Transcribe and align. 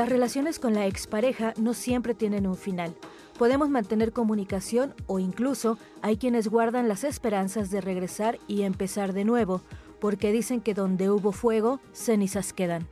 Las 0.00 0.08
relaciones 0.08 0.58
con 0.58 0.72
la 0.72 0.86
expareja 0.86 1.52
no 1.58 1.74
siempre 1.74 2.14
tienen 2.14 2.46
un 2.46 2.56
final. 2.56 2.94
Podemos 3.38 3.68
mantener 3.68 4.14
comunicación 4.14 4.94
o 5.06 5.18
incluso 5.18 5.76
hay 6.00 6.16
quienes 6.16 6.48
guardan 6.48 6.88
las 6.88 7.04
esperanzas 7.04 7.70
de 7.70 7.82
regresar 7.82 8.38
y 8.48 8.62
empezar 8.62 9.12
de 9.12 9.26
nuevo, 9.26 9.60
porque 10.00 10.32
dicen 10.32 10.62
que 10.62 10.72
donde 10.72 11.10
hubo 11.10 11.32
fuego, 11.32 11.80
cenizas 11.92 12.54
quedan. 12.54 12.88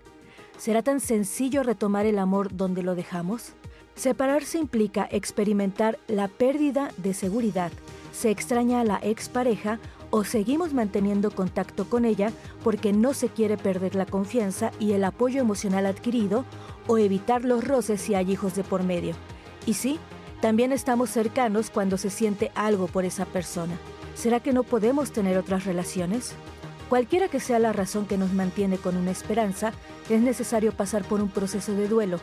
¿Será 0.59 0.83
tan 0.83 1.01
sencillo 1.01 1.63
retomar 1.63 2.05
el 2.05 2.19
amor 2.19 2.55
donde 2.55 2.83
lo 2.83 2.95
dejamos? 2.95 3.55
Separarse 3.95 4.59
implica 4.59 5.09
experimentar 5.11 5.99
la 6.09 6.29
pérdida 6.29 6.93
de 6.99 7.15
seguridad. 7.15 7.73
Se 8.13 8.29
extraña 8.29 8.83
a 8.83 8.85
la 8.85 9.01
expareja 9.03 9.81
o 10.11 10.25
seguimos 10.25 10.73
manteniendo 10.73 11.31
contacto 11.31 11.89
con 11.89 12.05
ella 12.05 12.33
porque 12.65 12.93
no 12.93 13.15
se 13.15 13.29
quiere 13.29 13.57
perder 13.57 13.95
la 13.95 14.07
confianza 14.07 14.71
y 14.79 14.93
el 14.93 15.05
apoyo 15.05 15.41
emocional 15.41 15.87
adquirido 15.87 16.45
o 16.87 16.99
evitar 16.99 17.45
los 17.45 17.65
roces 17.67 18.01
si 18.01 18.15
hay 18.15 18.33
hijos 18.33 18.55
de 18.55 18.65
por 18.65 18.83
medio. 18.83 19.15
Y 19.67 19.75
sí, 19.75 19.99
también 20.41 20.73
estamos 20.73 21.11
cercanos 21.11 21.71
cuando 21.71 21.99
se 21.99 22.11
siente 22.11 22.51
algo 22.55 22.87
por 22.87 23.05
esa 23.05 23.27
persona. 23.27 23.77
¿Será 24.15 24.41
que 24.41 24.53
no 24.53 24.63
podemos 24.63 25.13
tener 25.13 25.37
otras 25.37 25.65
relaciones? 25.65 26.33
Cualquiera 26.89 27.29
que 27.29 27.39
sea 27.39 27.59
la 27.59 27.73
razón 27.73 28.07
que 28.07 28.17
nos 28.17 28.33
mantiene 28.33 28.79
con 28.79 28.97
una 28.97 29.11
esperanza, 29.11 29.73
es 30.09 30.21
necesario 30.23 30.73
pasar 30.73 31.05
por 31.05 31.21
un 31.21 31.29
proceso 31.29 31.73
de 31.73 31.87
duelo. 31.87 32.19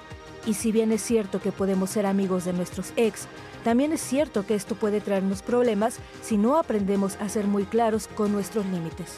Y 0.47 0.55
si 0.55 0.71
bien 0.71 0.91
es 0.91 1.01
cierto 1.01 1.39
que 1.39 1.51
podemos 1.51 1.91
ser 1.91 2.05
amigos 2.05 2.45
de 2.45 2.53
nuestros 2.53 2.91
ex, 2.95 3.27
también 3.65 3.91
es 3.93 4.01
cierto 4.01 4.45
que 4.45 4.53
esto 4.53 4.75
puede 4.75 5.01
traernos 5.01 5.41
problemas 5.41 5.97
si 6.21 6.37
no 6.37 6.57
aprendemos 6.57 7.15
a 7.19 7.27
ser 7.29 7.47
muy 7.47 7.63
claros 7.63 8.07
con 8.07 8.31
nuestros 8.31 8.63
límites. 8.67 9.17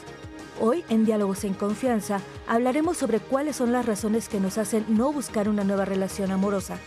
Hoy, 0.58 0.86
en 0.88 1.04
Diálogos 1.04 1.44
en 1.44 1.52
Confianza, 1.52 2.22
hablaremos 2.46 2.96
sobre 2.96 3.20
cuáles 3.20 3.56
son 3.56 3.72
las 3.72 3.84
razones 3.84 4.30
que 4.30 4.40
nos 4.40 4.56
hacen 4.56 4.86
no 4.88 5.12
buscar 5.12 5.50
una 5.50 5.64
nueva 5.64 5.84
relación 5.84 6.30
amorosa. 6.30 6.78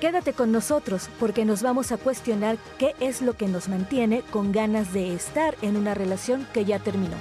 Quédate 0.00 0.32
con 0.32 0.52
nosotros 0.52 1.10
porque 1.20 1.44
nos 1.44 1.62
vamos 1.62 1.92
a 1.92 1.98
cuestionar 1.98 2.56
qué 2.78 2.94
es 2.98 3.20
lo 3.20 3.34
que 3.34 3.46
nos 3.46 3.68
mantiene 3.68 4.22
con 4.30 4.50
ganas 4.50 4.94
de 4.94 5.12
estar 5.12 5.54
en 5.60 5.76
una 5.76 5.92
relación 5.92 6.48
que 6.54 6.64
ya 6.64 6.78
terminó. 6.78 7.16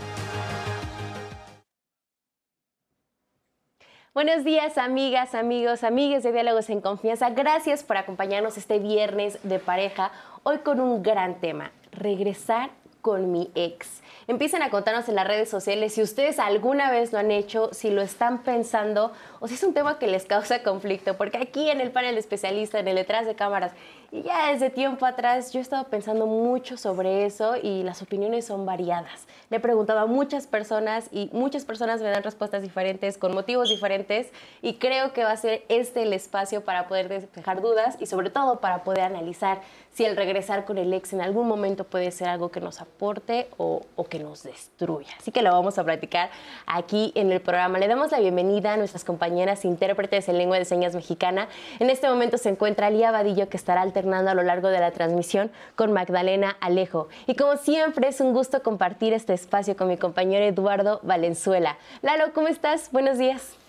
Buenos 4.14 4.44
días, 4.44 4.78
amigas, 4.78 5.34
amigos, 5.36 5.86
amigues 5.86 6.22
de 6.23 6.34
Diálogos 6.34 6.70
en 6.70 6.81
Confianza. 6.81 7.30
Gracias 7.30 7.81
por 7.81 7.95
acompañarnos 7.95 8.58
este 8.58 8.78
viernes 8.78 9.40
de 9.44 9.58
pareja, 9.58 10.12
hoy 10.44 10.58
con 10.58 10.81
un 10.81 11.02
gran 11.02 11.40
tema, 11.40 11.72
regresar 11.94 12.72
con 13.00 13.32
mi 13.32 13.50
ex. 13.56 14.02
Empiecen 14.27 14.61
a 14.61 14.69
contarnos 14.69 15.09
en 15.09 15.16
las 15.16 15.25
redes 15.25 15.50
sociales 15.50 15.94
si 15.94 16.03
ustedes 16.03 16.38
alguna 16.38 16.91
vez 16.91 17.11
lo 17.11 17.17
han 17.17 17.31
hecho, 17.31 17.69
si 17.73 17.89
lo 17.89 18.03
están 18.03 18.44
pensando 18.44 19.11
o 19.39 19.47
si 19.47 19.55
es 19.55 19.64
un 19.64 19.73
tema 19.73 19.97
que 19.97 20.05
les 20.05 20.25
causa 20.25 20.61
conflicto, 20.61 21.17
porque 21.17 21.39
aquí 21.39 21.69
en 21.72 21.81
el 21.81 21.91
panel 21.91 22.14
de 22.14 22.19
especialistas, 22.19 22.81
en 22.81 22.88
el 22.88 22.95
detrás 22.95 23.25
de 23.25 23.33
cámaras, 23.33 23.72
y 24.11 24.22
ya 24.23 24.52
desde 24.52 24.69
tiempo 24.69 25.05
atrás 25.05 25.52
yo 25.53 25.59
he 25.59 25.61
estado 25.61 25.86
pensando 25.86 26.27
mucho 26.27 26.77
sobre 26.77 27.25
eso 27.25 27.55
y 27.55 27.81
las 27.81 28.02
opiniones 28.02 28.45
son 28.45 28.65
variadas. 28.65 29.26
Le 29.49 29.58
he 29.58 29.59
preguntado 29.59 29.99
a 29.99 30.05
muchas 30.05 30.45
personas 30.45 31.08
y 31.11 31.30
muchas 31.32 31.65
personas 31.65 32.02
me 32.02 32.09
dan 32.09 32.21
respuestas 32.21 32.61
diferentes, 32.61 33.17
con 33.17 33.33
motivos 33.33 33.70
diferentes, 33.70 34.32
y 34.61 34.76
creo 34.76 35.14
que 35.14 35.23
va 35.23 35.32
a 35.32 35.38
ser 35.38 35.64
este 35.70 36.03
el 36.03 36.14
espacio 36.14 36.64
para 36.64 36.88
poder 36.88 37.09
despejar 37.09 37.61
dudas 37.61 37.98
y 37.99 38.05
sobre 38.05 38.30
todo 38.30 38.59
para 38.59 38.83
poder 38.83 39.02
analizar 39.02 39.61
si 39.93 40.05
el 40.05 40.15
regresar 40.15 40.65
con 40.65 40.77
el 40.77 40.93
ex 40.93 41.13
en 41.13 41.21
algún 41.21 41.47
momento 41.47 41.83
puede 41.83 42.11
ser 42.11 42.29
algo 42.29 42.49
que 42.49 42.61
nos 42.61 42.81
aporte 42.81 43.47
o, 43.57 43.81
que 44.09 44.19
nos 44.19 44.43
destruya. 44.43 45.09
Así 45.17 45.31
que 45.31 45.41
lo 45.41 45.52
vamos 45.52 45.77
a 45.77 45.83
platicar 45.83 46.29
aquí 46.65 47.11
en 47.15 47.31
el 47.31 47.39
programa. 47.39 47.79
Le 47.79 47.87
damos 47.87 48.11
la 48.11 48.19
bienvenida 48.19 48.73
a 48.73 48.77
nuestras 48.77 49.05
compañeras 49.05 49.63
intérpretes 49.63 50.27
en 50.27 50.37
lengua 50.37 50.57
de 50.57 50.65
señas 50.65 50.95
mexicana. 50.95 51.47
En 51.79 51.89
este 51.89 52.09
momento 52.09 52.37
se 52.37 52.49
encuentra 52.49 52.89
Lía 52.89 53.11
Vadillo, 53.11 53.47
que 53.47 53.57
estará 53.57 53.81
alternando 53.81 54.31
a 54.31 54.33
lo 54.33 54.43
largo 54.43 54.67
de 54.67 54.79
la 54.79 54.91
transmisión 54.91 55.52
con 55.75 55.93
Magdalena 55.93 56.58
Alejo. 56.59 57.08
Y 57.27 57.35
como 57.35 57.55
siempre, 57.58 58.09
es 58.09 58.19
un 58.19 58.33
gusto 58.33 58.63
compartir 58.63 59.13
este 59.13 59.33
espacio 59.33 59.77
con 59.77 59.87
mi 59.87 59.97
compañero 59.97 60.43
Eduardo 60.43 60.99
Valenzuela. 61.03 61.77
Lalo, 62.02 62.33
¿cómo 62.33 62.47
estás? 62.47 62.91
Buenos 62.91 63.17
días. 63.17 63.61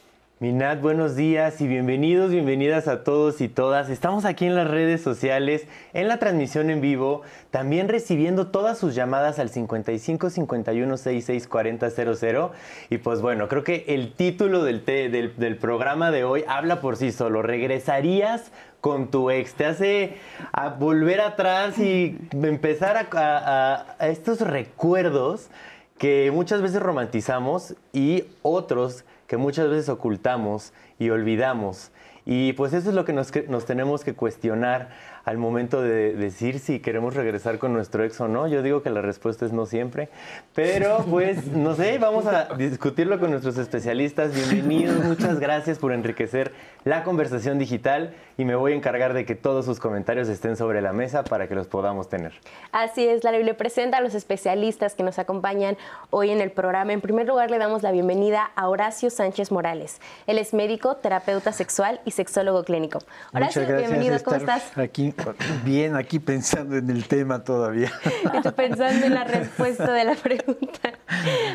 Minat, 0.42 0.80
buenos 0.80 1.14
días 1.14 1.60
y 1.60 1.68
bienvenidos, 1.68 2.32
bienvenidas 2.32 2.88
a 2.88 3.04
todos 3.04 3.40
y 3.40 3.48
todas. 3.48 3.88
Estamos 3.90 4.24
aquí 4.24 4.44
en 4.44 4.56
las 4.56 4.66
redes 4.66 5.00
sociales, 5.00 5.68
en 5.92 6.08
la 6.08 6.18
transmisión 6.18 6.68
en 6.68 6.80
vivo, 6.80 7.22
también 7.52 7.88
recibiendo 7.88 8.48
todas 8.48 8.76
sus 8.76 8.96
llamadas 8.96 9.38
al 9.38 9.50
55 9.50 10.30
51 10.30 10.96
66 10.96 11.46
40 11.46 11.90
00. 11.90 12.52
Y 12.90 12.98
pues 12.98 13.20
bueno, 13.20 13.46
creo 13.46 13.62
que 13.62 13.84
el 13.86 14.14
título 14.14 14.64
del, 14.64 14.84
del, 14.84 15.56
programa 15.58 16.10
de 16.10 16.24
hoy 16.24 16.42
habla 16.48 16.80
por 16.80 16.96
sí 16.96 17.12
solo. 17.12 17.42
¿Regresarías 17.42 18.50
con 18.80 19.12
tu 19.12 19.30
ex? 19.30 19.54
Te 19.54 19.66
hace 19.66 20.16
a 20.50 20.70
volver 20.70 21.20
atrás 21.20 21.78
y 21.78 22.18
empezar 22.32 23.08
a 23.12 23.94
estos 24.00 24.40
recuerdos 24.40 25.50
que 25.98 26.32
muchas 26.32 26.62
veces 26.62 26.82
romantizamos 26.82 27.76
y 27.92 28.24
otros 28.42 29.04
que 29.32 29.38
muchas 29.38 29.70
veces 29.70 29.88
ocultamos 29.88 30.74
y 30.98 31.08
olvidamos. 31.08 31.90
Y 32.26 32.52
pues 32.52 32.74
eso 32.74 32.90
es 32.90 32.94
lo 32.94 33.06
que 33.06 33.14
nos, 33.14 33.32
nos, 33.48 33.64
tenemos 33.64 34.04
que 34.04 34.12
cuestionar 34.12 34.90
al 35.24 35.38
momento 35.38 35.82
de 35.82 36.14
decir 36.14 36.58
si 36.58 36.80
queremos 36.80 37.14
regresar 37.14 37.58
con 37.58 37.72
nuestro 37.72 38.04
ex 38.04 38.20
o 38.20 38.28
no. 38.28 38.48
Yo 38.48 38.62
digo 38.62 38.82
que 38.82 38.90
la 38.90 39.02
respuesta 39.02 39.46
es 39.46 39.52
no 39.52 39.66
siempre, 39.66 40.08
pero 40.54 41.04
pues 41.08 41.46
no 41.46 41.74
sé, 41.74 41.98
vamos 41.98 42.26
a 42.26 42.54
discutirlo 42.56 43.20
con 43.20 43.30
nuestros 43.30 43.58
especialistas. 43.58 44.34
Bienvenidos, 44.34 45.04
muchas 45.04 45.38
gracias 45.38 45.78
por 45.78 45.92
enriquecer 45.92 46.52
la 46.84 47.04
conversación 47.04 47.58
digital 47.58 48.14
y 48.36 48.44
me 48.44 48.54
voy 48.56 48.72
a 48.72 48.74
encargar 48.74 49.14
de 49.14 49.24
que 49.24 49.34
todos 49.34 49.64
sus 49.64 49.78
comentarios 49.78 50.28
estén 50.28 50.56
sobre 50.56 50.80
la 50.80 50.92
mesa 50.92 51.22
para 51.22 51.48
que 51.48 51.54
los 51.54 51.68
podamos 51.68 52.08
tener. 52.08 52.32
Así 52.72 53.06
es, 53.06 53.24
la 53.24 53.32
le 53.32 53.54
presenta 53.54 53.98
a 53.98 54.00
los 54.00 54.14
especialistas 54.14 54.94
que 54.94 55.02
nos 55.02 55.18
acompañan 55.18 55.76
hoy 56.10 56.30
en 56.30 56.40
el 56.40 56.50
programa. 56.50 56.92
En 56.92 57.00
primer 57.00 57.26
lugar, 57.26 57.50
le 57.50 57.58
damos 57.58 57.82
la 57.82 57.90
bienvenida 57.92 58.50
a 58.54 58.68
Horacio 58.68 59.10
Sánchez 59.10 59.50
Morales. 59.50 60.00
Él 60.26 60.38
es 60.38 60.54
médico, 60.54 60.96
terapeuta 60.96 61.52
sexual 61.52 62.00
y 62.04 62.12
sexólogo 62.12 62.62
clínico. 62.64 62.98
Horacio, 63.32 63.66
bienvenido, 63.66 64.16
¿cómo 64.22 64.36
estás? 64.36 64.76
Aquí, 64.76 65.11
bien, 65.64 65.96
aquí 65.96 66.18
pensando 66.18 66.76
en 66.76 66.90
el 66.90 67.06
tema 67.06 67.44
todavía. 67.44 67.92
Estoy 68.34 68.52
pensando 68.52 69.06
en 69.06 69.14
la 69.14 69.24
respuesta 69.24 69.92
de 69.92 70.04
la 70.04 70.14
pregunta. 70.14 70.92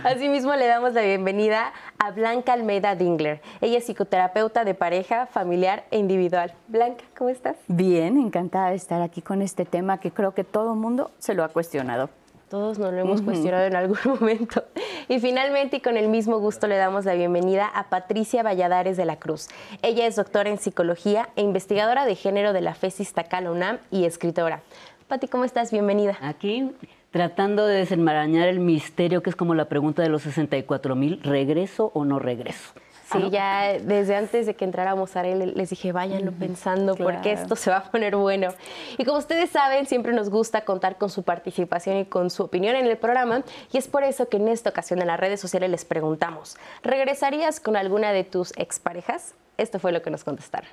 Asimismo, 0.04 0.56
le 0.56 0.68
damos 0.68 0.94
la 0.94 1.02
bienvenida 1.02 1.74
a 2.00 2.12
Blanca 2.12 2.54
Almeida 2.54 2.96
Dingler. 2.96 3.42
Ella 3.62 3.78
es 3.78 3.86
psicoterapeuta 3.86 4.64
de 4.64 4.74
pareja, 4.74 5.28
familiar 5.28 5.86
e 5.92 5.98
individual. 5.98 6.54
Blanca, 6.68 7.04
¿cómo 7.18 7.30
estás? 7.30 7.56
Bien, 7.68 8.18
encantada 8.18 8.70
de 8.70 8.76
estar 8.76 9.02
aquí 9.02 9.22
con 9.22 9.42
este 9.42 9.66
tema 9.66 10.00
que 10.00 10.12
creo 10.12 10.34
que 10.34 10.44
todo 10.44 10.74
el 10.74 10.80
mundo 10.80 11.12
se 11.20 11.34
lo 11.34 11.44
ha 11.44 11.50
cuestionado. 11.50 12.10
Todos 12.50 12.80
nos 12.80 12.94
lo 12.94 13.00
hemos 13.00 13.20
uh 13.20 13.24
-huh. 13.24 13.26
cuestionado 13.26 13.66
en 13.66 13.76
algún 13.76 13.98
momento. 14.06 14.64
Y 15.10 15.20
finalmente, 15.20 15.78
y 15.78 15.82
con 15.82 15.98
el 15.98 16.08
mismo 16.08 16.40
gusto, 16.40 16.68
le 16.68 16.78
damos 16.78 17.04
la 17.04 17.14
bienvenida 17.14 17.68
a 17.68 17.90
Patricia 17.90 18.42
Valladares 18.42 18.96
de 18.96 19.04
la 19.04 19.18
Cruz. 19.18 19.50
Ella 19.82 20.08
es 20.08 20.16
doctora 20.16 20.50
en 20.50 20.58
psicología 20.58 21.28
e 21.36 21.42
investigadora 21.42 22.06
de 22.06 22.16
género 22.16 22.54
de 22.54 22.62
la 22.62 22.74
FESIS 22.74 23.14
Tacala 23.14 23.52
UNAM 23.52 23.80
y 23.92 24.06
escritora. 24.06 24.62
Pati, 25.10 25.28
¿cómo 25.28 25.44
estás? 25.44 25.72
Bienvenida. 25.72 26.18
Aquí 26.22 26.72
tratando 27.12 27.66
de 27.66 27.78
desenmarañar 27.78 28.48
el 28.48 28.60
misterio 28.60 29.24
que 29.24 29.30
es 29.30 29.36
como 29.36 29.56
la 29.56 29.66
pregunta 29.66 30.02
de 30.02 30.10
los 30.10 30.22
64 30.22 30.96
mil, 30.96 31.22
¿regreso 31.24 31.92
o 31.94 32.06
no 32.06 32.20
regreso? 32.20 32.74
Sí, 33.12 33.20
¿no? 33.20 33.30
ya 33.30 33.80
desde 33.80 34.16
antes 34.16 34.46
de 34.46 34.56
que 34.56 34.66
entráramos 34.66 35.16
a 35.16 35.26
él 35.26 35.54
les 35.56 35.70
dije, 35.70 35.92
váyanlo 35.94 36.34
pensando 36.34 36.96
claro. 36.96 37.14
porque 37.14 37.32
esto 37.32 37.56
se 37.56 37.70
va 37.70 37.78
a 37.78 37.84
poner 37.84 38.16
bueno. 38.16 38.50
Y 38.98 39.06
como 39.06 39.18
ustedes 39.18 39.50
saben, 39.50 39.86
siempre 39.86 40.12
nos 40.12 40.30
gusta 40.30 40.62
contar 40.62 40.98
con 40.98 41.10
su 41.10 41.24
participación 41.24 41.98
y 41.98 42.06
con 42.06 42.30
su 42.30 42.44
opinión 42.44 42.76
en 42.76 42.86
el 42.86 42.98
programa 42.98 43.44
y 43.72 43.78
es 43.78 43.88
por 43.88 44.04
eso 44.04 44.28
que 44.28 44.38
en 44.38 44.50
esta 44.50 44.72
ocasión 44.72 45.02
en 45.02 45.08
las 45.08 45.20
redes 45.20 45.40
sociales 45.40 45.70
les 45.70 45.86
preguntamos, 45.86 46.58
¿regresarías 46.84 47.60
con 47.60 47.78
alguna 47.78 48.12
de 48.12 48.24
tus 48.24 48.52
exparejas? 48.58 49.36
Esto 49.58 49.80
fue 49.80 49.92
lo 49.92 50.02
que 50.02 50.10
nos 50.10 50.24
contestaron. 50.24 50.70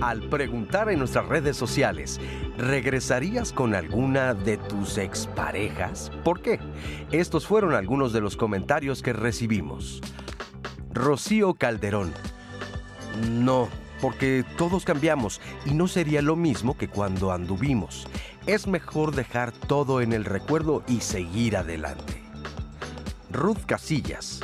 Al 0.00 0.22
preguntar 0.28 0.88
en 0.90 1.00
nuestras 1.00 1.26
redes 1.26 1.56
sociales, 1.56 2.20
¿regresarías 2.56 3.52
con 3.52 3.74
alguna 3.74 4.32
de 4.32 4.56
tus 4.56 4.96
exparejas? 4.96 6.12
¿Por 6.22 6.40
qué? 6.40 6.60
Estos 7.10 7.48
fueron 7.48 7.74
algunos 7.74 8.12
de 8.12 8.20
los 8.20 8.36
comentarios 8.36 9.02
que 9.02 9.12
recibimos. 9.12 10.00
Rocío 10.92 11.54
Calderón. 11.54 12.12
No, 13.28 13.68
porque 14.00 14.44
todos 14.56 14.84
cambiamos 14.84 15.40
y 15.66 15.74
no 15.74 15.88
sería 15.88 16.22
lo 16.22 16.36
mismo 16.36 16.78
que 16.78 16.86
cuando 16.86 17.32
anduvimos. 17.32 18.06
Es 18.46 18.68
mejor 18.68 19.16
dejar 19.16 19.50
todo 19.50 20.00
en 20.00 20.12
el 20.12 20.24
recuerdo 20.24 20.84
y 20.86 21.00
seguir 21.00 21.56
adelante. 21.56 22.22
Ruth 23.32 23.64
Casillas. 23.66 24.40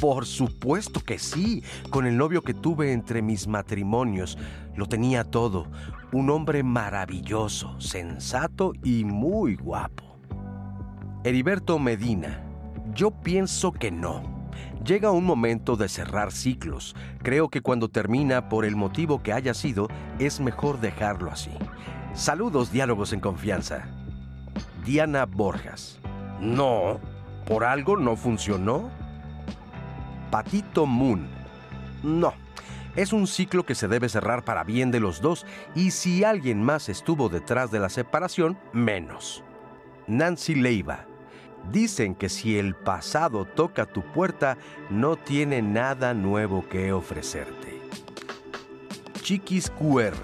Por 0.00 0.26
supuesto 0.26 1.00
que 1.00 1.18
sí, 1.18 1.62
con 1.90 2.06
el 2.06 2.16
novio 2.16 2.42
que 2.42 2.54
tuve 2.54 2.92
entre 2.92 3.22
mis 3.22 3.46
matrimonios. 3.46 4.36
Lo 4.74 4.86
tenía 4.86 5.24
todo, 5.24 5.66
un 6.12 6.30
hombre 6.30 6.62
maravilloso, 6.62 7.78
sensato 7.80 8.72
y 8.82 9.04
muy 9.04 9.56
guapo. 9.56 10.16
Heriberto 11.24 11.78
Medina, 11.78 12.42
yo 12.94 13.10
pienso 13.10 13.72
que 13.72 13.90
no. 13.90 14.22
Llega 14.84 15.12
un 15.12 15.24
momento 15.24 15.76
de 15.76 15.88
cerrar 15.88 16.32
ciclos. 16.32 16.96
Creo 17.22 17.48
que 17.48 17.60
cuando 17.60 17.88
termina, 17.88 18.48
por 18.48 18.64
el 18.64 18.74
motivo 18.74 19.22
que 19.22 19.32
haya 19.32 19.54
sido, 19.54 19.88
es 20.18 20.40
mejor 20.40 20.80
dejarlo 20.80 21.30
así. 21.30 21.52
Saludos, 22.14 22.72
diálogos 22.72 23.12
en 23.12 23.20
confianza. 23.20 23.86
Diana 24.84 25.26
Borjas. 25.26 26.00
No, 26.40 26.98
por 27.46 27.64
algo 27.64 27.96
no 27.96 28.16
funcionó. 28.16 28.90
Patito 30.30 30.86
Moon. 30.86 31.28
No, 32.02 32.34
es 32.96 33.12
un 33.12 33.26
ciclo 33.26 33.64
que 33.64 33.74
se 33.74 33.88
debe 33.88 34.08
cerrar 34.08 34.44
para 34.44 34.64
bien 34.64 34.90
de 34.90 35.00
los 35.00 35.20
dos 35.20 35.46
y 35.74 35.92
si 35.92 36.24
alguien 36.24 36.62
más 36.62 36.88
estuvo 36.88 37.28
detrás 37.28 37.70
de 37.70 37.80
la 37.80 37.88
separación, 37.88 38.58
menos. 38.72 39.42
Nancy 40.06 40.54
Leiva. 40.54 41.06
Dicen 41.70 42.16
que 42.16 42.28
si 42.28 42.58
el 42.58 42.74
pasado 42.74 43.44
toca 43.44 43.86
tu 43.86 44.02
puerta, 44.02 44.58
no 44.90 45.16
tiene 45.16 45.62
nada 45.62 46.12
nuevo 46.12 46.68
que 46.68 46.92
ofrecerte. 46.92 47.80
Chiquis 49.22 49.70
QR. 49.70 50.16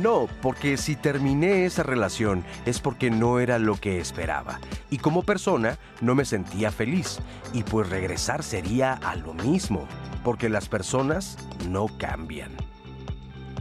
No, 0.00 0.28
porque 0.40 0.78
si 0.78 0.96
terminé 0.96 1.66
esa 1.66 1.82
relación 1.82 2.42
es 2.64 2.80
porque 2.80 3.10
no 3.10 3.38
era 3.38 3.58
lo 3.58 3.76
que 3.76 4.00
esperaba. 4.00 4.58
Y 4.88 4.98
como 4.98 5.22
persona 5.22 5.78
no 6.00 6.14
me 6.14 6.24
sentía 6.24 6.70
feliz. 6.70 7.18
Y 7.52 7.64
pues 7.64 7.90
regresar 7.90 8.42
sería 8.42 8.94
a 8.94 9.16
lo 9.16 9.34
mismo, 9.34 9.86
porque 10.24 10.48
las 10.48 10.68
personas 10.68 11.36
no 11.68 11.86
cambian. 11.98 12.50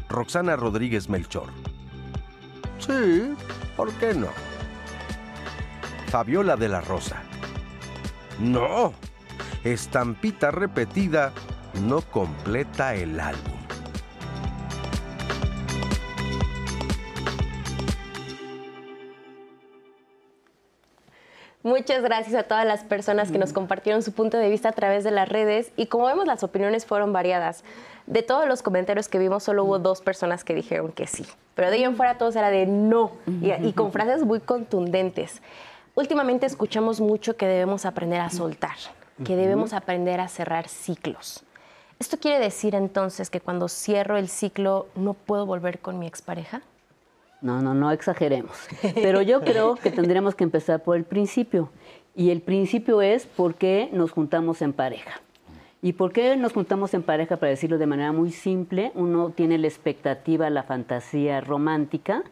Roxana 0.07 0.55
Rodríguez 0.55 1.09
Melchor. 1.09 1.49
Sí, 2.79 3.33
¿por 3.75 3.91
qué 3.93 4.13
no? 4.13 4.29
Fabiola 6.07 6.55
de 6.55 6.69
la 6.69 6.79
Rosa. 6.79 7.21
No, 8.39 8.93
estampita 9.65 10.51
repetida 10.51 11.33
no 11.73 12.01
completa 12.01 12.95
el 12.95 13.19
álbum. 13.19 13.58
Muchas 21.89 22.03
gracias 22.03 22.35
a 22.35 22.43
todas 22.43 22.67
las 22.67 22.83
personas 22.83 23.31
que 23.31 23.39
nos 23.39 23.51
compartieron 23.51 24.03
su 24.03 24.11
punto 24.11 24.37
de 24.37 24.47
vista 24.47 24.69
a 24.69 24.73
través 24.73 25.03
de 25.03 25.09
las 25.09 25.27
redes 25.27 25.71
y 25.75 25.87
como 25.87 26.05
vemos 26.05 26.27
las 26.27 26.43
opiniones 26.43 26.85
fueron 26.85 27.13
variadas. 27.13 27.63
De 28.05 28.21
todos 28.21 28.47
los 28.47 28.61
comentarios 28.61 29.07
que 29.07 29.17
vimos 29.17 29.41
solo 29.41 29.63
hubo 29.63 29.79
dos 29.79 30.01
personas 30.01 30.43
que 30.43 30.53
dijeron 30.53 30.91
que 30.91 31.07
sí, 31.07 31.25
pero 31.55 31.71
de 31.71 31.77
ahí 31.77 31.83
en 31.83 31.95
fuera 31.95 32.19
todos 32.19 32.35
era 32.35 32.51
de 32.51 32.67
no 32.67 33.13
y, 33.41 33.53
y 33.53 33.73
con 33.73 33.91
frases 33.91 34.23
muy 34.23 34.39
contundentes. 34.39 35.41
Últimamente 35.95 36.45
escuchamos 36.45 37.01
mucho 37.01 37.35
que 37.37 37.47
debemos 37.47 37.87
aprender 37.87 38.21
a 38.21 38.29
soltar, 38.29 38.75
que 39.25 39.35
debemos 39.35 39.73
aprender 39.73 40.19
a 40.19 40.27
cerrar 40.27 40.67
ciclos. 40.67 41.43
¿Esto 41.97 42.19
quiere 42.19 42.37
decir 42.37 42.75
entonces 42.75 43.31
que 43.31 43.41
cuando 43.41 43.67
cierro 43.67 44.15
el 44.15 44.29
ciclo 44.29 44.85
no 44.93 45.15
puedo 45.15 45.47
volver 45.47 45.79
con 45.79 45.97
mi 45.97 46.05
expareja? 46.05 46.61
No, 47.41 47.61
no, 47.61 47.73
no 47.73 47.91
exageremos. 47.91 48.67
Pero 48.95 49.21
yo 49.21 49.41
creo 49.41 49.75
que 49.75 49.91
tendremos 49.91 50.35
que 50.35 50.43
empezar 50.43 50.83
por 50.83 50.97
el 50.97 51.05
principio. 51.05 51.69
Y 52.15 52.31
el 52.31 52.41
principio 52.41 53.01
es 53.01 53.25
por 53.25 53.55
qué 53.55 53.89
nos 53.93 54.11
juntamos 54.11 54.61
en 54.61 54.73
pareja. 54.73 55.21
¿Y 55.81 55.93
por 55.93 56.11
qué 56.11 56.35
nos 56.35 56.51
juntamos 56.51 56.93
en 56.93 57.03
pareja? 57.03 57.37
Para 57.37 57.51
decirlo 57.51 57.77
de 57.77 57.87
manera 57.87 58.11
muy 58.11 58.31
simple, 58.31 58.91
uno 58.95 59.29
tiene 59.29 59.57
la 59.57 59.67
expectativa, 59.67 60.49
la 60.49 60.63
fantasía 60.63 61.39
romántica 61.39 62.23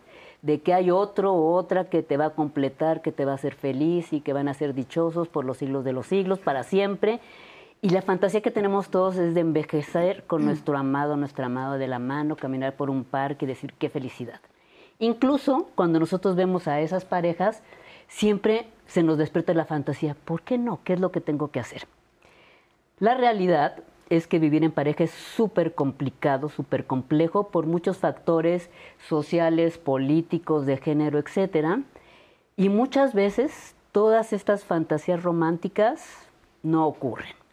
de 0.41 0.59
que 0.59 0.73
hay 0.73 0.91
otro 0.91 1.33
o 1.33 1.53
otra 1.53 1.85
que 1.85 2.03
te 2.03 2.17
va 2.17 2.25
a 2.25 2.29
completar, 2.31 3.01
que 3.01 3.11
te 3.11 3.25
va 3.25 3.31
a 3.31 3.35
hacer 3.35 3.55
feliz 3.55 4.13
y 4.13 4.21
que 4.21 4.33
van 4.33 4.47
a 4.47 4.53
ser 4.53 4.73
dichosos 4.73 5.27
por 5.27 5.45
los 5.45 5.57
siglos 5.57 5.83
de 5.83 5.93
los 5.93 6.07
siglos, 6.07 6.39
para 6.39 6.63
siempre. 6.63 7.19
Y 7.81 7.89
la 7.89 8.01
fantasía 8.01 8.41
que 8.41 8.51
tenemos 8.51 8.89
todos 8.89 9.17
es 9.17 9.33
de 9.33 9.41
envejecer 9.41 10.25
con 10.25 10.45
nuestro 10.45 10.77
amado, 10.77 11.15
nuestra 11.15 11.45
amada 11.45 11.77
de 11.77 11.87
la 11.87 11.99
mano, 11.99 12.35
caminar 12.35 12.75
por 12.75 12.89
un 12.89 13.03
parque 13.03 13.45
y 13.45 13.47
decir 13.47 13.73
qué 13.77 13.89
felicidad. 13.89 14.39
Incluso 14.99 15.69
cuando 15.75 15.99
nosotros 15.99 16.35
vemos 16.35 16.67
a 16.67 16.81
esas 16.81 17.05
parejas, 17.05 17.61
siempre 18.07 18.67
se 18.87 19.03
nos 19.03 19.17
despierta 19.17 19.53
la 19.53 19.65
fantasía, 19.65 20.15
¿por 20.25 20.41
qué 20.41 20.57
no? 20.57 20.79
¿Qué 20.83 20.93
es 20.93 20.99
lo 20.99 21.11
que 21.11 21.21
tengo 21.21 21.51
que 21.51 21.59
hacer? 21.59 21.87
La 22.99 23.15
realidad 23.15 23.83
es 24.09 24.25
que 24.25 24.39
vivir 24.39 24.63
en 24.63 24.71
pareja 24.71 25.03
es 25.03 25.11
súper 25.11 25.75
complicado, 25.75 26.49
súper 26.49 26.85
complejo 26.85 27.49
por 27.49 27.65
muchos 27.65 27.97
factores 27.97 28.69
sociales, 29.07 29.77
políticos, 29.77 30.65
de 30.65 30.77
género, 30.77 31.19
etc. 31.19 31.79
Y 32.55 32.69
muchas 32.69 33.13
veces 33.13 33.75
todas 33.91 34.33
estas 34.33 34.63
fantasías 34.63 35.21
románticas 35.21 36.27
no 36.63 36.87
ocurren. 36.87 37.46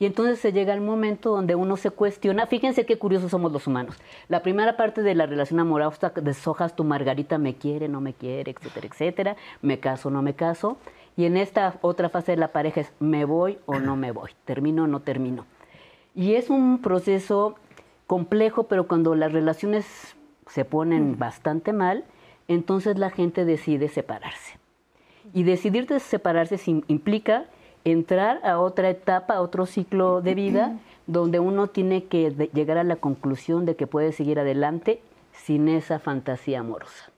Y 0.00 0.06
entonces 0.06 0.38
se 0.38 0.52
llega 0.52 0.74
el 0.74 0.80
momento 0.80 1.30
donde 1.30 1.56
uno 1.56 1.76
se 1.76 1.90
cuestiona. 1.90 2.46
Fíjense 2.46 2.86
qué 2.86 2.98
curiosos 2.98 3.32
somos 3.32 3.50
los 3.50 3.66
humanos. 3.66 3.96
La 4.28 4.42
primera 4.42 4.76
parte 4.76 5.02
de 5.02 5.14
la 5.14 5.26
relación 5.26 5.58
amorosa, 5.58 6.12
deshojas 6.22 6.76
tu 6.76 6.84
Margarita, 6.84 7.36
me 7.38 7.56
quiere, 7.56 7.88
no 7.88 8.00
me 8.00 8.14
quiere, 8.14 8.52
etcétera, 8.52 8.86
etcétera. 8.86 9.36
Me 9.60 9.80
caso, 9.80 10.10
no 10.10 10.22
me 10.22 10.34
caso. 10.34 10.76
Y 11.16 11.24
en 11.24 11.36
esta 11.36 11.78
otra 11.80 12.08
fase 12.08 12.32
de 12.32 12.38
la 12.38 12.52
pareja 12.52 12.80
es 12.80 12.92
me 13.00 13.24
voy 13.24 13.58
o 13.66 13.80
no 13.80 13.96
me 13.96 14.12
voy, 14.12 14.30
termino 14.44 14.84
o 14.84 14.86
no 14.86 15.00
termino. 15.00 15.46
Y 16.14 16.34
es 16.34 16.48
un 16.48 16.80
proceso 16.80 17.56
complejo, 18.06 18.64
pero 18.64 18.86
cuando 18.86 19.16
las 19.16 19.32
relaciones 19.32 20.16
se 20.46 20.64
ponen 20.64 21.18
bastante 21.18 21.72
mal, 21.72 22.04
entonces 22.46 22.98
la 22.98 23.10
gente 23.10 23.44
decide 23.44 23.88
separarse. 23.88 24.58
Y 25.34 25.42
decidir 25.42 25.86
separarse 26.00 26.58
implica 26.86 27.46
entrar 27.84 28.40
a 28.44 28.58
otra 28.58 28.90
etapa, 28.90 29.34
a 29.34 29.40
otro 29.40 29.66
ciclo 29.66 30.20
de 30.20 30.34
vida, 30.34 30.78
donde 31.06 31.40
uno 31.40 31.68
tiene 31.68 32.04
que 32.04 32.30
llegar 32.52 32.78
a 32.78 32.84
la 32.84 32.96
conclusión 32.96 33.64
de 33.64 33.76
que 33.76 33.86
puede 33.86 34.12
seguir 34.12 34.38
adelante 34.38 35.00
sin 35.32 35.68
esa 35.68 35.98
fantasía 35.98 36.60
amorosa. 36.60 37.10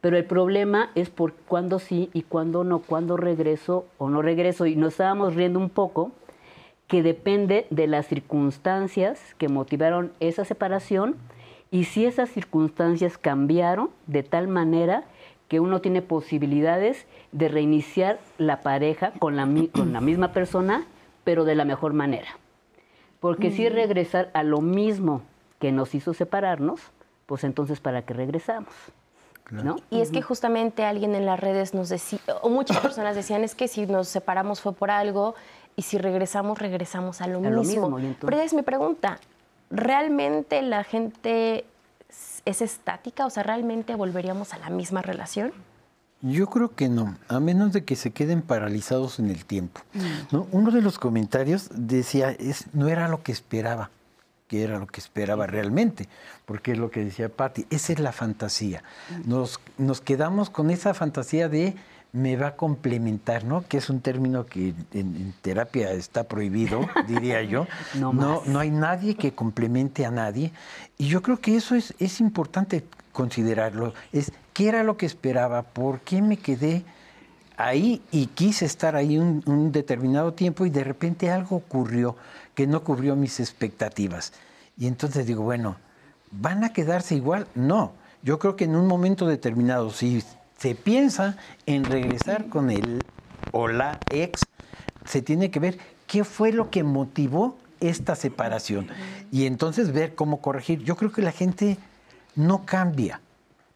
Pero 0.00 0.16
el 0.16 0.24
problema 0.24 0.90
es 0.94 1.10
por 1.10 1.32
cuándo 1.32 1.78
sí 1.78 2.10
y 2.12 2.22
cuándo 2.22 2.62
no, 2.62 2.80
cuándo 2.80 3.16
regreso 3.16 3.86
o 3.98 4.10
no 4.10 4.22
regreso. 4.22 4.66
Y 4.66 4.76
nos 4.76 4.92
estábamos 4.92 5.34
riendo 5.34 5.58
un 5.58 5.70
poco 5.70 6.12
que 6.86 7.02
depende 7.02 7.66
de 7.70 7.86
las 7.86 8.06
circunstancias 8.06 9.34
que 9.38 9.48
motivaron 9.48 10.12
esa 10.20 10.44
separación 10.44 11.16
y 11.70 11.84
si 11.84 12.06
esas 12.06 12.30
circunstancias 12.30 13.18
cambiaron 13.18 13.90
de 14.06 14.22
tal 14.22 14.46
manera 14.46 15.04
que 15.48 15.60
uno 15.60 15.80
tiene 15.80 16.02
posibilidades 16.02 17.06
de 17.32 17.48
reiniciar 17.48 18.18
la 18.38 18.62
pareja 18.62 19.12
con 19.18 19.36
la, 19.36 19.48
con 19.72 19.92
la 19.92 20.00
misma 20.00 20.32
persona, 20.32 20.86
pero 21.24 21.44
de 21.44 21.54
la 21.54 21.64
mejor 21.64 21.92
manera. 21.92 22.28
Porque 23.20 23.50
si 23.50 23.68
regresar 23.68 24.30
a 24.34 24.42
lo 24.42 24.60
mismo 24.60 25.22
que 25.58 25.72
nos 25.72 25.94
hizo 25.94 26.14
separarnos, 26.14 26.80
pues 27.26 27.44
entonces 27.44 27.80
¿para 27.80 28.02
qué 28.02 28.14
regresamos? 28.14 28.72
¿No? 29.50 29.76
Y 29.90 30.00
es 30.00 30.10
que 30.10 30.22
justamente 30.22 30.84
alguien 30.84 31.14
en 31.14 31.24
las 31.24 31.38
redes 31.38 31.72
nos 31.72 31.88
decía, 31.88 32.18
o 32.42 32.48
muchas 32.48 32.78
personas 32.78 33.14
decían, 33.14 33.44
es 33.44 33.54
que 33.54 33.68
si 33.68 33.86
nos 33.86 34.08
separamos 34.08 34.60
fue 34.60 34.72
por 34.72 34.90
algo, 34.90 35.36
y 35.76 35.82
si 35.82 35.98
regresamos, 35.98 36.58
regresamos 36.58 37.20
a 37.20 37.28
lo 37.28 37.40
mismo. 37.40 37.98
Pero 38.20 38.40
es 38.40 38.54
mi 38.54 38.62
pregunta, 38.62 39.20
¿realmente 39.70 40.62
la 40.62 40.84
gente 40.84 41.64
es 42.46 42.62
estática? 42.62 43.26
O 43.26 43.30
sea, 43.30 43.42
¿realmente 43.42 43.94
volveríamos 43.94 44.54
a 44.54 44.58
la 44.58 44.70
misma 44.70 45.02
relación? 45.02 45.52
Yo 46.22 46.46
creo 46.48 46.74
que 46.74 46.88
no, 46.88 47.16
a 47.28 47.40
menos 47.40 47.72
de 47.72 47.84
que 47.84 47.94
se 47.94 48.10
queden 48.10 48.40
paralizados 48.40 49.18
en 49.18 49.28
el 49.28 49.44
tiempo. 49.44 49.82
Mm. 50.32 50.36
Uno 50.50 50.70
de 50.70 50.80
los 50.80 50.98
comentarios 50.98 51.68
decía, 51.74 52.30
es, 52.30 52.66
no 52.72 52.88
era 52.88 53.08
lo 53.08 53.22
que 53.22 53.32
esperaba, 53.32 53.90
que 54.48 54.62
era 54.62 54.78
lo 54.78 54.86
que 54.86 55.00
esperaba 55.00 55.46
realmente, 55.46 56.08
porque 56.46 56.72
es 56.72 56.78
lo 56.78 56.90
que 56.90 57.04
decía 57.04 57.28
Patti, 57.28 57.66
esa 57.68 57.92
es 57.92 58.00
la 58.00 58.12
fantasía. 58.12 58.82
Nos, 59.26 59.60
nos 59.76 60.00
quedamos 60.00 60.48
con 60.48 60.70
esa 60.70 60.94
fantasía 60.94 61.48
de 61.50 61.76
me 62.12 62.36
va 62.36 62.48
a 62.48 62.56
complementar, 62.56 63.44
¿no? 63.44 63.66
Que 63.66 63.78
es 63.78 63.90
un 63.90 64.00
término 64.00 64.46
que 64.46 64.74
en, 64.92 65.34
terapia 65.42 65.92
está 65.92 66.24
prohibido, 66.24 66.80
diría 67.08 67.42
yo. 67.42 67.66
no, 67.94 68.12
no, 68.12 68.58
hay 68.58 68.70
nadie 68.70 69.16
que 69.16 69.32
complemente 69.32 70.06
a 70.06 70.10
nadie. 70.10 70.52
Y 70.96 71.08
yo 71.08 71.22
creo 71.22 71.40
que 71.40 71.56
eso 71.56 71.74
es, 71.74 71.94
es 71.98 72.20
importante 72.20 72.84
considerarlo. 73.12 73.92
Es 74.12 74.32
qué 74.52 74.68
era 74.68 74.82
lo 74.82 74.96
que 74.96 75.06
esperaba, 75.06 75.62
por 75.62 76.00
qué 76.00 76.22
me 76.22 76.38
quedé 76.38 76.84
ahí 77.58 78.02
y 78.10 78.26
quise 78.26 78.64
estar 78.64 78.96
ahí 78.96 79.18
un, 79.18 79.42
un 79.46 79.72
determinado 79.72 80.32
tiempo 80.32 80.66
y 80.66 80.70
de 80.70 80.84
repente 80.84 81.30
algo 81.30 81.56
ocurrió 81.56 82.16
que 82.54 82.66
no 82.66 82.82
cubrió 82.82 83.16
mis 83.16 83.40
expectativas. 83.40 84.32
Y 84.78 84.86
entonces 84.86 85.26
digo, 85.26 85.42
bueno, 85.42 85.76
¿van 86.30 86.64
a 86.64 86.72
quedarse 86.72 87.14
igual? 87.14 87.46
No. 87.54 87.92
Yo 88.22 88.38
creo 88.38 88.56
que 88.56 88.64
en 88.64 88.74
un 88.74 88.86
momento 88.86 89.26
determinado, 89.26 89.90
si 89.90 90.22
se 90.58 90.74
piensa 90.74 91.36
en 91.66 91.84
regresar 91.84 92.48
con 92.48 92.70
el 92.70 93.02
o 93.52 93.68
la 93.68 93.98
ex, 94.10 94.42
se 95.04 95.22
tiene 95.22 95.50
que 95.50 95.60
ver 95.60 95.78
qué 96.06 96.24
fue 96.24 96.52
lo 96.52 96.70
que 96.70 96.82
motivó 96.82 97.56
esta 97.80 98.14
separación 98.14 98.88
y 99.30 99.46
entonces 99.46 99.92
ver 99.92 100.14
cómo 100.14 100.40
corregir. 100.40 100.82
Yo 100.82 100.96
creo 100.96 101.12
que 101.12 101.22
la 101.22 101.32
gente 101.32 101.78
no 102.34 102.64
cambia, 102.64 103.20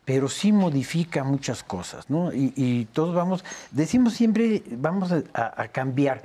pero 0.05 0.29
sí 0.29 0.53
modifica 0.53 1.23
muchas 1.25 1.63
cosas, 1.63 2.09
¿no? 2.09 2.33
Y, 2.33 2.87
todos 2.93 3.15
vamos, 3.15 3.45
decimos 3.71 4.15
siempre, 4.15 4.63
vamos 4.71 5.13
a, 5.13 5.69
cambiar. 5.69 6.23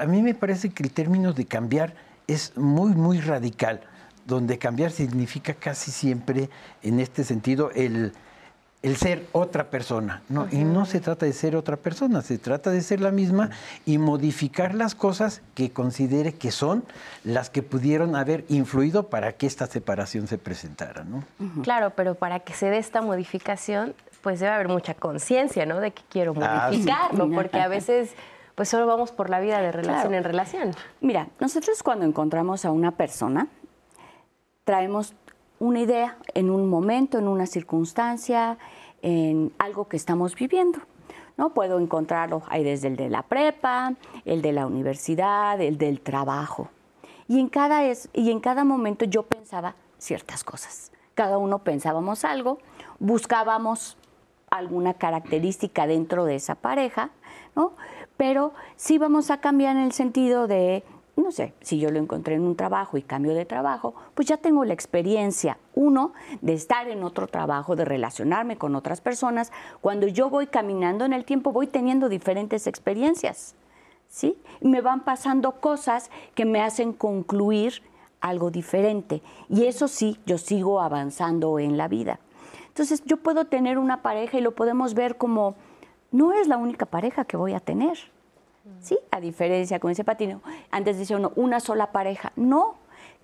A 0.00 0.06
mí 0.06 0.22
me 0.22 0.34
parece 0.34 0.70
que 0.70 0.82
el 0.82 0.90
término 0.90 1.32
de 1.32 1.46
cambiar 1.46 1.94
es 2.26 2.56
muy, 2.56 2.92
muy 2.92 3.20
radical, 3.20 3.80
donde 4.26 4.58
cambiar 4.58 4.90
significa 4.90 5.54
casi 5.54 5.90
siempre, 5.90 6.50
en 6.82 7.00
este 7.00 7.24
sentido, 7.24 7.70
el, 7.74 8.12
el 8.86 8.96
ser 8.96 9.26
otra 9.32 9.68
persona. 9.68 10.22
¿no? 10.28 10.46
Y 10.52 10.58
no 10.58 10.86
se 10.86 11.00
trata 11.00 11.26
de 11.26 11.32
ser 11.32 11.56
otra 11.56 11.76
persona, 11.76 12.22
se 12.22 12.38
trata 12.38 12.70
de 12.70 12.80
ser 12.82 13.00
la 13.00 13.10
misma 13.10 13.50
y 13.84 13.98
modificar 13.98 14.74
las 14.74 14.94
cosas 14.94 15.42
que 15.54 15.72
considere 15.72 16.34
que 16.34 16.52
son 16.52 16.84
las 17.24 17.50
que 17.50 17.62
pudieron 17.62 18.14
haber 18.14 18.44
influido 18.48 19.08
para 19.08 19.32
que 19.32 19.46
esta 19.48 19.66
separación 19.66 20.28
se 20.28 20.38
presentara. 20.38 21.02
¿no? 21.02 21.24
Claro, 21.64 21.90
pero 21.96 22.14
para 22.14 22.38
que 22.40 22.52
se 22.52 22.70
dé 22.70 22.78
esta 22.78 23.02
modificación, 23.02 23.94
pues 24.22 24.38
debe 24.38 24.52
haber 24.52 24.68
mucha 24.68 24.94
conciencia, 24.94 25.66
¿no? 25.66 25.80
De 25.80 25.90
que 25.90 26.02
quiero 26.08 26.32
ah, 26.40 26.68
modificarlo, 26.70 27.28
porque 27.30 27.60
a 27.60 27.68
veces 27.68 28.10
pues 28.54 28.68
solo 28.68 28.86
vamos 28.86 29.10
por 29.10 29.30
la 29.30 29.40
vida 29.40 29.60
de 29.60 29.72
relación 29.72 30.14
en 30.14 30.22
relación. 30.22 30.70
Mira, 31.00 31.28
nosotros 31.40 31.82
cuando 31.82 32.04
encontramos 32.06 32.64
a 32.64 32.70
una 32.70 32.92
persona, 32.92 33.48
traemos 34.64 35.12
una 35.58 35.80
idea 35.80 36.16
en 36.34 36.50
un 36.50 36.68
momento, 36.68 37.18
en 37.18 37.28
una 37.28 37.46
circunstancia, 37.46 38.58
en 39.06 39.52
algo 39.58 39.86
que 39.86 39.96
estamos 39.96 40.34
viviendo. 40.34 40.80
¿no? 41.36 41.50
Puedo 41.50 41.78
encontrarlo 41.78 42.42
ahí 42.48 42.64
desde 42.64 42.88
el 42.88 42.96
de 42.96 43.08
la 43.08 43.22
prepa, 43.22 43.94
el 44.24 44.42
de 44.42 44.52
la 44.52 44.66
universidad, 44.66 45.60
el 45.60 45.78
del 45.78 46.00
trabajo. 46.00 46.70
Y 47.28 47.38
en 47.38 47.48
cada, 47.48 47.84
es, 47.84 48.08
y 48.12 48.32
en 48.32 48.40
cada 48.40 48.64
momento 48.64 49.04
yo 49.04 49.22
pensaba 49.22 49.76
ciertas 49.98 50.42
cosas. 50.42 50.90
Cada 51.14 51.38
uno 51.38 51.60
pensábamos 51.60 52.24
algo, 52.24 52.58
buscábamos 52.98 53.96
alguna 54.50 54.94
característica 54.94 55.86
dentro 55.86 56.24
de 56.24 56.34
esa 56.34 56.56
pareja, 56.56 57.10
¿no? 57.54 57.74
Pero 58.16 58.54
sí 58.74 58.98
vamos 58.98 59.30
a 59.30 59.40
cambiar 59.40 59.76
en 59.76 59.82
el 59.84 59.92
sentido 59.92 60.48
de 60.48 60.82
no 61.16 61.32
sé, 61.32 61.54
si 61.60 61.78
yo 61.78 61.90
lo 61.90 61.98
encontré 61.98 62.34
en 62.34 62.42
un 62.42 62.56
trabajo 62.56 62.98
y 62.98 63.02
cambio 63.02 63.34
de 63.34 63.46
trabajo, 63.46 63.94
pues 64.14 64.28
ya 64.28 64.36
tengo 64.36 64.64
la 64.66 64.74
experiencia, 64.74 65.58
uno, 65.74 66.12
de 66.42 66.52
estar 66.52 66.88
en 66.88 67.02
otro 67.02 67.26
trabajo, 67.26 67.74
de 67.74 67.86
relacionarme 67.86 68.58
con 68.58 68.76
otras 68.76 69.00
personas. 69.00 69.50
Cuando 69.80 70.06
yo 70.08 70.28
voy 70.28 70.46
caminando 70.46 71.06
en 71.06 71.14
el 71.14 71.24
tiempo, 71.24 71.52
voy 71.52 71.68
teniendo 71.68 72.10
diferentes 72.10 72.66
experiencias, 72.66 73.54
¿sí? 74.08 74.38
me 74.60 74.82
van 74.82 75.04
pasando 75.04 75.52
cosas 75.52 76.10
que 76.34 76.44
me 76.44 76.60
hacen 76.60 76.92
concluir 76.92 77.82
algo 78.20 78.50
diferente. 78.50 79.22
Y 79.48 79.64
eso 79.64 79.88
sí, 79.88 80.20
yo 80.26 80.36
sigo 80.36 80.82
avanzando 80.82 81.58
en 81.58 81.78
la 81.78 81.88
vida. 81.88 82.20
Entonces, 82.68 83.02
yo 83.06 83.16
puedo 83.16 83.46
tener 83.46 83.78
una 83.78 84.02
pareja 84.02 84.36
y 84.36 84.42
lo 84.42 84.54
podemos 84.54 84.92
ver 84.92 85.16
como, 85.16 85.54
no 86.12 86.34
es 86.34 86.46
la 86.46 86.58
única 86.58 86.84
pareja 86.84 87.24
que 87.24 87.38
voy 87.38 87.54
a 87.54 87.60
tener 87.60 87.96
¿sí? 88.80 88.98
A 89.10 89.20
diferencia, 89.20 89.78
como 89.78 89.90
dice 89.90 90.04
Patino, 90.04 90.42
antes 90.70 90.98
decía 90.98 91.16
uno, 91.16 91.32
una 91.36 91.60
sola 91.60 91.92
pareja. 91.92 92.32
No, 92.36 92.76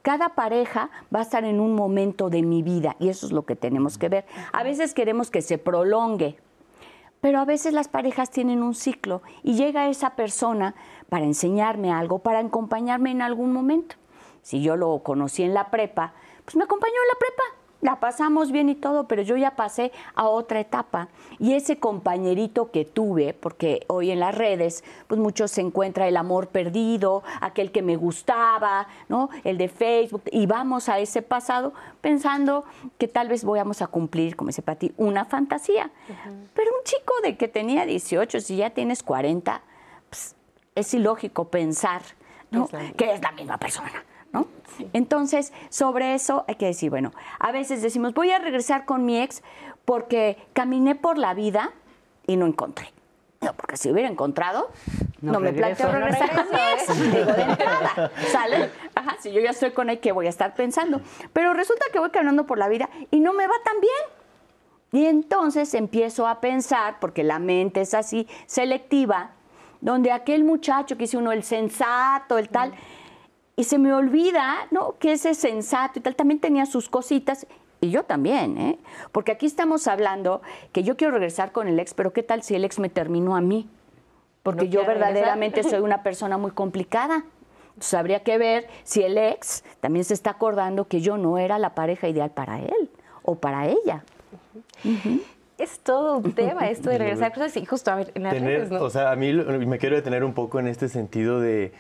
cada 0.02 0.30
pareja 0.30 0.90
va 1.14 1.20
a 1.20 1.22
estar 1.22 1.44
en 1.44 1.61
un 1.61 1.75
momento 1.75 2.30
de 2.30 2.42
mi 2.42 2.62
vida 2.62 2.96
y 2.99 3.08
eso 3.08 3.26
es 3.26 3.32
lo 3.32 3.44
que 3.44 3.56
tenemos 3.56 3.99
que 3.99 4.08
ver. 4.08 4.25
A 4.52 4.62
veces 4.62 4.94
queremos 4.94 5.30
que 5.30 5.42
se 5.42 5.58
prolongue, 5.58 6.37
pero 7.20 7.38
a 7.38 7.44
veces 7.44 7.72
las 7.72 7.88
parejas 7.88 8.30
tienen 8.30 8.62
un 8.62 8.75
ciclo 8.75 9.22
y 9.42 9.54
llega 9.54 9.88
esa 9.88 10.16
persona 10.16 10.75
para 11.08 11.25
enseñarme 11.25 11.92
algo, 11.92 12.18
para 12.18 12.40
acompañarme 12.40 13.12
en 13.12 13.22
algún 13.22 13.52
momento. 13.52 13.96
Si 14.42 14.61
yo 14.61 14.76
lo 14.76 15.02
conocí 15.04 15.44
en 15.44 15.54
la 15.54 15.70
prepa, 15.70 16.14
pues 16.44 16.56
me 16.56 16.64
acompañó 16.64 16.94
en 16.94 17.08
la 17.08 17.18
prepa 17.18 17.62
la 17.83 17.97
pasamos 17.97 18.53
bien 18.53 18.69
y 18.69 18.77
todo, 18.77 19.09
pero 19.09 19.23
yo 19.23 19.37
ya 19.37 19.57
pasé 19.57 19.93
a 20.15 20.29
otra 20.29 20.61
etapa. 20.61 21.09
Y 21.39 21.55
ese 21.55 21.79
compañerito 21.79 22.71
que 22.71 22.85
tuve, 22.85 23.35
porque 23.35 23.85
hoy 23.89 24.12
en 24.12 24.21
las 24.21 24.35
redes, 24.35 24.85
pues 25.09 25.21
muchos 25.21 25.51
se 25.51 25.61
encuentra 25.61 26.07
el 26.07 26.17
amor 26.17 26.47
perdido, 26.47 27.25
aquel 27.41 27.73
que 27.73 27.83
me 27.83 27.97
gustaba, 27.97 28.87
¿no? 29.09 29.29
El 29.43 29.59
de 29.59 29.69
Facebook, 29.69 30.23
y 30.31 30.47
vamos 30.47 30.89
a 30.89 31.01
ese 31.01 31.23
pasado 31.23 31.75
pensando 32.01 32.65
que 32.99 33.09
tal 33.09 33.29
vez 33.29 33.45
vayamos 33.45 33.83
a 33.83 33.89
cumplir, 33.89 34.37
como 34.37 34.49
dice 34.49 34.62
Pati, 34.62 34.93
una 34.97 35.25
fantasía. 35.25 35.91
Pero 36.55 36.71
un 36.79 36.85
chico 36.85 37.15
de 37.25 37.37
que 37.37 37.49
tenía 37.49 37.85
18, 37.85 38.41
si 38.41 38.57
ya 38.57 38.71
tienes 38.71 39.03
40, 39.03 39.61
pues, 40.09 40.37
es 40.77 40.95
ilógico 40.95 41.49
pensar 41.49 42.03
que 42.97 43.12
es 43.12 43.21
la 43.21 43.33
misma 43.33 43.59
persona. 43.59 44.05
Entonces, 44.93 45.53
sobre 45.69 46.15
eso 46.15 46.45
hay 46.49 46.55
que 46.55 46.67
decir, 46.67 46.91
bueno, 46.91 47.12
a 47.39 47.53
veces 47.53 47.83
decimos, 47.83 48.15
voy 48.15 48.31
a 48.31 48.39
regresar 48.39 48.85
con 48.85 49.05
mi 49.05 49.21
ex 49.21 49.43
porque 49.85 50.39
caminé 50.53 50.95
por 50.95 51.19
la 51.19 51.35
vida 51.35 51.73
y 52.27 52.37
no 52.37 52.47
encontré. 52.47 52.89
No, 53.41 53.53
porque 53.55 53.77
si 53.77 53.91
hubiera 53.91 54.09
encontrado, 54.09 54.71
no, 55.21 55.41
me 55.41 55.53
planteo 55.53 55.91
regresar 55.91 56.31
con 56.35 56.49
mi 56.51 56.57
ex. 56.57 57.12
Digo, 57.12 57.33
de 57.33 57.43
entrada, 57.43 58.12
¿sale? 58.31 58.71
Ajá, 58.95 59.17
si 59.21 59.33
yo 59.33 59.41
ya 59.41 59.51
estoy 59.51 59.73
con 59.73 59.91
él, 59.91 59.99
¿qué 59.99 60.12
voy 60.12 60.27
a 60.27 60.31
estar 60.31 60.55
pensando? 60.55 61.01
Pero 61.33 61.53
resulta 61.53 61.87
que 61.93 61.99
voy 61.99 62.11
caminando 62.11 62.47
por 62.47 62.59
la 62.59 62.69
vida 62.69 62.89
y 63.11 63.19
no 63.19 63.33
me 63.33 63.47
va 63.47 63.55
tan 63.65 63.81
bien. 63.81 64.23
Y 64.93 65.07
entonces 65.07 65.75
empiezo 65.75 66.29
a 66.29 66.41
pensar, 66.41 66.99
porque 67.01 67.25
la 67.25 67.39
mente 67.39 67.81
es 67.81 67.95
así, 67.95 68.29
selectiva, 68.47 69.31
donde 69.81 70.12
aquel 70.12 70.45
muchacho 70.45 70.97
que 70.97 71.05
hizo 71.05 71.19
uno, 71.19 71.33
el 71.33 71.43
sensato, 71.43 72.39
el 72.39 72.49
tal, 72.49 72.73
y 73.56 73.64
se 73.64 73.78
me 73.78 73.92
olvida, 73.92 74.66
¿no? 74.71 74.97
Que 74.99 75.12
ese 75.12 75.35
sensato 75.35 75.99
y 75.99 76.02
tal 76.02 76.16
también 76.16 76.40
tenía 76.40 76.66
sus 76.66 76.88
cositas. 76.88 77.47
Y 77.80 77.90
yo 77.90 78.04
también, 78.04 78.59
¿eh? 78.59 78.78
Porque 79.11 79.32
aquí 79.32 79.47
estamos 79.47 79.88
hablando 79.88 80.40
que 80.73 80.85
yo 80.85 80.97
quiero 80.97 81.14
regresar 81.14 81.52
con 81.52 81.66
el 81.68 81.78
ex, 81.78 81.94
pero 81.94 82.12
¿qué 82.12 82.23
tal 82.23 82.42
si 82.42 82.54
el 82.54 82.64
ex 82.64 82.78
me 82.78 82.88
terminó 82.88 83.35
a 83.37 83.40
mí? 83.40 83.68
Porque 84.42 84.68
yo 84.68 84.87
verdaderamente 84.87 85.62
soy 85.62 85.80
una 85.80 86.02
persona 86.04 86.38
muy 86.38 86.52
complicada. 86.52 87.25
Entonces 87.68 87.94
habría 87.94 88.23
que 88.23 88.38
ver 88.38 88.68
si 88.85 89.02
el 89.02 89.18
ex 89.18 89.64
también 89.80 90.04
se 90.04 90.14
está 90.14 90.30
acordando 90.30 90.87
que 90.87 91.00
yo 91.00 91.18
no 91.18 91.38
era 91.38 91.59
la 91.59 91.75
pareja 91.75 92.09
ideal 92.09 92.30
para 92.30 92.61
él 92.61 92.90
o 93.23 93.37
para 93.37 93.66
ella. 93.68 94.04
Es 95.59 95.80
todo 95.80 96.18
un 96.18 96.32
tema 96.32 96.68
esto 96.68 96.90
de 96.90 96.99
regresar 96.99 97.32
cosas 97.32 97.56
y 97.56 97.64
justo 97.64 97.90
a 97.90 97.97
ver 97.97 98.12
en 98.14 98.23
las 98.25 98.40
redes, 98.40 98.71
¿no? 98.71 98.82
O 98.82 98.90
sea, 98.90 99.11
a 99.11 99.16
mí 99.16 99.32
me 99.32 99.78
quiero 99.78 99.97
detener 99.97 100.25
un 100.25 100.35
poco 100.35 100.61
en 100.61 100.66
este 100.66 100.88
sentido 100.88 101.40
de 101.40 101.73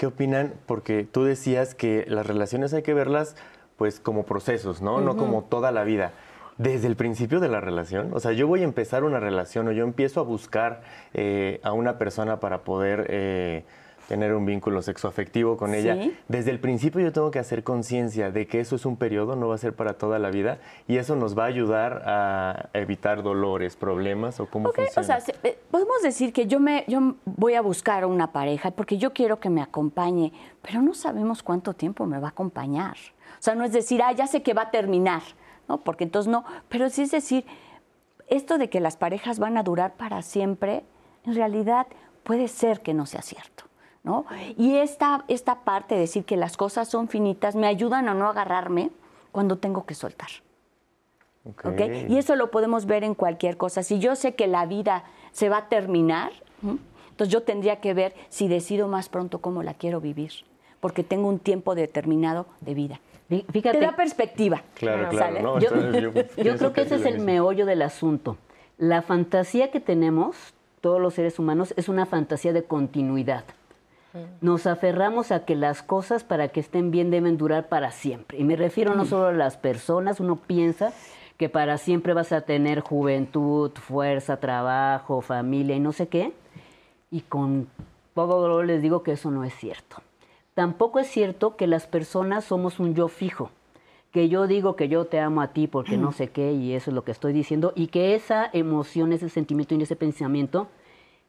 ¿Qué 0.00 0.06
opinan? 0.06 0.54
Porque 0.64 1.04
tú 1.04 1.24
decías 1.24 1.74
que 1.74 2.06
las 2.08 2.26
relaciones 2.26 2.72
hay 2.72 2.80
que 2.80 2.94
verlas 2.94 3.36
pues 3.76 4.00
como 4.00 4.24
procesos, 4.24 4.80
¿no? 4.80 5.02
No 5.02 5.18
como 5.18 5.44
toda 5.44 5.72
la 5.72 5.84
vida. 5.84 6.12
Desde 6.56 6.86
el 6.86 6.96
principio 6.96 7.38
de 7.38 7.48
la 7.48 7.60
relación, 7.60 8.14
o 8.14 8.18
sea, 8.18 8.32
yo 8.32 8.46
voy 8.46 8.62
a 8.62 8.64
empezar 8.64 9.04
una 9.04 9.20
relación 9.20 9.68
o 9.68 9.72
yo 9.72 9.84
empiezo 9.84 10.20
a 10.20 10.22
buscar 10.22 10.80
eh, 11.12 11.60
a 11.62 11.74
una 11.74 11.98
persona 11.98 12.40
para 12.40 12.64
poder 12.64 13.08
eh, 13.10 13.64
tener 14.10 14.34
un 14.34 14.44
vínculo 14.44 14.82
sexoafectivo 14.82 15.56
con 15.56 15.72
ella. 15.72 15.96
Desde 16.26 16.50
el 16.50 16.58
principio 16.58 17.00
yo 17.00 17.12
tengo 17.12 17.30
que 17.30 17.38
hacer 17.38 17.62
conciencia 17.62 18.32
de 18.32 18.48
que 18.48 18.58
eso 18.58 18.74
es 18.74 18.84
un 18.84 18.96
periodo, 18.96 19.36
no 19.36 19.46
va 19.46 19.54
a 19.54 19.58
ser 19.58 19.72
para 19.72 19.98
toda 19.98 20.18
la 20.18 20.30
vida 20.32 20.58
y 20.88 20.96
eso 20.96 21.14
nos 21.14 21.38
va 21.38 21.44
a 21.44 21.46
ayudar 21.46 22.02
a 22.04 22.70
evitar 22.72 23.22
dolores, 23.22 23.76
problemas 23.76 24.40
o 24.40 24.46
cómo 24.46 24.72
funciona. 24.72 25.00
O 25.00 25.04
sea, 25.04 25.36
eh, 25.44 25.56
podemos 25.70 26.02
decir 26.02 26.32
que 26.32 26.48
yo 26.48 26.58
me 26.58 26.84
yo 26.88 27.14
voy 27.24 27.54
a 27.54 27.60
buscar 27.60 28.04
una 28.04 28.32
pareja 28.32 28.72
porque 28.72 28.98
yo 28.98 29.12
quiero 29.12 29.38
que 29.38 29.48
me 29.48 29.62
acompañe, 29.62 30.32
pero 30.60 30.82
no 30.82 30.92
sabemos 30.92 31.44
cuánto 31.44 31.74
tiempo 31.74 32.04
me 32.04 32.18
va 32.18 32.26
a 32.26 32.30
acompañar. 32.30 32.96
O 33.38 33.42
sea, 33.42 33.54
no 33.54 33.62
es 33.62 33.72
decir, 33.72 34.02
ah, 34.02 34.10
ya 34.10 34.26
sé 34.26 34.42
que 34.42 34.54
va 34.54 34.62
a 34.62 34.70
terminar, 34.72 35.22
¿no? 35.68 35.78
Porque 35.78 36.02
entonces 36.02 36.32
no, 36.32 36.44
pero 36.68 36.90
sí 36.90 37.02
es 37.02 37.12
decir, 37.12 37.44
esto 38.26 38.58
de 38.58 38.68
que 38.68 38.80
las 38.80 38.96
parejas 38.96 39.38
van 39.38 39.56
a 39.56 39.62
durar 39.62 39.94
para 39.94 40.22
siempre, 40.22 40.82
en 41.24 41.36
realidad 41.36 41.86
puede 42.24 42.48
ser 42.48 42.80
que 42.80 42.92
no 42.92 43.06
sea 43.06 43.22
cierto. 43.22 43.69
Y 44.56 44.76
esta, 44.76 45.24
esta 45.28 45.60
parte 45.60 45.94
de 45.94 46.02
decir 46.02 46.24
que 46.24 46.36
las 46.36 46.56
cosas 46.56 46.88
son 46.88 47.08
finitas 47.08 47.54
me 47.54 47.66
ayudan 47.66 48.08
a 48.08 48.14
no 48.14 48.28
agarrarme 48.28 48.90
cuando 49.30 49.58
tengo 49.58 49.84
que 49.84 49.94
soltar. 49.94 50.28
Y 52.08 52.18
eso 52.18 52.36
lo 52.36 52.50
podemos 52.50 52.86
ver 52.86 53.04
en 53.04 53.14
cualquier 53.14 53.56
cosa. 53.56 53.82
Si 53.82 53.98
yo 53.98 54.14
sé 54.14 54.34
que 54.34 54.46
la 54.46 54.66
vida 54.66 55.04
se 55.32 55.48
va 55.48 55.58
a 55.58 55.68
terminar, 55.68 56.32
entonces 57.10 57.32
yo 57.32 57.42
tendría 57.42 57.80
que 57.80 57.94
ver 57.94 58.14
si 58.28 58.48
decido 58.48 58.88
más 58.88 59.08
pronto 59.08 59.40
cómo 59.40 59.62
la 59.62 59.74
quiero 59.74 60.00
vivir, 60.00 60.32
porque 60.80 61.02
tengo 61.02 61.28
un 61.28 61.38
tiempo 61.38 61.74
determinado 61.74 62.46
de 62.60 62.74
vida. 62.74 63.00
Fíjate, 63.28 63.78
Te 63.78 63.84
da 63.84 63.94
perspectiva. 63.94 64.62
Claro, 64.74 65.08
claro. 65.08 65.58
yo, 65.60 65.68
yo 65.92 66.12
creo 66.58 66.72
que 66.72 66.82
ese 66.82 66.96
es 66.96 67.06
el 67.06 67.20
meollo 67.20 67.64
del 67.64 67.82
asunto. 67.82 68.36
La 68.76 69.02
fantasía 69.02 69.70
que 69.70 69.78
tenemos, 69.78 70.36
todos 70.80 71.00
los 71.00 71.14
seres 71.14 71.38
humanos, 71.38 71.72
es 71.76 71.88
una 71.88 72.06
fantasía 72.06 72.52
de 72.52 72.64
continuidad. 72.64 73.44
Nos 74.40 74.66
aferramos 74.66 75.30
a 75.30 75.44
que 75.44 75.54
las 75.54 75.82
cosas 75.82 76.24
para 76.24 76.48
que 76.48 76.60
estén 76.60 76.90
bien 76.90 77.10
deben 77.10 77.36
durar 77.36 77.68
para 77.68 77.92
siempre. 77.92 78.38
Y 78.38 78.44
me 78.44 78.56
refiero 78.56 78.94
no 78.94 79.04
solo 79.04 79.26
a 79.28 79.32
las 79.32 79.56
personas, 79.56 80.18
uno 80.18 80.36
piensa 80.36 80.92
que 81.36 81.48
para 81.48 81.78
siempre 81.78 82.12
vas 82.12 82.32
a 82.32 82.42
tener 82.42 82.80
juventud, 82.80 83.70
fuerza, 83.72 84.38
trabajo, 84.38 85.20
familia 85.20 85.76
y 85.76 85.80
no 85.80 85.92
sé 85.92 86.08
qué. 86.08 86.32
Y 87.10 87.22
con 87.22 87.68
poco 88.12 88.40
dolor 88.40 88.66
les 88.66 88.82
digo 88.82 89.02
que 89.02 89.12
eso 89.12 89.30
no 89.30 89.44
es 89.44 89.54
cierto. 89.54 90.02
Tampoco 90.54 90.98
es 90.98 91.06
cierto 91.06 91.56
que 91.56 91.66
las 91.66 91.86
personas 91.86 92.44
somos 92.44 92.80
un 92.80 92.94
yo 92.94 93.08
fijo, 93.08 93.50
que 94.12 94.28
yo 94.28 94.46
digo 94.46 94.76
que 94.76 94.88
yo 94.88 95.06
te 95.06 95.20
amo 95.20 95.40
a 95.40 95.48
ti 95.48 95.68
porque 95.68 95.96
no 95.96 96.12
sé 96.12 96.28
qué 96.28 96.52
y 96.52 96.74
eso 96.74 96.90
es 96.90 96.94
lo 96.94 97.04
que 97.04 97.12
estoy 97.12 97.32
diciendo 97.32 97.72
y 97.76 97.86
que 97.86 98.14
esa 98.14 98.50
emoción, 98.52 99.12
ese 99.12 99.28
sentimiento 99.28 99.74
y 99.74 99.82
ese 99.82 99.96
pensamiento 99.96 100.68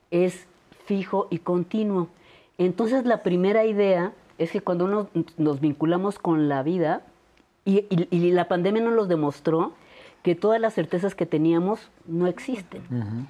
es 0.10 0.48
fijo 0.86 1.28
y 1.30 1.38
continuo. 1.38 2.10
Entonces 2.66 3.06
la 3.06 3.24
primera 3.24 3.66
idea 3.66 4.14
es 4.38 4.52
que 4.52 4.62
cuando 4.62 4.86
uno 4.86 5.10
nos 5.38 5.60
vinculamos 5.60 6.20
con 6.20 6.50
la 6.50 6.64
vida 6.64 7.04
y, 7.66 7.86
y 7.90 8.32
la 8.32 8.48
pandemia 8.48 8.82
nos 8.82 8.94
lo 8.94 9.06
demostró, 9.06 9.74
que 10.24 10.36
todas 10.36 10.62
las 10.62 10.76
certezas 10.76 11.16
que 11.16 11.26
teníamos 11.26 11.90
no 12.06 12.28
existen. 12.28 12.84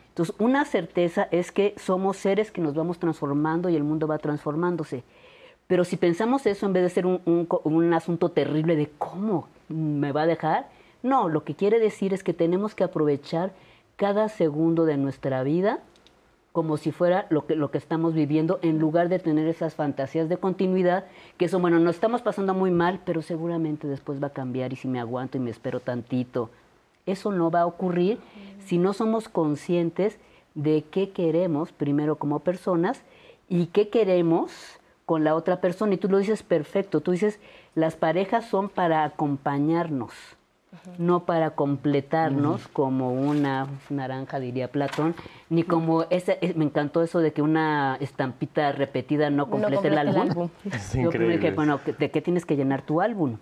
Entonces, 0.10 0.36
una 0.40 0.66
certeza 0.66 1.28
es 1.32 1.54
que 1.54 1.74
somos 1.78 2.18
seres 2.18 2.52
que 2.52 2.60
nos 2.60 2.74
vamos 2.74 3.00
transformando 3.00 3.70
y 3.70 3.76
el 3.76 3.84
mundo 3.84 4.08
va 4.08 4.18
transformándose. 4.18 5.04
Pero 5.68 5.86
si 5.86 5.96
pensamos 5.96 6.46
eso 6.46 6.66
en 6.66 6.74
vez 6.74 6.84
de 6.84 6.90
ser 6.90 7.06
un, 7.06 7.22
un, 7.64 7.94
asunto 7.94 8.30
terrible 8.30 8.76
de 8.76 8.92
cómo 8.98 9.48
me 9.70 10.12
va 10.12 10.24
a 10.24 10.28
dejar, 10.28 10.68
no, 11.02 11.30
lo 11.30 11.46
que 11.46 11.56
quiere 11.56 11.80
decir 11.80 12.14
es 12.14 12.24
que 12.24 12.34
tenemos 12.34 12.76
que 12.76 12.84
aprovechar 12.84 13.54
cada 13.96 14.28
segundo 14.28 14.84
de 14.84 14.98
nuestra 14.98 15.44
vida 15.44 15.80
como 16.52 16.78
si 16.78 16.92
fuera 16.92 17.28
lo 17.30 17.46
que, 17.46 17.56
lo 17.56 17.72
que 17.72 17.78
estamos 17.78 18.14
viviendo, 18.14 18.60
en 18.62 18.80
lugar 18.80 19.08
de 19.10 19.20
tener 19.20 19.48
esas 19.48 19.76
fantasías 19.76 20.28
de 20.28 20.38
continuidad, 20.38 21.06
que 21.38 21.48
son, 21.48 21.62
bueno, 21.62 21.80
nos 21.80 21.96
estamos 21.96 22.22
pasando 22.22 22.54
muy 22.54 22.72
mal, 22.72 23.00
pero 23.06 23.22
seguramente 23.22 23.88
después 23.88 24.22
va 24.22 24.28
a 24.28 24.34
cambiar 24.34 24.74
y 24.74 24.76
si 24.76 24.88
me 24.88 25.00
aguanto 25.00 25.38
y 25.38 25.42
me 25.42 25.50
espero 25.50 25.80
tantito, 25.80 26.50
eso 27.06 27.32
no 27.32 27.50
va 27.52 27.62
a 27.62 27.66
ocurrir 27.66 28.20
si 28.66 28.78
no 28.78 28.94
somos 28.94 29.30
conscientes 29.30 30.20
de 30.54 30.84
qué 30.92 31.12
queremos 31.12 31.72
primero 31.72 32.18
como 32.18 32.40
personas 32.40 33.02
y 33.48 33.68
qué 33.68 33.90
queremos 33.90 34.52
con 35.06 35.24
la 35.24 35.36
otra 35.36 35.62
persona. 35.62 35.94
Y 35.94 35.98
tú 35.98 36.10
lo 36.10 36.18
dices 36.18 36.44
perfecto, 36.44 37.02
tú 37.02 37.12
dices, 37.12 37.40
las 37.76 37.96
parejas 37.96 38.46
son 38.46 38.70
para 38.70 39.04
acompañarnos, 39.04 40.14
no 40.98 41.26
para 41.26 41.52
completarnos 41.52 42.68
como 42.70 43.12
una 43.12 43.68
naranja, 43.90 44.40
diría 44.40 44.70
Platón, 44.70 45.16
ni 45.50 45.64
como 45.64 46.04
ese, 46.10 46.40
me 46.56 46.66
encantó 46.66 47.04
eso 47.04 47.20
de 47.20 47.34
que 47.34 47.42
una 47.42 47.98
estampita 48.00 48.72
repetida 48.72 49.30
no 49.30 49.50
complete, 49.50 49.90
el 49.90 49.98
álbum. 49.98 50.50
Yo 50.94 51.10
dije, 51.10 51.52
bueno, 51.52 51.80
¿de 51.86 52.12
qué 52.12 52.22
tienes 52.22 52.46
que 52.46 52.56
llenar 52.56 52.84
tu 52.84 53.02
álbum? 53.02 53.38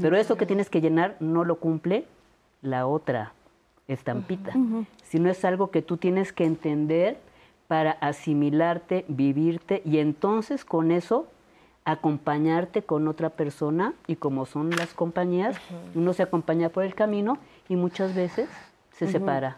Pero 0.00 0.16
eso 0.16 0.36
que 0.36 0.46
tienes 0.46 0.70
que 0.70 0.80
llenar 0.80 1.16
no 1.20 1.44
lo 1.44 1.56
cumple 1.56 2.06
la 2.62 2.86
otra 2.86 3.34
estampita, 3.86 4.52
sino 5.02 5.30
es 5.30 5.44
algo 5.44 5.70
que 5.70 5.82
tú 5.82 5.96
tienes 5.96 6.32
que 6.32 6.44
entender 6.44 7.18
para 7.68 7.92
asimilarte, 7.92 9.04
vivirte 9.08 9.82
y 9.84 9.98
entonces 9.98 10.64
con 10.64 10.90
eso 10.90 11.28
acompañarte 11.92 12.82
con 12.82 13.08
otra 13.08 13.30
persona 13.30 13.94
y 14.06 14.16
como 14.16 14.46
son 14.46 14.70
las 14.70 14.94
compañías, 14.94 15.56
uno 15.94 16.12
se 16.12 16.22
acompaña 16.22 16.68
por 16.68 16.84
el 16.84 16.94
camino 16.94 17.38
y 17.68 17.76
muchas 17.76 18.14
veces 18.14 18.48
se 18.92 19.10
separa. 19.10 19.56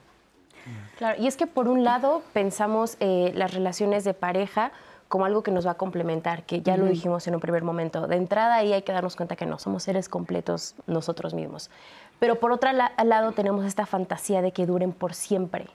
Claro, 0.98 1.20
y 1.20 1.26
es 1.26 1.36
que 1.36 1.46
por 1.46 1.68
un 1.68 1.82
lado 1.84 2.22
pensamos 2.32 2.96
eh, 3.00 3.32
las 3.34 3.52
relaciones 3.52 4.04
de 4.04 4.14
pareja 4.14 4.72
como 5.08 5.26
algo 5.26 5.42
que 5.42 5.50
nos 5.50 5.66
va 5.66 5.72
a 5.72 5.74
complementar, 5.74 6.44
que 6.44 6.62
ya 6.62 6.78
lo 6.78 6.86
dijimos 6.86 7.26
en 7.28 7.34
un 7.34 7.40
primer 7.40 7.62
momento. 7.62 8.06
De 8.06 8.16
entrada 8.16 8.54
ahí 8.54 8.72
hay 8.72 8.80
que 8.80 8.92
darnos 8.92 9.14
cuenta 9.14 9.36
que 9.36 9.44
no 9.44 9.58
somos 9.58 9.82
seres 9.82 10.08
completos 10.08 10.74
nosotros 10.86 11.34
mismos. 11.34 11.70
Pero 12.18 12.40
por 12.40 12.50
otro 12.50 12.70
lado 12.72 13.32
tenemos 13.32 13.66
esta 13.66 13.84
fantasía 13.84 14.40
de 14.40 14.52
que 14.52 14.64
duren 14.64 14.92
por 14.92 15.12
siempre. 15.12 15.66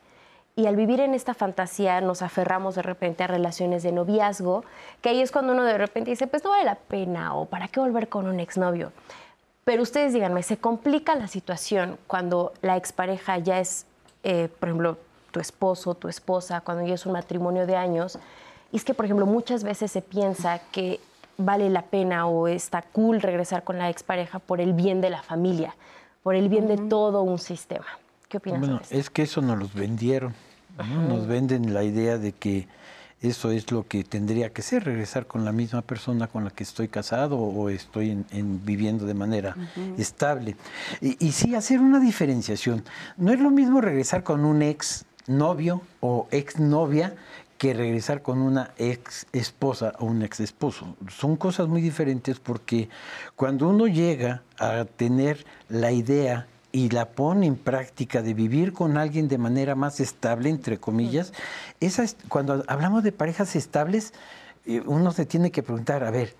Y 0.58 0.66
al 0.66 0.76
vivir 0.76 1.00
en 1.00 1.14
esta 1.14 1.34
fantasía 1.34 2.02
nos 2.02 2.22
aferramos 2.22 2.76
de 2.76 2.82
repente 2.82 3.24
a 3.24 3.28
relaciones 3.28 3.84
de 3.84 3.94
noviazgo, 3.94 4.66
que 5.02 5.08
ahí 5.08 5.22
es 5.22 5.32
cuando 5.32 5.54
uno 5.54 5.64
de 5.64 5.78
repente 5.78 6.10
dice, 6.10 6.28
pues 6.28 6.44
no 6.44 6.50
vale 6.50 6.66
la 6.66 6.76
pena 6.76 7.34
o 7.36 7.46
para 7.46 7.70
qué 7.70 7.80
volver 7.80 8.10
con 8.10 8.28
un 8.28 8.42
exnovio. 8.42 8.92
Pero 9.64 9.84
ustedes 9.84 10.14
díganme, 10.14 10.44
¿se 10.44 10.58
complica 10.58 11.16
la 11.16 11.30
situación 11.30 11.98
cuando 12.08 12.52
la 12.62 12.76
expareja 12.76 13.38
ya 13.38 13.60
es, 13.60 13.86
eh, 14.24 14.50
por 14.60 14.68
ejemplo, 14.68 14.98
tu 15.32 15.40
esposo, 15.40 15.94
tu 15.94 16.10
esposa, 16.10 16.60
cuando 16.62 16.86
ya 16.86 16.96
es 16.96 17.06
un 17.06 17.14
matrimonio 17.14 17.66
de 17.66 17.78
años? 17.78 18.20
Y 18.74 18.78
es 18.78 18.84
que, 18.84 18.94
por 18.94 19.06
ejemplo, 19.06 19.26
muchas 19.26 19.64
veces 19.64 19.92
se 19.92 20.02
piensa 20.02 20.60
que 20.74 21.00
vale 21.38 21.70
la 21.70 21.84
pena 21.84 22.28
o 22.28 22.50
está 22.50 22.82
cool 22.82 23.22
regresar 23.22 23.64
con 23.64 23.78
la 23.78 23.90
expareja 23.90 24.40
por 24.40 24.60
el 24.60 24.74
bien 24.74 25.00
de 25.00 25.12
la 25.12 25.22
familia 25.22 25.76
por 26.28 26.36
el 26.36 26.50
bien 26.50 26.68
de 26.68 26.76
todo 26.76 27.22
un 27.22 27.40
sistema. 27.40 27.86
¿Qué 28.28 28.36
opinas? 28.36 28.60
Bueno, 28.60 28.82
es 28.90 29.10
que 29.10 29.22
eso 29.22 29.40
nos 29.40 29.58
los 29.58 29.74
vendieron. 29.74 30.36
Nos 31.08 31.28
venden 31.28 31.74
la 31.74 31.84
idea 31.84 32.18
de 32.18 32.34
que 32.34 32.68
eso 33.22 33.50
es 33.50 33.72
lo 33.72 33.88
que 33.88 34.04
tendría 34.04 34.52
que 34.52 34.62
ser, 34.62 34.86
regresar 34.86 35.26
con 35.26 35.44
la 35.44 35.52
misma 35.52 35.82
persona 35.82 36.28
con 36.28 36.44
la 36.44 36.52
que 36.52 36.64
estoy 36.64 36.88
casado 36.88 37.40
o 37.40 37.70
estoy 37.70 38.12
en, 38.32 38.62
viviendo 38.64 39.06
de 39.06 39.16
manera 39.16 39.56
estable. 39.98 40.56
Y, 41.02 41.26
y, 41.26 41.32
sí, 41.32 41.56
hacer 41.56 41.80
una 41.80 42.00
diferenciación. 42.00 42.84
No 43.18 43.32
es 43.32 43.40
lo 43.40 43.50
mismo 43.50 43.82
regresar 43.82 44.24
con 44.24 44.46
un 44.46 44.62
ex 44.62 45.06
novio 45.26 45.82
o 46.00 46.28
ex 46.32 46.60
novia 46.60 47.16
que 47.58 47.74
regresar 47.74 48.22
con 48.22 48.38
una 48.40 48.72
ex 48.78 49.26
esposa 49.34 49.94
o 50.00 50.06
un 50.06 50.22
ex 50.22 50.40
esposo. 50.40 50.96
Son 51.10 51.36
cosas 51.38 51.68
muy 51.68 51.82
diferentes 51.82 52.40
porque 52.40 52.88
cuando 53.36 53.68
uno 53.68 53.88
llega 53.88 54.44
a 54.60 54.86
tener 54.86 55.44
la 55.70 55.92
idea 55.92 56.46
y 56.78 56.90
la 56.90 57.10
pone 57.10 57.48
en 57.48 57.56
práctica 57.56 58.22
de 58.22 58.36
vivir 58.36 58.72
con 58.72 59.00
alguien 59.00 59.28
de 59.28 59.40
manera 59.40 59.74
más 59.74 60.00
estable, 60.00 60.52
entre 60.52 60.78
comillas, 60.78 61.34
cuando 62.30 62.64
hablamos 62.68 63.02
de 63.02 63.12
parejas 63.12 63.56
estables, 63.56 64.14
eh, 64.68 64.84
uno 64.86 65.12
se 65.12 65.26
tiene 65.26 65.50
que 65.50 65.64
preguntar, 65.64 66.04
a 66.04 66.12
ver, 66.12 66.36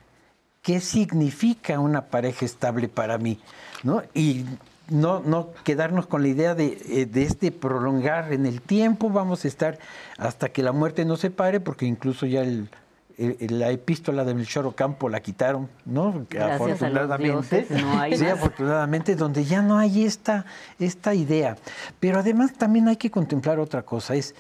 ¿qué 0.62 0.80
significa 0.80 1.80
una 1.80 2.06
pareja 2.06 2.46
estable 2.46 2.88
para 2.88 3.18
mí? 3.18 3.40
¿No? 3.82 4.04
Y 4.14 4.46
no, 4.90 5.22
no 5.22 5.54
quedarnos 5.64 6.06
con 6.06 6.22
la 6.22 6.28
idea 6.28 6.54
de, 6.54 6.78
eh, 6.88 7.08
de, 7.08 7.24
este 7.24 7.52
prolongar 7.52 8.32
en 8.32 8.46
el 8.46 8.62
tiempo, 8.62 9.10
vamos 9.10 9.44
a 9.44 9.48
estar 9.48 9.80
hasta 10.20 10.50
que 10.50 10.62
la 10.62 10.72
muerte 10.72 11.04
nos 11.04 11.22
separe, 11.22 11.60
porque 11.60 11.88
incluso 11.88 12.28
ya 12.28 12.42
el, 12.42 12.70
la 13.18 13.72
epístola 13.72 14.24
de 14.24 14.34
Melchor 14.36 14.68
Ocampo 14.68 15.10
la 15.10 15.22
quitaron, 15.22 15.70
¿no? 15.86 16.26
afortunadamente. 16.40 17.68
sí, 18.16 18.26
afortunadamente, 18.26 19.16
donde 19.16 19.44
ya 19.44 19.62
no 19.62 19.78
hay 19.78 20.04
esta, 20.04 20.46
esta 20.80 21.16
idea. 21.16 21.58
Pero 22.00 22.20
además 22.20 22.54
también 22.54 22.88
hay 22.88 22.98
que 22.98 23.10
contemplar 23.10 23.60
otra 23.60 23.82
cosa, 23.82 24.16
es 24.16 24.36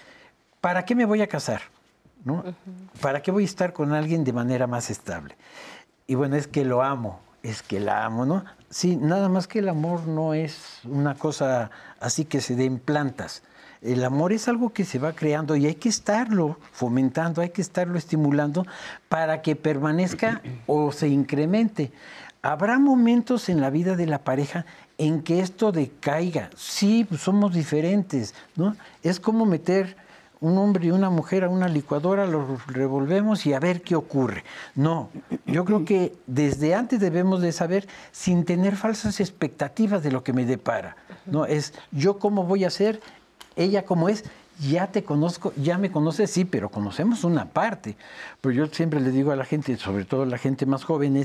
¿para 0.61 0.85
qué 0.85 0.93
me 0.93 1.05
voy 1.05 1.21
a 1.21 1.27
casar? 1.27 1.61
¿no? 2.23 2.43
¿Para 3.01 3.21
qué 3.21 3.31
voy 3.31 3.43
a 3.43 3.45
estar 3.45 3.73
con 3.73 3.93
alguien 3.93 4.23
de 4.23 4.33
manera 4.33 4.67
más 4.67 4.89
estable? 4.89 5.35
Y 6.05 6.15
bueno, 6.15 6.35
es 6.35 6.47
que 6.47 6.65
lo 6.65 6.83
amo, 6.83 7.19
es 7.41 7.63
que 7.63 7.79
la 7.79 8.05
amo, 8.05 8.25
¿no? 8.25 8.43
Sí, 8.69 8.97
nada 8.97 9.29
más 9.29 9.47
que 9.47 9.59
el 9.59 9.69
amor 9.69 10.07
no 10.07 10.33
es 10.33 10.81
una 10.83 11.15
cosa 11.15 11.71
así 11.99 12.25
que 12.25 12.41
se 12.41 12.55
dé 12.55 12.65
en 12.65 12.79
plantas. 12.79 13.43
El 13.81 14.03
amor 14.03 14.33
es 14.33 14.47
algo 14.47 14.71
que 14.71 14.85
se 14.85 14.99
va 14.99 15.13
creando 15.13 15.55
y 15.55 15.65
hay 15.65 15.75
que 15.75 15.89
estarlo 15.89 16.57
fomentando, 16.71 17.41
hay 17.41 17.49
que 17.49 17.61
estarlo 17.61 17.97
estimulando 17.97 18.65
para 19.09 19.41
que 19.41 19.55
permanezca 19.55 20.41
o 20.65 20.91
se 20.91 21.07
incremente. 21.07 21.91
Habrá 22.41 22.79
momentos 22.79 23.49
en 23.49 23.61
la 23.61 23.69
vida 23.69 23.95
de 23.95 24.07
la 24.07 24.19
pareja 24.19 24.65
en 24.97 25.21
que 25.21 25.41
esto 25.41 25.71
decaiga. 25.71 26.49
Sí, 26.55 27.05
pues 27.07 27.21
somos 27.21 27.53
diferentes, 27.53 28.33
¿no? 28.55 28.75
Es 29.03 29.19
como 29.19 29.45
meter 29.45 29.95
un 30.39 30.57
hombre 30.57 30.87
y 30.87 30.91
una 30.91 31.09
mujer 31.09 31.43
a 31.43 31.49
una 31.49 31.67
licuadora, 31.67 32.25
los 32.27 32.67
revolvemos 32.67 33.45
y 33.45 33.53
a 33.53 33.59
ver 33.59 33.81
qué 33.81 33.95
ocurre. 33.95 34.43
No, 34.75 35.09
yo 35.45 35.65
creo 35.65 35.83
que 35.83 36.15
desde 36.27 36.75
antes 36.75 36.99
debemos 36.99 37.41
de 37.41 37.51
saber 37.51 37.87
sin 38.11 38.45
tener 38.45 38.75
falsas 38.75 39.19
expectativas 39.19 40.03
de 40.03 40.11
lo 40.11 40.23
que 40.23 40.33
me 40.33 40.45
depara. 40.45 40.95
No 41.25 41.45
es 41.45 41.73
yo 41.91 42.19
cómo 42.19 42.43
voy 42.43 42.65
a 42.65 42.69
ser, 42.69 43.01
ella 43.57 43.83
cómo 43.83 44.07
es, 44.07 44.23
ya 44.59 44.87
te 44.87 45.03
conozco, 45.03 45.53
ya 45.55 45.77
me 45.77 45.91
conoces, 45.91 46.31
sí, 46.31 46.45
pero 46.45 46.69
conocemos 46.69 47.23
una 47.23 47.45
parte. 47.45 47.95
Pero 48.41 48.53
yo 48.53 48.67
siempre 48.67 49.01
le 49.01 49.11
digo 49.11 49.31
a 49.31 49.35
la 49.35 49.45
gente, 49.45 49.75
sobre 49.77 50.05
todo 50.05 50.23
a 50.23 50.25
la 50.25 50.37
gente 50.37 50.65
más 50.65 50.83
joven, 50.83 51.21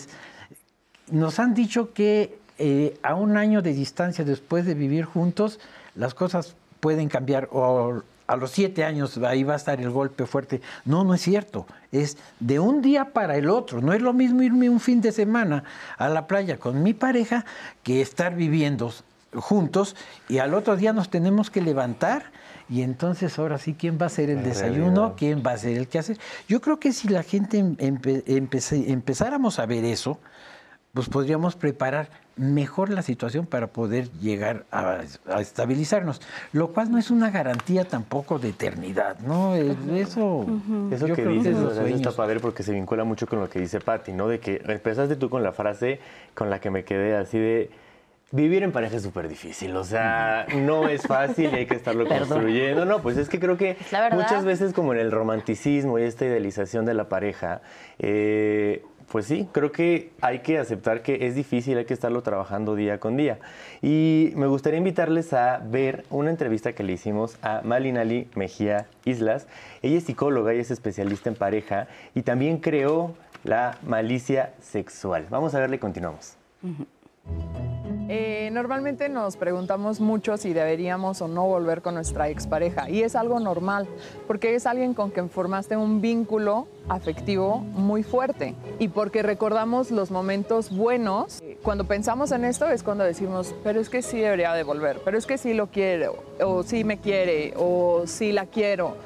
nos 1.11 1.38
han 1.38 1.55
dicho 1.55 1.92
que 1.92 2.38
eh, 2.59 2.99
a 3.03 3.14
un 3.14 3.37
año 3.37 3.62
de 3.62 3.73
distancia 3.73 4.25
después 4.25 4.66
de 4.66 4.75
vivir 4.75 5.05
juntos, 5.05 5.61
las 5.95 6.14
cosas 6.14 6.55
pueden 6.81 7.09
cambiar 7.09 7.49
o 7.53 8.03
a 8.27 8.37
los 8.37 8.51
siete 8.51 8.85
años 8.85 9.18
ahí 9.18 9.42
va 9.42 9.55
a 9.55 9.57
estar 9.57 9.81
el 9.81 9.90
golpe 9.90 10.27
fuerte. 10.27 10.61
No, 10.85 11.05
no 11.05 11.14
es 11.14 11.21
cierto. 11.21 11.66
Es 11.90 12.16
de 12.40 12.59
un 12.59 12.81
día 12.81 13.12
para 13.12 13.37
el 13.37 13.51
otro. 13.51 13.81
No 13.81 13.92
es 13.92 14.01
lo 14.01 14.12
mismo 14.12 14.42
irme 14.42 14.71
un 14.71 14.81
fin 14.81 15.01
de 15.01 15.12
semana 15.12 15.64
a 15.99 16.09
la 16.09 16.27
playa 16.27 16.59
con 16.59 16.83
mi 16.83 16.95
pareja 16.95 17.45
que 17.83 18.01
estar 18.01 18.35
viviendo 18.35 18.92
juntos 19.35 19.97
y 20.29 20.38
al 20.38 20.55
otro 20.55 20.77
día 20.77 20.92
nos 20.92 21.09
tenemos 21.09 21.51
que 21.51 21.61
levantar 21.61 22.33
y 22.68 22.83
entonces 22.83 23.38
ahora 23.38 23.59
sí, 23.59 23.75
¿quién 23.75 23.99
va 24.01 24.05
a 24.05 24.07
hacer 24.07 24.31
el 24.31 24.42
desayuno? 24.42 25.14
¿Quién 25.16 25.42
va 25.45 25.53
a 25.53 25.55
hacer 25.55 25.77
el 25.77 25.88
qué 25.88 25.99
hacer? 25.99 26.18
Yo 26.49 26.61
creo 26.61 26.79
que 26.79 26.92
si 26.92 27.09
la 27.09 27.23
gente 27.23 27.59
empezáramos 27.59 29.59
a 29.59 29.66
ver 29.66 29.85
eso, 29.85 30.18
pues 30.95 31.09
podríamos 31.09 31.57
preparar 31.57 32.09
mejor 32.37 32.90
la 32.90 33.03
situación 33.03 33.47
para 33.47 33.66
poder 33.66 34.11
llegar 34.21 34.64
a, 34.71 35.01
estabilizarnos, 35.38 36.21
lo 36.53 36.68
cual 36.68 36.90
no 36.90 36.99
es 36.99 37.11
una 37.11 37.31
garantía 37.31 37.85
tampoco 37.85 38.38
de 38.38 38.51
eternidad, 38.51 39.18
¿no? 39.21 39.55
Eso, 39.55 40.47
eso 40.90 41.07
que 41.14 41.27
dices 41.27 41.57
está 41.90 42.12
padre 42.12 42.40
porque 42.40 42.62
se 42.62 42.73
vincula 42.73 43.05
mucho 43.05 43.27
con 43.27 43.40
lo 43.40 43.51
que 43.51 43.61
dice 43.61 43.81
Patti, 43.81 44.12
¿no? 44.12 44.29
De 44.29 44.40
que 44.40 44.62
empezaste 44.66 45.16
tú 45.16 45.29
con 45.29 45.42
la 45.42 45.53
frase 45.53 46.01
con 46.35 46.49
la 46.49 46.61
que 46.61 46.71
me 46.71 46.85
quedé 46.85 47.16
así 47.16 47.38
de 47.38 47.71
Vivir 48.35 48.62
en 48.62 48.73
pareja 48.73 48.97
es 48.97 49.03
súper 49.03 49.29
difícil, 49.29 49.77
o 49.77 49.85
sea, 49.85 50.47
no 50.57 50.88
es 50.88 51.03
fácil 51.03 51.51
y 51.53 51.57
hay 51.57 51.66
que 51.66 51.75
estarlo 51.75 52.09
construyendo. 52.09 52.87
No, 52.87 53.03
pues 53.03 53.18
es 53.18 53.29
que 53.29 53.38
creo 53.38 53.59
que 53.59 53.77
muchas 54.11 54.47
veces 54.47 54.73
como 54.73 54.95
en 54.95 55.01
el 55.01 55.12
romanticismo 55.12 55.99
y 55.99 56.05
esta 56.05 56.25
idealización 56.25 56.87
de 56.87 56.95
la 56.95 57.11
pareja, 57.11 57.61
eh, 57.99 58.83
pues 59.11 59.27
sí, 59.27 59.47
creo 59.53 59.71
que 59.71 60.12
hay 60.23 60.38
que 60.38 60.59
aceptar 60.59 61.03
que 61.03 61.27
es 61.27 61.35
difícil, 61.35 61.77
hay 61.77 61.85
que 61.85 61.92
estarlo 61.92 62.23
trabajando 62.23 62.75
día 62.75 62.99
con 62.99 63.18
día. 63.18 63.38
Y 63.83 64.33
me 64.35 64.47
gustaría 64.47 64.79
invitarles 64.79 65.35
a 65.35 65.59
ver 65.59 66.07
una 66.09 66.31
entrevista 66.31 66.73
que 66.73 66.85
le 66.85 66.95
hicimos 66.95 67.37
a 67.42 67.61
Malinali 67.62 68.31
Mejía 68.35 68.87
Islas. 69.05 69.47
Ella 69.83 69.99
es 69.99 70.05
psicóloga 70.05 70.55
y 70.55 70.59
es 70.59 70.71
especialista 70.71 71.29
en 71.29 71.37
pareja 71.37 71.87
y 72.14 72.23
también 72.23 72.57
creó 72.57 73.14
la 73.45 73.77
malicia 73.87 74.55
sexual. 74.62 75.27
Vamos 75.29 75.55
a 75.55 75.61
verle 75.61 75.77
y 75.77 75.81
continuamos. 75.81 76.38
Eh, 78.09 78.51
normalmente 78.53 79.09
nos 79.09 79.37
preguntamos 79.37 80.01
mucho 80.01 80.37
si 80.37 80.53
deberíamos 80.53 81.23
o 81.23 81.29
no 81.29 81.47
volver 81.47 81.83
con 81.83 81.95
nuestra 81.95 82.29
expareja 82.29 82.91
y 82.91 83.03
es 83.03 83.15
algo 83.15 83.38
normal 83.38 83.87
porque 84.27 84.55
es 84.55 84.67
alguien 84.67 84.93
con 84.93 85.11
quien 85.11 85.31
formaste 85.31 85.77
un 85.77 86.01
vínculo 86.01 86.67
afectivo 86.88 87.59
muy 87.59 88.03
fuerte 88.03 88.55
y 88.79 88.88
porque 88.88 89.23
recordamos 89.23 89.91
los 89.91 90.11
momentos 90.11 90.71
buenos. 90.71 91.43
Cuando 91.62 91.85
pensamos 91.85 92.33
en 92.33 92.45
esto 92.45 92.69
es 92.69 92.83
cuando 92.83 93.05
decimos, 93.05 93.55
pero 93.62 93.81
es 93.81 93.88
que 93.88 94.03
sí 94.03 94.19
debería 94.19 94.53
de 94.53 94.65
volver, 94.65 95.01
pero 95.05 95.17
es 95.17 95.27
que 95.27 95.38
sí 95.38 95.55
lo 95.55 95.69
quiero 95.69 96.17
o 96.45 96.65
sí 96.65 96.85
me 96.85 96.99
quiere 96.99 97.55
o 97.57 98.03
sí 98.07 98.33
la 98.33 98.47
quiero. 98.47 98.97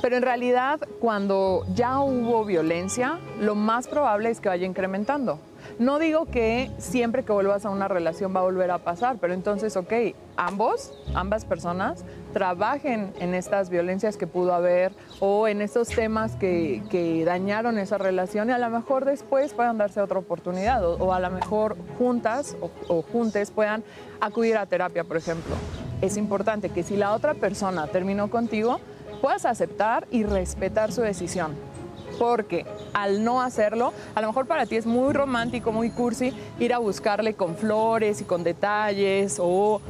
Pero 0.00 0.16
en 0.16 0.22
realidad 0.22 0.80
cuando 0.98 1.64
ya 1.74 2.00
hubo 2.00 2.44
violencia, 2.44 3.18
lo 3.40 3.54
más 3.54 3.86
probable 3.86 4.30
es 4.30 4.40
que 4.40 4.48
vaya 4.48 4.66
incrementando. 4.66 5.38
No 5.78 5.98
digo 5.98 6.26
que 6.26 6.70
siempre 6.78 7.24
que 7.24 7.32
vuelvas 7.32 7.64
a 7.64 7.70
una 7.70 7.88
relación 7.88 8.34
va 8.34 8.40
a 8.40 8.42
volver 8.44 8.70
a 8.70 8.78
pasar, 8.78 9.16
pero 9.20 9.34
entonces, 9.34 9.76
ok, 9.76 9.92
ambos, 10.36 10.92
ambas 11.14 11.44
personas, 11.44 12.04
trabajen 12.32 13.12
en 13.18 13.34
estas 13.34 13.70
violencias 13.70 14.16
que 14.16 14.28
pudo 14.28 14.54
haber 14.54 14.92
o 15.18 15.48
en 15.48 15.60
estos 15.60 15.88
temas 15.88 16.36
que, 16.36 16.82
dañaron 17.24 17.78
esa 17.78 17.98
relación 17.98 18.50
y 18.50 18.52
a 18.52 18.58
lo 18.58 18.70
mejor 18.70 19.04
después 19.04 19.52
puedan 19.52 19.78
darse 19.78 20.00
otra 20.00 20.18
oportunidad 20.18 20.84
o, 20.84 21.12
a 21.12 21.18
lo 21.18 21.30
mejor 21.30 21.76
juntas 21.98 22.56
o, 22.60 22.70
o 22.88 23.02
juntes 23.02 23.50
puedan 23.50 23.82
acudir 24.20 24.56
a 24.56 24.66
terapia, 24.66 25.02
por 25.02 25.16
ejemplo. 25.16 25.54
Es 26.00 26.16
importante 26.16 26.68
que 26.68 26.84
si 26.84 26.96
la 26.96 27.12
otra 27.14 27.34
persona 27.34 27.88
terminó 27.88 28.30
contigo, 28.30 28.78
puedas 29.20 29.44
aceptar 29.44 30.06
y 30.10 30.22
respetar 30.22 30.92
su 30.92 31.00
decisión 31.00 31.73
porque 32.18 32.64
al 32.92 33.24
no 33.24 33.42
hacerlo, 33.42 33.92
a 34.14 34.20
lo 34.20 34.28
mejor 34.28 34.46
para 34.46 34.66
ti 34.66 34.76
es 34.76 34.86
muy 34.86 35.12
romántico, 35.12 35.72
muy 35.72 35.90
cursi, 35.90 36.32
ir 36.58 36.74
a 36.74 36.78
buscarle 36.78 37.34
con 37.34 37.56
flores 37.56 38.20
y 38.20 38.24
con 38.24 38.44
detalles 38.44 39.38
o 39.40 39.80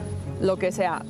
lo 0.41 0.57
que 0.57 0.73
sea. 0.73 1.03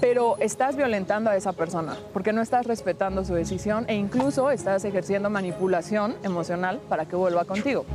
Pero 0.00 0.36
estás 0.40 0.76
violentando 0.76 1.30
a 1.30 1.36
esa 1.36 1.52
persona 1.52 1.96
porque 2.12 2.32
no 2.32 2.42
estás 2.42 2.66
respetando 2.66 3.24
su 3.24 3.34
decisión 3.34 3.86
e 3.88 3.94
incluso 3.94 4.50
estás 4.50 4.84
ejerciendo 4.84 5.30
manipulación 5.30 6.14
emocional 6.22 6.80
para 6.88 7.06
que 7.06 7.16
vuelva 7.16 7.44
contigo. 7.44 7.86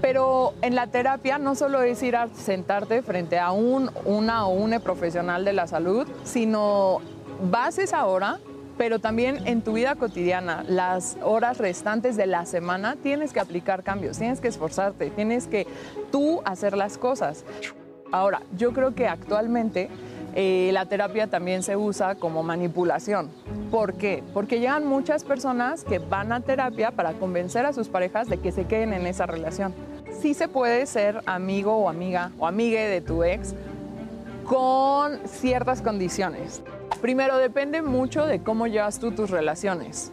Pero 0.00 0.52
en 0.60 0.74
la 0.74 0.88
terapia 0.88 1.38
no 1.38 1.54
solo 1.54 1.80
es 1.82 2.02
ir 2.02 2.16
a 2.16 2.28
sentarte 2.28 3.02
frente 3.02 3.38
a 3.38 3.52
un, 3.52 3.90
una 4.04 4.46
o 4.46 4.52
un 4.52 4.78
profesional 4.80 5.44
de 5.44 5.52
la 5.52 5.66
salud, 5.66 6.06
sino 6.24 7.00
vas 7.50 7.78
esa 7.78 8.04
hora 8.04 8.40
pero 8.76 8.98
también 8.98 9.46
en 9.46 9.62
tu 9.62 9.74
vida 9.74 9.94
cotidiana, 9.94 10.64
las 10.66 11.16
horas 11.22 11.58
restantes 11.58 12.16
de 12.16 12.26
la 12.26 12.46
semana, 12.46 12.96
tienes 13.02 13.32
que 13.32 13.40
aplicar 13.40 13.82
cambios, 13.82 14.18
tienes 14.18 14.40
que 14.40 14.48
esforzarte, 14.48 15.10
tienes 15.10 15.46
que 15.46 15.66
tú 16.10 16.40
hacer 16.44 16.76
las 16.76 16.98
cosas. 16.98 17.44
Ahora, 18.12 18.42
yo 18.56 18.72
creo 18.72 18.94
que 18.94 19.08
actualmente 19.08 19.88
eh, 20.34 20.70
la 20.72 20.86
terapia 20.86 21.28
también 21.28 21.62
se 21.62 21.76
usa 21.76 22.16
como 22.16 22.42
manipulación. 22.42 23.30
¿Por 23.70 23.94
qué? 23.94 24.22
Porque 24.32 24.58
llegan 24.58 24.86
muchas 24.86 25.24
personas 25.24 25.84
que 25.84 25.98
van 25.98 26.32
a 26.32 26.40
terapia 26.40 26.90
para 26.90 27.12
convencer 27.12 27.66
a 27.66 27.72
sus 27.72 27.88
parejas 27.88 28.28
de 28.28 28.38
que 28.38 28.52
se 28.52 28.64
queden 28.64 28.92
en 28.92 29.06
esa 29.06 29.26
relación. 29.26 29.74
Sí 30.20 30.34
se 30.34 30.48
puede 30.48 30.86
ser 30.86 31.22
amigo 31.26 31.76
o 31.76 31.88
amiga 31.88 32.32
o 32.38 32.46
amigue 32.46 32.88
de 32.88 33.00
tu 33.00 33.22
ex 33.22 33.54
con 34.44 35.18
ciertas 35.26 35.82
condiciones. 35.82 36.62
Primero, 37.00 37.38
depende 37.38 37.82
mucho 37.82 38.26
de 38.26 38.42
cómo 38.42 38.66
llevas 38.66 38.98
tú 38.98 39.12
tus 39.12 39.30
relaciones. 39.30 40.12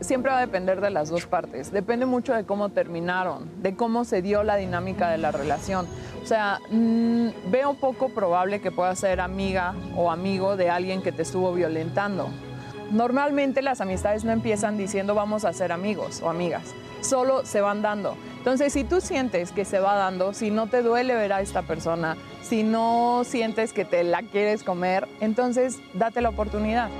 siempre 0.00 0.30
va 0.30 0.38
a 0.38 0.40
depender 0.40 0.80
de 0.80 0.90
las 0.90 1.08
dos 1.08 1.26
partes. 1.26 1.72
Depende 1.72 2.06
mucho 2.06 2.34
de 2.34 2.44
cómo 2.44 2.68
terminaron, 2.68 3.50
de 3.62 3.74
cómo 3.74 4.04
se 4.04 4.22
dio 4.22 4.42
la 4.42 4.56
dinámica 4.56 5.10
de 5.10 5.18
la 5.18 5.32
relación. 5.32 5.86
O 6.22 6.26
sea, 6.26 6.58
mm, 6.70 7.50
veo 7.50 7.74
poco 7.74 8.10
probable 8.10 8.60
que 8.60 8.70
puedas 8.70 8.98
ser 8.98 9.20
amiga 9.20 9.74
o 9.96 10.10
amigo 10.10 10.56
de 10.56 10.70
alguien 10.70 11.02
que 11.02 11.12
te 11.12 11.22
estuvo 11.22 11.52
violentando. 11.54 12.28
Normalmente 12.90 13.62
las 13.62 13.80
amistades 13.80 14.24
no 14.24 14.32
empiezan 14.32 14.76
diciendo 14.76 15.14
vamos 15.14 15.44
a 15.44 15.52
ser 15.52 15.72
amigos 15.72 16.20
o 16.22 16.28
amigas, 16.28 16.74
solo 17.00 17.44
se 17.44 17.60
van 17.60 17.82
dando. 17.82 18.16
Entonces, 18.38 18.72
si 18.72 18.84
tú 18.84 19.00
sientes 19.00 19.52
que 19.52 19.64
se 19.64 19.80
va 19.80 19.94
dando, 19.94 20.32
si 20.32 20.50
no 20.50 20.66
te 20.66 20.82
duele 20.82 21.14
ver 21.14 21.32
a 21.32 21.40
esta 21.40 21.62
persona, 21.62 22.16
si 22.42 22.62
no 22.62 23.22
sientes 23.24 23.72
que 23.72 23.84
te 23.84 24.02
la 24.02 24.22
quieres 24.22 24.62
comer, 24.62 25.06
entonces 25.20 25.78
date 25.94 26.20
la 26.20 26.30
oportunidad. 26.30 26.90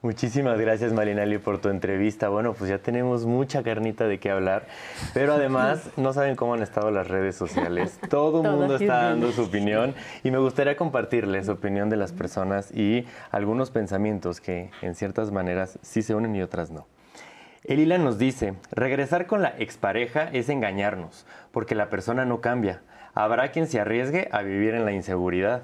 Muchísimas 0.00 0.60
gracias 0.60 0.92
Marinali 0.92 1.38
por 1.38 1.58
tu 1.58 1.70
entrevista. 1.70 2.28
Bueno, 2.28 2.52
pues 2.52 2.70
ya 2.70 2.78
tenemos 2.78 3.26
mucha 3.26 3.64
carnita 3.64 4.06
de 4.06 4.20
qué 4.20 4.30
hablar, 4.30 4.68
pero 5.12 5.32
además 5.32 5.90
no 5.96 6.12
saben 6.12 6.36
cómo 6.36 6.54
han 6.54 6.62
estado 6.62 6.92
las 6.92 7.08
redes 7.08 7.34
sociales. 7.34 7.98
Todo 8.08 8.42
el 8.42 8.48
mundo 8.48 8.76
está 8.76 9.02
dando 9.08 9.32
su 9.32 9.42
opinión 9.42 9.96
y 10.22 10.30
me 10.30 10.38
gustaría 10.38 10.76
compartirles 10.76 11.46
su 11.46 11.52
opinión 11.52 11.90
de 11.90 11.96
las 11.96 12.12
personas 12.12 12.70
y 12.70 13.06
algunos 13.32 13.72
pensamientos 13.72 14.40
que 14.40 14.70
en 14.82 14.94
ciertas 14.94 15.32
maneras 15.32 15.80
sí 15.82 16.02
se 16.02 16.14
unen 16.14 16.36
y 16.36 16.42
otras 16.42 16.70
no. 16.70 16.86
Elila 17.64 17.98
nos 17.98 18.18
dice, 18.18 18.54
regresar 18.70 19.26
con 19.26 19.42
la 19.42 19.54
expareja 19.58 20.28
es 20.32 20.48
engañarnos, 20.48 21.26
porque 21.52 21.74
la 21.74 21.90
persona 21.90 22.24
no 22.24 22.40
cambia. 22.40 22.80
Habrá 23.14 23.50
quien 23.50 23.66
se 23.66 23.80
arriesgue 23.80 24.28
a 24.32 24.42
vivir 24.42 24.74
en 24.74 24.84
la 24.84 24.92
inseguridad. 24.92 25.62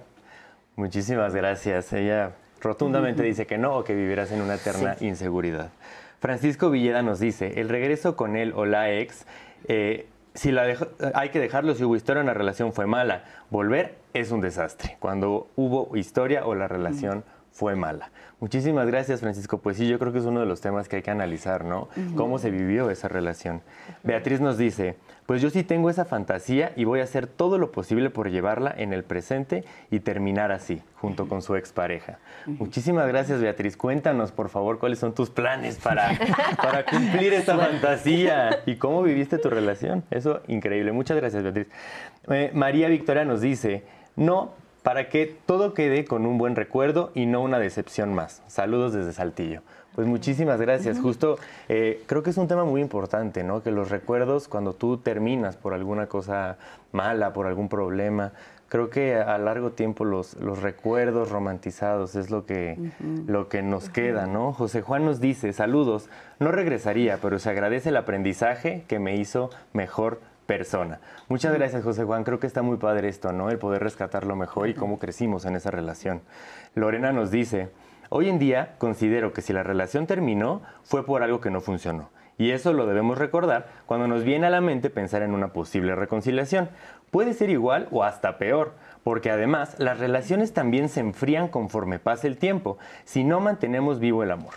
Muchísimas 0.76 1.34
gracias. 1.34 1.92
Ella 1.92 2.32
rotundamente 2.60 3.22
dice 3.22 3.46
que 3.46 3.58
no 3.58 3.76
o 3.76 3.84
que 3.84 3.94
vivirás 3.94 4.32
en 4.32 4.42
una 4.42 4.56
eterna 4.56 4.96
inseguridad. 5.00 5.70
Francisco 6.20 6.70
Villeda 6.70 7.02
nos 7.02 7.20
dice, 7.20 7.60
el 7.60 7.68
regreso 7.68 8.16
con 8.16 8.36
él 8.36 8.52
o 8.56 8.64
la 8.64 8.90
ex, 8.90 9.26
eh, 9.68 10.06
si 10.34 10.50
la 10.50 10.74
hay 11.14 11.28
que 11.28 11.38
dejarlo 11.38 11.74
si 11.74 11.84
hubo 11.84 11.94
historia 11.94 12.22
o 12.22 12.26
la 12.26 12.34
relación 12.34 12.72
fue 12.72 12.86
mala. 12.86 13.24
Volver 13.50 13.94
es 14.14 14.32
un 14.32 14.40
desastre. 14.40 14.96
Cuando 14.98 15.48
hubo 15.54 15.96
historia 15.96 16.44
o 16.44 16.54
la 16.54 16.66
relación 16.66 17.24
fue 17.54 17.76
mala. 17.76 18.10
Muchísimas 18.40 18.86
gracias, 18.88 19.20
Francisco. 19.20 19.58
Pues 19.58 19.76
sí, 19.76 19.88
yo 19.88 19.98
creo 20.00 20.12
que 20.12 20.18
es 20.18 20.24
uno 20.24 20.40
de 20.40 20.46
los 20.46 20.60
temas 20.60 20.88
que 20.88 20.96
hay 20.96 21.02
que 21.02 21.12
analizar, 21.12 21.64
¿no? 21.64 21.88
Cómo 22.16 22.38
se 22.38 22.50
vivió 22.50 22.90
esa 22.90 23.08
relación. 23.08 23.62
Beatriz 24.02 24.40
nos 24.40 24.58
dice, 24.58 24.96
pues 25.24 25.40
yo 25.40 25.50
sí 25.50 25.62
tengo 25.62 25.88
esa 25.88 26.04
fantasía 26.04 26.72
y 26.74 26.82
voy 26.84 26.98
a 26.98 27.04
hacer 27.04 27.28
todo 27.28 27.58
lo 27.58 27.70
posible 27.70 28.10
por 28.10 28.28
llevarla 28.30 28.74
en 28.76 28.92
el 28.92 29.04
presente 29.04 29.64
y 29.90 30.00
terminar 30.00 30.50
así, 30.50 30.82
junto 30.96 31.28
con 31.28 31.42
su 31.42 31.54
expareja. 31.54 32.18
Muchísimas 32.44 33.06
gracias, 33.06 33.40
Beatriz. 33.40 33.76
Cuéntanos, 33.76 34.32
por 34.32 34.48
favor, 34.48 34.80
cuáles 34.80 34.98
son 34.98 35.14
tus 35.14 35.30
planes 35.30 35.78
para, 35.78 36.10
para 36.60 36.84
cumplir 36.84 37.32
esta 37.34 37.56
fantasía 37.56 38.62
y 38.66 38.76
cómo 38.76 39.00
viviste 39.04 39.38
tu 39.38 39.48
relación. 39.48 40.02
Eso, 40.10 40.40
increíble. 40.48 40.90
Muchas 40.90 41.16
gracias, 41.16 41.44
Beatriz. 41.44 41.68
Eh, 42.28 42.50
María 42.52 42.88
Victoria 42.88 43.24
nos 43.24 43.40
dice, 43.40 43.84
no, 44.16 44.63
para 44.84 45.08
que 45.08 45.34
todo 45.46 45.72
quede 45.72 46.04
con 46.04 46.26
un 46.26 46.36
buen 46.36 46.54
recuerdo 46.56 47.10
y 47.14 47.24
no 47.24 47.40
una 47.40 47.58
decepción 47.58 48.14
más. 48.14 48.42
Saludos 48.48 48.92
desde 48.92 49.14
Saltillo. 49.14 49.62
Pues 49.94 50.06
muchísimas 50.06 50.60
gracias. 50.60 51.00
Justo 51.00 51.38
eh, 51.70 52.02
creo 52.06 52.22
que 52.22 52.28
es 52.28 52.36
un 52.36 52.48
tema 52.48 52.64
muy 52.64 52.82
importante, 52.82 53.44
¿no? 53.44 53.62
Que 53.62 53.70
los 53.70 53.88
recuerdos 53.88 54.46
cuando 54.46 54.74
tú 54.74 54.98
terminas 54.98 55.56
por 55.56 55.72
alguna 55.72 56.06
cosa 56.06 56.58
mala, 56.92 57.32
por 57.32 57.46
algún 57.46 57.70
problema, 57.70 58.32
creo 58.68 58.90
que 58.90 59.14
a 59.14 59.38
largo 59.38 59.70
tiempo 59.70 60.04
los, 60.04 60.34
los 60.34 60.60
recuerdos 60.60 61.30
romantizados 61.30 62.14
es 62.14 62.30
lo 62.30 62.44
que, 62.44 62.76
lo 63.26 63.48
que 63.48 63.62
nos 63.62 63.88
queda, 63.88 64.26
¿no? 64.26 64.52
José 64.52 64.82
Juan 64.82 65.06
nos 65.06 65.18
dice, 65.18 65.54
saludos, 65.54 66.10
no 66.40 66.52
regresaría, 66.52 67.18
pero 67.22 67.38
se 67.38 67.48
agradece 67.48 67.88
el 67.88 67.96
aprendizaje 67.96 68.84
que 68.86 68.98
me 68.98 69.16
hizo 69.16 69.48
mejor 69.72 70.20
persona. 70.46 71.00
Muchas 71.28 71.54
gracias, 71.54 71.82
José 71.82 72.04
Juan. 72.04 72.24
Creo 72.24 72.38
que 72.38 72.46
está 72.46 72.62
muy 72.62 72.76
padre 72.76 73.08
esto, 73.08 73.32
¿no? 73.32 73.50
El 73.50 73.58
poder 73.58 73.82
rescatarlo 73.82 74.36
mejor 74.36 74.68
y 74.68 74.74
cómo 74.74 74.98
crecimos 74.98 75.44
en 75.44 75.56
esa 75.56 75.70
relación. 75.70 76.22
Lorena 76.74 77.12
nos 77.12 77.30
dice, 77.30 77.70
hoy 78.08 78.28
en 78.28 78.38
día 78.38 78.74
considero 78.78 79.32
que 79.32 79.42
si 79.42 79.52
la 79.52 79.62
relación 79.62 80.06
terminó 80.06 80.62
fue 80.82 81.04
por 81.04 81.22
algo 81.22 81.40
que 81.40 81.50
no 81.50 81.60
funcionó. 81.60 82.10
Y 82.36 82.50
eso 82.50 82.72
lo 82.72 82.86
debemos 82.86 83.18
recordar 83.18 83.68
cuando 83.86 84.08
nos 84.08 84.24
viene 84.24 84.46
a 84.46 84.50
la 84.50 84.60
mente 84.60 84.90
pensar 84.90 85.22
en 85.22 85.34
una 85.34 85.52
posible 85.52 85.94
reconciliación. 85.94 86.68
Puede 87.10 87.32
ser 87.32 87.48
igual 87.50 87.86
o 87.92 88.02
hasta 88.02 88.38
peor, 88.38 88.74
porque 89.04 89.30
además 89.30 89.76
las 89.78 90.00
relaciones 90.00 90.52
también 90.52 90.88
se 90.88 91.00
enfrían 91.00 91.46
conforme 91.46 92.00
pasa 92.00 92.26
el 92.26 92.38
tiempo, 92.38 92.78
si 93.04 93.22
no 93.22 93.38
mantenemos 93.38 94.00
vivo 94.00 94.24
el 94.24 94.32
amor. 94.32 94.54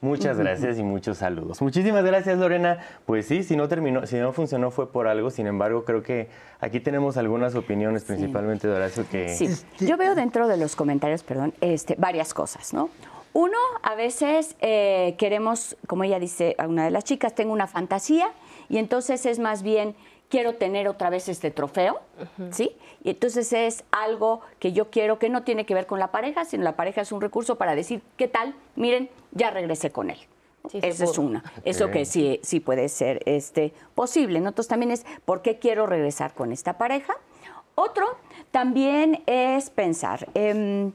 Muchas 0.00 0.38
gracias 0.38 0.78
y 0.78 0.84
muchos 0.84 1.18
saludos. 1.18 1.60
Muchísimas 1.60 2.04
gracias, 2.04 2.38
Lorena. 2.38 2.78
Pues 3.04 3.26
sí, 3.26 3.42
si 3.42 3.56
no 3.56 3.66
terminó, 3.66 4.06
si 4.06 4.16
no 4.16 4.32
funcionó 4.32 4.70
fue 4.70 4.92
por 4.92 5.08
algo. 5.08 5.30
Sin 5.30 5.46
embargo, 5.48 5.84
creo 5.84 6.02
que 6.02 6.28
aquí 6.60 6.78
tenemos 6.78 7.16
algunas 7.16 7.56
opiniones, 7.56 8.04
principalmente 8.04 8.68
de 8.68 8.74
Horacio, 8.74 9.04
que 9.10 9.28
Sí, 9.30 9.48
yo 9.80 9.96
veo 9.96 10.14
dentro 10.14 10.46
de 10.46 10.56
los 10.56 10.76
comentarios, 10.76 11.24
perdón, 11.24 11.52
este, 11.60 11.96
varias 11.98 12.32
cosas, 12.32 12.72
¿no? 12.72 12.90
Uno, 13.32 13.58
a 13.82 13.94
veces 13.94 14.56
eh, 14.60 15.14
queremos, 15.18 15.76
como 15.86 16.04
ella 16.04 16.18
dice, 16.18 16.54
a 16.58 16.66
una 16.66 16.84
de 16.84 16.90
las 16.90 17.04
chicas, 17.04 17.34
tengo 17.34 17.52
una 17.52 17.66
fantasía 17.66 18.30
y 18.68 18.78
entonces 18.78 19.26
es 19.26 19.38
más 19.38 19.62
bien, 19.62 19.94
quiero 20.28 20.54
tener 20.56 20.88
otra 20.88 21.10
vez 21.10 21.28
este 21.28 21.50
trofeo, 21.50 22.00
¿sí? 22.50 22.76
Y 23.02 23.10
entonces 23.10 23.52
es 23.52 23.84
algo 23.90 24.40
que 24.58 24.72
yo 24.72 24.90
quiero 24.90 25.18
que 25.18 25.28
no 25.28 25.42
tiene 25.42 25.64
que 25.64 25.74
ver 25.74 25.86
con 25.86 25.98
la 25.98 26.10
pareja, 26.10 26.44
sino 26.44 26.64
la 26.64 26.76
pareja 26.76 27.00
es 27.00 27.12
un 27.12 27.20
recurso 27.20 27.56
para 27.56 27.74
decir, 27.74 28.02
¿qué 28.16 28.28
tal? 28.28 28.54
Miren, 28.76 29.08
ya 29.32 29.50
regresé 29.50 29.90
con 29.90 30.10
él. 30.10 30.18
Sí, 30.70 30.80
Esa 30.82 31.04
es 31.04 31.16
una. 31.16 31.42
Eso 31.64 31.90
que 31.90 32.04
sí, 32.04 32.40
sí 32.42 32.60
puede 32.60 32.88
ser 32.88 33.22
este, 33.24 33.72
posible. 33.94 34.40
¿no? 34.40 34.48
Entonces 34.48 34.68
también 34.68 34.90
es, 34.90 35.06
¿por 35.24 35.40
qué 35.40 35.58
quiero 35.58 35.86
regresar 35.86 36.34
con 36.34 36.52
esta 36.52 36.76
pareja? 36.76 37.16
Otro 37.74 38.18
también 38.50 39.22
es 39.26 39.70
pensar, 39.70 40.28
em, 40.34 40.92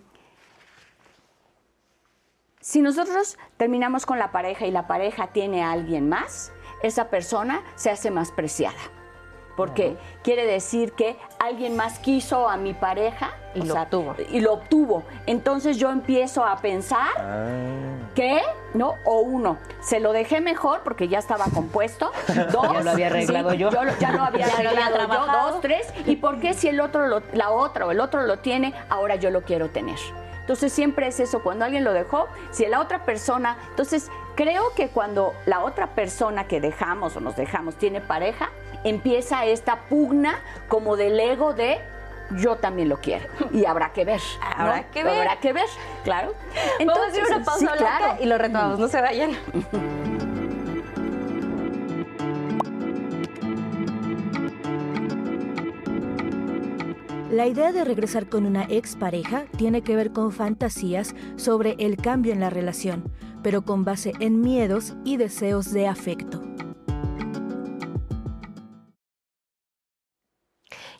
si 2.60 2.82
nosotros 2.82 3.38
terminamos 3.58 4.06
con 4.06 4.20
la 4.20 4.32
pareja 4.32 4.66
y 4.66 4.72
la 4.72 4.88
pareja 4.88 5.28
tiene 5.28 5.64
a 5.64 5.72
alguien 5.72 6.08
más, 6.08 6.52
esa 6.82 7.10
persona 7.10 7.64
se 7.76 7.90
hace 7.90 8.12
más 8.12 8.32
preciada. 8.32 8.80
Porque 9.56 9.98
quiere 10.24 10.46
decir 10.46 10.94
que 10.94 11.18
alguien 11.40 11.76
más 11.76 12.00
quiso 12.00 12.50
a 12.50 12.58
mi 12.58 12.74
pareja 12.74 13.32
Y 13.54 13.62
lo 13.62 13.76
obtuvo. 13.76 14.16
Y 14.32 14.40
lo 14.40 14.54
obtuvo. 14.54 15.04
Entonces 15.28 15.78
yo 15.78 15.92
empiezo 15.92 16.44
a 16.44 16.58
pensar 16.58 17.10
Ah, 17.18 17.46
que, 18.16 18.42
¿no? 18.74 18.96
O 19.06 19.20
uno, 19.22 19.58
se 19.82 20.00
lo 20.00 20.12
dejé 20.12 20.42
mejor 20.42 20.82
porque 20.84 21.08
ya 21.08 21.20
estaba 21.20 21.46
compuesto. 21.54 22.12
Dos, 22.52 22.68
Ya 22.74 22.82
lo 22.82 22.92
había 22.92 23.08
arreglado 23.08 23.52
sí, 23.52 23.58
yo. 23.58 23.70
lo- 23.70 23.98
ya 24.00 24.12
lo 24.12 24.24
había 24.24 24.48
Ya 24.58 24.64
lo 24.64 24.70
había 24.70 24.86
arreglado 24.88 25.26
yo. 25.28 25.52
Dos, 25.52 25.62
tres. 25.62 25.94
¿Y 26.06 26.16
por 26.16 26.40
qué 26.40 26.54
si 26.54 26.68
el 26.68 26.80
otro, 26.80 27.08
lo- 27.08 27.22
la 27.34 27.52
otra 27.52 27.86
o 27.86 27.92
el 27.92 28.00
otro 28.00 28.24
lo 28.24 28.40
tiene, 28.40 28.74
ahora 28.90 29.16
yo 29.16 29.30
lo 29.30 29.42
quiero 29.44 29.70
tener? 29.70 29.98
Entonces 30.42 30.74
siempre 30.74 31.08
es 31.08 31.20
eso, 31.22 31.42
cuando 31.42 31.64
alguien 31.64 31.86
lo 31.86 31.94
dejó, 31.94 32.28
si 32.52 32.66
la 32.66 32.82
otra 32.82 33.06
persona, 33.06 33.56
entonces 33.70 34.10
creo 34.36 34.74
que 34.76 34.90
cuando 34.90 35.34
la 35.46 35.64
otra 35.64 35.88
persona 35.96 36.48
que 36.48 36.60
dejamos 36.60 37.16
o 37.16 37.22
nos 37.22 37.38
dejamos 37.38 37.76
tiene 37.76 38.02
pareja, 38.02 38.50
empieza 38.84 39.46
esta 39.46 39.82
pugna 39.82 40.42
como 40.68 40.96
del 40.96 41.20
ego 41.20 41.54
de 41.54 41.80
yo 42.38 42.56
también 42.56 42.90
lo 42.90 42.98
quiero. 42.98 43.26
Y 43.52 43.66
habrá 43.66 43.92
que 43.94 44.06
ver. 44.06 44.22
¿no? 44.40 44.64
Habrá 44.64 44.84
que 44.90 45.04
ver. 45.04 45.20
Habrá 45.20 45.40
que 45.40 45.54
ver, 45.54 45.68
claro. 46.04 46.34
Vamos 46.80 46.98
a 46.98 47.08
hacer 47.08 47.26
una 47.26 47.44
pausa 47.44 47.60
sí, 47.60 47.66
blanca 47.66 47.98
claro. 47.98 48.18
y 48.22 48.26
lo 48.26 48.38
retomamos. 48.38 48.80
No 48.80 48.88
se 48.88 49.02
vayan. 49.02 49.32
La 57.34 57.48
idea 57.48 57.72
de 57.72 57.84
regresar 57.84 58.30
con 58.30 58.46
una 58.46 58.66
expareja 58.70 59.46
tiene 59.58 59.82
que 59.82 59.96
ver 59.96 60.12
con 60.12 60.32
fantasías 60.32 61.16
sobre 61.36 61.76
el 61.80 61.98
cambio 61.98 62.32
en 62.32 62.40
la 62.40 62.52
relación, 62.52 63.12
pero 63.42 63.64
con 63.64 63.84
base 63.84 64.14
en 64.20 64.42
miedos 64.42 64.94
y 65.04 65.18
deseos 65.18 65.72
de 65.72 65.88
afecto. 65.88 66.53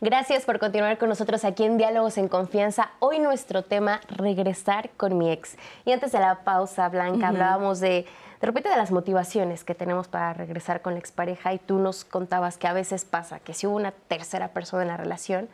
Gracias 0.04 0.44
por 0.44 0.60
continuar 0.60 0.98
con 0.98 1.08
nosotros 1.08 1.46
aquí 1.46 1.64
en 1.64 1.78
Diálogos 1.78 2.18
en 2.18 2.28
Confianza. 2.28 2.92
Hoy 3.00 3.20
nuestro 3.20 3.64
tema, 3.64 4.02
regresar 4.10 4.90
con 4.98 5.18
mi 5.18 5.32
ex. 5.32 5.56
Y 5.86 5.94
antes 5.94 6.12
de 6.12 6.20
la 6.20 6.44
pausa, 6.44 6.90
Blanca, 6.90 7.30
hablábamos 7.30 7.80
de, 7.80 8.06
de 8.42 8.46
repente 8.46 8.68
de 8.68 8.76
las 8.76 8.92
motivaciones 8.92 9.64
que 9.64 9.76
tenemos 9.76 10.10
para 10.10 10.34
regresar 10.34 10.82
con 10.82 10.92
la 10.92 11.00
expareja 11.00 11.54
y 11.54 11.58
tú 11.58 11.80
nos 11.80 12.04
contabas 12.04 12.58
que 12.58 12.68
a 12.68 12.74
veces 12.74 13.06
pasa 13.06 13.40
que 13.40 13.54
si 13.54 13.66
hubo 13.66 13.78
una 13.78 13.92
tercera 13.92 14.50
persona 14.50 14.82
en 14.82 14.90
la 14.90 14.98
relación, 14.98 15.48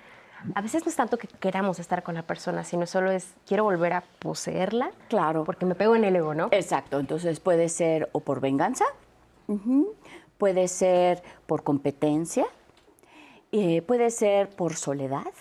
a 0.56 0.62
veces 0.62 0.84
no 0.84 0.90
es 0.90 0.96
tanto 0.96 1.20
que 1.20 1.28
queramos 1.28 1.78
estar 1.78 2.02
con 2.02 2.16
la 2.16 2.24
persona, 2.24 2.64
sino 2.64 2.88
solo 2.88 3.12
es 3.12 3.36
quiero 3.46 3.66
volver 3.66 3.94
a 3.94 4.04
poseerla. 4.18 4.90
Claro. 5.10 5.44
Porque 5.44 5.68
me 5.68 5.76
pego 5.76 5.96
en 5.96 6.06
el 6.06 6.16
ego, 6.16 6.34
¿no? 6.34 6.48
Exacto, 6.50 7.00
entonces 7.00 7.40
puede 7.40 7.70
ser 7.70 8.10
o 8.14 8.22
por 8.22 8.42
venganza, 8.42 8.86
puede 10.40 10.68
ser 10.68 11.22
por 11.46 11.62
competencia, 11.62 12.48
eh, 13.52 13.82
puede 13.82 14.12
ser 14.12 14.50
por 14.50 14.76
soledad, 14.76 15.34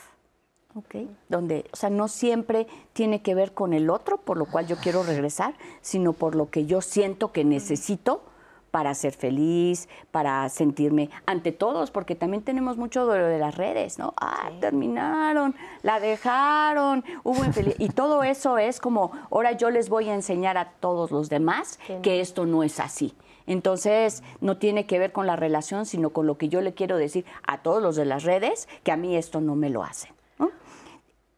¿ok? 0.75 0.95
Donde, 1.29 1.65
o 1.73 1.77
sea, 1.77 1.91
no 1.91 2.09
siempre 2.09 2.67
tiene 2.93 3.23
que 3.23 3.35
ver 3.35 3.53
con 3.53 3.73
el 3.73 3.91
otro, 3.91 4.19
por 4.19 4.37
lo 4.37 4.47
cual 4.47 4.67
yo 4.67 4.77
quiero 4.77 5.03
regresar, 5.03 5.55
sino 5.81 6.13
por 6.13 6.35
lo 6.35 6.51
que 6.51 6.67
yo 6.67 6.81
siento 6.81 7.33
que 7.33 7.45
necesito 7.45 8.23
para 8.71 8.95
ser 8.95 9.13
feliz, 9.13 9.89
para 10.11 10.49
sentirme 10.49 11.11
ante 11.27 11.53
todos, 11.53 11.91
porque 11.91 12.15
también 12.15 12.43
tenemos 12.43 12.77
mucho 12.77 13.07
de 13.07 13.19
lo 13.19 13.27
de 13.27 13.39
las 13.39 13.57
redes, 13.57 13.99
¿no? 13.99 14.15
Ah, 14.21 14.51
terminaron, 14.61 15.55
la 15.83 16.01
dejaron, 16.01 17.05
hubo 17.25 17.45
infelicidad. 17.45 17.81
Y 17.81 17.89
todo 17.89 18.23
eso 18.23 18.59
es 18.59 18.81
como, 18.81 19.13
ahora 19.31 19.53
yo 19.53 19.71
les 19.71 19.89
voy 19.89 20.09
a 20.09 20.15
enseñar 20.15 20.59
a 20.59 20.71
todos 20.81 21.11
los 21.11 21.29
demás 21.29 21.79
que 22.03 22.21
esto 22.21 22.47
no 22.47 22.63
es 22.63 22.79
así. 22.81 23.15
Entonces, 23.49 24.23
no 24.43 24.59
tiene 24.59 24.87
que 24.87 24.99
ver 24.99 25.11
con 25.11 25.27
la 25.27 25.35
relación, 25.35 25.87
sino 25.87 26.11
con 26.11 26.27
lo 26.27 26.37
que 26.37 26.51
yo 26.51 26.61
le 26.61 26.75
quiero 26.75 26.99
decir 26.99 27.25
a 27.47 27.63
todos 27.63 27.83
los 27.83 27.97
de 27.97 28.05
las 28.05 28.25
redes, 28.25 28.69
que 28.85 28.93
a 28.93 28.97
mí 28.97 29.17
esto 29.17 29.41
no 29.41 29.57
me 29.57 29.71
lo 29.71 29.83
hacen. 29.83 30.13
¿no? 30.39 30.51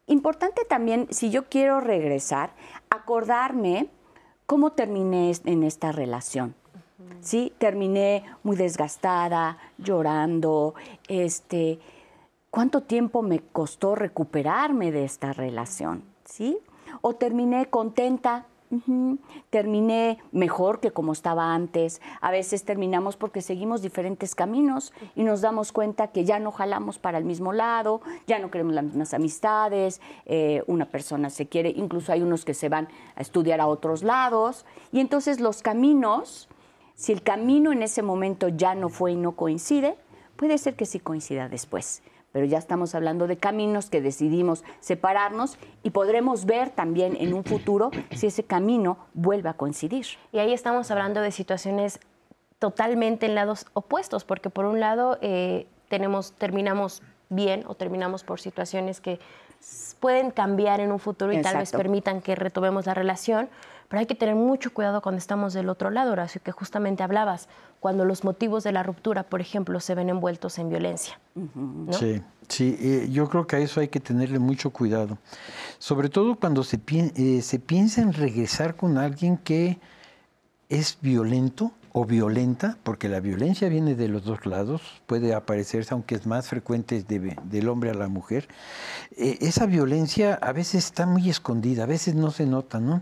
Importante 0.07 0.65
también, 0.65 1.07
si 1.09 1.29
yo 1.31 1.45
quiero 1.47 1.79
regresar, 1.79 2.51
acordarme 2.89 3.87
cómo 4.45 4.73
terminé 4.73 5.31
en 5.45 5.63
esta 5.63 5.93
relación. 5.93 6.53
Sí, 7.21 7.53
terminé 7.57 8.25
muy 8.43 8.57
desgastada, 8.57 9.57
llorando, 9.77 10.73
este, 11.07 11.79
¿cuánto 12.49 12.81
tiempo 12.83 13.21
me 13.21 13.39
costó 13.39 13.95
recuperarme 13.95 14.91
de 14.91 15.05
esta 15.05 15.31
relación? 15.31 16.03
¿Sí? 16.25 16.57
O 16.99 17.13
terminé 17.13 17.67
contenta, 17.67 18.47
terminé 19.49 20.17
mejor 20.31 20.79
que 20.79 20.91
como 20.91 21.13
estaba 21.13 21.53
antes. 21.53 22.01
A 22.21 22.31
veces 22.31 22.63
terminamos 22.63 23.17
porque 23.17 23.41
seguimos 23.41 23.81
diferentes 23.81 24.35
caminos 24.35 24.93
y 25.15 25.23
nos 25.23 25.41
damos 25.41 25.71
cuenta 25.71 26.07
que 26.07 26.25
ya 26.25 26.39
no 26.39 26.51
jalamos 26.51 26.99
para 26.99 27.17
el 27.17 27.25
mismo 27.25 27.53
lado, 27.53 28.01
ya 28.27 28.39
no 28.39 28.51
queremos 28.51 28.73
las 28.73 28.85
mismas 28.85 29.13
amistades, 29.13 30.01
eh, 30.25 30.63
una 30.67 30.85
persona 30.85 31.29
se 31.29 31.47
quiere, 31.47 31.69
incluso 31.69 32.11
hay 32.11 32.21
unos 32.21 32.45
que 32.45 32.53
se 32.53 32.69
van 32.69 32.87
a 33.15 33.21
estudiar 33.21 33.61
a 33.61 33.67
otros 33.67 34.03
lados. 34.03 34.65
Y 34.91 34.99
entonces 34.99 35.39
los 35.39 35.61
caminos, 35.61 36.47
si 36.95 37.11
el 37.11 37.23
camino 37.23 37.71
en 37.71 37.83
ese 37.83 38.01
momento 38.01 38.47
ya 38.47 38.75
no 38.75 38.89
fue 38.89 39.13
y 39.13 39.15
no 39.15 39.33
coincide, 39.33 39.97
puede 40.35 40.57
ser 40.57 40.75
que 40.75 40.85
sí 40.85 40.99
coincida 40.99 41.49
después. 41.49 42.01
Pero 42.31 42.45
ya 42.45 42.57
estamos 42.57 42.95
hablando 42.95 43.27
de 43.27 43.37
caminos 43.37 43.89
que 43.89 44.01
decidimos 44.01 44.63
separarnos 44.79 45.57
y 45.83 45.89
podremos 45.89 46.45
ver 46.45 46.69
también 46.69 47.17
en 47.19 47.33
un 47.33 47.43
futuro 47.43 47.91
si 48.11 48.27
ese 48.27 48.43
camino 48.43 48.97
vuelve 49.13 49.49
a 49.49 49.53
coincidir. 49.53 50.05
Y 50.31 50.39
ahí 50.39 50.53
estamos 50.53 50.91
hablando 50.91 51.21
de 51.21 51.31
situaciones 51.31 51.99
totalmente 52.59 53.25
en 53.25 53.35
lados 53.35 53.65
opuestos, 53.73 54.23
porque 54.23 54.49
por 54.49 54.65
un 54.65 54.79
lado 54.79 55.17
eh, 55.21 55.67
tenemos, 55.89 56.33
terminamos 56.33 57.01
bien 57.29 57.63
o 57.67 57.75
terminamos 57.75 58.23
por 58.23 58.39
situaciones 58.39 59.01
que 59.01 59.19
pueden 59.99 60.31
cambiar 60.31 60.79
en 60.79 60.91
un 60.91 60.99
futuro 60.99 61.33
y 61.33 61.41
tal 61.41 61.57
vez 61.57 61.71
permitan 61.71 62.21
que 62.21 62.35
retomemos 62.35 62.85
la 62.85 62.93
relación, 62.93 63.49
pero 63.91 63.99
hay 63.99 64.05
que 64.05 64.15
tener 64.15 64.35
mucho 64.35 64.73
cuidado 64.73 65.01
cuando 65.01 65.19
estamos 65.19 65.51
del 65.53 65.67
otro 65.67 65.89
lado, 65.89 66.13
Horacio, 66.13 66.39
que 66.41 66.53
justamente 66.53 67.03
hablabas, 67.03 67.49
cuando 67.81 68.05
los 68.05 68.23
motivos 68.23 68.63
de 68.63 68.71
la 68.71 68.83
ruptura, 68.83 69.23
por 69.23 69.41
ejemplo, 69.41 69.81
se 69.81 69.95
ven 69.95 70.07
envueltos 70.07 70.57
en 70.59 70.69
violencia. 70.69 71.19
¿no? 71.35 71.91
Sí, 71.91 72.21
sí, 72.47 72.77
eh, 72.79 73.09
yo 73.11 73.27
creo 73.27 73.45
que 73.45 73.57
a 73.57 73.59
eso 73.59 73.81
hay 73.81 73.89
que 73.89 73.99
tenerle 73.99 74.39
mucho 74.39 74.69
cuidado. 74.69 75.17
Sobre 75.77 76.07
todo 76.07 76.35
cuando 76.37 76.63
se, 76.63 76.77
pien- 76.79 77.11
eh, 77.17 77.41
se 77.41 77.59
piensa 77.59 78.01
en 78.01 78.13
regresar 78.13 78.77
con 78.77 78.97
alguien 78.97 79.35
que 79.35 79.77
es 80.69 80.97
violento 81.01 81.71
o 81.93 82.05
violenta, 82.05 82.77
porque 82.83 83.09
la 83.09 83.19
violencia 83.19 83.67
viene 83.67 83.95
de 83.95 84.07
los 84.07 84.23
dos 84.23 84.45
lados, 84.45 84.81
puede 85.07 85.33
aparecerse, 85.33 85.93
aunque 85.93 86.15
es 86.15 86.25
más 86.25 86.47
frecuente 86.47 87.03
de- 87.03 87.37
del 87.43 87.67
hombre 87.67 87.89
a 87.89 87.93
la 87.93 88.07
mujer. 88.07 88.47
Eh, 89.17 89.37
esa 89.41 89.65
violencia 89.65 90.35
a 90.35 90.53
veces 90.53 90.85
está 90.85 91.05
muy 91.05 91.29
escondida, 91.29 91.83
a 91.83 91.87
veces 91.87 92.15
no 92.15 92.31
se 92.31 92.45
nota, 92.45 92.79
¿no? 92.79 93.01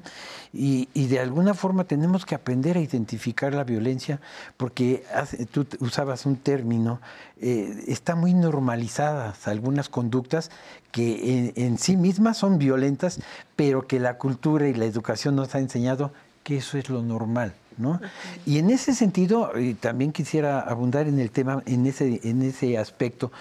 Y, 0.52 0.88
de 0.96 1.20
alguna 1.20 1.54
forma 1.54 1.84
tenemos 1.84 2.26
que 2.26 2.36
aprender 2.36 2.78
a 2.78 2.82
identificar 2.82 3.54
la 3.54 3.64
violencia, 3.64 4.20
porque 4.58 5.04
tú 5.52 5.68
usabas 5.80 6.26
un 6.26 6.36
término, 6.36 7.00
eh, 7.40 7.84
está 7.88 8.16
muy 8.16 8.34
normalizadas 8.34 9.48
algunas 9.48 9.90
conductas 9.90 10.50
que 10.92 11.54
en, 11.56 11.64
en 11.64 11.78
sí 11.78 11.96
mismas 11.96 12.38
son 12.38 12.58
violentas, 12.58 13.20
pero 13.56 13.86
que 13.88 14.00
la 14.00 14.18
cultura 14.18 14.68
y 14.68 14.74
la 14.74 14.86
educación 14.86 15.36
nos 15.36 15.54
ha 15.54 15.60
enseñado 15.60 16.12
que 16.44 16.58
eso 16.58 16.78
es 16.78 16.90
lo 16.90 17.02
normal. 17.04 17.54
¿No? 17.80 18.00
Y 18.46 18.60
en 18.60 18.70
ese 18.70 18.94
sentido, 18.94 19.56
eh, 19.56 19.76
también 19.80 20.12
quisiera 20.12 20.60
abundar 20.60 21.08
en 21.08 21.20
el 21.20 21.32
tema, 21.32 21.64
en 21.66 21.88
ese, 21.88 22.20
en 22.24 22.44
ese 22.44 22.78
aspecto, 22.78 23.32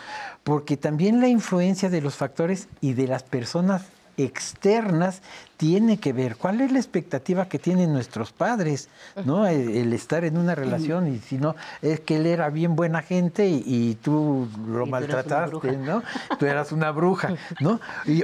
porque 0.44 0.76
también 0.76 1.20
la 1.20 1.28
influencia 1.28 1.90
de 1.90 2.00
los 2.00 2.14
factores 2.14 2.68
y 2.80 2.94
de 2.94 3.08
las 3.08 3.22
personas 3.24 3.82
externas 4.16 5.22
tiene 5.56 5.98
que 5.98 6.12
ver 6.12 6.36
cuál 6.36 6.60
es 6.60 6.72
la 6.72 6.78
expectativa 6.78 7.48
que 7.48 7.58
tienen 7.58 7.92
nuestros 7.92 8.32
padres, 8.32 8.88
¿no? 9.24 9.46
El, 9.46 9.92
estar 9.92 10.24
en 10.24 10.36
una 10.36 10.54
relación 10.54 11.12
y 11.12 11.18
si 11.18 11.38
no, 11.38 11.56
es 11.82 12.00
que 12.00 12.16
él 12.16 12.26
era 12.26 12.50
bien 12.50 12.76
buena 12.76 13.02
gente 13.02 13.48
y, 13.48 13.96
tú 14.02 14.48
lo 14.66 14.86
maltrataste, 14.86 15.76
¿no? 15.76 16.02
Tú 16.38 16.46
eras 16.46 16.72
una 16.72 16.90
bruja, 16.90 17.34
¿no? 17.60 17.80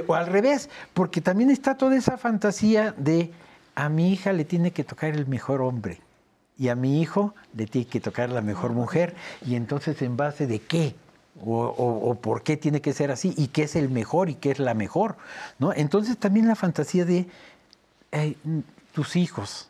o 0.07 0.15
al 0.15 0.27
revés, 0.27 0.69
porque 0.93 1.21
también 1.21 1.49
está 1.49 1.75
toda 1.75 1.95
esa 1.95 2.17
fantasía 2.17 2.93
de 2.97 3.31
a 3.75 3.89
mi 3.89 4.13
hija 4.13 4.31
le 4.31 4.45
tiene 4.45 4.71
que 4.71 4.83
tocar 4.83 5.13
el 5.13 5.27
mejor 5.27 5.61
hombre 5.61 5.99
y 6.57 6.69
a 6.69 6.75
mi 6.75 7.01
hijo 7.01 7.35
le 7.55 7.65
tiene 7.65 7.87
que 7.87 7.99
tocar 7.99 8.29
la 8.29 8.41
mejor 8.41 8.71
mujer 8.71 9.15
y 9.45 9.55
entonces 9.55 10.01
en 10.01 10.17
base 10.17 10.47
de 10.47 10.59
qué 10.59 10.95
o, 11.43 12.17
por 12.21 12.43
qué 12.43 12.55
tiene 12.55 12.81
que 12.81 12.93
ser 12.93 13.11
así 13.11 13.33
y 13.37 13.47
qué 13.47 13.63
es 13.63 13.75
el 13.75 13.89
mejor 13.89 14.29
y 14.29 14.35
qué 14.35 14.51
es 14.51 14.59
la 14.59 14.73
mejor, 14.73 15.17
¿no? 15.59 15.73
Entonces 15.73 16.17
también 16.17 16.47
la 16.47 16.55
fantasía 16.55 17.03
de 17.03 17.27
tus 18.93 19.17
hijos, 19.17 19.67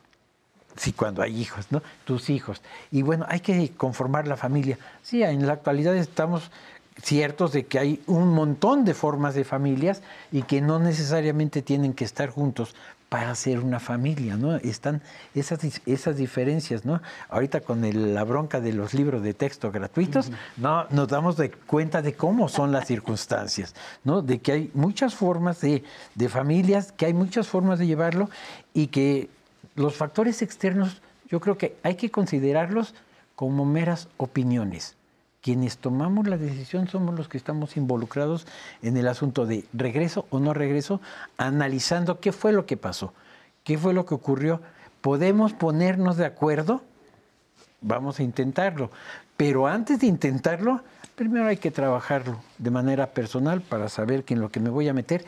sí, 0.76 0.92
cuando 0.92 1.22
hay 1.22 1.40
hijos, 1.40 1.66
¿no? 1.70 1.82
Tus 2.04 2.30
hijos. 2.30 2.62
Y 2.92 3.02
bueno, 3.02 3.26
hay 3.28 3.40
que 3.40 3.72
conformar 3.72 4.28
la 4.28 4.36
familia. 4.36 4.78
Sí, 5.02 5.24
en 5.24 5.44
la 5.44 5.54
actualidad 5.54 5.96
estamos 5.96 6.50
ciertos 7.02 7.52
de 7.52 7.66
que 7.66 7.78
hay 7.78 8.02
un 8.06 8.28
montón 8.28 8.84
de 8.84 8.94
formas 8.94 9.34
de 9.34 9.44
familias 9.44 10.02
y 10.32 10.42
que 10.42 10.60
no 10.60 10.78
necesariamente 10.78 11.62
tienen 11.62 11.92
que 11.92 12.04
estar 12.04 12.30
juntos, 12.30 12.74
para 13.08 13.34
ser 13.34 13.60
una 13.60 13.78
familia, 13.78 14.36
¿no? 14.36 14.56
Están 14.56 15.00
esas, 15.34 15.60
esas 15.86 16.16
diferencias, 16.16 16.84
¿no? 16.84 17.00
Ahorita 17.28 17.60
con 17.60 17.82
la 18.14 18.24
bronca 18.24 18.60
de 18.60 18.72
los 18.72 18.94
libros 18.94 19.22
de 19.22 19.32
texto 19.32 19.70
gratuitos, 19.70 20.30
no, 20.56 20.86
nos 20.90 21.08
damos 21.08 21.36
de 21.36 21.50
cuenta 21.50 22.02
de 22.02 22.14
cómo 22.14 22.48
son 22.48 22.72
las 22.72 22.86
circunstancias, 22.86 23.74
¿no? 24.02 24.22
De 24.22 24.40
que 24.40 24.52
hay 24.52 24.70
muchas 24.74 25.14
formas 25.14 25.60
de, 25.60 25.84
de 26.14 26.28
familias, 26.28 26.92
que 26.92 27.06
hay 27.06 27.14
muchas 27.14 27.46
formas 27.46 27.78
de 27.78 27.86
llevarlo 27.86 28.28
y 28.74 28.88
que 28.88 29.28
los 29.76 29.94
factores 29.94 30.42
externos, 30.42 31.00
yo 31.28 31.40
creo 31.40 31.56
que 31.56 31.76
hay 31.82 31.94
que 31.94 32.10
considerarlos 32.10 32.94
como 33.36 33.64
meras 33.64 34.08
opiniones 34.16 34.96
quienes 35.46 35.78
tomamos 35.78 36.26
la 36.26 36.38
decisión 36.38 36.88
somos 36.88 37.14
los 37.14 37.28
que 37.28 37.38
estamos 37.38 37.76
involucrados 37.76 38.48
en 38.82 38.96
el 38.96 39.06
asunto 39.06 39.46
de 39.46 39.64
regreso 39.72 40.26
o 40.30 40.40
no 40.40 40.52
regreso, 40.52 41.00
analizando 41.38 42.18
qué 42.18 42.32
fue 42.32 42.50
lo 42.50 42.66
que 42.66 42.76
pasó, 42.76 43.14
qué 43.62 43.78
fue 43.78 43.94
lo 43.94 44.06
que 44.06 44.14
ocurrió. 44.16 44.60
¿Podemos 45.02 45.52
ponernos 45.52 46.16
de 46.16 46.26
acuerdo? 46.26 46.82
Vamos 47.80 48.18
a 48.18 48.24
intentarlo. 48.24 48.90
Pero 49.36 49.68
antes 49.68 50.00
de 50.00 50.08
intentarlo, 50.08 50.80
primero 51.14 51.46
hay 51.46 51.58
que 51.58 51.70
trabajarlo 51.70 52.40
de 52.58 52.72
manera 52.72 53.12
personal 53.12 53.60
para 53.60 53.88
saber 53.88 54.24
que 54.24 54.34
en 54.34 54.40
lo 54.40 54.48
que 54.48 54.58
me 54.58 54.70
voy 54.70 54.88
a 54.88 54.94
meter, 54.94 55.24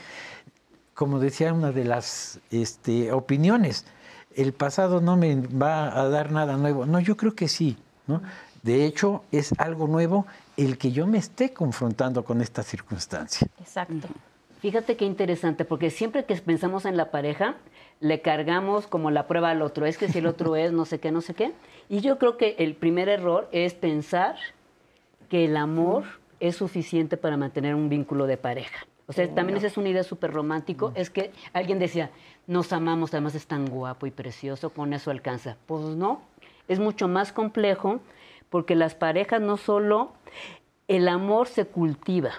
como 0.94 1.20
decía 1.20 1.54
una 1.54 1.70
de 1.70 1.85
las 1.85 2.40
este, 2.50 3.12
opiniones, 3.12 3.87
el 4.35 4.52
pasado 4.52 5.00
no 5.00 5.16
me 5.16 5.37
va 5.37 5.96
a 5.96 6.09
dar 6.09 6.33
nada 6.33 6.57
nuevo. 6.57 6.87
No, 6.87 6.98
yo 6.98 7.16
creo 7.16 7.37
que 7.37 7.46
sí. 7.46 7.78
¿no? 8.09 8.22
De 8.68 8.85
hecho, 8.85 9.24
es 9.33 9.54
algo 9.57 9.87
nuevo 9.87 10.26
el 10.59 10.76
que 10.76 10.92
yo 10.92 11.07
me 11.07 11.16
esté 11.16 11.54
confrontando 11.54 12.22
con 12.22 12.42
esta 12.42 12.62
circunstancia. 12.62 13.48
Exacto. 13.59 14.09
Fíjate 14.61 14.94
qué 14.98 15.07
interesante, 15.07 15.64
porque 15.64 15.88
siempre 15.88 16.26
que 16.26 16.37
pensamos 16.37 16.85
en 16.85 16.98
la 16.98 17.11
pareja, 17.11 17.54
le 18.00 18.20
cargamos 18.20 18.87
como 18.87 19.11
la 19.11 19.26
prueba 19.26 19.48
al 19.48 19.62
otro. 19.62 19.87
Es 19.87 19.96
que 19.96 20.09
si 20.09 20.18
el 20.18 20.26
otro 20.26 20.54
es 20.54 20.70
no 20.70 20.85
sé 20.85 21.00
qué, 21.00 21.11
no 21.11 21.22
sé 21.22 21.33
qué. 21.33 21.54
Y 21.88 22.00
yo 22.00 22.18
creo 22.18 22.37
que 22.37 22.57
el 22.59 22.74
primer 22.74 23.09
error 23.09 23.48
es 23.52 23.72
pensar 23.72 24.37
que 25.31 25.46
el 25.46 25.57
amor 25.57 26.04
es 26.38 26.57
suficiente 26.57 27.16
para 27.16 27.38
mantener 27.38 27.74
un 27.74 27.88
vínculo 27.88 28.26
de 28.26 28.37
pareja. 28.37 28.87
O 29.07 29.14
sea, 29.14 29.26
también 29.35 29.57
esa 29.57 29.68
es 29.68 29.78
una 29.78 29.88
idea 29.88 30.04
súper 30.04 30.31
romántico. 30.31 30.92
Es 30.94 31.09
que 31.09 31.33
alguien 31.54 31.78
decía, 31.78 32.11
nos 32.46 32.74
amamos, 32.74 33.14
además 33.14 33.35
es 33.35 33.46
tan 33.46 33.64
guapo 33.64 34.07
y 34.07 34.11
precioso, 34.11 34.68
con 34.68 34.92
eso 34.92 35.11
alcanza. 35.11 35.57
Pues 35.64 35.96
no, 35.96 36.20
es 36.68 36.78
mucho 36.78 37.09
más 37.09 37.33
complejo 37.33 38.02
porque 38.50 38.74
las 38.74 38.94
parejas 38.94 39.40
no 39.40 39.56
solo, 39.56 40.12
el 40.88 41.08
amor 41.08 41.48
se 41.48 41.66
cultiva. 41.66 42.30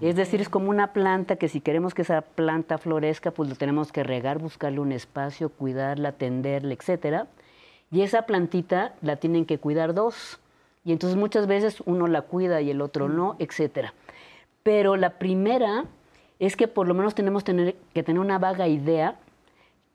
Es 0.00 0.14
decir, 0.14 0.40
es 0.40 0.48
como 0.48 0.70
una 0.70 0.92
planta 0.92 1.34
que 1.34 1.48
si 1.48 1.60
queremos 1.60 1.92
que 1.92 2.02
esa 2.02 2.20
planta 2.20 2.78
florezca, 2.78 3.32
pues 3.32 3.48
lo 3.48 3.56
tenemos 3.56 3.90
que 3.90 4.04
regar, 4.04 4.38
buscarle 4.38 4.78
un 4.78 4.92
espacio, 4.92 5.48
cuidarla, 5.48 6.10
atenderla, 6.10 6.72
etcétera. 6.72 7.26
Y 7.90 8.02
esa 8.02 8.22
plantita 8.22 8.94
la 9.02 9.16
tienen 9.16 9.44
que 9.44 9.58
cuidar 9.58 9.92
dos. 9.92 10.38
Y 10.84 10.92
entonces 10.92 11.18
muchas 11.18 11.48
veces 11.48 11.82
uno 11.84 12.06
la 12.06 12.22
cuida 12.22 12.60
y 12.60 12.70
el 12.70 12.80
otro 12.80 13.08
no, 13.08 13.34
etcétera. 13.40 13.92
Pero 14.62 14.96
la 14.96 15.18
primera 15.18 15.86
es 16.38 16.54
que 16.54 16.68
por 16.68 16.86
lo 16.86 16.94
menos 16.94 17.16
tenemos 17.16 17.42
tener, 17.42 17.74
que 17.92 18.04
tener 18.04 18.20
una 18.20 18.38
vaga 18.38 18.68
idea 18.68 19.16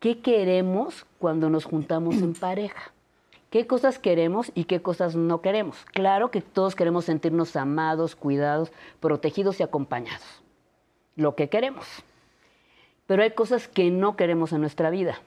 qué 0.01 0.19
queremos 0.19 1.05
cuando 1.17 1.49
nos 1.49 1.63
juntamos 1.63 2.17
en 2.17 2.33
pareja 2.39 2.91
qué 3.49 3.67
cosas 3.67 3.99
queremos 3.99 4.51
y 4.55 4.65
qué 4.65 4.81
cosas 4.81 5.15
no 5.15 5.41
queremos. 5.41 5.85
Claro 5.93 6.31
que 6.31 6.41
todos 6.41 6.75
queremos 6.75 7.05
sentirnos 7.05 7.55
amados, 7.55 8.15
cuidados, 8.15 8.71
protegidos 8.99 9.59
y 9.59 9.63
acompañados. 9.63 10.43
Lo 11.15 11.35
que 11.35 11.49
queremos. 11.49 11.87
Pero 13.05 13.23
hay 13.23 13.31
cosas 13.31 13.67
que 13.67 13.89
no 13.89 14.15
queremos 14.15 14.51
en 14.51 14.61
nuestra 14.61 14.89
vida 14.89 15.19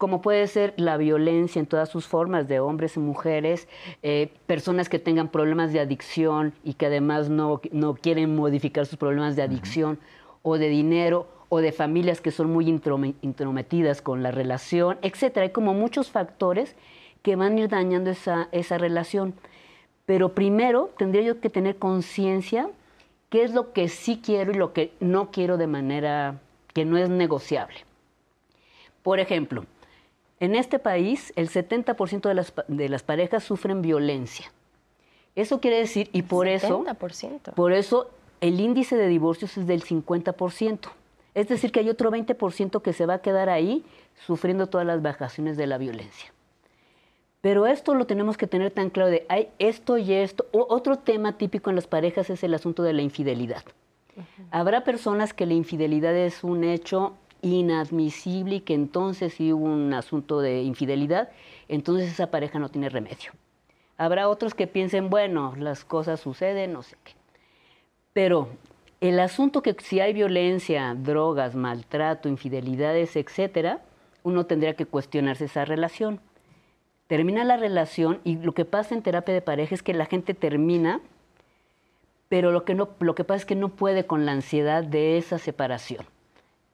como 0.00 0.22
puede 0.22 0.46
ser 0.46 0.72
la 0.78 0.96
violencia 0.96 1.60
en 1.60 1.66
todas 1.66 1.90
sus 1.90 2.06
formas, 2.06 2.48
de 2.48 2.58
hombres 2.58 2.96
y 2.96 3.00
mujeres, 3.00 3.68
eh, 4.02 4.32
personas 4.46 4.88
que 4.88 4.98
tengan 4.98 5.28
problemas 5.28 5.74
de 5.74 5.80
adicción 5.80 6.54
y 6.64 6.72
que 6.72 6.86
además 6.86 7.28
no, 7.28 7.60
no 7.70 7.94
quieren 7.94 8.34
modificar 8.34 8.86
sus 8.86 8.96
problemas 8.96 9.36
de 9.36 9.42
adicción, 9.42 9.98
o 10.40 10.56
de 10.56 10.70
dinero, 10.70 11.28
o 11.50 11.60
de 11.60 11.72
familias 11.72 12.22
que 12.22 12.30
son 12.30 12.50
muy 12.50 12.66
intrometidas 12.66 14.00
con 14.00 14.22
la 14.22 14.30
relación, 14.30 14.96
etc. 15.02 15.36
Hay 15.36 15.50
como 15.50 15.74
muchos 15.74 16.10
factores 16.10 16.76
que 17.22 17.36
van 17.36 17.56
a 17.56 17.60
ir 17.60 17.68
dañando 17.68 18.10
esa, 18.10 18.48
esa 18.52 18.78
relación. 18.78 19.34
Pero 20.06 20.34
primero 20.34 20.90
tendría 20.98 21.22
yo 21.22 21.40
que 21.40 21.50
tener 21.50 21.76
conciencia 21.76 22.68
qué 23.28 23.44
es 23.44 23.52
lo 23.52 23.72
que 23.72 23.88
sí 23.88 24.20
quiero 24.24 24.52
y 24.52 24.56
lo 24.56 24.72
que 24.72 24.92
no 25.00 25.30
quiero 25.30 25.56
de 25.56 25.66
manera 25.66 26.40
que 26.72 26.84
no 26.84 26.98
es 26.98 27.08
negociable. 27.08 27.76
Por 29.02 29.20
ejemplo, 29.20 29.64
en 30.40 30.54
este 30.54 30.78
país 30.78 31.32
el 31.36 31.48
70% 31.48 32.22
de 32.22 32.34
las, 32.34 32.52
de 32.68 32.88
las 32.88 33.02
parejas 33.02 33.44
sufren 33.44 33.82
violencia. 33.82 34.50
Eso 35.36 35.60
quiere 35.60 35.78
decir, 35.78 36.10
y 36.12 36.22
por 36.22 36.48
eso, 36.48 36.84
por 37.54 37.72
eso 37.72 38.10
el 38.40 38.58
índice 38.58 38.96
de 38.96 39.06
divorcios 39.06 39.56
es 39.56 39.66
del 39.66 39.84
50%. 39.84 40.90
Es 41.34 41.48
decir, 41.48 41.70
que 41.70 41.80
hay 41.80 41.88
otro 41.88 42.10
20% 42.10 42.82
que 42.82 42.92
se 42.92 43.06
va 43.06 43.14
a 43.14 43.22
quedar 43.22 43.48
ahí 43.48 43.84
sufriendo 44.26 44.66
todas 44.66 44.86
las 44.86 45.00
bajaciones 45.00 45.56
de 45.56 45.66
la 45.66 45.78
violencia. 45.78 46.32
Pero 47.40 47.66
esto 47.66 47.94
lo 47.94 48.06
tenemos 48.06 48.36
que 48.36 48.46
tener 48.46 48.70
tan 48.70 48.90
claro 48.90 49.10
de 49.10 49.24
hay 49.28 49.48
esto 49.58 49.96
y 49.96 50.12
esto. 50.12 50.46
otro 50.52 50.96
tema 50.96 51.38
típico 51.38 51.70
en 51.70 51.76
las 51.76 51.86
parejas 51.86 52.28
es 52.30 52.44
el 52.44 52.54
asunto 52.54 52.82
de 52.82 52.92
la 52.92 53.02
infidelidad. 53.02 53.64
Habrá 54.50 54.84
personas 54.84 55.32
que 55.32 55.46
la 55.46 55.54
infidelidad 55.54 56.14
es 56.14 56.44
un 56.44 56.64
hecho 56.64 57.14
inadmisible 57.40 58.56
y 58.56 58.60
que 58.60 58.74
entonces 58.74 59.34
si 59.34 59.52
hubo 59.52 59.64
un 59.64 59.94
asunto 59.94 60.40
de 60.40 60.62
infidelidad, 60.62 61.30
entonces 61.68 62.10
esa 62.10 62.30
pareja 62.30 62.58
no 62.58 62.68
tiene 62.68 62.90
remedio. 62.90 63.32
Habrá 63.96 64.28
otros 64.28 64.54
que 64.54 64.66
piensen, 64.66 65.08
bueno, 65.08 65.54
las 65.58 65.84
cosas 65.84 66.20
suceden, 66.20 66.74
no 66.74 66.82
sé 66.82 66.96
qué. 67.04 67.12
Pero 68.12 68.48
el 69.00 69.18
asunto 69.20 69.62
que 69.62 69.74
si 69.78 70.00
hay 70.00 70.12
violencia, 70.12 70.94
drogas, 70.94 71.54
maltrato, 71.54 72.28
infidelidades, 72.28 73.16
etcétera, 73.16 73.80
uno 74.22 74.44
tendría 74.44 74.74
que 74.74 74.84
cuestionarse 74.84 75.46
esa 75.46 75.64
relación 75.64 76.20
termina 77.10 77.42
la 77.42 77.56
relación 77.56 78.20
y 78.22 78.36
lo 78.36 78.52
que 78.52 78.64
pasa 78.64 78.94
en 78.94 79.02
terapia 79.02 79.34
de 79.34 79.42
pareja 79.42 79.74
es 79.74 79.82
que 79.82 79.94
la 79.94 80.06
gente 80.06 80.32
termina, 80.32 81.00
pero 82.28 82.52
lo 82.52 82.64
que, 82.64 82.76
no, 82.76 82.90
lo 83.00 83.16
que 83.16 83.24
pasa 83.24 83.38
es 83.38 83.46
que 83.46 83.56
no 83.56 83.70
puede 83.70 84.06
con 84.06 84.26
la 84.26 84.30
ansiedad 84.30 84.84
de 84.84 85.18
esa 85.18 85.38
separación. 85.38 86.06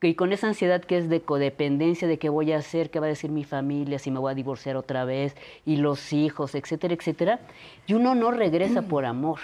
Y 0.02 0.14
con 0.14 0.34
esa 0.34 0.48
ansiedad 0.48 0.84
que 0.84 0.98
es 0.98 1.08
de 1.08 1.22
codependencia, 1.22 2.06
de 2.06 2.18
qué 2.18 2.28
voy 2.28 2.52
a 2.52 2.58
hacer, 2.58 2.90
qué 2.90 3.00
va 3.00 3.06
a 3.06 3.08
decir 3.08 3.30
mi 3.30 3.44
familia, 3.44 3.98
si 3.98 4.10
me 4.10 4.18
voy 4.18 4.30
a 4.30 4.34
divorciar 4.34 4.76
otra 4.76 5.06
vez, 5.06 5.34
y 5.64 5.76
los 5.76 6.12
hijos, 6.12 6.54
etcétera, 6.54 6.92
etcétera. 6.92 7.40
Y 7.86 7.94
uno 7.94 8.14
no 8.14 8.30
regresa 8.30 8.82
por 8.82 9.06
amor, 9.06 9.38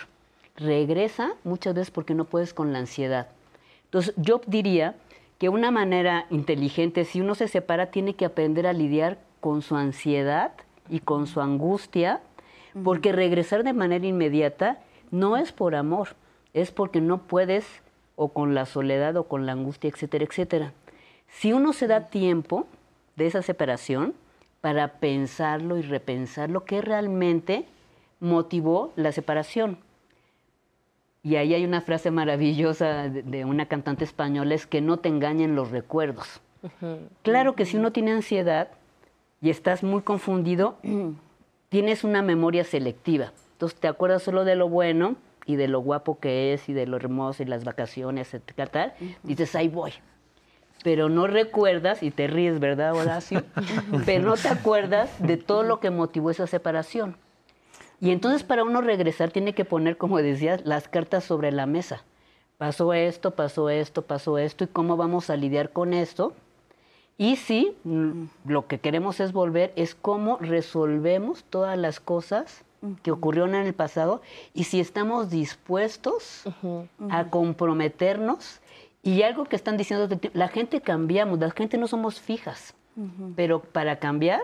regresa 0.57 1.33
muchas 1.43 1.73
veces 1.73 1.91
porque 1.91 2.13
no 2.13 2.27
puedes 2.27 2.53
con 2.53 2.75
la 2.75 2.81
ansiedad. 2.81 3.29
Entonces 3.85 4.13
yo 4.19 4.43
diría 4.47 4.97
que 5.39 5.49
una 5.49 5.71
manera 5.71 6.27
inteligente, 6.29 7.07
si 7.07 7.23
uno 7.23 7.35
se 7.35 7.49
separa, 7.49 7.87
tiene 7.87 8.13
que 8.13 8.27
aprender 8.27 8.67
a 8.67 8.75
lidiar 8.75 9.17
con 9.41 9.63
su 9.63 9.75
ansiedad, 9.75 10.53
y 10.89 11.01
con 11.01 11.27
su 11.27 11.41
angustia, 11.41 12.21
porque 12.85 13.13
regresar 13.13 13.65
de 13.65 13.73
manera 13.73 14.07
inmediata 14.07 14.81
no 15.11 15.37
es 15.37 15.53
por 15.53 15.75
amor, 15.75 16.17
es 16.55 16.71
porque 16.71 17.01
no 17.01 17.19
puedes 17.19 17.83
o 18.17 18.29
con 18.29 18.55
la 18.55 18.67
soledad 18.67 19.17
o 19.17 19.25
con 19.25 19.47
la 19.47 19.53
angustia, 19.53 19.91
etcétera, 19.91 20.25
etcétera. 20.25 20.73
Si 21.29 21.53
uno 21.53 21.73
se 21.73 21.87
da 21.87 22.09
tiempo 22.09 22.67
de 23.17 23.27
esa 23.27 23.43
separación 23.43 24.15
para 24.61 24.95
pensarlo 25.01 25.77
y 25.77 25.83
repensar 25.83 26.51
lo 26.51 26.65
que 26.65 26.81
realmente 26.81 27.67
motivó 28.21 28.93
la 28.97 29.13
separación. 29.13 29.79
Y 31.25 31.37
ahí 31.37 31.55
hay 31.55 31.65
una 31.65 31.81
frase 31.81 32.11
maravillosa 32.11 33.09
de, 33.09 33.23
de 33.23 33.45
una 33.45 33.67
cantante 33.67 34.05
española, 34.05 34.55
es 34.55 34.67
que 34.67 34.81
no 34.81 34.99
te 34.99 35.09
engañen 35.09 35.55
los 35.57 35.71
recuerdos. 35.71 36.41
Claro 37.23 37.55
que 37.55 37.65
si 37.65 37.77
uno 37.77 37.91
tiene 37.93 38.13
ansiedad 38.13 38.69
y 39.43 39.51
estás 39.51 39.83
muy 39.83 40.03
confundido, 40.03 40.77
tienes 41.69 42.05
una 42.05 42.23
memoria 42.23 42.65
selectiva. 42.65 43.33
Entonces 43.53 43.79
te 43.79 43.89
acuerdas 43.89 44.23
solo 44.23 44.45
de 44.45 44.55
lo 44.55 44.69
bueno 44.69 45.17
y 45.45 45.57
de 45.57 45.69
lo 45.69 45.81
guapo 45.81 46.19
que 46.19 46.55
es 46.55 46.69
y 46.69 46.73
de 46.73 46.87
lo 46.87 46.97
hermoso 46.97 47.43
y 47.43 47.47
las 47.47 47.65
vacaciones, 47.65 48.33
etcétera, 48.33 48.71
tal. 48.71 48.95
Dices, 49.25 49.55
ahí 49.57 49.69
voy. 49.69 49.93
Pero 50.85 51.09
no 51.09 51.27
recuerdas, 51.27 52.03
y 52.03 52.11
te 52.11 52.27
ríes, 52.27 52.59
¿verdad, 52.59 52.95
Horacio? 52.95 53.45
Pero 54.07 54.25
no 54.25 54.37
te 54.37 54.49
acuerdas 54.49 55.11
de 55.21 55.37
todo 55.37 55.63
lo 55.63 55.79
que 55.79 55.91
motivó 55.91 56.31
esa 56.31 56.47
separación. 56.47 57.17
Y 58.01 58.11
entonces 58.11 58.43
para 58.43 58.65
uno 58.65 58.81
regresar 58.81 59.31
tiene 59.31 59.55
que 59.55 59.65
poner, 59.65 59.97
como 59.97 60.19
decías, 60.19 60.63
las 60.65 60.89
cartas 60.89 61.23
sobre 61.23 61.53
la 61.53 61.67
mesa. 61.67 62.03
Pasó 62.59 62.95
esto, 62.95 63.33
pasó 63.33 63.71
esto, 63.71 64.03
pasó 64.03 64.39
esto, 64.39 64.65
y 64.65 64.67
cómo 64.69 64.97
vamos 64.97 65.31
a 65.31 65.37
lidiar 65.37 65.71
con 65.71 65.95
esto. 65.95 66.35
Y 67.19 67.37
si 67.37 67.77
mm, 67.85 68.25
lo 68.47 68.67
que 68.67 68.79
queremos 68.81 69.21
es 69.21 69.33
volver, 69.33 69.73
es 69.77 69.95
cómo 69.95 70.39
resolvemos 70.41 71.45
todas 71.45 71.79
las 71.79 72.01
cosas 72.01 72.65
que 73.05 73.13
ocurrieron 73.13 73.55
en 73.55 73.65
el 73.67 73.75
pasado 73.75 74.23
y 74.55 74.65
si 74.65 74.81
estamos 74.81 75.31
dispuestos 75.31 76.43
a 77.11 77.25
comprometernos. 77.29 78.61
Y 79.05 79.23
algo 79.23 79.45
que 79.45 79.57
están 79.57 79.77
diciendo, 79.77 80.09
la 80.33 80.49
gente 80.49 80.81
cambiamos, 80.81 81.39
la 81.39 81.51
gente 81.51 81.77
no 81.79 81.87
somos 81.89 82.21
fijas, 82.21 82.75
pero 83.37 83.61
para 83.61 83.99
cambiar 83.99 84.43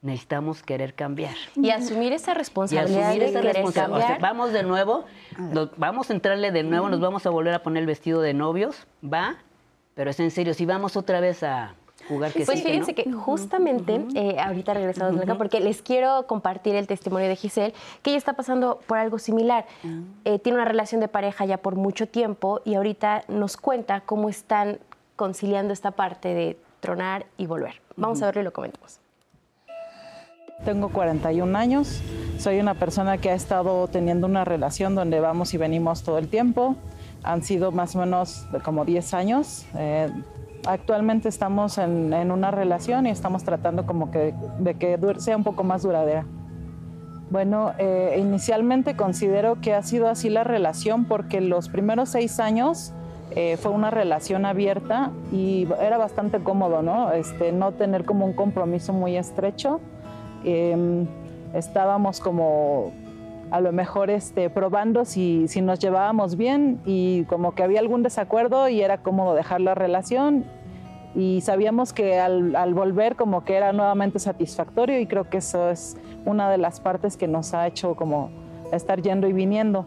necesitamos 0.00 0.62
querer 0.64 0.94
cambiar. 0.94 1.34
Y 1.54 1.70
asumir 1.70 2.12
esa 2.12 2.32
Y 2.32 2.34
responsabilidad 2.34 3.02
asumir 3.10 3.22
de 3.22 3.28
esa 3.30 3.40
responsabilidad. 3.40 4.04
O 4.04 4.06
sea, 4.08 4.18
vamos 4.18 4.52
de 4.52 4.62
nuevo, 4.64 5.04
nos- 5.38 5.70
vamos 5.76 6.10
a 6.10 6.12
entrarle 6.14 6.50
de 6.50 6.64
nuevo, 6.64 6.88
nos 6.88 7.00
vamos 7.00 7.24
a 7.26 7.30
volver 7.30 7.54
a 7.54 7.62
poner 7.62 7.82
el 7.82 7.86
vestido 7.86 8.20
de 8.20 8.34
novios, 8.34 8.86
va, 9.04 9.36
pero 9.94 10.10
es 10.10 10.20
en 10.20 10.30
serio, 10.30 10.54
si 10.54 10.66
vamos 10.66 10.96
otra 10.96 11.20
vez 11.20 11.42
a 11.42 11.74
jugar 12.08 12.32
que 12.32 12.44
Pues 12.44 12.58
sí, 12.58 12.64
que 12.64 12.70
fíjense 12.70 12.92
no. 12.92 12.96
que 12.96 13.12
justamente 13.12 14.04
eh, 14.14 14.38
ahorita 14.40 14.74
regresamos 14.74 15.20
acá 15.20 15.36
porque 15.36 15.60
les 15.60 15.82
quiero 15.82 16.26
compartir 16.26 16.74
el 16.74 16.86
testimonio 16.86 17.28
de 17.28 17.36
Giselle, 17.36 17.74
que 18.02 18.10
ella 18.10 18.18
está 18.18 18.32
pasando 18.32 18.80
por 18.86 18.98
algo 18.98 19.18
similar. 19.18 19.66
Eh, 20.24 20.38
tiene 20.38 20.56
una 20.58 20.64
relación 20.64 21.00
de 21.00 21.08
pareja 21.08 21.44
ya 21.44 21.58
por 21.58 21.76
mucho 21.76 22.08
tiempo 22.08 22.60
y 22.64 22.74
ahorita 22.74 23.24
nos 23.28 23.56
cuenta 23.56 24.00
cómo 24.00 24.28
están 24.28 24.78
conciliando 25.16 25.72
esta 25.72 25.92
parte 25.92 26.34
de 26.34 26.58
tronar 26.80 27.26
y 27.36 27.46
volver. 27.46 27.80
Vamos 27.96 28.22
a 28.22 28.26
verlo 28.26 28.40
y 28.40 28.44
lo 28.44 28.52
comentamos. 28.52 28.98
Tengo 30.64 30.90
41 30.90 31.58
años, 31.58 32.00
soy 32.38 32.60
una 32.60 32.74
persona 32.74 33.18
que 33.18 33.30
ha 33.30 33.34
estado 33.34 33.88
teniendo 33.88 34.28
una 34.28 34.44
relación 34.44 34.94
donde 34.94 35.18
vamos 35.18 35.54
y 35.54 35.58
venimos 35.58 36.04
todo 36.04 36.18
el 36.18 36.28
tiempo. 36.28 36.76
Han 37.22 37.42
sido 37.42 37.72
más 37.72 37.94
o 37.96 38.00
menos 38.00 38.46
como 38.64 38.84
10 38.84 39.14
años. 39.14 39.66
Eh, 39.76 40.08
actualmente 40.66 41.28
estamos 41.28 41.78
en, 41.78 42.12
en 42.12 42.30
una 42.30 42.50
relación 42.50 43.06
y 43.06 43.10
estamos 43.10 43.44
tratando 43.44 43.86
como 43.86 44.10
que 44.10 44.34
de 44.58 44.74
que 44.74 44.98
sea 45.18 45.36
un 45.36 45.44
poco 45.44 45.64
más 45.64 45.82
duradera. 45.82 46.24
Bueno, 47.32 47.72
eh, 47.78 48.18
inicialmente 48.20 48.94
considero 48.94 49.58
que 49.62 49.72
ha 49.72 49.82
sido 49.82 50.08
así 50.08 50.28
la 50.28 50.44
relación 50.44 51.06
porque 51.06 51.40
los 51.40 51.70
primeros 51.70 52.10
seis 52.10 52.38
años 52.38 52.92
eh, 53.34 53.56
fue 53.56 53.72
una 53.72 53.90
relación 53.90 54.44
abierta 54.44 55.10
y 55.32 55.66
era 55.80 55.96
bastante 55.96 56.40
cómodo, 56.40 56.82
¿no? 56.82 57.10
Este, 57.12 57.50
no 57.50 57.72
tener 57.72 58.04
como 58.04 58.26
un 58.26 58.34
compromiso 58.34 58.92
muy 58.92 59.16
estrecho. 59.16 59.80
Em, 60.44 61.06
estábamos 61.54 62.20
como 62.20 62.92
a 63.52 63.60
lo 63.60 63.70
mejor 63.70 64.08
este, 64.08 64.48
probando 64.48 65.04
si, 65.04 65.46
si 65.46 65.60
nos 65.60 65.78
llevábamos 65.78 66.36
bien 66.36 66.80
y 66.86 67.24
como 67.24 67.54
que 67.54 67.62
había 67.62 67.80
algún 67.80 68.02
desacuerdo 68.02 68.70
y 68.70 68.80
era 68.80 69.02
cómodo 69.02 69.34
dejar 69.34 69.60
la 69.60 69.74
relación 69.74 70.46
y 71.14 71.42
sabíamos 71.42 71.92
que 71.92 72.18
al, 72.18 72.56
al 72.56 72.72
volver 72.72 73.14
como 73.14 73.44
que 73.44 73.54
era 73.54 73.74
nuevamente 73.74 74.18
satisfactorio 74.18 74.98
y 74.98 75.06
creo 75.06 75.28
que 75.28 75.36
eso 75.36 75.68
es 75.68 75.98
una 76.24 76.50
de 76.50 76.56
las 76.56 76.80
partes 76.80 77.18
que 77.18 77.28
nos 77.28 77.52
ha 77.52 77.66
hecho 77.66 77.94
como 77.94 78.30
estar 78.72 79.02
yendo 79.02 79.28
y 79.28 79.34
viniendo. 79.34 79.84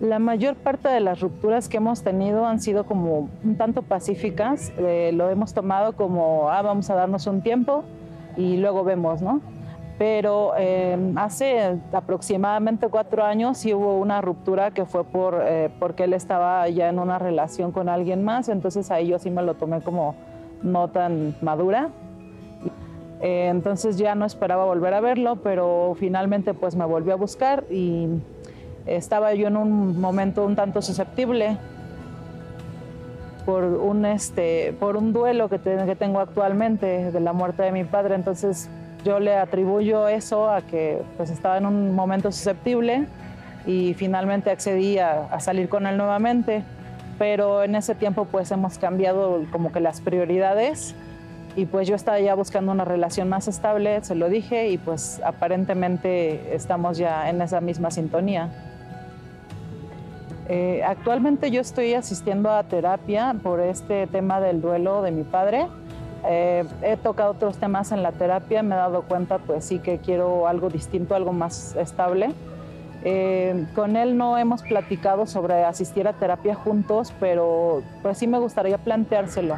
La 0.00 0.18
mayor 0.18 0.56
parte 0.56 0.88
de 0.88 1.00
las 1.00 1.20
rupturas 1.20 1.68
que 1.68 1.76
hemos 1.76 2.02
tenido 2.02 2.46
han 2.46 2.62
sido 2.62 2.86
como 2.86 3.28
un 3.44 3.56
tanto 3.58 3.82
pacíficas, 3.82 4.72
eh, 4.78 5.10
lo 5.12 5.28
hemos 5.28 5.52
tomado 5.52 5.96
como, 5.96 6.48
ah, 6.48 6.62
vamos 6.62 6.88
a 6.88 6.94
darnos 6.94 7.26
un 7.26 7.42
tiempo 7.42 7.84
y 8.38 8.56
luego 8.56 8.84
vemos, 8.84 9.20
¿no? 9.20 9.42
Pero 9.98 10.52
eh, 10.56 10.96
hace 11.16 11.76
aproximadamente 11.92 12.86
cuatro 12.88 13.24
años 13.24 13.58
sí 13.58 13.74
hubo 13.74 13.98
una 13.98 14.20
ruptura 14.20 14.70
que 14.70 14.84
fue 14.84 15.02
por, 15.02 15.42
eh, 15.44 15.70
porque 15.80 16.04
él 16.04 16.12
estaba 16.14 16.68
ya 16.68 16.88
en 16.88 17.00
una 17.00 17.18
relación 17.18 17.72
con 17.72 17.88
alguien 17.88 18.22
más, 18.22 18.48
entonces 18.48 18.92
ahí 18.92 19.08
yo 19.08 19.18
sí 19.18 19.28
me 19.30 19.42
lo 19.42 19.54
tomé 19.54 19.80
como 19.80 20.14
no 20.62 20.86
tan 20.88 21.34
madura. 21.42 21.88
Eh, 23.20 23.48
entonces 23.48 23.98
ya 23.98 24.14
no 24.14 24.24
esperaba 24.24 24.64
volver 24.66 24.94
a 24.94 25.00
verlo, 25.00 25.36
pero 25.42 25.96
finalmente 25.98 26.54
pues 26.54 26.76
me 26.76 26.84
volvió 26.84 27.14
a 27.14 27.16
buscar 27.16 27.64
y 27.68 28.06
estaba 28.86 29.34
yo 29.34 29.48
en 29.48 29.56
un 29.56 30.00
momento 30.00 30.44
un 30.46 30.54
tanto 30.54 30.80
susceptible 30.80 31.56
por 33.44 33.64
un, 33.64 34.04
este, 34.06 34.74
por 34.78 34.96
un 34.96 35.12
duelo 35.12 35.48
que, 35.48 35.58
te- 35.58 35.84
que 35.84 35.96
tengo 35.96 36.20
actualmente 36.20 37.10
de 37.10 37.20
la 37.20 37.32
muerte 37.32 37.64
de 37.64 37.72
mi 37.72 37.82
padre. 37.82 38.14
Entonces 38.14 38.70
yo 39.04 39.20
le 39.20 39.36
atribuyo 39.36 40.08
eso 40.08 40.50
a 40.50 40.62
que 40.62 41.02
pues, 41.16 41.30
estaba 41.30 41.58
en 41.58 41.66
un 41.66 41.94
momento 41.94 42.32
susceptible 42.32 43.06
y 43.66 43.94
finalmente 43.94 44.50
accedí 44.50 44.98
a, 44.98 45.26
a 45.26 45.40
salir 45.40 45.68
con 45.68 45.86
él 45.86 45.96
nuevamente. 45.96 46.62
Pero 47.18 47.64
en 47.64 47.74
ese 47.74 47.94
tiempo 47.94 48.26
pues 48.26 48.50
hemos 48.52 48.78
cambiado 48.78 49.44
como 49.50 49.72
que 49.72 49.80
las 49.80 50.00
prioridades 50.00 50.94
y 51.56 51.66
pues 51.66 51.88
yo 51.88 51.96
estaba 51.96 52.20
ya 52.20 52.34
buscando 52.34 52.70
una 52.70 52.84
relación 52.84 53.28
más 53.28 53.48
estable, 53.48 54.04
se 54.04 54.14
lo 54.14 54.28
dije 54.28 54.68
y 54.68 54.78
pues 54.78 55.20
aparentemente 55.24 56.54
estamos 56.54 56.98
ya 56.98 57.28
en 57.28 57.42
esa 57.42 57.60
misma 57.60 57.90
sintonía. 57.90 58.48
Eh, 60.48 60.82
actualmente 60.86 61.50
yo 61.50 61.60
estoy 61.60 61.94
asistiendo 61.94 62.50
a 62.50 62.62
terapia 62.62 63.34
por 63.42 63.58
este 63.60 64.06
tema 64.06 64.40
del 64.40 64.60
duelo 64.60 65.02
de 65.02 65.10
mi 65.10 65.24
padre. 65.24 65.66
Eh, 66.26 66.64
he 66.82 66.96
tocado 66.96 67.32
otros 67.32 67.58
temas 67.58 67.92
en 67.92 68.02
la 68.02 68.12
terapia, 68.12 68.62
me 68.62 68.74
he 68.74 68.78
dado 68.78 69.02
cuenta 69.02 69.38
pues 69.38 69.64
sí 69.64 69.78
que 69.78 69.98
quiero 69.98 70.48
algo 70.48 70.68
distinto, 70.68 71.14
algo 71.14 71.32
más 71.32 71.76
estable. 71.76 72.30
Eh, 73.04 73.66
con 73.76 73.96
él 73.96 74.16
no 74.16 74.36
hemos 74.38 74.62
platicado 74.62 75.26
sobre 75.26 75.64
asistir 75.64 76.08
a 76.08 76.14
terapia 76.14 76.54
juntos, 76.54 77.12
pero 77.20 77.82
pues 78.02 78.18
sí 78.18 78.26
me 78.26 78.38
gustaría 78.38 78.76
planteárselo, 78.78 79.56